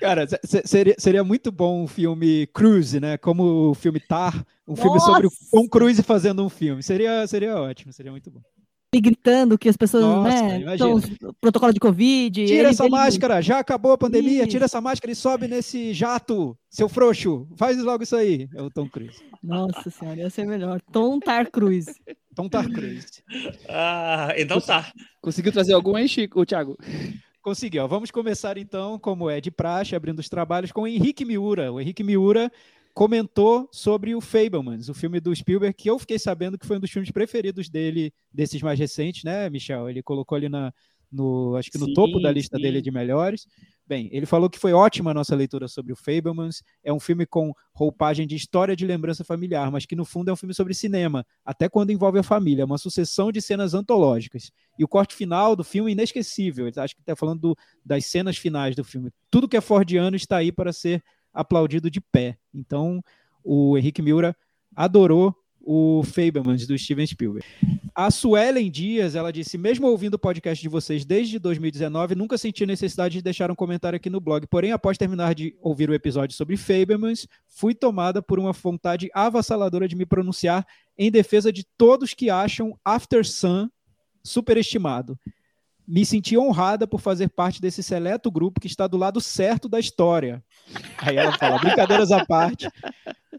Cara, 0.00 0.26
seria, 0.64 0.94
seria 0.98 1.24
muito 1.24 1.50
bom 1.50 1.84
um 1.84 1.86
filme 1.86 2.46
Cruise, 2.48 3.00
né? 3.00 3.16
Como 3.16 3.70
o 3.70 3.74
filme 3.74 4.00
Tar, 4.00 4.44
um 4.66 4.72
Nossa! 4.72 4.82
filme 4.82 5.00
sobre 5.00 5.26
o 5.26 5.30
Tom 5.50 5.68
Cruise 5.68 6.02
fazendo 6.02 6.44
um 6.44 6.48
filme. 6.48 6.82
Seria, 6.82 7.26
seria 7.26 7.56
ótimo, 7.56 7.92
seria 7.92 8.12
muito 8.12 8.30
bom. 8.30 8.40
E 8.90 9.00
gritando 9.02 9.58
que 9.58 9.68
as 9.68 9.76
pessoas, 9.76 10.02
Nossa, 10.02 10.42
né? 10.42 10.74
Então, 10.74 10.98
protocolo 11.38 11.74
de 11.74 11.80
Covid. 11.80 12.46
Tira 12.46 12.60
ele, 12.60 12.68
essa 12.68 12.84
ele... 12.84 12.90
máscara, 12.90 13.42
já 13.42 13.58
acabou 13.58 13.92
a 13.92 13.98
pandemia, 13.98 14.40
isso. 14.40 14.48
tira 14.48 14.64
essa 14.64 14.80
máscara 14.80 15.12
e 15.12 15.14
sobe 15.14 15.46
nesse 15.46 15.92
jato, 15.92 16.56
seu 16.70 16.88
frouxo. 16.88 17.46
Faz 17.56 17.76
logo 17.82 18.02
isso 18.02 18.16
aí. 18.16 18.48
É 18.54 18.62
o 18.62 18.70
Tom 18.70 18.88
Cruise. 18.88 19.22
Nossa 19.42 19.90
senhora, 19.90 20.20
ia 20.20 20.30
ser 20.30 20.46
melhor. 20.46 20.80
Tom 20.90 21.20
Tar 21.20 21.50
Cruise. 21.50 21.92
Tom 22.34 22.48
Tar 22.48 22.66
Cruise. 22.70 23.22
ah, 23.68 24.32
então 24.38 24.58
tá. 24.58 24.90
Conseguiu 25.20 25.52
trazer 25.52 25.74
algum 25.74 25.94
aí, 25.94 26.08
Chico, 26.08 26.46
Thiago? 26.46 26.78
Consegui, 27.42 27.78
ó. 27.78 27.86
Vamos 27.86 28.10
começar 28.10 28.56
então, 28.56 28.98
como 28.98 29.28
é 29.28 29.38
de 29.38 29.50
praxe, 29.50 29.94
abrindo 29.94 30.18
os 30.18 30.30
trabalhos 30.30 30.72
com 30.72 30.82
o 30.82 30.86
Henrique 30.86 31.26
Miura. 31.26 31.70
O 31.70 31.78
Henrique 31.78 32.02
Miura 32.02 32.50
comentou 32.98 33.68
sobre 33.70 34.12
o 34.12 34.20
Fablemans, 34.20 34.88
o 34.88 34.92
filme 34.92 35.20
do 35.20 35.32
Spielberg, 35.32 35.72
que 35.72 35.88
eu 35.88 36.00
fiquei 36.00 36.18
sabendo 36.18 36.58
que 36.58 36.66
foi 36.66 36.78
um 36.78 36.80
dos 36.80 36.90
filmes 36.90 37.12
preferidos 37.12 37.68
dele, 37.68 38.12
desses 38.34 38.60
mais 38.60 38.76
recentes, 38.76 39.22
né, 39.22 39.48
Michel? 39.48 39.88
Ele 39.88 40.02
colocou 40.02 40.34
ali 40.34 40.48
na, 40.48 40.74
no, 41.08 41.54
acho 41.54 41.70
que 41.70 41.78
no 41.78 41.86
sim, 41.86 41.94
topo 41.94 42.18
da 42.18 42.32
lista 42.32 42.56
sim. 42.56 42.62
dele 42.64 42.82
de 42.82 42.90
melhores. 42.90 43.46
Bem, 43.86 44.08
ele 44.10 44.26
falou 44.26 44.50
que 44.50 44.58
foi 44.58 44.72
ótima 44.72 45.12
a 45.12 45.14
nossa 45.14 45.36
leitura 45.36 45.68
sobre 45.68 45.92
o 45.92 45.96
Fablemans. 45.96 46.60
É 46.82 46.92
um 46.92 46.98
filme 46.98 47.24
com 47.24 47.52
roupagem 47.72 48.26
de 48.26 48.34
história 48.34 48.74
de 48.74 48.84
lembrança 48.84 49.22
familiar, 49.22 49.70
mas 49.70 49.86
que 49.86 49.94
no 49.94 50.04
fundo 50.04 50.30
é 50.30 50.32
um 50.32 50.36
filme 50.36 50.52
sobre 50.52 50.74
cinema, 50.74 51.24
até 51.44 51.68
quando 51.68 51.92
envolve 51.92 52.18
a 52.18 52.24
família. 52.24 52.62
É 52.62 52.64
uma 52.64 52.78
sucessão 52.78 53.30
de 53.30 53.40
cenas 53.40 53.74
antológicas. 53.74 54.50
E 54.76 54.82
o 54.82 54.88
corte 54.88 55.14
final 55.14 55.54
do 55.54 55.62
filme 55.62 55.90
é 55.90 55.92
inesquecível. 55.92 56.66
Ele 56.66 56.80
acho 56.80 56.96
que 56.96 57.00
está 57.00 57.14
falando 57.14 57.40
do, 57.40 57.56
das 57.84 58.06
cenas 58.06 58.36
finais 58.36 58.74
do 58.74 58.82
filme. 58.82 59.12
Tudo 59.30 59.48
que 59.48 59.56
é 59.56 59.60
fordiano 59.60 60.16
está 60.16 60.38
aí 60.38 60.50
para 60.50 60.72
ser 60.72 61.00
aplaudido 61.32 61.90
de 61.90 62.00
pé. 62.00 62.38
Então, 62.54 63.02
o 63.44 63.76
Henrique 63.76 64.02
Miura 64.02 64.36
adorou 64.74 65.34
o 65.60 66.02
Fablemans 66.02 66.66
do 66.66 66.78
Steven 66.78 67.06
Spielberg. 67.06 67.46
A 67.94 68.10
Suelen 68.10 68.70
Dias, 68.70 69.14
ela 69.14 69.32
disse: 69.32 69.58
mesmo 69.58 69.86
ouvindo 69.86 70.14
o 70.14 70.18
podcast 70.18 70.62
de 70.62 70.68
vocês 70.68 71.04
desde 71.04 71.38
2019, 71.38 72.14
nunca 72.14 72.38
senti 72.38 72.64
necessidade 72.64 73.14
de 73.14 73.22
deixar 73.22 73.50
um 73.50 73.54
comentário 73.54 73.96
aqui 73.96 74.08
no 74.08 74.20
blog. 74.20 74.46
Porém, 74.46 74.72
após 74.72 74.96
terminar 74.96 75.34
de 75.34 75.54
ouvir 75.60 75.90
o 75.90 75.94
episódio 75.94 76.36
sobre 76.36 76.56
Fablemans, 76.56 77.26
fui 77.48 77.74
tomada 77.74 78.22
por 78.22 78.38
uma 78.38 78.52
vontade 78.52 79.10
avassaladora 79.12 79.88
de 79.88 79.96
me 79.96 80.06
pronunciar 80.06 80.66
em 80.96 81.10
defesa 81.10 81.52
de 81.52 81.66
todos 81.76 82.14
que 82.14 82.30
acham 82.30 82.78
After 82.84 83.26
Sun 83.26 83.68
superestimado. 84.22 85.18
Me 85.90 86.04
senti 86.04 86.36
honrada 86.36 86.86
por 86.86 87.00
fazer 87.00 87.28
parte 87.30 87.62
desse 87.62 87.82
seleto 87.82 88.30
grupo 88.30 88.60
que 88.60 88.66
está 88.66 88.86
do 88.86 88.98
lado 88.98 89.22
certo 89.22 89.70
da 89.70 89.80
história. 89.80 90.44
Aí 90.98 91.16
ela 91.16 91.32
fala: 91.38 91.58
brincadeiras 91.58 92.12
à 92.12 92.26
parte, 92.26 92.68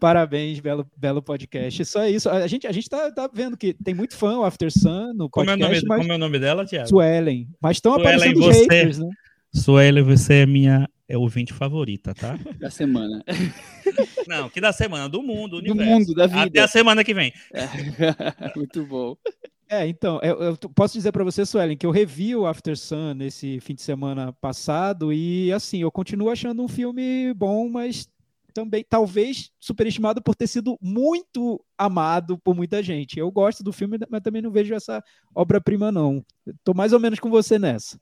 parabéns, 0.00 0.58
belo, 0.58 0.84
belo 0.96 1.22
podcast. 1.22 1.84
Só 1.84 2.04
isso. 2.08 2.28
A 2.28 2.48
gente, 2.48 2.66
a 2.66 2.72
gente 2.72 2.88
tá, 2.88 3.08
vendo 3.32 3.56
que 3.56 3.72
tem 3.72 3.94
muito 3.94 4.16
fã 4.16 4.38
o 4.38 4.44
After 4.44 4.68
Sun 4.72 5.12
no 5.14 5.30
Como 5.30 5.48
é, 5.48 5.54
o 5.54 5.56
nome, 5.56 5.62
podcast. 5.62 5.86
mas... 5.88 5.98
como 6.00 6.12
é 6.12 6.16
o 6.16 6.18
nome 6.18 6.38
dela, 6.40 6.66
Tiago? 6.66 6.88
Suelen. 6.88 7.48
Mas 7.60 7.76
estão 7.76 7.92
Suelen, 7.94 8.14
aparecendo 8.14 8.40
você- 8.40 8.62
haters, 8.62 8.98
né? 8.98 9.08
Sueli, 9.54 10.02
você 10.02 10.34
é 10.42 10.46
minha 10.46 10.88
é 11.08 11.16
ouvinte 11.18 11.52
favorita, 11.52 12.14
tá? 12.14 12.36
Da 12.58 12.70
semana. 12.70 13.24
Não, 14.28 14.48
que 14.48 14.60
da 14.60 14.72
semana, 14.72 15.08
do 15.08 15.22
mundo, 15.22 15.60
do 15.60 15.62
Do 15.62 15.72
universo. 15.72 15.92
mundo, 16.00 16.14
da 16.14 16.26
vida. 16.26 16.42
Até 16.42 16.60
a 16.60 16.68
semana 16.68 17.02
que 17.02 17.12
vem. 17.12 17.32
Muito 18.54 18.86
bom. 18.86 19.16
É, 19.72 19.86
então, 19.86 20.18
eu, 20.20 20.42
eu 20.42 20.56
posso 20.74 20.94
dizer 20.94 21.12
para 21.12 21.22
você, 21.22 21.46
Suelen, 21.46 21.76
que 21.76 21.86
eu 21.86 21.92
revi 21.92 22.34
o 22.34 22.44
After 22.44 22.76
Sun 22.76 23.14
nesse 23.14 23.60
fim 23.60 23.72
de 23.72 23.82
semana 23.82 24.32
passado 24.40 25.12
e, 25.12 25.52
assim, 25.52 25.78
eu 25.82 25.92
continuo 25.92 26.28
achando 26.28 26.60
um 26.60 26.66
filme 26.66 27.32
bom, 27.34 27.68
mas 27.68 28.08
também, 28.52 28.84
talvez, 28.88 29.48
superestimado 29.60 30.20
por 30.20 30.34
ter 30.34 30.48
sido 30.48 30.76
muito 30.80 31.64
amado 31.78 32.36
por 32.38 32.52
muita 32.52 32.82
gente. 32.82 33.16
Eu 33.16 33.30
gosto 33.30 33.62
do 33.62 33.72
filme, 33.72 33.96
mas 34.10 34.22
também 34.22 34.42
não 34.42 34.50
vejo 34.50 34.74
essa 34.74 35.00
obra-prima, 35.32 35.92
não. 35.92 36.24
Estou 36.44 36.74
mais 36.74 36.92
ou 36.92 36.98
menos 36.98 37.20
com 37.20 37.30
você 37.30 37.56
nessa. 37.56 37.96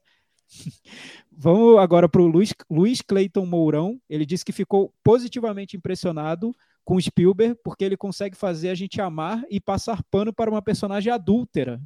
Vamos 1.31 1.79
agora 1.79 2.09
para 2.09 2.23
o 2.23 2.27
Luiz, 2.27 2.53
Luiz 2.71 3.01
Clayton 3.03 3.47
Mourão. 3.47 4.01
Ele 4.09 4.27
disse 4.27 4.45
que 4.45 4.53
ficou 4.53 4.93
positivamente 5.05 5.77
impressionado 5.77 6.55
com 6.85 7.01
Spielberg 7.01 7.59
porque 7.63 7.85
ele 7.85 7.97
consegue 7.97 8.37
fazer 8.37 8.71
a 8.71 8.75
gente 8.75 9.01
amar 9.01 9.43
e 9.51 9.61
passar 9.61 10.03
pano 10.05 10.33
para 10.33 10.51
uma 10.51 10.63
personagem 10.63 11.13
adúltera. 11.13 11.81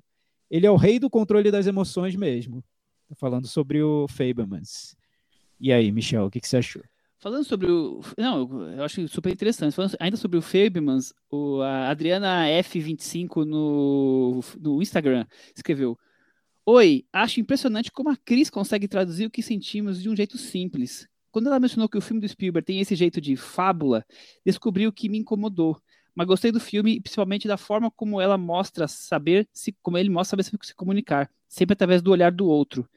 Ele 0.51 0.67
é 0.67 0.71
o 0.71 0.77
rei 0.77 0.99
do 0.99 1.11
controle 1.11 1.51
das 1.51 1.67
emoções 1.67 2.15
mesmo. 2.15 2.63
Tô 3.09 3.15
falando 3.15 3.47
sobre 3.47 3.83
o 3.83 4.07
Fablemans. 4.09 4.97
E 5.61 5.73
aí, 5.73 5.91
Michel, 5.93 6.27
o 6.27 6.31
que, 6.31 6.41
que 6.41 6.49
você 6.49 6.59
achou? 6.59 6.83
Falando 7.19 7.45
sobre 7.45 7.71
o. 7.71 8.01
Não, 8.19 8.39
eu- 8.39 8.63
eu 8.79 8.85
acho 8.85 9.07
super 9.09 9.33
interessante. 9.33 9.75
Falando 9.75 9.97
ainda 10.01 10.17
sobre 10.17 10.39
o 10.39 10.43
Fablemans, 10.43 11.13
o, 11.31 11.61
a 11.61 11.89
Adriana 11.89 12.47
F25 12.49 13.45
no, 13.45 14.41
no 14.61 14.83
Instagram 14.83 15.25
escreveu: 15.55 15.97
Oi, 16.65 17.05
acho 17.13 17.41
impressionante 17.41 17.91
como 17.91 18.09
a 18.09 18.17
Cris 18.17 18.49
consegue 18.49 18.87
traduzir 18.87 19.27
o 19.27 19.31
que 19.31 19.43
sentimos 19.43 20.01
de 20.01 20.09
um 20.09 20.15
jeito 20.15 20.39
simples. 20.39 21.09
Quando 21.33 21.49
ela 21.49 21.59
mencionou 21.59 21.89
que 21.89 21.99
o 21.99 22.01
filme 22.01 22.21
do 22.21 22.29
Spielberg 22.29 22.65
tem 22.65 22.79
esse 22.79 22.95
jeito 22.95 23.21
de 23.21 23.35
fábula, 23.35 24.07
descobri 24.47 24.87
o 24.87 24.93
que 24.93 25.09
me 25.09 25.19
incomodou. 25.19 25.81
Mas 26.15 26.27
gostei 26.27 26.53
do 26.53 26.61
filme, 26.61 27.01
principalmente 27.01 27.49
da 27.49 27.57
forma 27.57 27.91
como 27.91 28.21
ela 28.21 28.39
mostra 28.39 28.87
saber 28.87 29.49
se, 29.53 29.73
como 29.83 29.99
ele 29.99 30.09
mostra 30.09 30.41
saber 30.41 30.61
se 30.63 30.75
comunicar, 30.77 31.29
sempre 31.49 31.73
através 31.73 32.01
do 32.01 32.13
olhar 32.13 32.31
do 32.31 32.47
outro, 32.47 32.89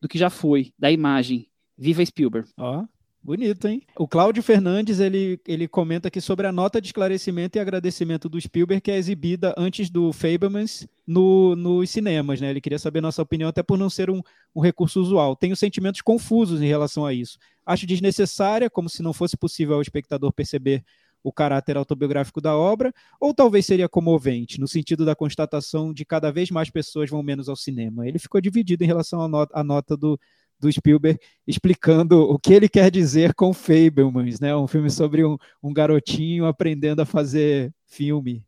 do 0.00 0.08
que 0.08 0.18
já 0.18 0.28
foi, 0.28 0.72
da 0.76 0.90
imagem. 0.90 1.48
Viva 1.78 2.04
Spielberg. 2.04 2.48
Ó, 2.56 2.84
bonito, 3.22 3.68
hein? 3.68 3.82
O 3.96 4.08
Cláudio 4.08 4.42
Fernandes, 4.42 4.98
ele, 4.98 5.40
ele 5.46 5.68
comenta 5.68 6.08
aqui 6.08 6.20
sobre 6.20 6.46
a 6.46 6.52
nota 6.52 6.80
de 6.80 6.88
esclarecimento 6.88 7.56
e 7.56 7.60
agradecimento 7.60 8.28
do 8.28 8.40
Spielberg 8.40 8.80
que 8.80 8.90
é 8.90 8.96
exibida 8.96 9.54
antes 9.56 9.88
do 9.88 10.12
Fablemans 10.12 10.86
no, 11.06 11.54
nos 11.54 11.90
cinemas, 11.90 12.40
né? 12.40 12.50
Ele 12.50 12.60
queria 12.60 12.78
saber 12.78 13.00
nossa 13.00 13.22
opinião, 13.22 13.48
até 13.48 13.62
por 13.62 13.78
não 13.78 13.88
ser 13.88 14.10
um, 14.10 14.20
um 14.54 14.60
recurso 14.60 15.00
usual. 15.00 15.36
Tenho 15.36 15.56
sentimentos 15.56 16.00
confusos 16.00 16.60
em 16.60 16.66
relação 16.66 17.06
a 17.06 17.12
isso. 17.12 17.38
Acho 17.64 17.86
desnecessária, 17.86 18.68
como 18.68 18.88
se 18.88 19.02
não 19.02 19.12
fosse 19.12 19.36
possível 19.36 19.76
ao 19.76 19.82
espectador 19.82 20.32
perceber 20.32 20.84
o 21.22 21.32
caráter 21.32 21.76
autobiográfico 21.76 22.40
da 22.40 22.56
obra, 22.56 22.92
ou 23.20 23.32
talvez 23.32 23.64
seria 23.64 23.88
comovente, 23.88 24.60
no 24.60 24.66
sentido 24.66 25.04
da 25.04 25.14
constatação 25.14 25.92
de 25.92 26.04
cada 26.04 26.32
vez 26.32 26.50
mais 26.50 26.68
pessoas 26.68 27.08
vão 27.08 27.22
menos 27.22 27.48
ao 27.48 27.54
cinema. 27.54 28.08
Ele 28.08 28.18
ficou 28.18 28.40
dividido 28.40 28.82
em 28.82 28.86
relação 28.88 29.20
à 29.22 29.28
nota, 29.28 29.52
à 29.56 29.62
nota 29.62 29.96
do, 29.96 30.18
do 30.62 30.72
Spielberg, 30.72 31.18
explicando 31.46 32.20
o 32.22 32.38
que 32.38 32.54
ele 32.54 32.68
quer 32.68 32.90
dizer 32.90 33.34
com 33.34 33.52
Fablemans, 33.52 34.38
né? 34.38 34.54
Um 34.54 34.68
filme 34.68 34.88
sobre 34.90 35.24
um, 35.24 35.36
um 35.60 35.72
garotinho 35.72 36.46
aprendendo 36.46 37.02
a 37.02 37.04
fazer 37.04 37.74
filme. 37.84 38.46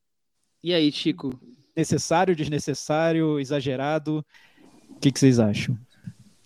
E 0.62 0.72
aí, 0.72 0.90
Chico? 0.92 1.38
Necessário, 1.76 2.36
desnecessário, 2.36 3.40
exagerado? 3.40 4.24
O 4.90 5.00
que, 5.00 5.10
que 5.10 5.18
vocês 5.18 5.40
acham? 5.40 5.76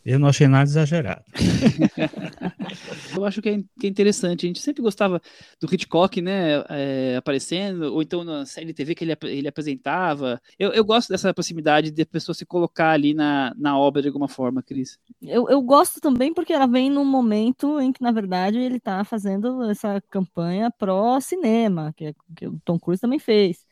Eu 0.09 0.19
não 0.19 0.29
achei 0.29 0.49
nada 0.49 0.65
exagerado. 0.65 1.23
Eu 3.15 3.27
acho 3.27 3.43
que 3.43 3.49
é, 3.51 3.59
que 3.79 3.87
é 3.87 3.91
interessante. 3.91 4.47
A 4.47 4.49
gente 4.49 4.61
sempre 4.61 4.81
gostava 4.83 5.21
do 5.61 5.73
Hitchcock, 5.73 6.23
né, 6.23 6.65
é, 6.71 7.17
aparecendo, 7.17 7.93
ou 7.93 8.01
então 8.01 8.25
na 8.25 8.47
série 8.47 8.67
de 8.67 8.73
TV 8.73 8.95
que 8.95 9.05
ele, 9.05 9.15
ele 9.25 9.49
apresentava. 9.49 10.41
Eu, 10.59 10.73
eu 10.73 10.83
gosto 10.83 11.11
dessa 11.11 11.35
proximidade 11.35 11.91
de 11.91 12.03
a 12.03 12.07
pessoa 12.07 12.35
se 12.35 12.47
colocar 12.47 12.93
ali 12.93 13.13
na, 13.13 13.53
na 13.59 13.79
obra 13.79 14.01
de 14.01 14.09
alguma 14.09 14.29
forma, 14.29 14.63
Cris. 14.63 14.99
Eu, 15.21 15.47
eu 15.51 15.61
gosto 15.61 16.01
também 16.01 16.33
porque 16.33 16.55
ela 16.55 16.67
vem 16.67 16.89
num 16.89 17.05
momento 17.05 17.79
em 17.79 17.93
que, 17.93 18.03
na 18.03 18.11
verdade, 18.11 18.59
ele 18.59 18.77
está 18.77 19.05
fazendo 19.05 19.63
essa 19.71 20.03
campanha 20.09 20.71
pró-cinema, 20.71 21.93
que, 21.95 22.07
é- 22.07 22.15
que 22.35 22.47
o 22.47 22.59
Tom 22.65 22.79
Cruise 22.79 23.01
também 23.01 23.19
fez. 23.19 23.68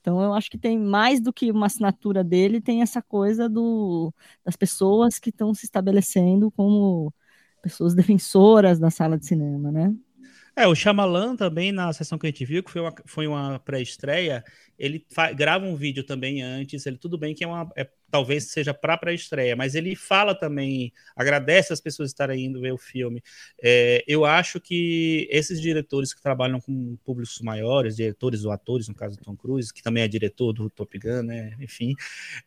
Então, 0.00 0.22
eu 0.22 0.32
acho 0.34 0.50
que 0.50 0.58
tem 0.58 0.78
mais 0.78 1.20
do 1.20 1.32
que 1.32 1.50
uma 1.50 1.66
assinatura 1.66 2.24
dele, 2.24 2.60
tem 2.60 2.82
essa 2.82 3.02
coisa 3.02 3.48
do, 3.48 4.12
das 4.44 4.56
pessoas 4.56 5.18
que 5.18 5.30
estão 5.30 5.52
se 5.54 5.64
estabelecendo 5.66 6.50
como 6.52 7.12
pessoas 7.62 7.94
defensoras 7.96 8.78
da 8.78 8.90
sala 8.90 9.18
de 9.18 9.26
cinema, 9.26 9.70
né? 9.72 9.94
É, 10.56 10.66
o 10.66 10.74
Shyamalan 10.74 11.36
também, 11.36 11.72
na 11.72 11.92
sessão 11.92 12.18
que 12.18 12.26
a 12.26 12.30
gente 12.30 12.44
viu, 12.44 12.62
que 12.62 12.70
foi 12.70 12.80
uma, 12.80 12.94
foi 13.06 13.26
uma 13.26 13.58
pré-estreia, 13.60 14.44
ele 14.78 15.06
grava 15.36 15.64
um 15.64 15.76
vídeo 15.76 16.02
também 16.04 16.42
antes, 16.42 16.84
ele 16.86 16.96
tudo 16.98 17.16
bem 17.16 17.34
que 17.34 17.44
é 17.44 17.46
uma, 17.46 17.70
é- 17.76 17.88
talvez 18.10 18.50
seja 18.50 18.74
para 18.74 18.96
pré-estreia, 18.98 19.54
mas 19.54 19.74
ele 19.76 19.94
fala 19.94 20.34
também, 20.34 20.92
agradece 21.14 21.72
as 21.72 21.80
pessoas 21.80 22.10
estarem 22.10 22.46
indo 22.46 22.60
ver 22.60 22.72
o 22.72 22.78
filme. 22.78 23.22
É, 23.62 24.02
eu 24.06 24.24
acho 24.24 24.60
que 24.60 25.28
esses 25.30 25.60
diretores 25.60 26.12
que 26.12 26.20
trabalham 26.20 26.60
com 26.60 26.96
públicos 27.04 27.40
maiores, 27.40 27.96
diretores 27.96 28.44
ou 28.44 28.50
atores, 28.50 28.88
no 28.88 28.94
caso 28.94 29.16
do 29.16 29.22
Tom 29.22 29.36
Cruise, 29.36 29.72
que 29.72 29.82
também 29.82 30.02
é 30.02 30.08
diretor 30.08 30.52
do 30.52 30.68
Top 30.68 30.98
Gun, 30.98 31.22
né? 31.22 31.56
Enfim, 31.60 31.94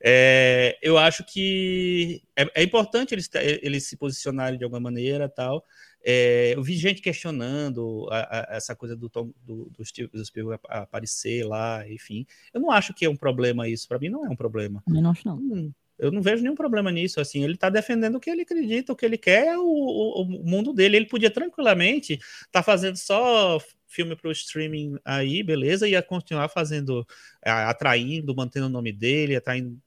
é, 0.03 0.77
eu 0.81 0.97
acho 0.97 1.23
que 1.25 2.21
é, 2.35 2.45
é 2.61 2.63
importante 2.63 3.13
eles, 3.13 3.29
eles 3.61 3.87
se 3.87 3.97
posicionarem 3.97 4.57
de 4.57 4.63
alguma 4.63 4.79
maneira 4.81 5.29
tal. 5.29 5.63
É, 6.03 6.53
eu 6.55 6.61
vi 6.61 6.75
gente 6.75 7.01
questionando 7.01 8.07
a- 8.11 8.51
a- 8.51 8.55
essa 8.57 8.75
coisa 8.75 8.95
do 8.95 9.09
Tom, 9.09 9.31
do, 9.45 9.69
do 9.69 9.85
Steve 9.85 10.09
do 10.09 10.25
Spielberg 10.25 10.61
aparecer 10.67 11.45
lá, 11.45 11.87
enfim. 11.89 12.25
Eu 12.53 12.59
não 12.59 12.71
acho 12.71 12.93
que 12.93 13.05
é 13.05 13.09
um 13.09 13.15
problema 13.15 13.67
isso. 13.69 13.87
Para 13.87 13.99
mim, 13.99 14.09
não 14.09 14.25
é 14.25 14.29
um 14.29 14.35
problema. 14.35 14.81
Também 14.85 15.01
não 15.01 15.11
acho, 15.11 15.27
não. 15.27 15.37
Hum, 15.37 15.71
Eu 15.97 16.11
não 16.11 16.21
vejo 16.21 16.41
nenhum 16.43 16.55
problema 16.55 16.91
nisso. 16.91 17.21
Assim, 17.21 17.43
ele 17.43 17.53
está 17.53 17.69
defendendo 17.69 18.15
o 18.15 18.19
que 18.19 18.29
ele 18.29 18.41
acredita, 18.41 18.91
o 18.91 18.95
que 18.95 19.05
ele 19.05 19.17
quer, 19.17 19.47
é 19.47 19.57
o, 19.57 19.63
o- 19.63 20.21
o 20.23 20.25
mundo 20.43 20.73
dele. 20.73 20.97
Ele 20.97 21.05
podia 21.05 21.29
tranquilamente 21.31 22.19
estar 22.45 22.63
fazendo 22.63 22.97
só 22.97 23.59
filme 23.87 24.15
para 24.15 24.27
o 24.27 24.31
streaming 24.31 24.97
aí, 25.05 25.43
beleza, 25.43 25.87
e 25.87 25.91
ia 25.91 26.01
continuar 26.01 26.49
fazendo, 26.49 27.05
atraindo, 27.43 28.35
mantendo 28.35 28.65
o 28.65 28.69
nome 28.69 28.91
dele, 28.91 29.35
atraindo 29.35 29.77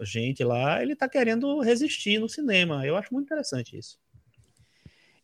gente 0.00 0.42
lá. 0.42 0.82
Ele 0.82 0.94
está 0.94 1.08
querendo 1.08 1.60
resistir 1.60 2.18
no 2.18 2.28
cinema. 2.28 2.84
Eu 2.86 2.96
acho 2.96 3.12
muito 3.12 3.26
interessante 3.26 3.76
isso. 3.78 3.98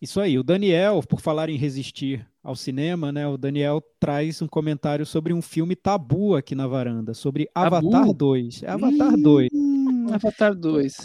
Isso 0.00 0.20
aí, 0.20 0.38
o 0.38 0.44
Daniel, 0.44 1.00
por 1.08 1.20
falar 1.20 1.48
em 1.48 1.56
resistir 1.56 2.24
ao 2.42 2.54
cinema, 2.54 3.10
né? 3.10 3.26
O 3.26 3.36
Daniel 3.36 3.82
traz 3.98 4.40
um 4.40 4.46
comentário 4.46 5.04
sobre 5.04 5.32
um 5.32 5.42
filme 5.42 5.74
tabu 5.74 6.36
aqui 6.36 6.54
na 6.54 6.68
varanda, 6.68 7.12
sobre 7.14 7.46
Tabu? 7.52 7.76
Avatar 7.76 8.12
2. 8.12 8.62
É 8.62 8.70
Avatar 8.70 9.16
2. 9.16 9.48
Hum, 9.52 10.06
Avatar 10.12 10.54
2. 10.54 10.96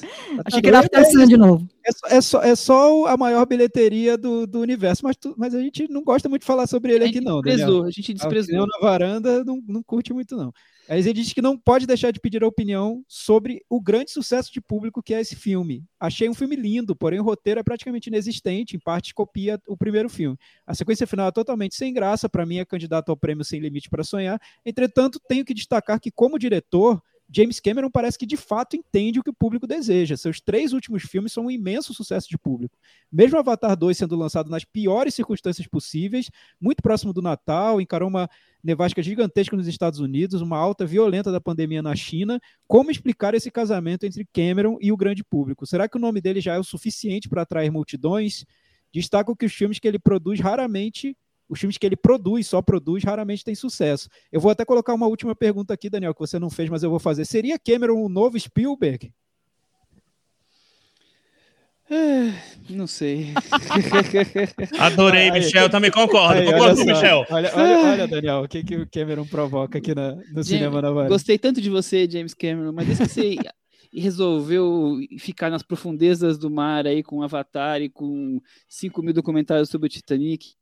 Achei 0.46 0.62
que 0.62 0.68
era 0.68 0.80
After 0.80 1.04
Sun 1.12 1.26
de 1.26 1.36
novo. 1.38 1.68
É 1.84 1.92
só, 1.92 2.08
é 2.08 2.22
só, 2.22 2.42
é 2.44 2.56
só 2.56 3.06
a 3.08 3.18
maior 3.18 3.46
bilheteria 3.48 4.16
do, 4.16 4.46
do 4.46 4.60
universo, 4.62 5.04
mas, 5.04 5.18
tu- 5.18 5.34
mas 5.38 5.56
a 5.56 5.60
gente 5.60 5.88
não 5.90 6.04
gosta 6.04 6.30
muito 6.30 6.42
de 6.44 6.48
falar 6.48 6.68
sobre 6.68 6.94
ele 6.94 7.04
A 7.04 7.08
aqui, 7.08 7.16
gente 7.16 7.26
não, 7.26 7.42
Daniel. 7.42 7.58
desprezou, 7.58 7.84
a 7.86 7.90
gente 7.92 8.12
A 8.12 8.14
desprezou. 8.14 8.44
opinião 8.46 8.68
na 8.68 8.88
varanda 8.88 9.44
não, 9.44 9.60
não 9.68 9.82
curte 9.82 10.14
muito, 10.14 10.38
não. 10.38 10.54
Aí 10.90 11.00
ele 11.00 11.14
diz 11.14 11.32
que 11.32 11.42
não 11.42 11.58
pode 11.58 11.88
deixar 11.88 12.12
de 12.12 12.20
pedir 12.20 12.44
a 12.44 12.48
opinião 12.48 13.04
sobre 13.08 13.64
o 13.70 13.82
grande 13.82 14.12
sucesso 14.12 14.52
de 14.52 14.60
público 14.60 15.02
que 15.02 15.14
é 15.14 15.22
esse 15.22 15.36
filme. 15.36 15.86
Achei 16.00 16.28
um 16.28 16.34
filme 16.34 16.56
lindo, 16.56 16.96
porém 16.96 17.20
o 17.20 17.24
roteiro 17.24 17.60
é 17.60 17.64
praticamente 17.64 18.10
inexistente, 18.10 18.76
em 18.76 18.80
parte 18.80 19.14
copia 19.14 19.62
o 19.68 19.78
primeiro 19.78 20.10
filme. 20.10 20.38
A 20.68 20.76
sequência 20.76 21.08
final 21.08 21.28
é 21.28 21.32
totalmente 21.32 21.76
sem 21.76 21.94
graça, 21.94 22.28
para 22.28 22.46
mim 22.46 22.58
é 22.58 22.66
candidato 22.66 23.10
ao 23.10 23.18
prêmio 23.18 23.46
Sem 23.46 23.60
Limite 23.60 23.90
para 23.90 24.04
Sonhar. 24.04 24.40
Entretanto, 24.66 25.22
tenho 25.28 25.46
que 25.46 25.54
destacar 25.54 26.00
que, 26.00 26.12
como 26.12 26.38
diretor, 26.38 27.02
James 27.36 27.60
Cameron 27.60 27.90
parece 27.90 28.18
que 28.18 28.28
de 28.28 28.38
fato 28.38 28.76
entende 28.76 29.20
o 29.20 29.24
que 29.24 29.30
o 29.30 29.34
público 29.34 29.66
deseja. 29.66 30.16
Seus 30.16 30.40
três 30.40 30.72
últimos 30.72 31.02
filmes 31.02 31.32
são 31.32 31.46
um 31.46 31.52
imenso 31.52 31.92
sucesso 31.92 32.30
de 32.30 32.38
público. 32.38 32.78
Mesmo 33.12 33.40
Avatar 33.40 33.76
2 33.76 33.98
sendo 33.98 34.16
lançado 34.16 34.52
nas 34.52 34.64
piores 34.64 35.16
circunstâncias 35.16 35.66
possíveis, 35.66 36.30
muito 36.62 36.84
próximo 36.84 37.12
do 37.12 37.24
Natal, 37.24 37.82
encarou 37.82 38.08
uma 38.08 38.30
nevasca 38.64 39.02
gigantesca 39.02 39.58
nos 39.58 39.68
Estados 39.68 40.00
Unidos, 40.00 40.42
uma 40.42 40.58
alta 40.58 40.86
violenta 40.86 41.32
da 41.32 41.42
pandemia 41.42 41.82
na 41.82 41.96
China. 41.96 42.40
Como 42.68 42.92
explicar 42.92 43.34
esse 43.34 43.50
casamento 43.50 44.06
entre 44.06 44.28
Cameron 44.32 44.78
e 44.80 44.92
o 44.92 44.98
grande 44.98 45.24
público? 45.24 45.66
Será 45.66 45.90
que 45.90 45.98
o 45.98 46.02
nome 46.02 46.22
dele 46.22 46.40
já 46.40 46.54
é 46.54 46.60
o 46.60 46.64
suficiente 46.64 47.28
para 47.28 47.42
atrair 47.42 47.72
multidões? 47.72 48.46
Destaco 48.94 49.36
que 49.36 49.48
os 49.48 49.54
filmes 49.54 49.80
que 49.80 49.88
ele 49.88 49.98
produz 49.98 50.40
raramente 50.40 51.18
os 51.50 51.60
filmes 51.60 51.78
que 51.78 51.86
ele 51.86 51.96
produz, 51.96 52.48
só 52.48 52.62
produz, 52.62 53.04
raramente 53.04 53.44
tem 53.44 53.56
sucesso. 53.56 54.10
Eu 54.32 54.40
vou 54.40 54.52
até 54.52 54.66
colocar 54.66 54.94
uma 54.94 55.08
última 55.08 55.36
pergunta 55.36 55.74
aqui, 55.74 55.90
Daniel, 55.90 56.14
que 56.14 56.20
você 56.20 56.40
não 56.40 56.50
fez, 56.50 56.70
mas 56.70 56.84
eu 56.84 56.90
vou 56.90 57.00
fazer. 57.00 57.26
Seria 57.26 57.60
Cameron 57.60 57.96
o 57.96 58.06
um 58.06 58.10
novo 58.10 58.40
Spielberg? 58.40 59.12
É, 61.90 62.34
não 62.70 62.88
sei. 62.88 63.34
Adorei, 64.80 65.30
Michel. 65.32 65.70
Também 65.70 65.92
concordo. 65.92 66.40
Aí, 66.40 66.52
concordo 66.52 66.78
só. 66.78 66.86
Michel. 66.86 67.26
Olha, 67.30 67.52
olha, 67.54 67.80
olha, 67.80 68.08
Daniel, 68.08 68.44
o 68.44 68.48
que, 68.48 68.64
que 68.64 68.76
o 68.78 68.90
Cameron 68.90 69.26
provoca 69.26 69.78
aqui 69.78 69.94
na- 69.94 70.16
no 70.16 70.24
James, 70.26 70.48
cinema 70.48 70.82
na 70.82 70.92
Vale. 70.92 71.10
Gostei 71.10 71.38
tanto 71.38 71.62
de 71.62 71.70
você, 71.70 72.10
James 72.10 72.34
Cameron, 72.34 72.72
mas 72.72 72.88
desde 72.88 73.04
que 73.04 73.10
você 73.10 73.36
resolveu 73.94 74.98
ficar 75.20 75.52
nas 75.52 75.62
profundezas 75.62 76.38
do 76.38 76.50
mar 76.50 76.88
aí 76.88 77.04
com 77.04 77.22
Avatar 77.22 77.82
e 77.82 77.90
com 77.90 78.42
5 78.68 79.04
mil 79.04 79.14
documentários 79.14 79.70
sobre 79.70 79.86
o 79.86 79.90
Titanic, 79.90 80.54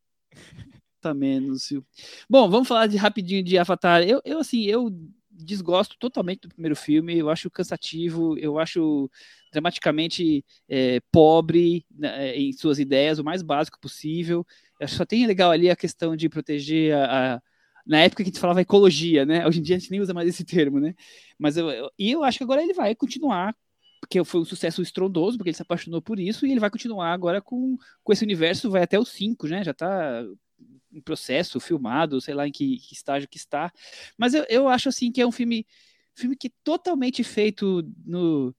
menos, 1.16 1.70
viu? 1.70 1.84
Bom, 2.30 2.50
vamos 2.50 2.68
falar 2.68 2.88
de 2.88 2.98
rapidinho 2.98 3.44
de 3.44 3.58
Avatar. 3.58 4.04
Eu, 4.04 4.22
eu 4.24 4.40
assim, 4.40 4.64
eu 4.66 4.90
desgosto 5.32 5.98
totalmente 5.98 6.42
do 6.42 6.50
primeiro 6.50 6.76
filme, 6.76 7.18
eu 7.18 7.30
acho 7.30 7.50
cansativo, 7.50 8.38
eu 8.38 8.60
acho 8.60 9.10
dramaticamente 9.52 10.46
é, 10.70 11.00
pobre 11.12 11.86
né, 11.90 12.36
em 12.36 12.54
suas 12.54 12.80
ideias, 12.80 13.20
o 13.20 13.24
mais 13.24 13.42
básico 13.42 13.80
possível. 13.80 14.46
Eu 14.80 14.88
só 14.88 15.06
tem 15.06 15.26
legal 15.26 15.52
ali 15.52 15.70
a 15.70 15.76
questão 15.76 16.16
de 16.16 16.30
proteger 16.30 16.96
a, 16.96 17.36
a 17.36 17.42
na 17.86 18.00
época 18.00 18.24
que 18.24 18.30
a 18.30 18.32
gente 18.32 18.40
falava 18.40 18.62
ecologia, 18.62 19.26
né? 19.26 19.46
Hoje 19.48 19.60
em 19.60 19.64
dia 19.64 19.76
a 19.76 19.80
gente 19.80 19.90
nem 19.90 20.00
usa 20.00 20.14
mais 20.14 20.30
esse 20.30 20.46
termo, 20.46 20.80
né? 20.80 20.94
Mas 21.38 21.58
eu, 21.58 21.70
eu, 21.70 21.90
e 21.98 22.12
eu 22.12 22.24
acho 22.24 22.38
que 22.38 22.44
agora 22.44 22.62
ele 22.62 22.74
vai 22.74 22.94
continuar, 22.96 23.56
porque 24.02 24.24
foi 24.26 24.42
um 24.42 24.46
sucesso 24.46 24.82
estrondoso, 24.82 25.38
porque 25.38 25.52
ele 25.52 25.56
se 25.56 25.62
apaixonou 25.62 26.02
por 26.02 26.20
isso, 26.20 26.46
e 26.46 26.52
ele 26.52 26.60
vai 26.60 26.70
continuar 26.70 27.14
agora 27.14 27.40
com, 27.42 27.78
com 28.04 28.12
esse 28.12 28.24
universo, 28.24 28.70
vai 28.70 28.84
até 28.84 29.00
os 29.00 29.10
5, 29.10 29.48
né? 29.48 29.64
Já 29.64 29.74
tá 29.74 30.26
em 30.92 31.00
processo, 31.00 31.60
filmado, 31.60 32.20
sei 32.20 32.34
lá 32.34 32.48
em 32.48 32.52
que, 32.52 32.78
que 32.78 32.94
estágio 32.94 33.30
que 33.30 33.38
está. 33.38 33.72
Mas 34.18 34.34
eu, 34.34 34.44
eu 34.50 34.68
acho 34.68 34.90
assim 34.90 35.12
que 35.12 35.22
é 35.22 35.26
um 35.26 35.32
filme, 35.32 35.66
filme 36.14 36.36
que 36.36 36.48
é 36.48 36.52
totalmente 36.64 37.24
feito 37.24 37.88
no, 38.06 38.54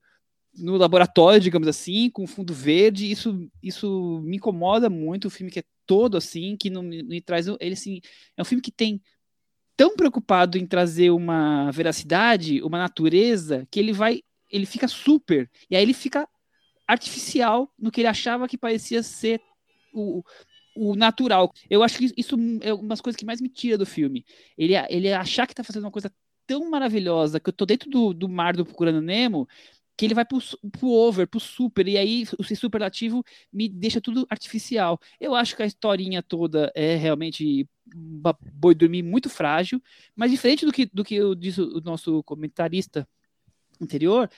no 0.55 0.77
laboratório, 0.77 1.39
digamos 1.39 1.67
assim, 1.67 2.09
com 2.09 2.25
fundo 2.25 2.53
verde. 2.53 3.11
Isso, 3.11 3.47
isso 3.61 4.21
me 4.23 4.37
incomoda 4.37 4.89
muito. 4.89 5.27
O 5.27 5.31
filme 5.31 5.51
que 5.51 5.59
é 5.59 5.63
todo 5.85 6.17
assim, 6.17 6.55
que 6.57 6.69
não 6.69 6.81
me 6.81 7.21
traz. 7.21 7.47
Ele 7.59 7.73
assim, 7.73 8.01
é 8.35 8.41
um 8.41 8.45
filme 8.45 8.61
que 8.61 8.71
tem 8.71 9.01
tão 9.75 9.95
preocupado 9.95 10.57
em 10.57 10.65
trazer 10.65 11.09
uma 11.09 11.71
veracidade, 11.71 12.61
uma 12.61 12.77
natureza, 12.77 13.67
que 13.71 13.79
ele 13.79 13.91
vai, 13.91 14.21
ele 14.53 14.65
fica 14.67 14.87
super, 14.87 15.49
e 15.69 15.75
aí 15.75 15.81
ele 15.81 15.93
fica 15.93 16.29
artificial 16.87 17.73
no 17.77 17.91
que 17.91 18.01
ele 18.01 18.07
achava 18.07 18.47
que 18.47 18.57
parecia 18.57 19.01
ser 19.01 19.41
o, 19.93 20.23
o 20.75 20.95
natural. 20.95 21.51
Eu 21.69 21.81
acho 21.81 21.97
que 21.97 22.13
isso 22.15 22.37
é 22.61 22.73
uma 22.73 22.89
das 22.89 23.01
coisas 23.01 23.17
que 23.17 23.25
mais 23.25 23.41
me 23.41 23.49
tira 23.49 23.77
do 23.77 23.85
filme. 23.85 24.23
Ele, 24.57 24.73
ele 24.89 25.11
achar 25.11 25.47
que 25.47 25.55
tá 25.55 25.63
fazendo 25.63 25.85
uma 25.85 25.91
coisa 25.91 26.13
tão 26.45 26.69
maravilhosa, 26.69 27.39
que 27.39 27.49
eu 27.49 27.53
tô 27.53 27.65
dentro 27.65 27.89
do, 27.89 28.13
do 28.13 28.29
mar 28.29 28.55
do 28.55 28.65
Procurando 28.65 29.01
Nemo, 29.01 29.47
que 29.97 30.05
ele 30.05 30.13
vai 30.13 30.25
pro, 30.25 30.39
pro 30.71 30.87
over, 30.87 31.27
pro 31.27 31.39
super, 31.39 31.87
e 31.87 31.97
aí 31.97 32.25
o 32.37 32.43
superlativo 32.43 33.23
me 33.51 33.69
deixa 33.69 34.01
tudo 34.01 34.25
artificial. 34.29 34.99
Eu 35.19 35.35
acho 35.35 35.55
que 35.55 35.63
a 35.63 35.65
historinha 35.65 36.21
toda 36.21 36.71
é 36.75 36.95
realmente 36.95 37.67
boi 38.53 38.73
dormir 38.75 39.03
muito 39.03 39.29
frágil, 39.29 39.81
mas 40.15 40.31
diferente 40.31 40.65
do 40.65 40.71
que, 40.71 40.85
do 40.87 41.03
que 41.03 41.19
disse 41.35 41.61
o 41.61 41.81
nosso 41.81 42.23
comentarista 42.23 43.07
anterior, 43.83 44.29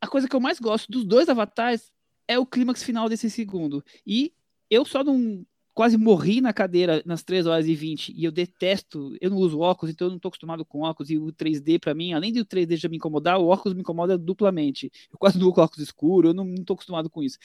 a 0.00 0.06
coisa 0.06 0.28
que 0.28 0.36
eu 0.36 0.40
mais 0.40 0.58
gosto 0.58 0.90
dos 0.90 1.04
dois 1.04 1.28
avatares 1.28 1.92
é 2.26 2.38
o 2.38 2.46
clímax 2.46 2.82
final 2.82 3.08
desse 3.08 3.30
segundo. 3.30 3.84
E 4.06 4.32
eu 4.70 4.84
só 4.84 5.04
não 5.04 5.44
quase 5.74 5.96
morri 5.96 6.40
na 6.40 6.52
cadeira 6.52 7.02
nas 7.06 7.22
3 7.22 7.46
horas 7.46 7.66
e 7.66 7.74
20 7.74 8.12
e 8.14 8.24
eu 8.24 8.32
detesto, 8.32 9.16
eu 9.20 9.30
não 9.30 9.38
uso 9.38 9.58
óculos, 9.58 9.92
então 9.92 10.06
eu 10.06 10.10
não 10.10 10.16
estou 10.16 10.28
acostumado 10.28 10.64
com 10.64 10.82
óculos 10.82 11.10
e 11.10 11.16
o 11.16 11.32
3D 11.32 11.78
para 11.78 11.94
mim, 11.94 12.12
além 12.12 12.32
de 12.32 12.40
o 12.40 12.44
3D 12.44 12.76
já 12.76 12.88
me 12.88 12.96
incomodar, 12.96 13.38
o 13.38 13.46
óculos 13.46 13.74
me 13.74 13.80
incomoda 13.80 14.18
duplamente. 14.18 14.90
Eu 15.10 15.18
quase 15.18 15.38
não 15.38 15.48
uso 15.48 15.60
óculos 15.60 15.82
escuros, 15.82 16.30
eu 16.30 16.34
não 16.34 16.54
estou 16.54 16.74
acostumado 16.74 17.08
com 17.08 17.22
isso. 17.22 17.38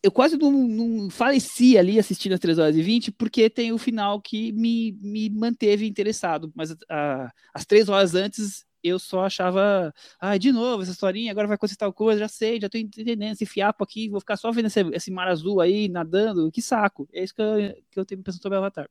Eu 0.00 0.12
quase 0.12 0.36
não, 0.36 0.52
não 0.52 1.10
faleci 1.10 1.76
ali 1.76 1.98
assistindo 1.98 2.32
as 2.32 2.40
3 2.40 2.58
horas 2.58 2.76
e 2.76 2.82
20 2.82 3.10
porque 3.12 3.50
tem 3.50 3.72
o 3.72 3.78
final 3.78 4.20
que 4.20 4.52
me, 4.52 4.92
me 5.02 5.28
manteve 5.28 5.88
interessado, 5.88 6.52
mas 6.54 6.76
a, 6.88 7.32
as 7.52 7.66
3 7.66 7.88
horas 7.88 8.14
antes 8.14 8.64
eu 8.82 8.98
só 8.98 9.24
achava, 9.24 9.92
ah, 10.20 10.36
de 10.36 10.52
novo, 10.52 10.82
essa 10.82 10.92
historinha, 10.92 11.30
agora 11.30 11.46
vai 11.46 11.56
acontecer 11.56 11.76
tal 11.76 11.92
coisa, 11.92 12.20
já 12.20 12.28
sei, 12.28 12.60
já 12.60 12.68
tô 12.68 12.78
entendendo 12.78 13.32
esse 13.32 13.46
fiapo 13.46 13.84
aqui, 13.84 14.08
vou 14.08 14.20
ficar 14.20 14.36
só 14.36 14.50
vendo 14.50 14.66
esse, 14.66 14.80
esse 14.92 15.10
mar 15.10 15.28
azul 15.28 15.60
aí, 15.60 15.88
nadando, 15.88 16.50
que 16.50 16.62
saco. 16.62 17.08
É 17.12 17.22
isso 17.22 17.34
que 17.34 17.42
eu, 17.42 17.74
que 17.90 18.00
eu 18.00 18.04
tenho 18.04 18.22
pensado 18.22 18.42
sobre 18.42 18.58
Avatar. 18.58 18.88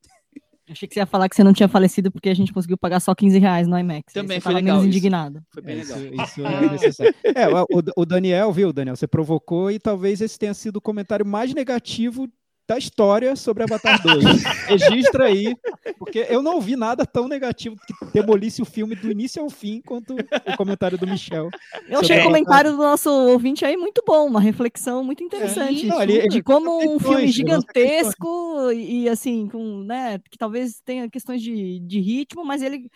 Achei 0.69 0.85
que 0.88 0.93
você 0.93 0.99
ia 0.99 1.05
falar 1.05 1.30
que 1.30 1.35
você 1.35 1.43
não 1.45 1.53
tinha 1.53 1.69
falecido 1.69 2.11
porque 2.11 2.27
a 2.27 2.34
gente 2.34 2.51
conseguiu 2.51 2.77
pagar 2.77 2.99
só 2.99 3.15
15 3.15 3.39
reais 3.39 3.68
no 3.68 3.80
IMAX. 3.80 4.11
Também 4.14 4.41
foi 4.41 4.53
legal 4.53 4.77
menos 4.77 4.89
isso. 4.89 4.97
indignado. 4.97 5.41
Foi 5.49 5.64
bem 5.64 5.80
Isso, 5.80 5.95
legal. 5.95 6.26
isso 6.26 6.45
é 6.45 6.61
necessário. 6.72 7.15
É, 7.23 7.47
o, 7.47 8.01
o 8.01 8.05
Daniel, 8.05 8.51
viu, 8.51 8.73
Daniel? 8.73 8.95
Você 8.97 9.07
provocou 9.07 9.72
e 9.72 9.80
talvez 9.80 10.19
esse 10.19 10.38
tenha 10.38 10.53
sido 10.53 10.76
o 10.77 10.81
comentário 10.81 11.26
mais 11.26 11.53
negativo 11.53 12.27
da 12.68 12.77
história 12.77 13.35
sobre 13.35 13.64
Avatar 13.64 14.02
2. 14.03 14.44
Registra 14.68 15.26
aí, 15.26 15.56
porque 15.98 16.26
eu 16.30 16.41
não 16.41 16.56
ouvi 16.56 16.76
nada 16.76 17.06
tão 17.06 17.27
negativo 17.27 17.76
que 17.88 17.94
demolisse 18.14 18.61
o 18.61 18.65
filme 18.65 18.94
do 18.95 19.10
início 19.10 19.41
ao 19.41 19.49
fim 19.49 19.81
quanto 19.85 20.14
o 20.15 20.57
comentário 20.57 20.98
do 20.98 21.07
Michel. 21.07 21.49
Eu 21.88 21.99
achei 22.02 22.18
É. 22.18 22.22
o 22.22 22.23
comentário 22.26 22.72
do 22.72 22.77
nosso 22.77 23.10
ouvinte 23.10 23.64
aí 23.64 23.77
muito 23.77 24.03
bom, 24.06 24.26
uma 24.27 24.41
reflexão 24.41 25.03
muito 25.03 25.23
interessante. 25.23 25.85
Não, 25.85 26.02
ele- 26.02 26.27
de 26.27 26.44
como 26.44 26.77
um 26.95 26.99
filme 26.99 27.27
gigantesco 27.30 28.72
e, 28.72 29.03
e, 29.03 29.10
assim, 29.10 29.48
com, 29.48 29.84
né, 29.84 30.19
que 30.30 30.38
talvez 30.38 30.81
tenha 30.84 31.10
questões 31.10 31.41
de, 31.41 31.80
de 31.80 31.99
ritmo, 32.02 32.44
mas 32.44 32.61
ele, 32.61 32.89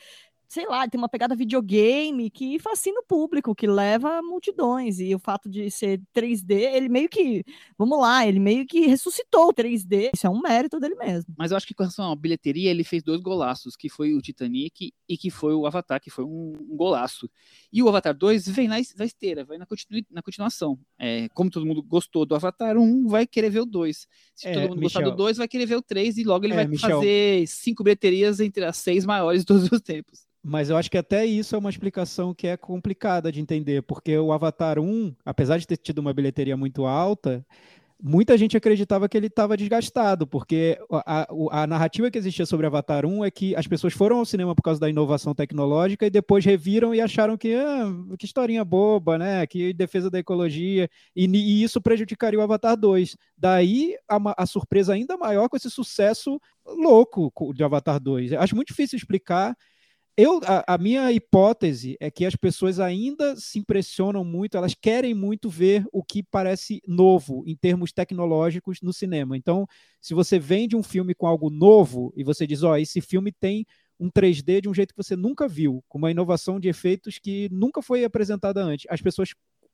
sei 0.52 0.66
lá, 0.68 0.86
tem 0.86 1.00
uma 1.00 1.08
pegada 1.08 1.34
videogame 1.34 2.30
que 2.30 2.60
fascina 2.60 3.00
o 3.00 3.06
público, 3.06 3.56
que 3.56 3.66
leva 3.66 4.22
multidões. 4.22 5.00
E 5.00 5.16
o 5.16 5.20
fato 5.20 5.50
de 5.50 5.72
ser 5.72 6.02
3D, 6.14 6.52
ele 6.76 6.90
meio 6.90 7.08
que, 7.08 7.42
vamos 7.78 7.98
lá, 7.98 8.28
ele 8.28 8.38
meio 8.38 8.66
que 8.68 8.82
ressuscitou 8.86 9.48
o 9.48 9.54
3D. 9.54 10.10
Isso 10.14 10.28
é 10.28 10.30
um 10.30 10.42
mérito 10.42 10.78
dele 10.78 10.96
mesmo. 10.96 11.34
Mas 11.38 11.52
eu 11.52 11.58
acho 11.58 11.66
que 11.66 11.74
com 11.74 11.84
relação 11.84 12.12
à 12.12 12.16
bilheteria, 12.18 12.70
ele 12.70 12.84
fez 12.84 13.02
dois 13.02 13.22
golaços, 13.22 13.78
que 13.78 13.88
foi 13.88 14.14
o 14.14 14.22
Titanic 14.22 14.92
e 15.08 15.18
que 15.18 15.30
foi 15.30 15.54
o 15.54 15.66
Avatar, 15.66 16.02
que 16.02 16.10
foi 16.10 16.26
um, 16.26 16.54
um 16.70 16.76
golaço. 16.76 17.30
E 17.72 17.82
o 17.82 17.88
Avatar 17.88 18.14
2 18.14 18.50
vem 18.50 18.68
na, 18.68 18.76
na 18.98 19.06
esteira, 19.06 19.46
vai 19.46 19.58
na, 19.58 19.66
continu, 19.66 20.04
na 20.12 20.22
continuação. 20.22 20.78
É, 21.00 21.30
como 21.30 21.50
todo 21.50 21.66
mundo 21.66 21.82
gostou 21.82 22.26
do 22.26 22.36
Avatar 22.36 22.78
1, 22.78 23.08
vai 23.08 23.26
querer 23.26 23.50
ver 23.52 23.62
o 23.62 23.66
2. 23.66 24.06
Se 24.36 24.48
É, 24.50 24.54
todo 24.54 24.70
mundo 24.72 24.82
gostar 24.82 25.00
Michel. 25.00 25.12
do 25.12 25.18
2, 25.18 25.38
vai 25.38 25.48
querer 25.48 25.66
ver 25.66 25.76
o 25.78 25.82
3 25.82 26.18
e 26.18 26.24
logo 26.26 26.46
ele 26.46 26.54
É, 26.54 26.58
vai 26.58 26.68
Michel. 26.68 26.98
fazer 26.98 27.48
cinco 27.48 27.86
bilheterias 27.86 28.42
entre 28.42 28.66
as 28.66 28.76
seis 28.76 29.06
maiores 29.06 29.42
de 29.44 29.46
todos 29.46 29.72
os 29.72 29.80
tempos. 29.80 30.30
Mas 30.44 30.70
eu 30.70 30.78
acho 30.78 30.90
que 30.90 30.98
até 30.98 31.26
isso 31.26 31.56
é 31.56 31.60
uma 31.60 31.70
explicação 31.70 32.34
que 32.34 32.48
é 32.48 32.58
complicada 32.58 33.32
de 33.32 33.40
entender, 33.40 33.84
porque 33.84 34.18
o 34.18 34.32
Avatar 34.32 34.80
1, 34.80 35.16
apesar 35.24 35.58
de 35.58 35.68
ter 35.68 35.78
tido 35.78 36.00
uma 36.00 36.14
bilheteria 36.14 36.58
muito 36.58 36.86
alta, 36.86 37.46
muita 38.02 38.36
gente 38.36 38.58
acreditava 38.58 39.08
que 39.08 39.16
ele 39.16 39.28
estava 39.28 39.56
desgastado, 39.56 40.26
porque 40.26 40.80
a, 40.92 41.22
a, 41.22 41.62
a 41.62 41.68
narrativa 41.68 42.10
que 42.10 42.18
existia 42.18 42.46
sobre 42.46 42.66
Avatar 42.66 43.06
1 43.06 43.24
é 43.24 43.30
que 43.30 43.56
as 43.56 43.68
pessoas 43.68 43.94
foram 43.94 44.18
ao 44.18 44.26
cinema 44.26 44.56
por 44.56 44.64
causa 44.64 44.80
da 44.80 44.90
inovação 44.90 45.36
tecnológica 45.36 46.08
e 46.08 46.10
depois 46.10 46.44
reviram 46.44 46.96
e 46.96 47.00
acharam 47.00 47.38
que 47.38 47.54
ah, 47.54 47.86
que 48.18 48.26
historinha 48.26 48.66
boba, 48.66 49.20
né? 49.20 49.46
Que 49.46 49.74
defesa 49.74 50.10
da 50.10 50.18
ecologia, 50.18 50.90
e, 51.16 51.26
e 51.28 51.64
isso 51.64 51.80
prejudicaria 51.80 52.40
o 52.40 52.42
Avatar 52.42 52.76
2. 52.76 53.16
Daí 53.38 53.96
a, 54.10 54.18
a 54.44 54.46
surpresa 54.48 54.94
ainda 54.94 55.18
maior 55.18 55.48
com 55.48 55.56
esse 55.56 55.70
sucesso 55.70 56.42
louco 56.66 57.32
de 57.54 57.64
Avatar 57.64 58.00
2. 58.00 58.34
Acho 58.34 58.56
muito 58.56 58.70
difícil 58.70 58.98
explicar 58.98 59.56
eu, 60.18 60.42
a, 60.44 60.76
a, 60.76 60.78
minha 60.78 61.12
hipótese 61.12 61.96
é 62.00 62.12
que 62.12 62.26
as 62.26 62.36
pessoas 62.36 62.80
ainda 62.80 63.36
se 63.36 63.60
impressionam 63.60 64.24
muito, 64.26 64.58
elas 64.58 64.74
querem 64.74 65.14
muito 65.14 65.50
ver 65.50 65.86
o 65.92 66.04
que 66.04 66.22
parece 66.22 66.82
novo 66.86 67.44
em 67.48 67.56
termos 67.56 67.92
tecnológicos 67.92 68.82
no 68.82 68.92
cinema. 68.92 69.38
Então, 69.38 69.66
se 70.02 70.14
você 70.14 70.38
vende 70.38 70.76
um 70.76 70.84
filme 70.84 71.16
com 71.16 71.28
algo 71.28 71.50
novo 71.50 72.14
e 72.16 72.24
você 72.24 72.46
diz, 72.46 72.62
ó, 72.62 72.72
oh, 72.72 72.78
esse 72.78 73.00
filme 73.00 73.32
tem 73.32 73.66
um 74.00 74.10
3D 74.10 74.62
de 74.62 74.70
um 74.70 74.74
jeito 74.74 74.94
que 74.94 75.04
você 75.04 75.16
nunca 75.16 75.48
viu, 75.48 75.84
com 75.88 75.98
uma 75.98 76.12
inovação 76.12 76.60
de 76.60 76.68
efeitos 76.68 77.18
que 77.18 77.48
nunca 77.52 77.82
foi 77.82 78.04
apresentada 78.04 78.62
antes. 78.62 78.86
As 78.90 79.02
pessoas 79.02 79.30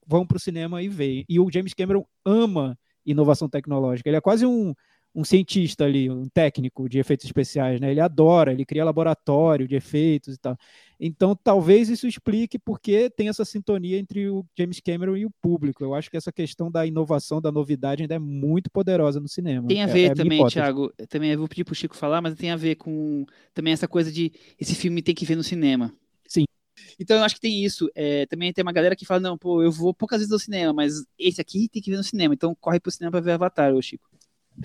vão 0.06 0.26
para 0.26 0.38
o 0.38 0.40
cinema 0.40 0.84
e 0.84 0.88
veem. 0.88 1.26
E 1.28 1.40
o 1.40 1.50
James 1.52 1.74
Cameron 1.74 2.06
ama 2.26 2.78
inovação 3.06 3.50
tecnológica. 3.50 4.10
Ele 4.10 4.18
é 4.18 4.22
quase 4.22 4.46
um, 4.46 4.74
um 5.16 5.24
cientista 5.24 5.86
ali, 5.86 6.10
um 6.10 6.28
técnico 6.30 6.88
de 6.88 7.00
efeitos 7.00 7.26
especiais, 7.26 7.82
né? 7.82 7.90
Ele 7.92 8.00
adora, 8.00 8.52
ele 8.52 8.66
cria 8.66 8.86
laboratório 8.86 9.68
de 9.68 9.76
efeitos 9.76 10.36
e 10.36 10.38
tal. 10.38 10.58
Então, 11.00 11.36
talvez 11.36 11.90
isso 11.90 12.08
explique 12.08 12.58
porque 12.58 13.10
tem 13.10 13.30
essa 13.30 13.46
sintonia 13.46 13.98
entre 13.98 14.30
o 14.30 14.46
James 14.58 14.80
Cameron 14.80 15.16
e 15.16 15.26
o 15.26 15.32
público. 15.42 15.84
Eu 15.84 15.94
acho 15.94 16.10
que 16.10 16.18
essa 16.18 16.32
questão 16.32 16.72
da 16.72 16.86
inovação, 16.86 17.42
da 17.42 17.52
novidade 17.52 18.04
ainda 18.04 18.16
é 18.16 18.20
muito 18.20 18.70
poderosa 18.70 19.20
no 19.20 19.28
cinema. 19.28 19.68
Tem 19.68 19.84
a 19.84 19.88
ver 19.88 20.04
é, 20.04 20.12
é 20.12 20.16
também, 20.16 20.46
Thiago, 20.48 20.92
também 21.10 21.32
eu 21.32 21.40
vou 21.40 21.48
pedir 21.48 21.64
pro 21.64 21.76
Chico 21.76 21.96
falar, 21.96 22.22
mas 22.22 22.36
tem 22.36 22.52
a 22.52 22.56
ver 22.56 22.76
com 22.76 23.26
também 23.54 23.74
essa 23.74 23.88
coisa 23.88 24.12
de 24.12 24.32
esse 24.60 24.76
filme 24.76 25.02
tem 25.02 25.16
que 25.16 25.26
ver 25.26 25.36
no 25.36 25.44
cinema. 25.44 25.94
Sim. 26.28 26.46
Então 27.00 27.18
eu 27.18 27.24
acho 27.24 27.36
que 27.36 27.42
tem 27.42 27.64
isso. 27.64 27.90
É, 27.94 28.26
também 28.26 28.52
tem 28.52 28.64
uma 28.64 28.72
galera 28.72 28.96
que 28.96 29.06
fala, 29.06 29.20
não, 29.20 29.38
pô, 29.38 29.62
eu 29.62 29.72
vou 29.72 29.94
poucas 29.94 30.20
vezes 30.20 30.34
ao 30.34 30.40
cinema, 30.40 30.74
mas 30.74 31.04
esse 31.18 31.40
aqui 31.40 31.70
tem 31.70 31.82
que 31.82 31.92
ver 31.92 31.98
no 31.98 32.04
cinema. 32.04 32.34
Então 32.34 32.56
corre 32.60 32.80
pro 32.80 32.92
cinema 32.92 33.12
para 33.12 33.22
ver 33.22 33.32
Avatar, 33.32 33.74
ô 33.74 33.82
Chico. 33.82 34.08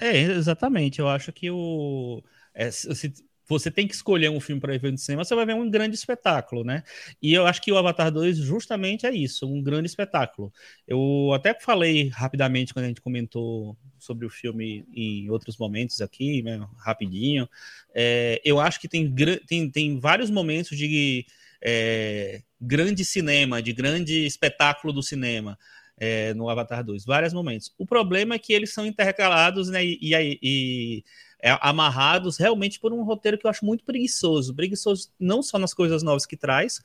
É, 0.00 0.18
exatamente. 0.20 0.98
Eu 1.00 1.08
acho 1.08 1.32
que 1.32 1.50
o. 1.50 2.22
É, 2.54 2.70
se 2.70 3.12
você 3.48 3.70
tem 3.70 3.86
que 3.86 3.94
escolher 3.94 4.30
um 4.30 4.40
filme 4.40 4.60
para 4.60 4.76
ver 4.78 4.92
no 4.92 4.98
cinema, 4.98 5.24
você 5.24 5.34
vai 5.34 5.44
ver 5.44 5.54
um 5.54 5.68
grande 5.70 5.94
espetáculo, 5.94 6.64
né? 6.64 6.82
E 7.20 7.34
eu 7.34 7.46
acho 7.46 7.60
que 7.60 7.70
o 7.72 7.76
Avatar 7.76 8.10
2 8.10 8.38
justamente 8.38 9.04
é 9.06 9.12
isso, 9.14 9.46
um 9.46 9.62
grande 9.62 9.88
espetáculo. 9.88 10.52
Eu 10.86 11.32
até 11.34 11.52
falei 11.60 12.08
rapidamente 12.08 12.72
quando 12.72 12.86
a 12.86 12.88
gente 12.88 13.00
comentou 13.02 13.76
sobre 13.98 14.24
o 14.26 14.30
filme 14.30 14.84
em 14.94 15.28
outros 15.28 15.56
momentos 15.58 16.00
aqui, 16.00 16.42
né, 16.42 16.64
rapidinho. 16.78 17.48
É, 17.94 18.40
eu 18.44 18.58
acho 18.60 18.80
que 18.80 18.88
tem, 18.88 19.12
tem, 19.46 19.70
tem 19.70 19.98
vários 20.00 20.30
momentos 20.30 20.76
de 20.78 21.26
é, 21.62 22.42
grande 22.60 23.04
cinema, 23.04 23.60
de 23.62 23.72
grande 23.72 24.24
espetáculo 24.24 24.92
do 24.92 25.02
cinema 25.02 25.58
é, 26.04 26.34
no 26.34 26.48
Avatar 26.48 26.82
2, 26.82 27.04
vários 27.04 27.32
momentos. 27.32 27.72
O 27.78 27.86
problema 27.86 28.34
é 28.34 28.38
que 28.38 28.52
eles 28.52 28.74
são 28.74 28.84
intercalados 28.84 29.68
né, 29.68 29.84
e, 29.84 29.98
e, 30.02 30.38
e 30.42 31.04
é, 31.40 31.56
amarrados 31.60 32.36
realmente 32.36 32.80
por 32.80 32.92
um 32.92 33.04
roteiro 33.04 33.38
que 33.38 33.46
eu 33.46 33.50
acho 33.50 33.64
muito 33.64 33.84
preguiçoso. 33.84 34.52
Preguiçoso 34.52 35.10
não 35.16 35.44
só 35.44 35.60
nas 35.60 35.72
coisas 35.72 36.02
novas 36.02 36.26
que 36.26 36.36
traz, 36.36 36.82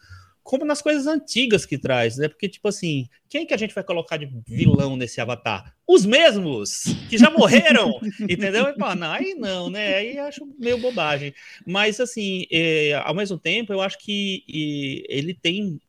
como 0.47 0.63
nas 0.63 0.81
coisas 0.81 1.07
antigas 1.07 1.65
que 1.65 1.77
traz, 1.77 2.15
né? 2.15 2.29
Porque, 2.29 2.47
tipo 2.47 2.69
assim, 2.69 3.09
quem 3.27 3.45
que 3.45 3.53
a 3.53 3.57
gente 3.57 3.75
vai 3.75 3.83
colocar 3.83 4.15
de 4.15 4.31
vilão 4.47 4.95
nesse 4.95 5.19
avatar? 5.19 5.75
Os 5.85 6.05
mesmos, 6.05 6.83
que 7.09 7.17
já 7.17 7.29
morreram, 7.29 7.99
entendeu? 8.29 8.69
E, 8.69 8.73
pô, 8.77 8.95
não, 8.95 9.11
aí 9.11 9.33
não, 9.33 9.69
né? 9.69 9.95
Aí 9.95 10.17
acho 10.17 10.47
meio 10.57 10.77
bobagem. 10.77 11.33
Mas, 11.65 11.99
assim, 11.99 12.45
é, 12.49 12.93
ao 12.93 13.13
mesmo 13.13 13.37
tempo, 13.37 13.73
eu 13.73 13.81
acho 13.81 13.99
que 13.99 14.45
e, 14.47 15.03
ele 15.09 15.33
tem 15.33 15.81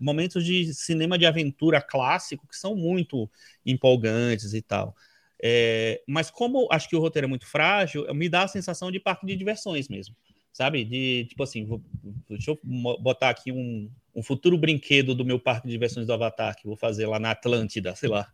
momentos 0.00 0.42
de 0.46 0.72
cinema 0.72 1.18
de 1.18 1.26
aventura 1.26 1.82
clássico 1.82 2.48
que 2.48 2.56
são 2.56 2.74
muito 2.74 3.30
empolgantes 3.66 4.54
e 4.54 4.62
tal. 4.62 4.96
É, 5.42 6.00
mas 6.08 6.30
como 6.30 6.66
acho 6.72 6.88
que 6.88 6.96
o 6.96 7.00
roteiro 7.00 7.26
é 7.26 7.28
muito 7.28 7.46
frágil, 7.46 8.06
me 8.14 8.30
dá 8.30 8.44
a 8.44 8.48
sensação 8.48 8.90
de 8.90 8.98
parque 8.98 9.26
de 9.26 9.36
diversões 9.36 9.90
mesmo 9.90 10.16
sabe? 10.56 10.86
De 10.86 11.26
tipo 11.26 11.42
assim, 11.42 11.66
vou, 11.66 11.82
deixa 12.30 12.50
eu 12.50 12.58
botar 12.98 13.28
aqui 13.28 13.52
um, 13.52 13.90
um 14.16 14.22
futuro 14.22 14.56
brinquedo 14.56 15.14
do 15.14 15.26
meu 15.26 15.38
parque 15.38 15.66
de 15.66 15.72
diversões 15.74 16.06
do 16.06 16.12
Avatar 16.12 16.56
que 16.56 16.66
vou 16.66 16.76
fazer 16.76 17.06
lá 17.06 17.18
na 17.18 17.32
Atlântida, 17.32 17.94
sei 17.94 18.08
lá. 18.08 18.26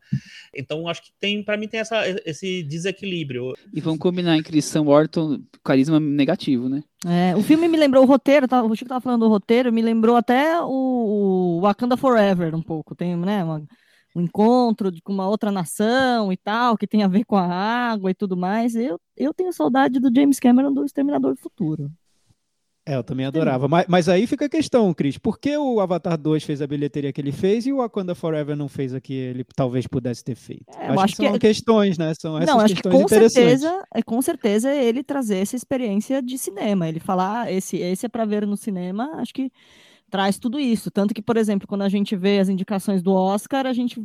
Então 0.55 0.87
acho 0.87 1.03
que 1.03 1.11
tem, 1.19 1.43
para 1.43 1.57
mim 1.57 1.67
tem 1.67 1.81
essa, 1.81 2.05
esse 2.25 2.63
desequilíbrio. 2.63 3.53
E 3.75 3.81
vamos 3.81 3.99
combinar 3.99 4.37
em 4.37 4.43
Chris 4.43 4.65
Sam 4.65 4.83
Orton, 4.83 5.41
carisma 5.65 5.99
negativo, 5.99 6.69
né? 6.69 6.85
É, 7.05 7.35
o 7.35 7.43
filme 7.43 7.67
me 7.67 7.77
lembrou 7.77 8.05
o 8.05 8.07
roteiro, 8.07 8.47
tá, 8.47 8.63
o 8.63 8.77
Chico 8.77 8.89
tava 8.89 9.01
falando 9.01 9.23
do 9.23 9.29
roteiro, 9.29 9.73
me 9.73 9.83
lembrou 9.83 10.15
até 10.15 10.61
o, 10.63 10.69
o 11.59 11.61
Wakanda 11.61 11.97
Forever 11.97 12.55
um 12.55 12.63
pouco, 12.63 12.95
tem, 12.95 13.17
né, 13.17 13.43
uma, 13.43 13.61
um 14.15 14.21
encontro 14.21 14.93
de, 14.93 15.03
com 15.03 15.13
uma 15.13 15.27
outra 15.27 15.51
nação 15.51 16.33
e 16.33 16.37
tal, 16.37 16.79
que 16.79 16.87
tem 16.87 17.03
a 17.03 17.09
ver 17.09 17.25
com 17.25 17.35
a 17.35 17.45
água 17.45 18.09
e 18.09 18.15
tudo 18.15 18.37
mais. 18.37 18.77
Eu, 18.77 19.01
eu 19.17 19.35
tenho 19.35 19.53
saudade 19.53 19.99
do 19.99 20.15
James 20.15 20.39
Cameron 20.39 20.73
do 20.73 20.85
Exterminador 20.85 21.35
do 21.35 21.41
Futuro. 21.41 21.91
É, 22.85 22.97
eu 22.97 23.05
também 23.05 23.25
adorava. 23.25 23.69
Mas, 23.69 23.87
mas, 23.89 24.09
aí 24.09 24.27
fica 24.27 24.47
a 24.47 24.49
questão, 24.49 24.93
Cris. 24.93 25.17
Por 25.17 25.39
que 25.39 25.57
o 25.57 25.81
Avatar 25.81 26.19
2 26.19 26.43
fez 26.43 26.61
a 26.61 26.67
bilheteria 26.67 27.13
que 27.13 27.21
ele 27.21 27.31
fez 27.31 27.65
e 27.65 27.73
o 27.73 27.77
Wakanda 27.77 28.13
Forever 28.13 28.57
não 28.57 28.69
fez 28.69 28.93
a 28.93 29.01
que 29.01 29.15
ele 29.15 29.45
talvez 29.55 29.87
pudesse 29.87 30.25
ter 30.25 30.35
feito? 30.35 30.65
É, 30.77 30.89
acho, 30.89 31.01
acho, 31.01 31.17
que 31.17 31.23
são 31.23 31.33
que... 31.35 31.39
questões, 31.39 31.97
né? 31.97 32.13
São 32.19 32.37
essas 32.37 32.49
não, 32.49 32.61
acho 32.61 32.75
que 32.75 32.83
com 32.83 33.07
certeza, 33.07 33.85
é 33.95 34.03
com 34.03 34.21
certeza 34.21 34.75
ele 34.75 35.05
trazer 35.05 35.39
essa 35.39 35.55
experiência 35.55 36.21
de 36.21 36.37
cinema. 36.37 36.89
Ele 36.89 36.99
falar, 36.99 37.43
ah, 37.43 37.53
esse, 37.53 37.77
esse 37.77 38.07
é 38.07 38.09
para 38.09 38.25
ver 38.25 38.45
no 38.45 38.57
cinema, 38.57 39.13
acho 39.17 39.33
que 39.33 39.53
traz 40.11 40.37
tudo 40.37 40.59
isso. 40.59 40.91
Tanto 40.91 41.15
que, 41.15 41.23
por 41.23 41.37
exemplo, 41.37 41.69
quando 41.69 41.83
a 41.83 41.89
gente 41.89 42.17
vê 42.17 42.41
as 42.41 42.49
indicações 42.49 43.01
do 43.01 43.13
Oscar, 43.13 43.65
a 43.65 43.73
gente 43.73 43.97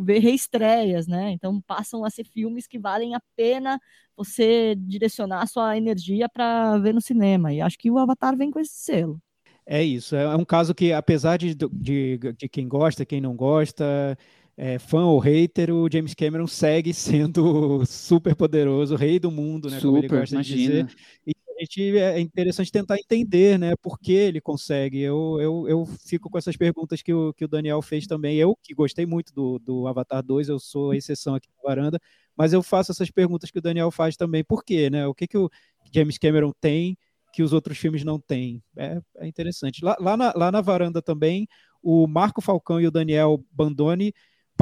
vê 0.00 0.18
reestreias, 0.18 1.06
né? 1.06 1.30
Então 1.32 1.60
passam 1.60 2.02
a 2.04 2.10
ser 2.10 2.24
filmes 2.24 2.66
que 2.66 2.78
valem 2.78 3.14
a 3.14 3.20
pena 3.36 3.78
você 4.16 4.74
direcionar 4.76 5.42
a 5.42 5.46
sua 5.46 5.76
energia 5.76 6.28
para 6.28 6.78
ver 6.78 6.94
no 6.94 7.00
cinema. 7.00 7.52
E 7.52 7.60
acho 7.60 7.78
que 7.78 7.90
o 7.90 7.98
Avatar 7.98 8.36
vem 8.36 8.50
com 8.50 8.60
esse 8.60 8.74
selo. 8.74 9.20
É 9.66 9.82
isso. 9.82 10.16
É 10.16 10.36
um 10.36 10.44
caso 10.44 10.74
que, 10.74 10.92
apesar 10.92 11.36
de, 11.36 11.54
de, 11.54 12.18
de 12.36 12.48
quem 12.48 12.66
gosta, 12.66 13.06
quem 13.06 13.20
não 13.20 13.36
gosta, 13.36 14.16
é, 14.56 14.78
fã 14.78 15.04
ou 15.04 15.18
hater, 15.18 15.70
o 15.72 15.88
James 15.90 16.14
Cameron 16.14 16.46
segue 16.46 16.92
sendo 16.94 17.84
super 17.86 18.34
poderoso, 18.34 18.96
rei 18.96 19.18
do 19.18 19.30
mundo, 19.30 19.70
né? 19.70 19.78
Super, 19.78 19.86
como 19.86 19.98
ele 19.98 20.08
gosta 20.08 20.34
imagina. 20.34 20.56
de 20.56 20.62
dizer. 20.62 20.96
E 21.26 21.32
a 21.56 21.60
gente 21.60 21.98
é 21.98 22.20
interessante 22.20 22.72
tentar 22.72 22.98
entender, 22.98 23.58
né? 23.58 23.74
Por 23.80 23.98
que 23.98 24.12
ele 24.12 24.40
consegue. 24.40 25.00
Eu, 25.00 25.38
eu, 25.40 25.68
eu 25.68 25.86
fico 25.86 26.28
com 26.28 26.38
essas 26.38 26.56
perguntas 26.56 27.02
que 27.02 27.14
o, 27.14 27.32
que 27.32 27.44
o 27.44 27.48
Daniel 27.48 27.80
fez 27.80 28.06
também. 28.06 28.36
Eu, 28.36 28.56
que 28.60 28.74
gostei 28.74 29.06
muito 29.06 29.32
do, 29.32 29.58
do 29.58 29.86
Avatar 29.86 30.22
2, 30.22 30.48
eu 30.48 30.58
sou 30.58 30.90
a 30.90 30.96
exceção 30.96 31.34
aqui 31.34 31.48
na 31.56 31.68
varanda, 31.68 32.00
mas 32.36 32.52
eu 32.52 32.62
faço 32.62 32.92
essas 32.92 33.10
perguntas 33.10 33.50
que 33.50 33.58
o 33.58 33.62
Daniel 33.62 33.90
faz 33.90 34.16
também. 34.16 34.44
Por 34.44 34.64
quê, 34.64 34.90
né? 34.90 35.06
O 35.06 35.14
que, 35.14 35.26
que 35.26 35.38
o 35.38 35.50
James 35.92 36.18
Cameron 36.18 36.52
tem 36.60 36.96
que 37.32 37.42
os 37.42 37.52
outros 37.52 37.78
filmes 37.78 38.04
não 38.04 38.18
têm? 38.18 38.62
É, 38.76 39.00
é 39.16 39.26
interessante. 39.26 39.84
Lá, 39.84 39.96
lá, 39.98 40.16
na, 40.16 40.32
lá 40.36 40.52
na 40.52 40.60
varanda 40.60 41.00
também, 41.00 41.48
o 41.82 42.06
Marco 42.06 42.40
Falcão 42.40 42.80
e 42.80 42.86
o 42.86 42.90
Daniel 42.90 43.44
Bandoni 43.50 44.12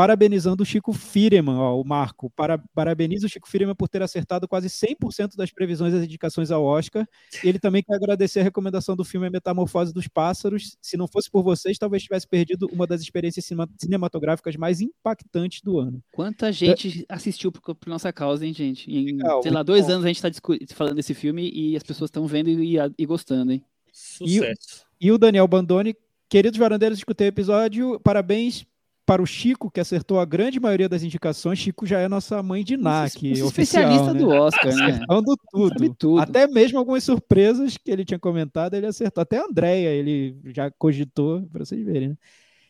parabenizando 0.00 0.62
o 0.62 0.66
Chico 0.66 0.94
Firman, 0.94 1.56
ó, 1.56 1.78
o 1.78 1.84
Marco. 1.84 2.30
Para, 2.30 2.56
parabeniza 2.74 3.26
o 3.26 3.28
Chico 3.28 3.46
Firman 3.46 3.74
por 3.74 3.86
ter 3.86 4.00
acertado 4.00 4.48
quase 4.48 4.66
100% 4.68 5.36
das 5.36 5.50
previsões 5.50 5.92
das 5.92 6.02
indicações 6.02 6.50
ao 6.50 6.64
Oscar. 6.64 7.06
E 7.44 7.48
ele 7.50 7.58
também 7.58 7.82
quer 7.82 7.96
agradecer 7.96 8.40
a 8.40 8.42
recomendação 8.42 8.96
do 8.96 9.04
filme 9.04 9.26
A 9.26 9.30
Metamorfose 9.30 9.92
dos 9.92 10.08
Pássaros. 10.08 10.78
Se 10.80 10.96
não 10.96 11.06
fosse 11.06 11.30
por 11.30 11.42
vocês, 11.42 11.76
talvez 11.76 12.02
tivesse 12.02 12.26
perdido 12.26 12.66
uma 12.72 12.86
das 12.86 13.02
experiências 13.02 13.46
cinematográficas 13.78 14.56
mais 14.56 14.80
impactantes 14.80 15.60
do 15.60 15.78
ano. 15.78 16.02
Quanta 16.12 16.50
gente 16.50 17.04
é... 17.06 17.14
assistiu 17.14 17.52
por, 17.52 17.74
por, 17.74 17.88
nossa 17.90 18.10
causa, 18.10 18.46
hein, 18.46 18.54
gente? 18.54 18.90
Em, 18.90 19.16
Legal, 19.18 19.42
sei 19.42 19.52
lá, 19.52 19.62
dois 19.62 19.84
bom. 19.84 19.92
anos 19.92 20.06
a 20.06 20.08
gente 20.08 20.24
está 20.24 20.74
falando 20.74 20.96
desse 20.96 21.12
filme 21.12 21.50
e 21.52 21.76
as 21.76 21.82
pessoas 21.82 22.08
estão 22.08 22.26
vendo 22.26 22.48
e, 22.48 22.76
e, 22.96 23.04
gostando, 23.04 23.52
hein? 23.52 23.62
Sucesso. 23.92 24.86
E, 24.98 25.08
e 25.08 25.12
o 25.12 25.18
Daniel 25.18 25.46
Bandoni 25.46 25.94
Queridos 26.30 26.60
varandeiros, 26.60 26.96
escutei 26.96 27.26
o 27.26 27.28
episódio. 27.28 27.98
Parabéns 27.98 28.64
para 29.04 29.22
o 29.22 29.26
Chico, 29.26 29.70
que 29.70 29.80
acertou 29.80 30.20
a 30.20 30.24
grande 30.24 30.60
maioria 30.60 30.88
das 30.88 31.02
indicações, 31.02 31.58
Chico 31.58 31.86
já 31.86 31.98
é 32.00 32.08
nossa 32.08 32.42
mãe 32.42 32.62
de 32.62 32.76
NAC. 32.76 33.32
Especialista 33.32 34.14
né? 34.14 34.20
do 34.20 34.28
Oscar, 34.28 34.74
né? 34.74 34.84
Acertando 34.84 35.36
tudo. 35.50 35.94
tudo. 35.94 36.20
Até 36.20 36.46
mesmo 36.46 36.78
algumas 36.78 37.02
surpresas 37.02 37.76
que 37.76 37.90
ele 37.90 38.04
tinha 38.04 38.18
comentado, 38.18 38.74
ele 38.74 38.86
acertou. 38.86 39.22
Até 39.22 39.38
a 39.38 39.44
Andréia, 39.44 39.88
ele 39.88 40.36
já 40.46 40.70
cogitou, 40.70 41.42
para 41.52 41.64
vocês 41.64 41.84
verem, 41.84 42.10
né? 42.10 42.16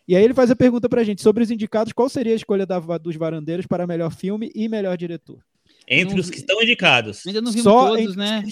E 0.08 0.16
aí 0.16 0.24
ele 0.24 0.34
faz 0.34 0.50
a 0.50 0.56
pergunta 0.56 0.88
para 0.88 1.02
a 1.02 1.04
gente 1.04 1.22
sobre 1.22 1.44
os 1.44 1.50
indicados, 1.50 1.92
qual 1.92 2.08
seria 2.08 2.32
a 2.32 2.36
escolha 2.36 2.66
da, 2.66 2.80
dos 2.98 3.14
varandeiros 3.14 3.66
para 3.66 3.86
melhor 3.86 4.10
filme 4.10 4.50
e 4.54 4.68
melhor 4.68 4.96
diretor? 4.96 5.38
Entre 5.86 6.14
não, 6.14 6.20
os 6.20 6.30
que 6.30 6.38
estão 6.38 6.60
indicados. 6.62 7.24
Ainda 7.26 7.40
não 7.40 7.52
vimos 7.52 7.64
Só 7.64 7.88
todos, 7.90 8.16
né? 8.16 8.42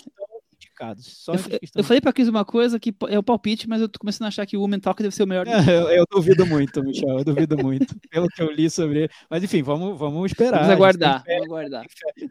Só 0.99 1.35
eu, 1.35 1.41
eu 1.77 1.85
falei 1.85 2.01
pra 2.01 2.13
Cris 2.13 2.29
uma 2.29 2.45
coisa 2.45 2.79
que 2.79 2.95
é 3.09 3.19
o 3.19 3.23
palpite, 3.23 3.69
mas 3.69 3.81
eu 3.81 3.89
tô 3.89 3.99
começando 3.99 4.27
a 4.27 4.29
achar 4.29 4.47
que 4.47 4.57
o 4.57 4.61
Woman 4.61 4.81
Talk 4.81 5.03
deve 5.03 5.15
ser 5.15 5.25
o 5.25 5.27
melhor. 5.27 5.47
É, 5.47 5.53
eu, 5.69 5.89
eu, 5.91 6.05
duvido 6.11 6.47
muito, 6.47 6.83
Michel, 6.83 7.19
eu 7.19 7.25
duvido 7.25 7.57
muito. 7.57 7.95
pelo 8.11 8.29
que 8.29 8.43
eu 8.43 8.51
li 8.51 8.71
sobre 8.71 9.01
ele. 9.01 9.11
Mas 9.29 9.43
enfim, 9.43 9.63
vamos, 9.63 9.99
vamos 9.99 10.27
esperar. 10.31 10.59
Vamos 10.59 10.71
aguardar, 10.71 11.25
vamos 11.27 11.45
aguardar. 11.45 11.87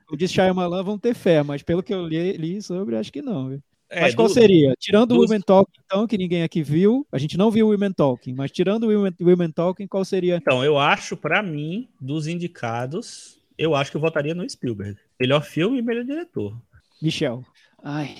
Como 0.06 0.18
disse 0.18 0.34
Shyamalan, 0.34 0.84
vão 0.84 0.98
ter 0.98 1.14
fé, 1.14 1.44
mas 1.44 1.62
pelo 1.64 1.84
que 1.84 1.94
eu 1.94 2.08
li, 2.08 2.34
li 2.34 2.62
sobre, 2.62 2.96
acho 2.96 3.12
que 3.12 3.22
não. 3.22 3.60
É, 3.90 4.02
mas 4.02 4.16
qual 4.16 4.28
do, 4.28 4.34
seria? 4.34 4.74
Tirando 4.78 5.14
o 5.14 5.22
Women 5.22 5.42
Talking, 5.42 5.80
então, 5.86 6.08
que 6.08 6.18
ninguém 6.18 6.44
aqui 6.44 6.62
viu, 6.62 7.08
a 7.12 7.18
gente 7.18 7.38
não 7.38 7.50
viu 7.50 7.68
o 7.68 7.72
Women 7.72 7.94
Talking, 7.94 8.34
mas 8.34 8.52
tirando 8.52 8.84
o 8.84 8.88
Women, 8.88 9.14
Women 9.20 9.52
Talking, 9.52 9.88
qual 9.88 10.04
seria? 10.04 10.38
Então, 10.38 10.64
eu 10.64 10.78
acho, 10.78 11.16
para 11.16 11.42
mim, 11.42 11.88
dos 12.00 12.28
indicados, 12.28 13.40
eu 13.58 13.74
acho 13.74 13.90
que 13.90 13.98
eu 13.98 14.02
votaria 14.02 14.36
no 14.36 14.48
Spielberg. 14.48 14.98
Melhor 15.20 15.42
filme 15.42 15.80
e 15.80 15.82
melhor 15.82 16.04
diretor. 16.04 16.56
Michel. 17.02 17.44
Ai, 17.82 18.18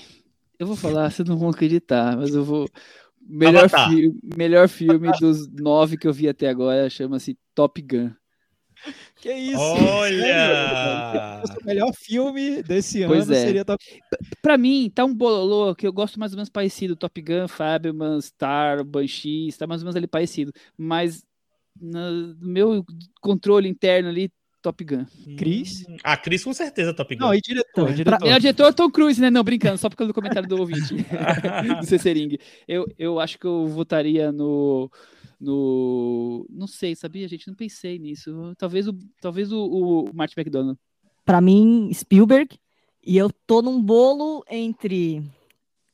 eu 0.58 0.66
vou 0.66 0.76
falar, 0.76 1.10
vocês 1.10 1.28
não 1.28 1.36
vão 1.36 1.50
acreditar, 1.50 2.16
mas 2.16 2.34
eu 2.34 2.44
vou. 2.44 2.68
Melhor, 3.20 3.68
fi... 3.68 4.12
melhor 4.36 4.68
filme 4.68 5.10
dos 5.20 5.48
nove 5.48 5.98
que 5.98 6.08
eu 6.08 6.12
vi 6.12 6.28
até 6.28 6.48
agora 6.48 6.88
chama-se 6.88 7.38
Top 7.54 7.80
Gun. 7.82 8.10
Que 9.16 9.32
isso? 9.32 9.60
Olha! 9.60 11.42
o 11.60 11.66
melhor 11.66 11.92
filme 11.92 12.62
desse 12.62 13.04
Pois 13.06 13.24
ano 13.24 13.34
é. 13.34 13.44
seria 13.44 13.64
Top 13.64 13.84
Pra 14.40 14.56
mim, 14.56 14.90
tá 14.94 15.04
um 15.04 15.14
bololô 15.14 15.74
que 15.74 15.86
eu 15.86 15.92
gosto 15.92 16.18
mais 16.18 16.32
ou 16.32 16.36
menos 16.36 16.48
parecido. 16.48 16.96
Top 16.96 17.20
Gun, 17.20 17.48
Fableman, 17.48 18.20
Star, 18.20 18.84
Banshee, 18.84 19.52
tá 19.58 19.66
mais 19.66 19.82
ou 19.82 19.86
menos 19.86 19.96
ali 19.96 20.06
parecido. 20.06 20.52
Mas 20.76 21.24
no 21.80 22.36
meu 22.40 22.84
controle 23.20 23.68
interno 23.68 24.08
ali, 24.08 24.30
Top 24.68 24.84
Gun. 24.84 25.06
Cris? 25.38 25.86
A 26.04 26.14
Cris 26.16 26.44
com 26.44 26.52
certeza 26.52 26.92
Top 26.92 27.14
Gun. 27.14 27.24
Não, 27.24 27.34
e 27.34 27.40
diretor, 27.40 27.92
diretor. 27.92 28.20
Melhor 28.20 28.38
diretor, 28.38 28.74
Tom 28.74 28.90
Cruise, 28.90 29.18
né? 29.18 29.30
Não, 29.30 29.42
brincando, 29.42 29.78
só 29.78 29.88
por 29.88 29.96
causa 29.96 30.08
do 30.08 30.14
comentário 30.14 30.46
do 30.46 30.58
ouvinte, 30.58 30.94
do 31.80 31.86
Cessering. 31.86 32.36
Eu, 32.66 32.86
eu 32.98 33.18
acho 33.18 33.38
que 33.38 33.46
eu 33.46 33.66
votaria 33.66 34.30
no, 34.30 34.90
no... 35.40 36.46
Não 36.50 36.66
sei, 36.66 36.94
sabia, 36.94 37.26
gente? 37.26 37.48
Não 37.48 37.54
pensei 37.54 37.98
nisso. 37.98 38.54
Talvez 38.58 38.86
o, 38.86 38.94
talvez 39.22 39.50
o, 39.52 39.64
o 39.64 40.10
Martin 40.14 40.38
McDonald. 40.38 40.78
Pra 41.24 41.40
mim, 41.40 41.90
Spielberg. 41.94 42.58
E 43.02 43.16
eu 43.16 43.30
tô 43.46 43.62
num 43.62 43.82
bolo 43.82 44.44
entre 44.50 45.22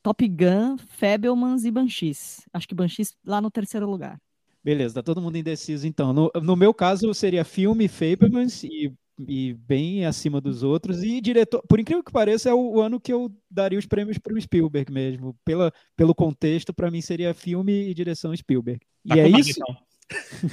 Top 0.02 0.26
Gun, 0.26 0.78
Fabelmans 0.78 1.64
e 1.64 1.70
Banshees. 1.70 2.40
Acho 2.52 2.66
que 2.66 2.74
Banshees 2.74 3.14
lá 3.24 3.40
no 3.40 3.52
terceiro 3.52 3.88
lugar. 3.88 4.20
Beleza, 4.64 4.94
tá 4.94 5.02
todo 5.02 5.20
mundo 5.20 5.36
indeciso 5.36 5.86
então. 5.86 6.12
No, 6.14 6.30
no 6.42 6.56
meu 6.56 6.72
caso 6.72 7.12
seria 7.12 7.44
filme 7.44 7.86
Fablemans 7.86 8.64
e, 8.64 8.90
e 9.28 9.52
bem 9.52 10.06
acima 10.06 10.40
dos 10.40 10.62
outros. 10.62 11.02
E 11.02 11.20
diretor, 11.20 11.62
por 11.68 11.78
incrível 11.78 12.02
que 12.02 12.10
pareça, 12.10 12.48
é 12.48 12.54
o, 12.54 12.76
o 12.76 12.80
ano 12.80 12.98
que 12.98 13.12
eu 13.12 13.30
daria 13.50 13.78
os 13.78 13.84
prêmios 13.84 14.16
para 14.16 14.32
o 14.32 14.40
Spielberg 14.40 14.90
mesmo. 14.90 15.36
Pela, 15.44 15.70
pelo 15.94 16.14
contexto, 16.14 16.72
para 16.72 16.90
mim 16.90 17.02
seria 17.02 17.34
filme 17.34 17.90
e 17.90 17.92
direção 17.92 18.34
Spielberg. 18.34 18.80
Tá 19.06 19.16
e 19.16 19.20
é 19.20 19.28
isso 19.28 19.50
então. 19.50 19.76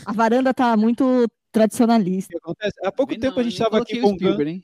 A 0.06 0.12
varanda 0.12 0.54
tá 0.54 0.76
muito 0.76 1.26
tradicionalista. 1.50 2.38
Há 2.84 2.92
pouco 2.92 3.18
tempo 3.18 3.36
não, 3.36 3.42
a 3.42 3.44
gente 3.44 3.60
eu 3.60 3.66
estava 3.66 3.82
aqui 3.82 4.00
gongando. 4.00 4.62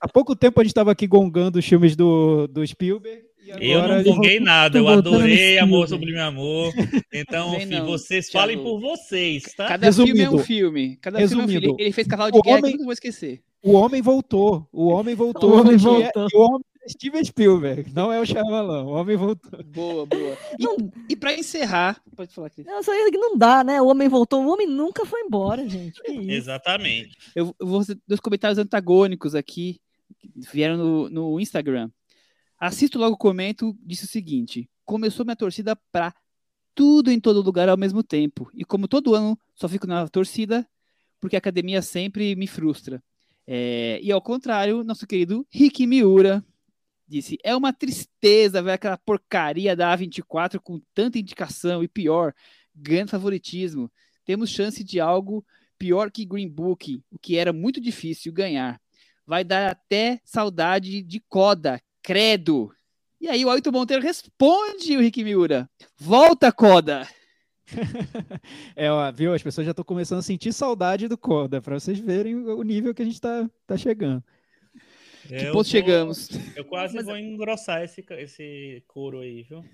Há 0.00 0.08
pouco 0.08 0.34
tempo 0.34 0.60
a 0.60 0.64
gente 0.64 0.70
estava 0.70 0.92
aqui 0.92 1.06
gongando 1.06 1.58
os 1.58 1.64
filmes 1.66 1.94
do, 1.94 2.46
do 2.46 2.66
Spielberg. 2.66 3.22
Eu 3.60 3.88
não 3.88 4.02
voltou- 4.02 4.40
nada, 4.40 4.78
eu 4.78 4.88
adorei 4.88 5.58
Amor. 5.58 5.88
Sublime 5.88 6.18
Amor. 6.18 6.72
Então, 7.12 7.58
filho, 7.58 7.78
não, 7.80 7.86
vocês 7.86 8.28
Thiago. 8.28 8.46
falem 8.52 8.62
por 8.62 8.80
vocês, 8.80 9.42
tá? 9.56 9.68
Cada 9.68 9.92
filme 9.92 10.20
é 10.20 10.30
um 10.30 10.38
filme. 10.38 10.96
Cada 10.96 11.18
filme 11.18 11.42
é 11.42 11.44
um 11.44 11.48
filme. 11.48 11.76
Ele 11.78 11.92
fez 11.92 12.06
Cavalo 12.06 12.30
de 12.32 12.38
O 12.38 12.42
Guerra, 12.42 12.58
homem- 12.58 12.70
que 12.72 12.76
nunca 12.78 12.84
vou 12.84 12.92
esquecer. 12.92 13.42
O 13.62 13.72
homem 13.72 14.02
voltou. 14.02 14.66
O 14.72 14.88
homem 14.88 15.14
voltou. 15.14 15.50
O 15.50 15.60
homem 15.60 15.74
é- 15.74 15.78
voltou. 15.78 16.26
O 16.34 16.40
homem 16.40 16.60
é 16.84 16.88
Steven 16.88 17.24
Spielberg, 17.24 17.92
não 17.94 18.12
é 18.12 18.20
o 18.20 18.26
Shyamalan. 18.26 18.84
O 18.84 18.88
homem 18.90 19.16
voltou. 19.16 19.62
Boa, 19.64 20.04
boa. 20.04 20.36
E, 20.58 20.64
Não, 20.64 20.76
e 21.08 21.14
pra 21.14 21.32
encerrar, 21.32 22.02
pode 22.16 22.34
falar 22.34 22.48
aqui. 22.48 22.64
não, 22.64 22.82
só 22.82 22.90
que 23.10 23.16
não 23.18 23.36
dá, 23.38 23.62
né? 23.62 23.80
O 23.80 23.86
homem 23.86 24.08
voltou. 24.08 24.42
O 24.44 24.52
homem 24.52 24.66
nunca 24.66 25.06
foi 25.06 25.20
embora, 25.20 25.68
gente. 25.68 26.00
Exatamente. 26.08 27.16
Eu, 27.36 27.54
eu 27.60 27.66
vou 27.66 27.80
fazer 27.80 27.98
dois 28.06 28.20
comentários 28.20 28.58
antagônicos 28.58 29.34
aqui, 29.36 29.78
que 30.18 30.28
vieram 30.52 30.76
no, 30.76 31.08
no 31.08 31.40
Instagram. 31.40 31.88
Assisto 32.62 32.96
logo 32.96 33.16
comento, 33.16 33.76
disse 33.82 34.04
o 34.04 34.08
seguinte: 34.08 34.70
começou 34.84 35.26
minha 35.26 35.34
torcida 35.34 35.74
pra 35.90 36.14
tudo 36.76 37.10
em 37.10 37.18
todo 37.18 37.42
lugar 37.42 37.68
ao 37.68 37.76
mesmo 37.76 38.04
tempo. 38.04 38.48
E 38.54 38.64
como 38.64 38.86
todo 38.86 39.16
ano 39.16 39.36
só 39.52 39.68
fico 39.68 39.84
na 39.84 40.06
torcida, 40.06 40.64
porque 41.20 41.34
a 41.34 41.40
academia 41.40 41.82
sempre 41.82 42.36
me 42.36 42.46
frustra. 42.46 43.02
É, 43.48 43.98
e 44.00 44.12
ao 44.12 44.22
contrário, 44.22 44.84
nosso 44.84 45.08
querido 45.08 45.44
Rick 45.50 45.84
Miura 45.88 46.40
disse: 47.08 47.36
é 47.42 47.56
uma 47.56 47.72
tristeza 47.72 48.62
ver 48.62 48.74
aquela 48.74 48.96
porcaria 48.96 49.74
da 49.74 49.98
A24 49.98 50.60
com 50.60 50.80
tanta 50.94 51.18
indicação 51.18 51.82
e 51.82 51.88
pior, 51.88 52.32
grande 52.72 53.10
favoritismo. 53.10 53.90
Temos 54.24 54.50
chance 54.50 54.84
de 54.84 55.00
algo 55.00 55.44
pior 55.76 56.12
que 56.12 56.24
Green 56.24 56.48
Book, 56.48 57.02
o 57.10 57.18
que 57.18 57.36
era 57.36 57.52
muito 57.52 57.80
difícil 57.80 58.32
ganhar. 58.32 58.80
Vai 59.26 59.42
dar 59.42 59.68
até 59.68 60.20
saudade 60.24 61.02
de 61.02 61.18
Coda, 61.28 61.82
credo. 62.02 62.72
E 63.20 63.28
aí 63.28 63.44
o 63.44 63.50
Ailton 63.50 63.70
Monteiro 63.70 64.02
responde 64.02 64.96
o 64.96 65.00
Rick 65.00 65.22
Miura. 65.22 65.68
Volta, 65.98 66.50
Coda! 66.52 67.06
É, 68.76 68.90
ó, 68.90 69.10
viu? 69.12 69.32
As 69.32 69.42
pessoas 69.42 69.64
já 69.64 69.70
estão 69.70 69.84
começando 69.84 70.18
a 70.18 70.22
sentir 70.22 70.52
saudade 70.52 71.08
do 71.08 71.16
Coda, 71.16 71.62
para 71.62 71.78
vocês 71.78 71.98
verem 71.98 72.34
o 72.36 72.62
nível 72.62 72.92
que 72.94 73.00
a 73.00 73.04
gente 73.04 73.20
tá, 73.20 73.48
tá 73.66 73.76
chegando. 73.78 74.22
Que 75.26 75.34
Eu 75.36 75.40
ponto 75.44 75.52
vou- 75.54 75.64
chegamos? 75.64 76.28
Eu 76.56 76.64
quase 76.66 76.94
Mas- 76.96 77.06
vou 77.06 77.16
engrossar 77.16 77.82
esse, 77.82 78.04
esse 78.18 78.82
couro 78.86 79.20
aí, 79.20 79.44
viu? 79.44 79.64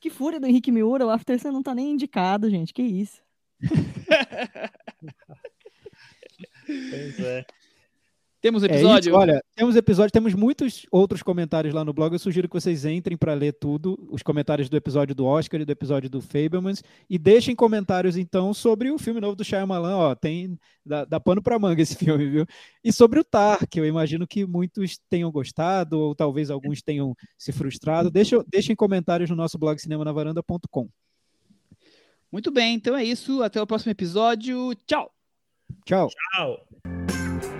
Que 0.00 0.08
fúria 0.08 0.38
do 0.40 0.46
Henrique 0.46 0.70
Miura. 0.72 1.04
O 1.06 1.10
After 1.10 1.38
Sun 1.38 1.52
não 1.52 1.62
tá 1.62 1.74
nem 1.74 1.90
indicado, 1.90 2.48
gente. 2.48 2.72
Que 2.72 2.82
isso? 2.82 3.20
Pois 6.66 7.20
é. 7.20 7.44
Temos 8.46 8.62
É 8.62 8.66
episódio? 8.66 9.10
isso, 9.10 9.18
olha, 9.18 9.42
temos 9.56 9.74
episódio, 9.74 10.12
temos 10.12 10.32
muitos 10.32 10.86
outros 10.92 11.20
comentários 11.20 11.74
lá 11.74 11.84
no 11.84 11.92
blog. 11.92 12.12
Eu 12.12 12.18
sugiro 12.20 12.48
que 12.48 12.54
vocês 12.54 12.84
entrem 12.84 13.16
para 13.16 13.34
ler 13.34 13.54
tudo, 13.54 13.98
os 14.08 14.22
comentários 14.22 14.68
do 14.68 14.76
episódio 14.76 15.16
do 15.16 15.26
Oscar 15.26 15.60
e 15.60 15.64
do 15.64 15.72
episódio 15.72 16.08
do 16.08 16.20
Fablemans, 16.20 16.80
e 17.10 17.18
deixem 17.18 17.56
comentários 17.56 18.16
então 18.16 18.54
sobre 18.54 18.88
o 18.92 18.98
filme 18.98 19.20
novo 19.20 19.34
do 19.34 19.42
Shyamalan, 19.42 19.96
ó, 19.96 20.14
tem 20.14 20.56
dá, 20.84 21.04
dá 21.04 21.18
pano 21.18 21.42
para 21.42 21.58
manga 21.58 21.82
esse 21.82 21.96
filme, 21.98 22.24
viu? 22.30 22.46
E 22.84 22.92
sobre 22.92 23.18
o 23.18 23.24
Tar, 23.24 23.66
que 23.68 23.80
eu 23.80 23.84
imagino 23.84 24.28
que 24.28 24.46
muitos 24.46 24.96
tenham 25.08 25.32
gostado 25.32 25.98
ou 25.98 26.14
talvez 26.14 26.48
alguns 26.48 26.80
tenham 26.80 27.16
se 27.36 27.50
frustrado. 27.50 28.12
Deixa, 28.12 28.44
deixem 28.46 28.76
comentários 28.76 29.28
no 29.28 29.34
nosso 29.34 29.58
blog 29.58 29.76
cinemanavaranda.com. 29.80 30.88
Muito 32.30 32.52
bem, 32.52 32.76
então 32.76 32.96
é 32.96 33.02
isso. 33.02 33.42
Até 33.42 33.60
o 33.60 33.66
próximo 33.66 33.90
episódio. 33.90 34.72
Tchau! 34.86 35.10
Tchau. 35.84 36.08
Tchau. 36.08 37.55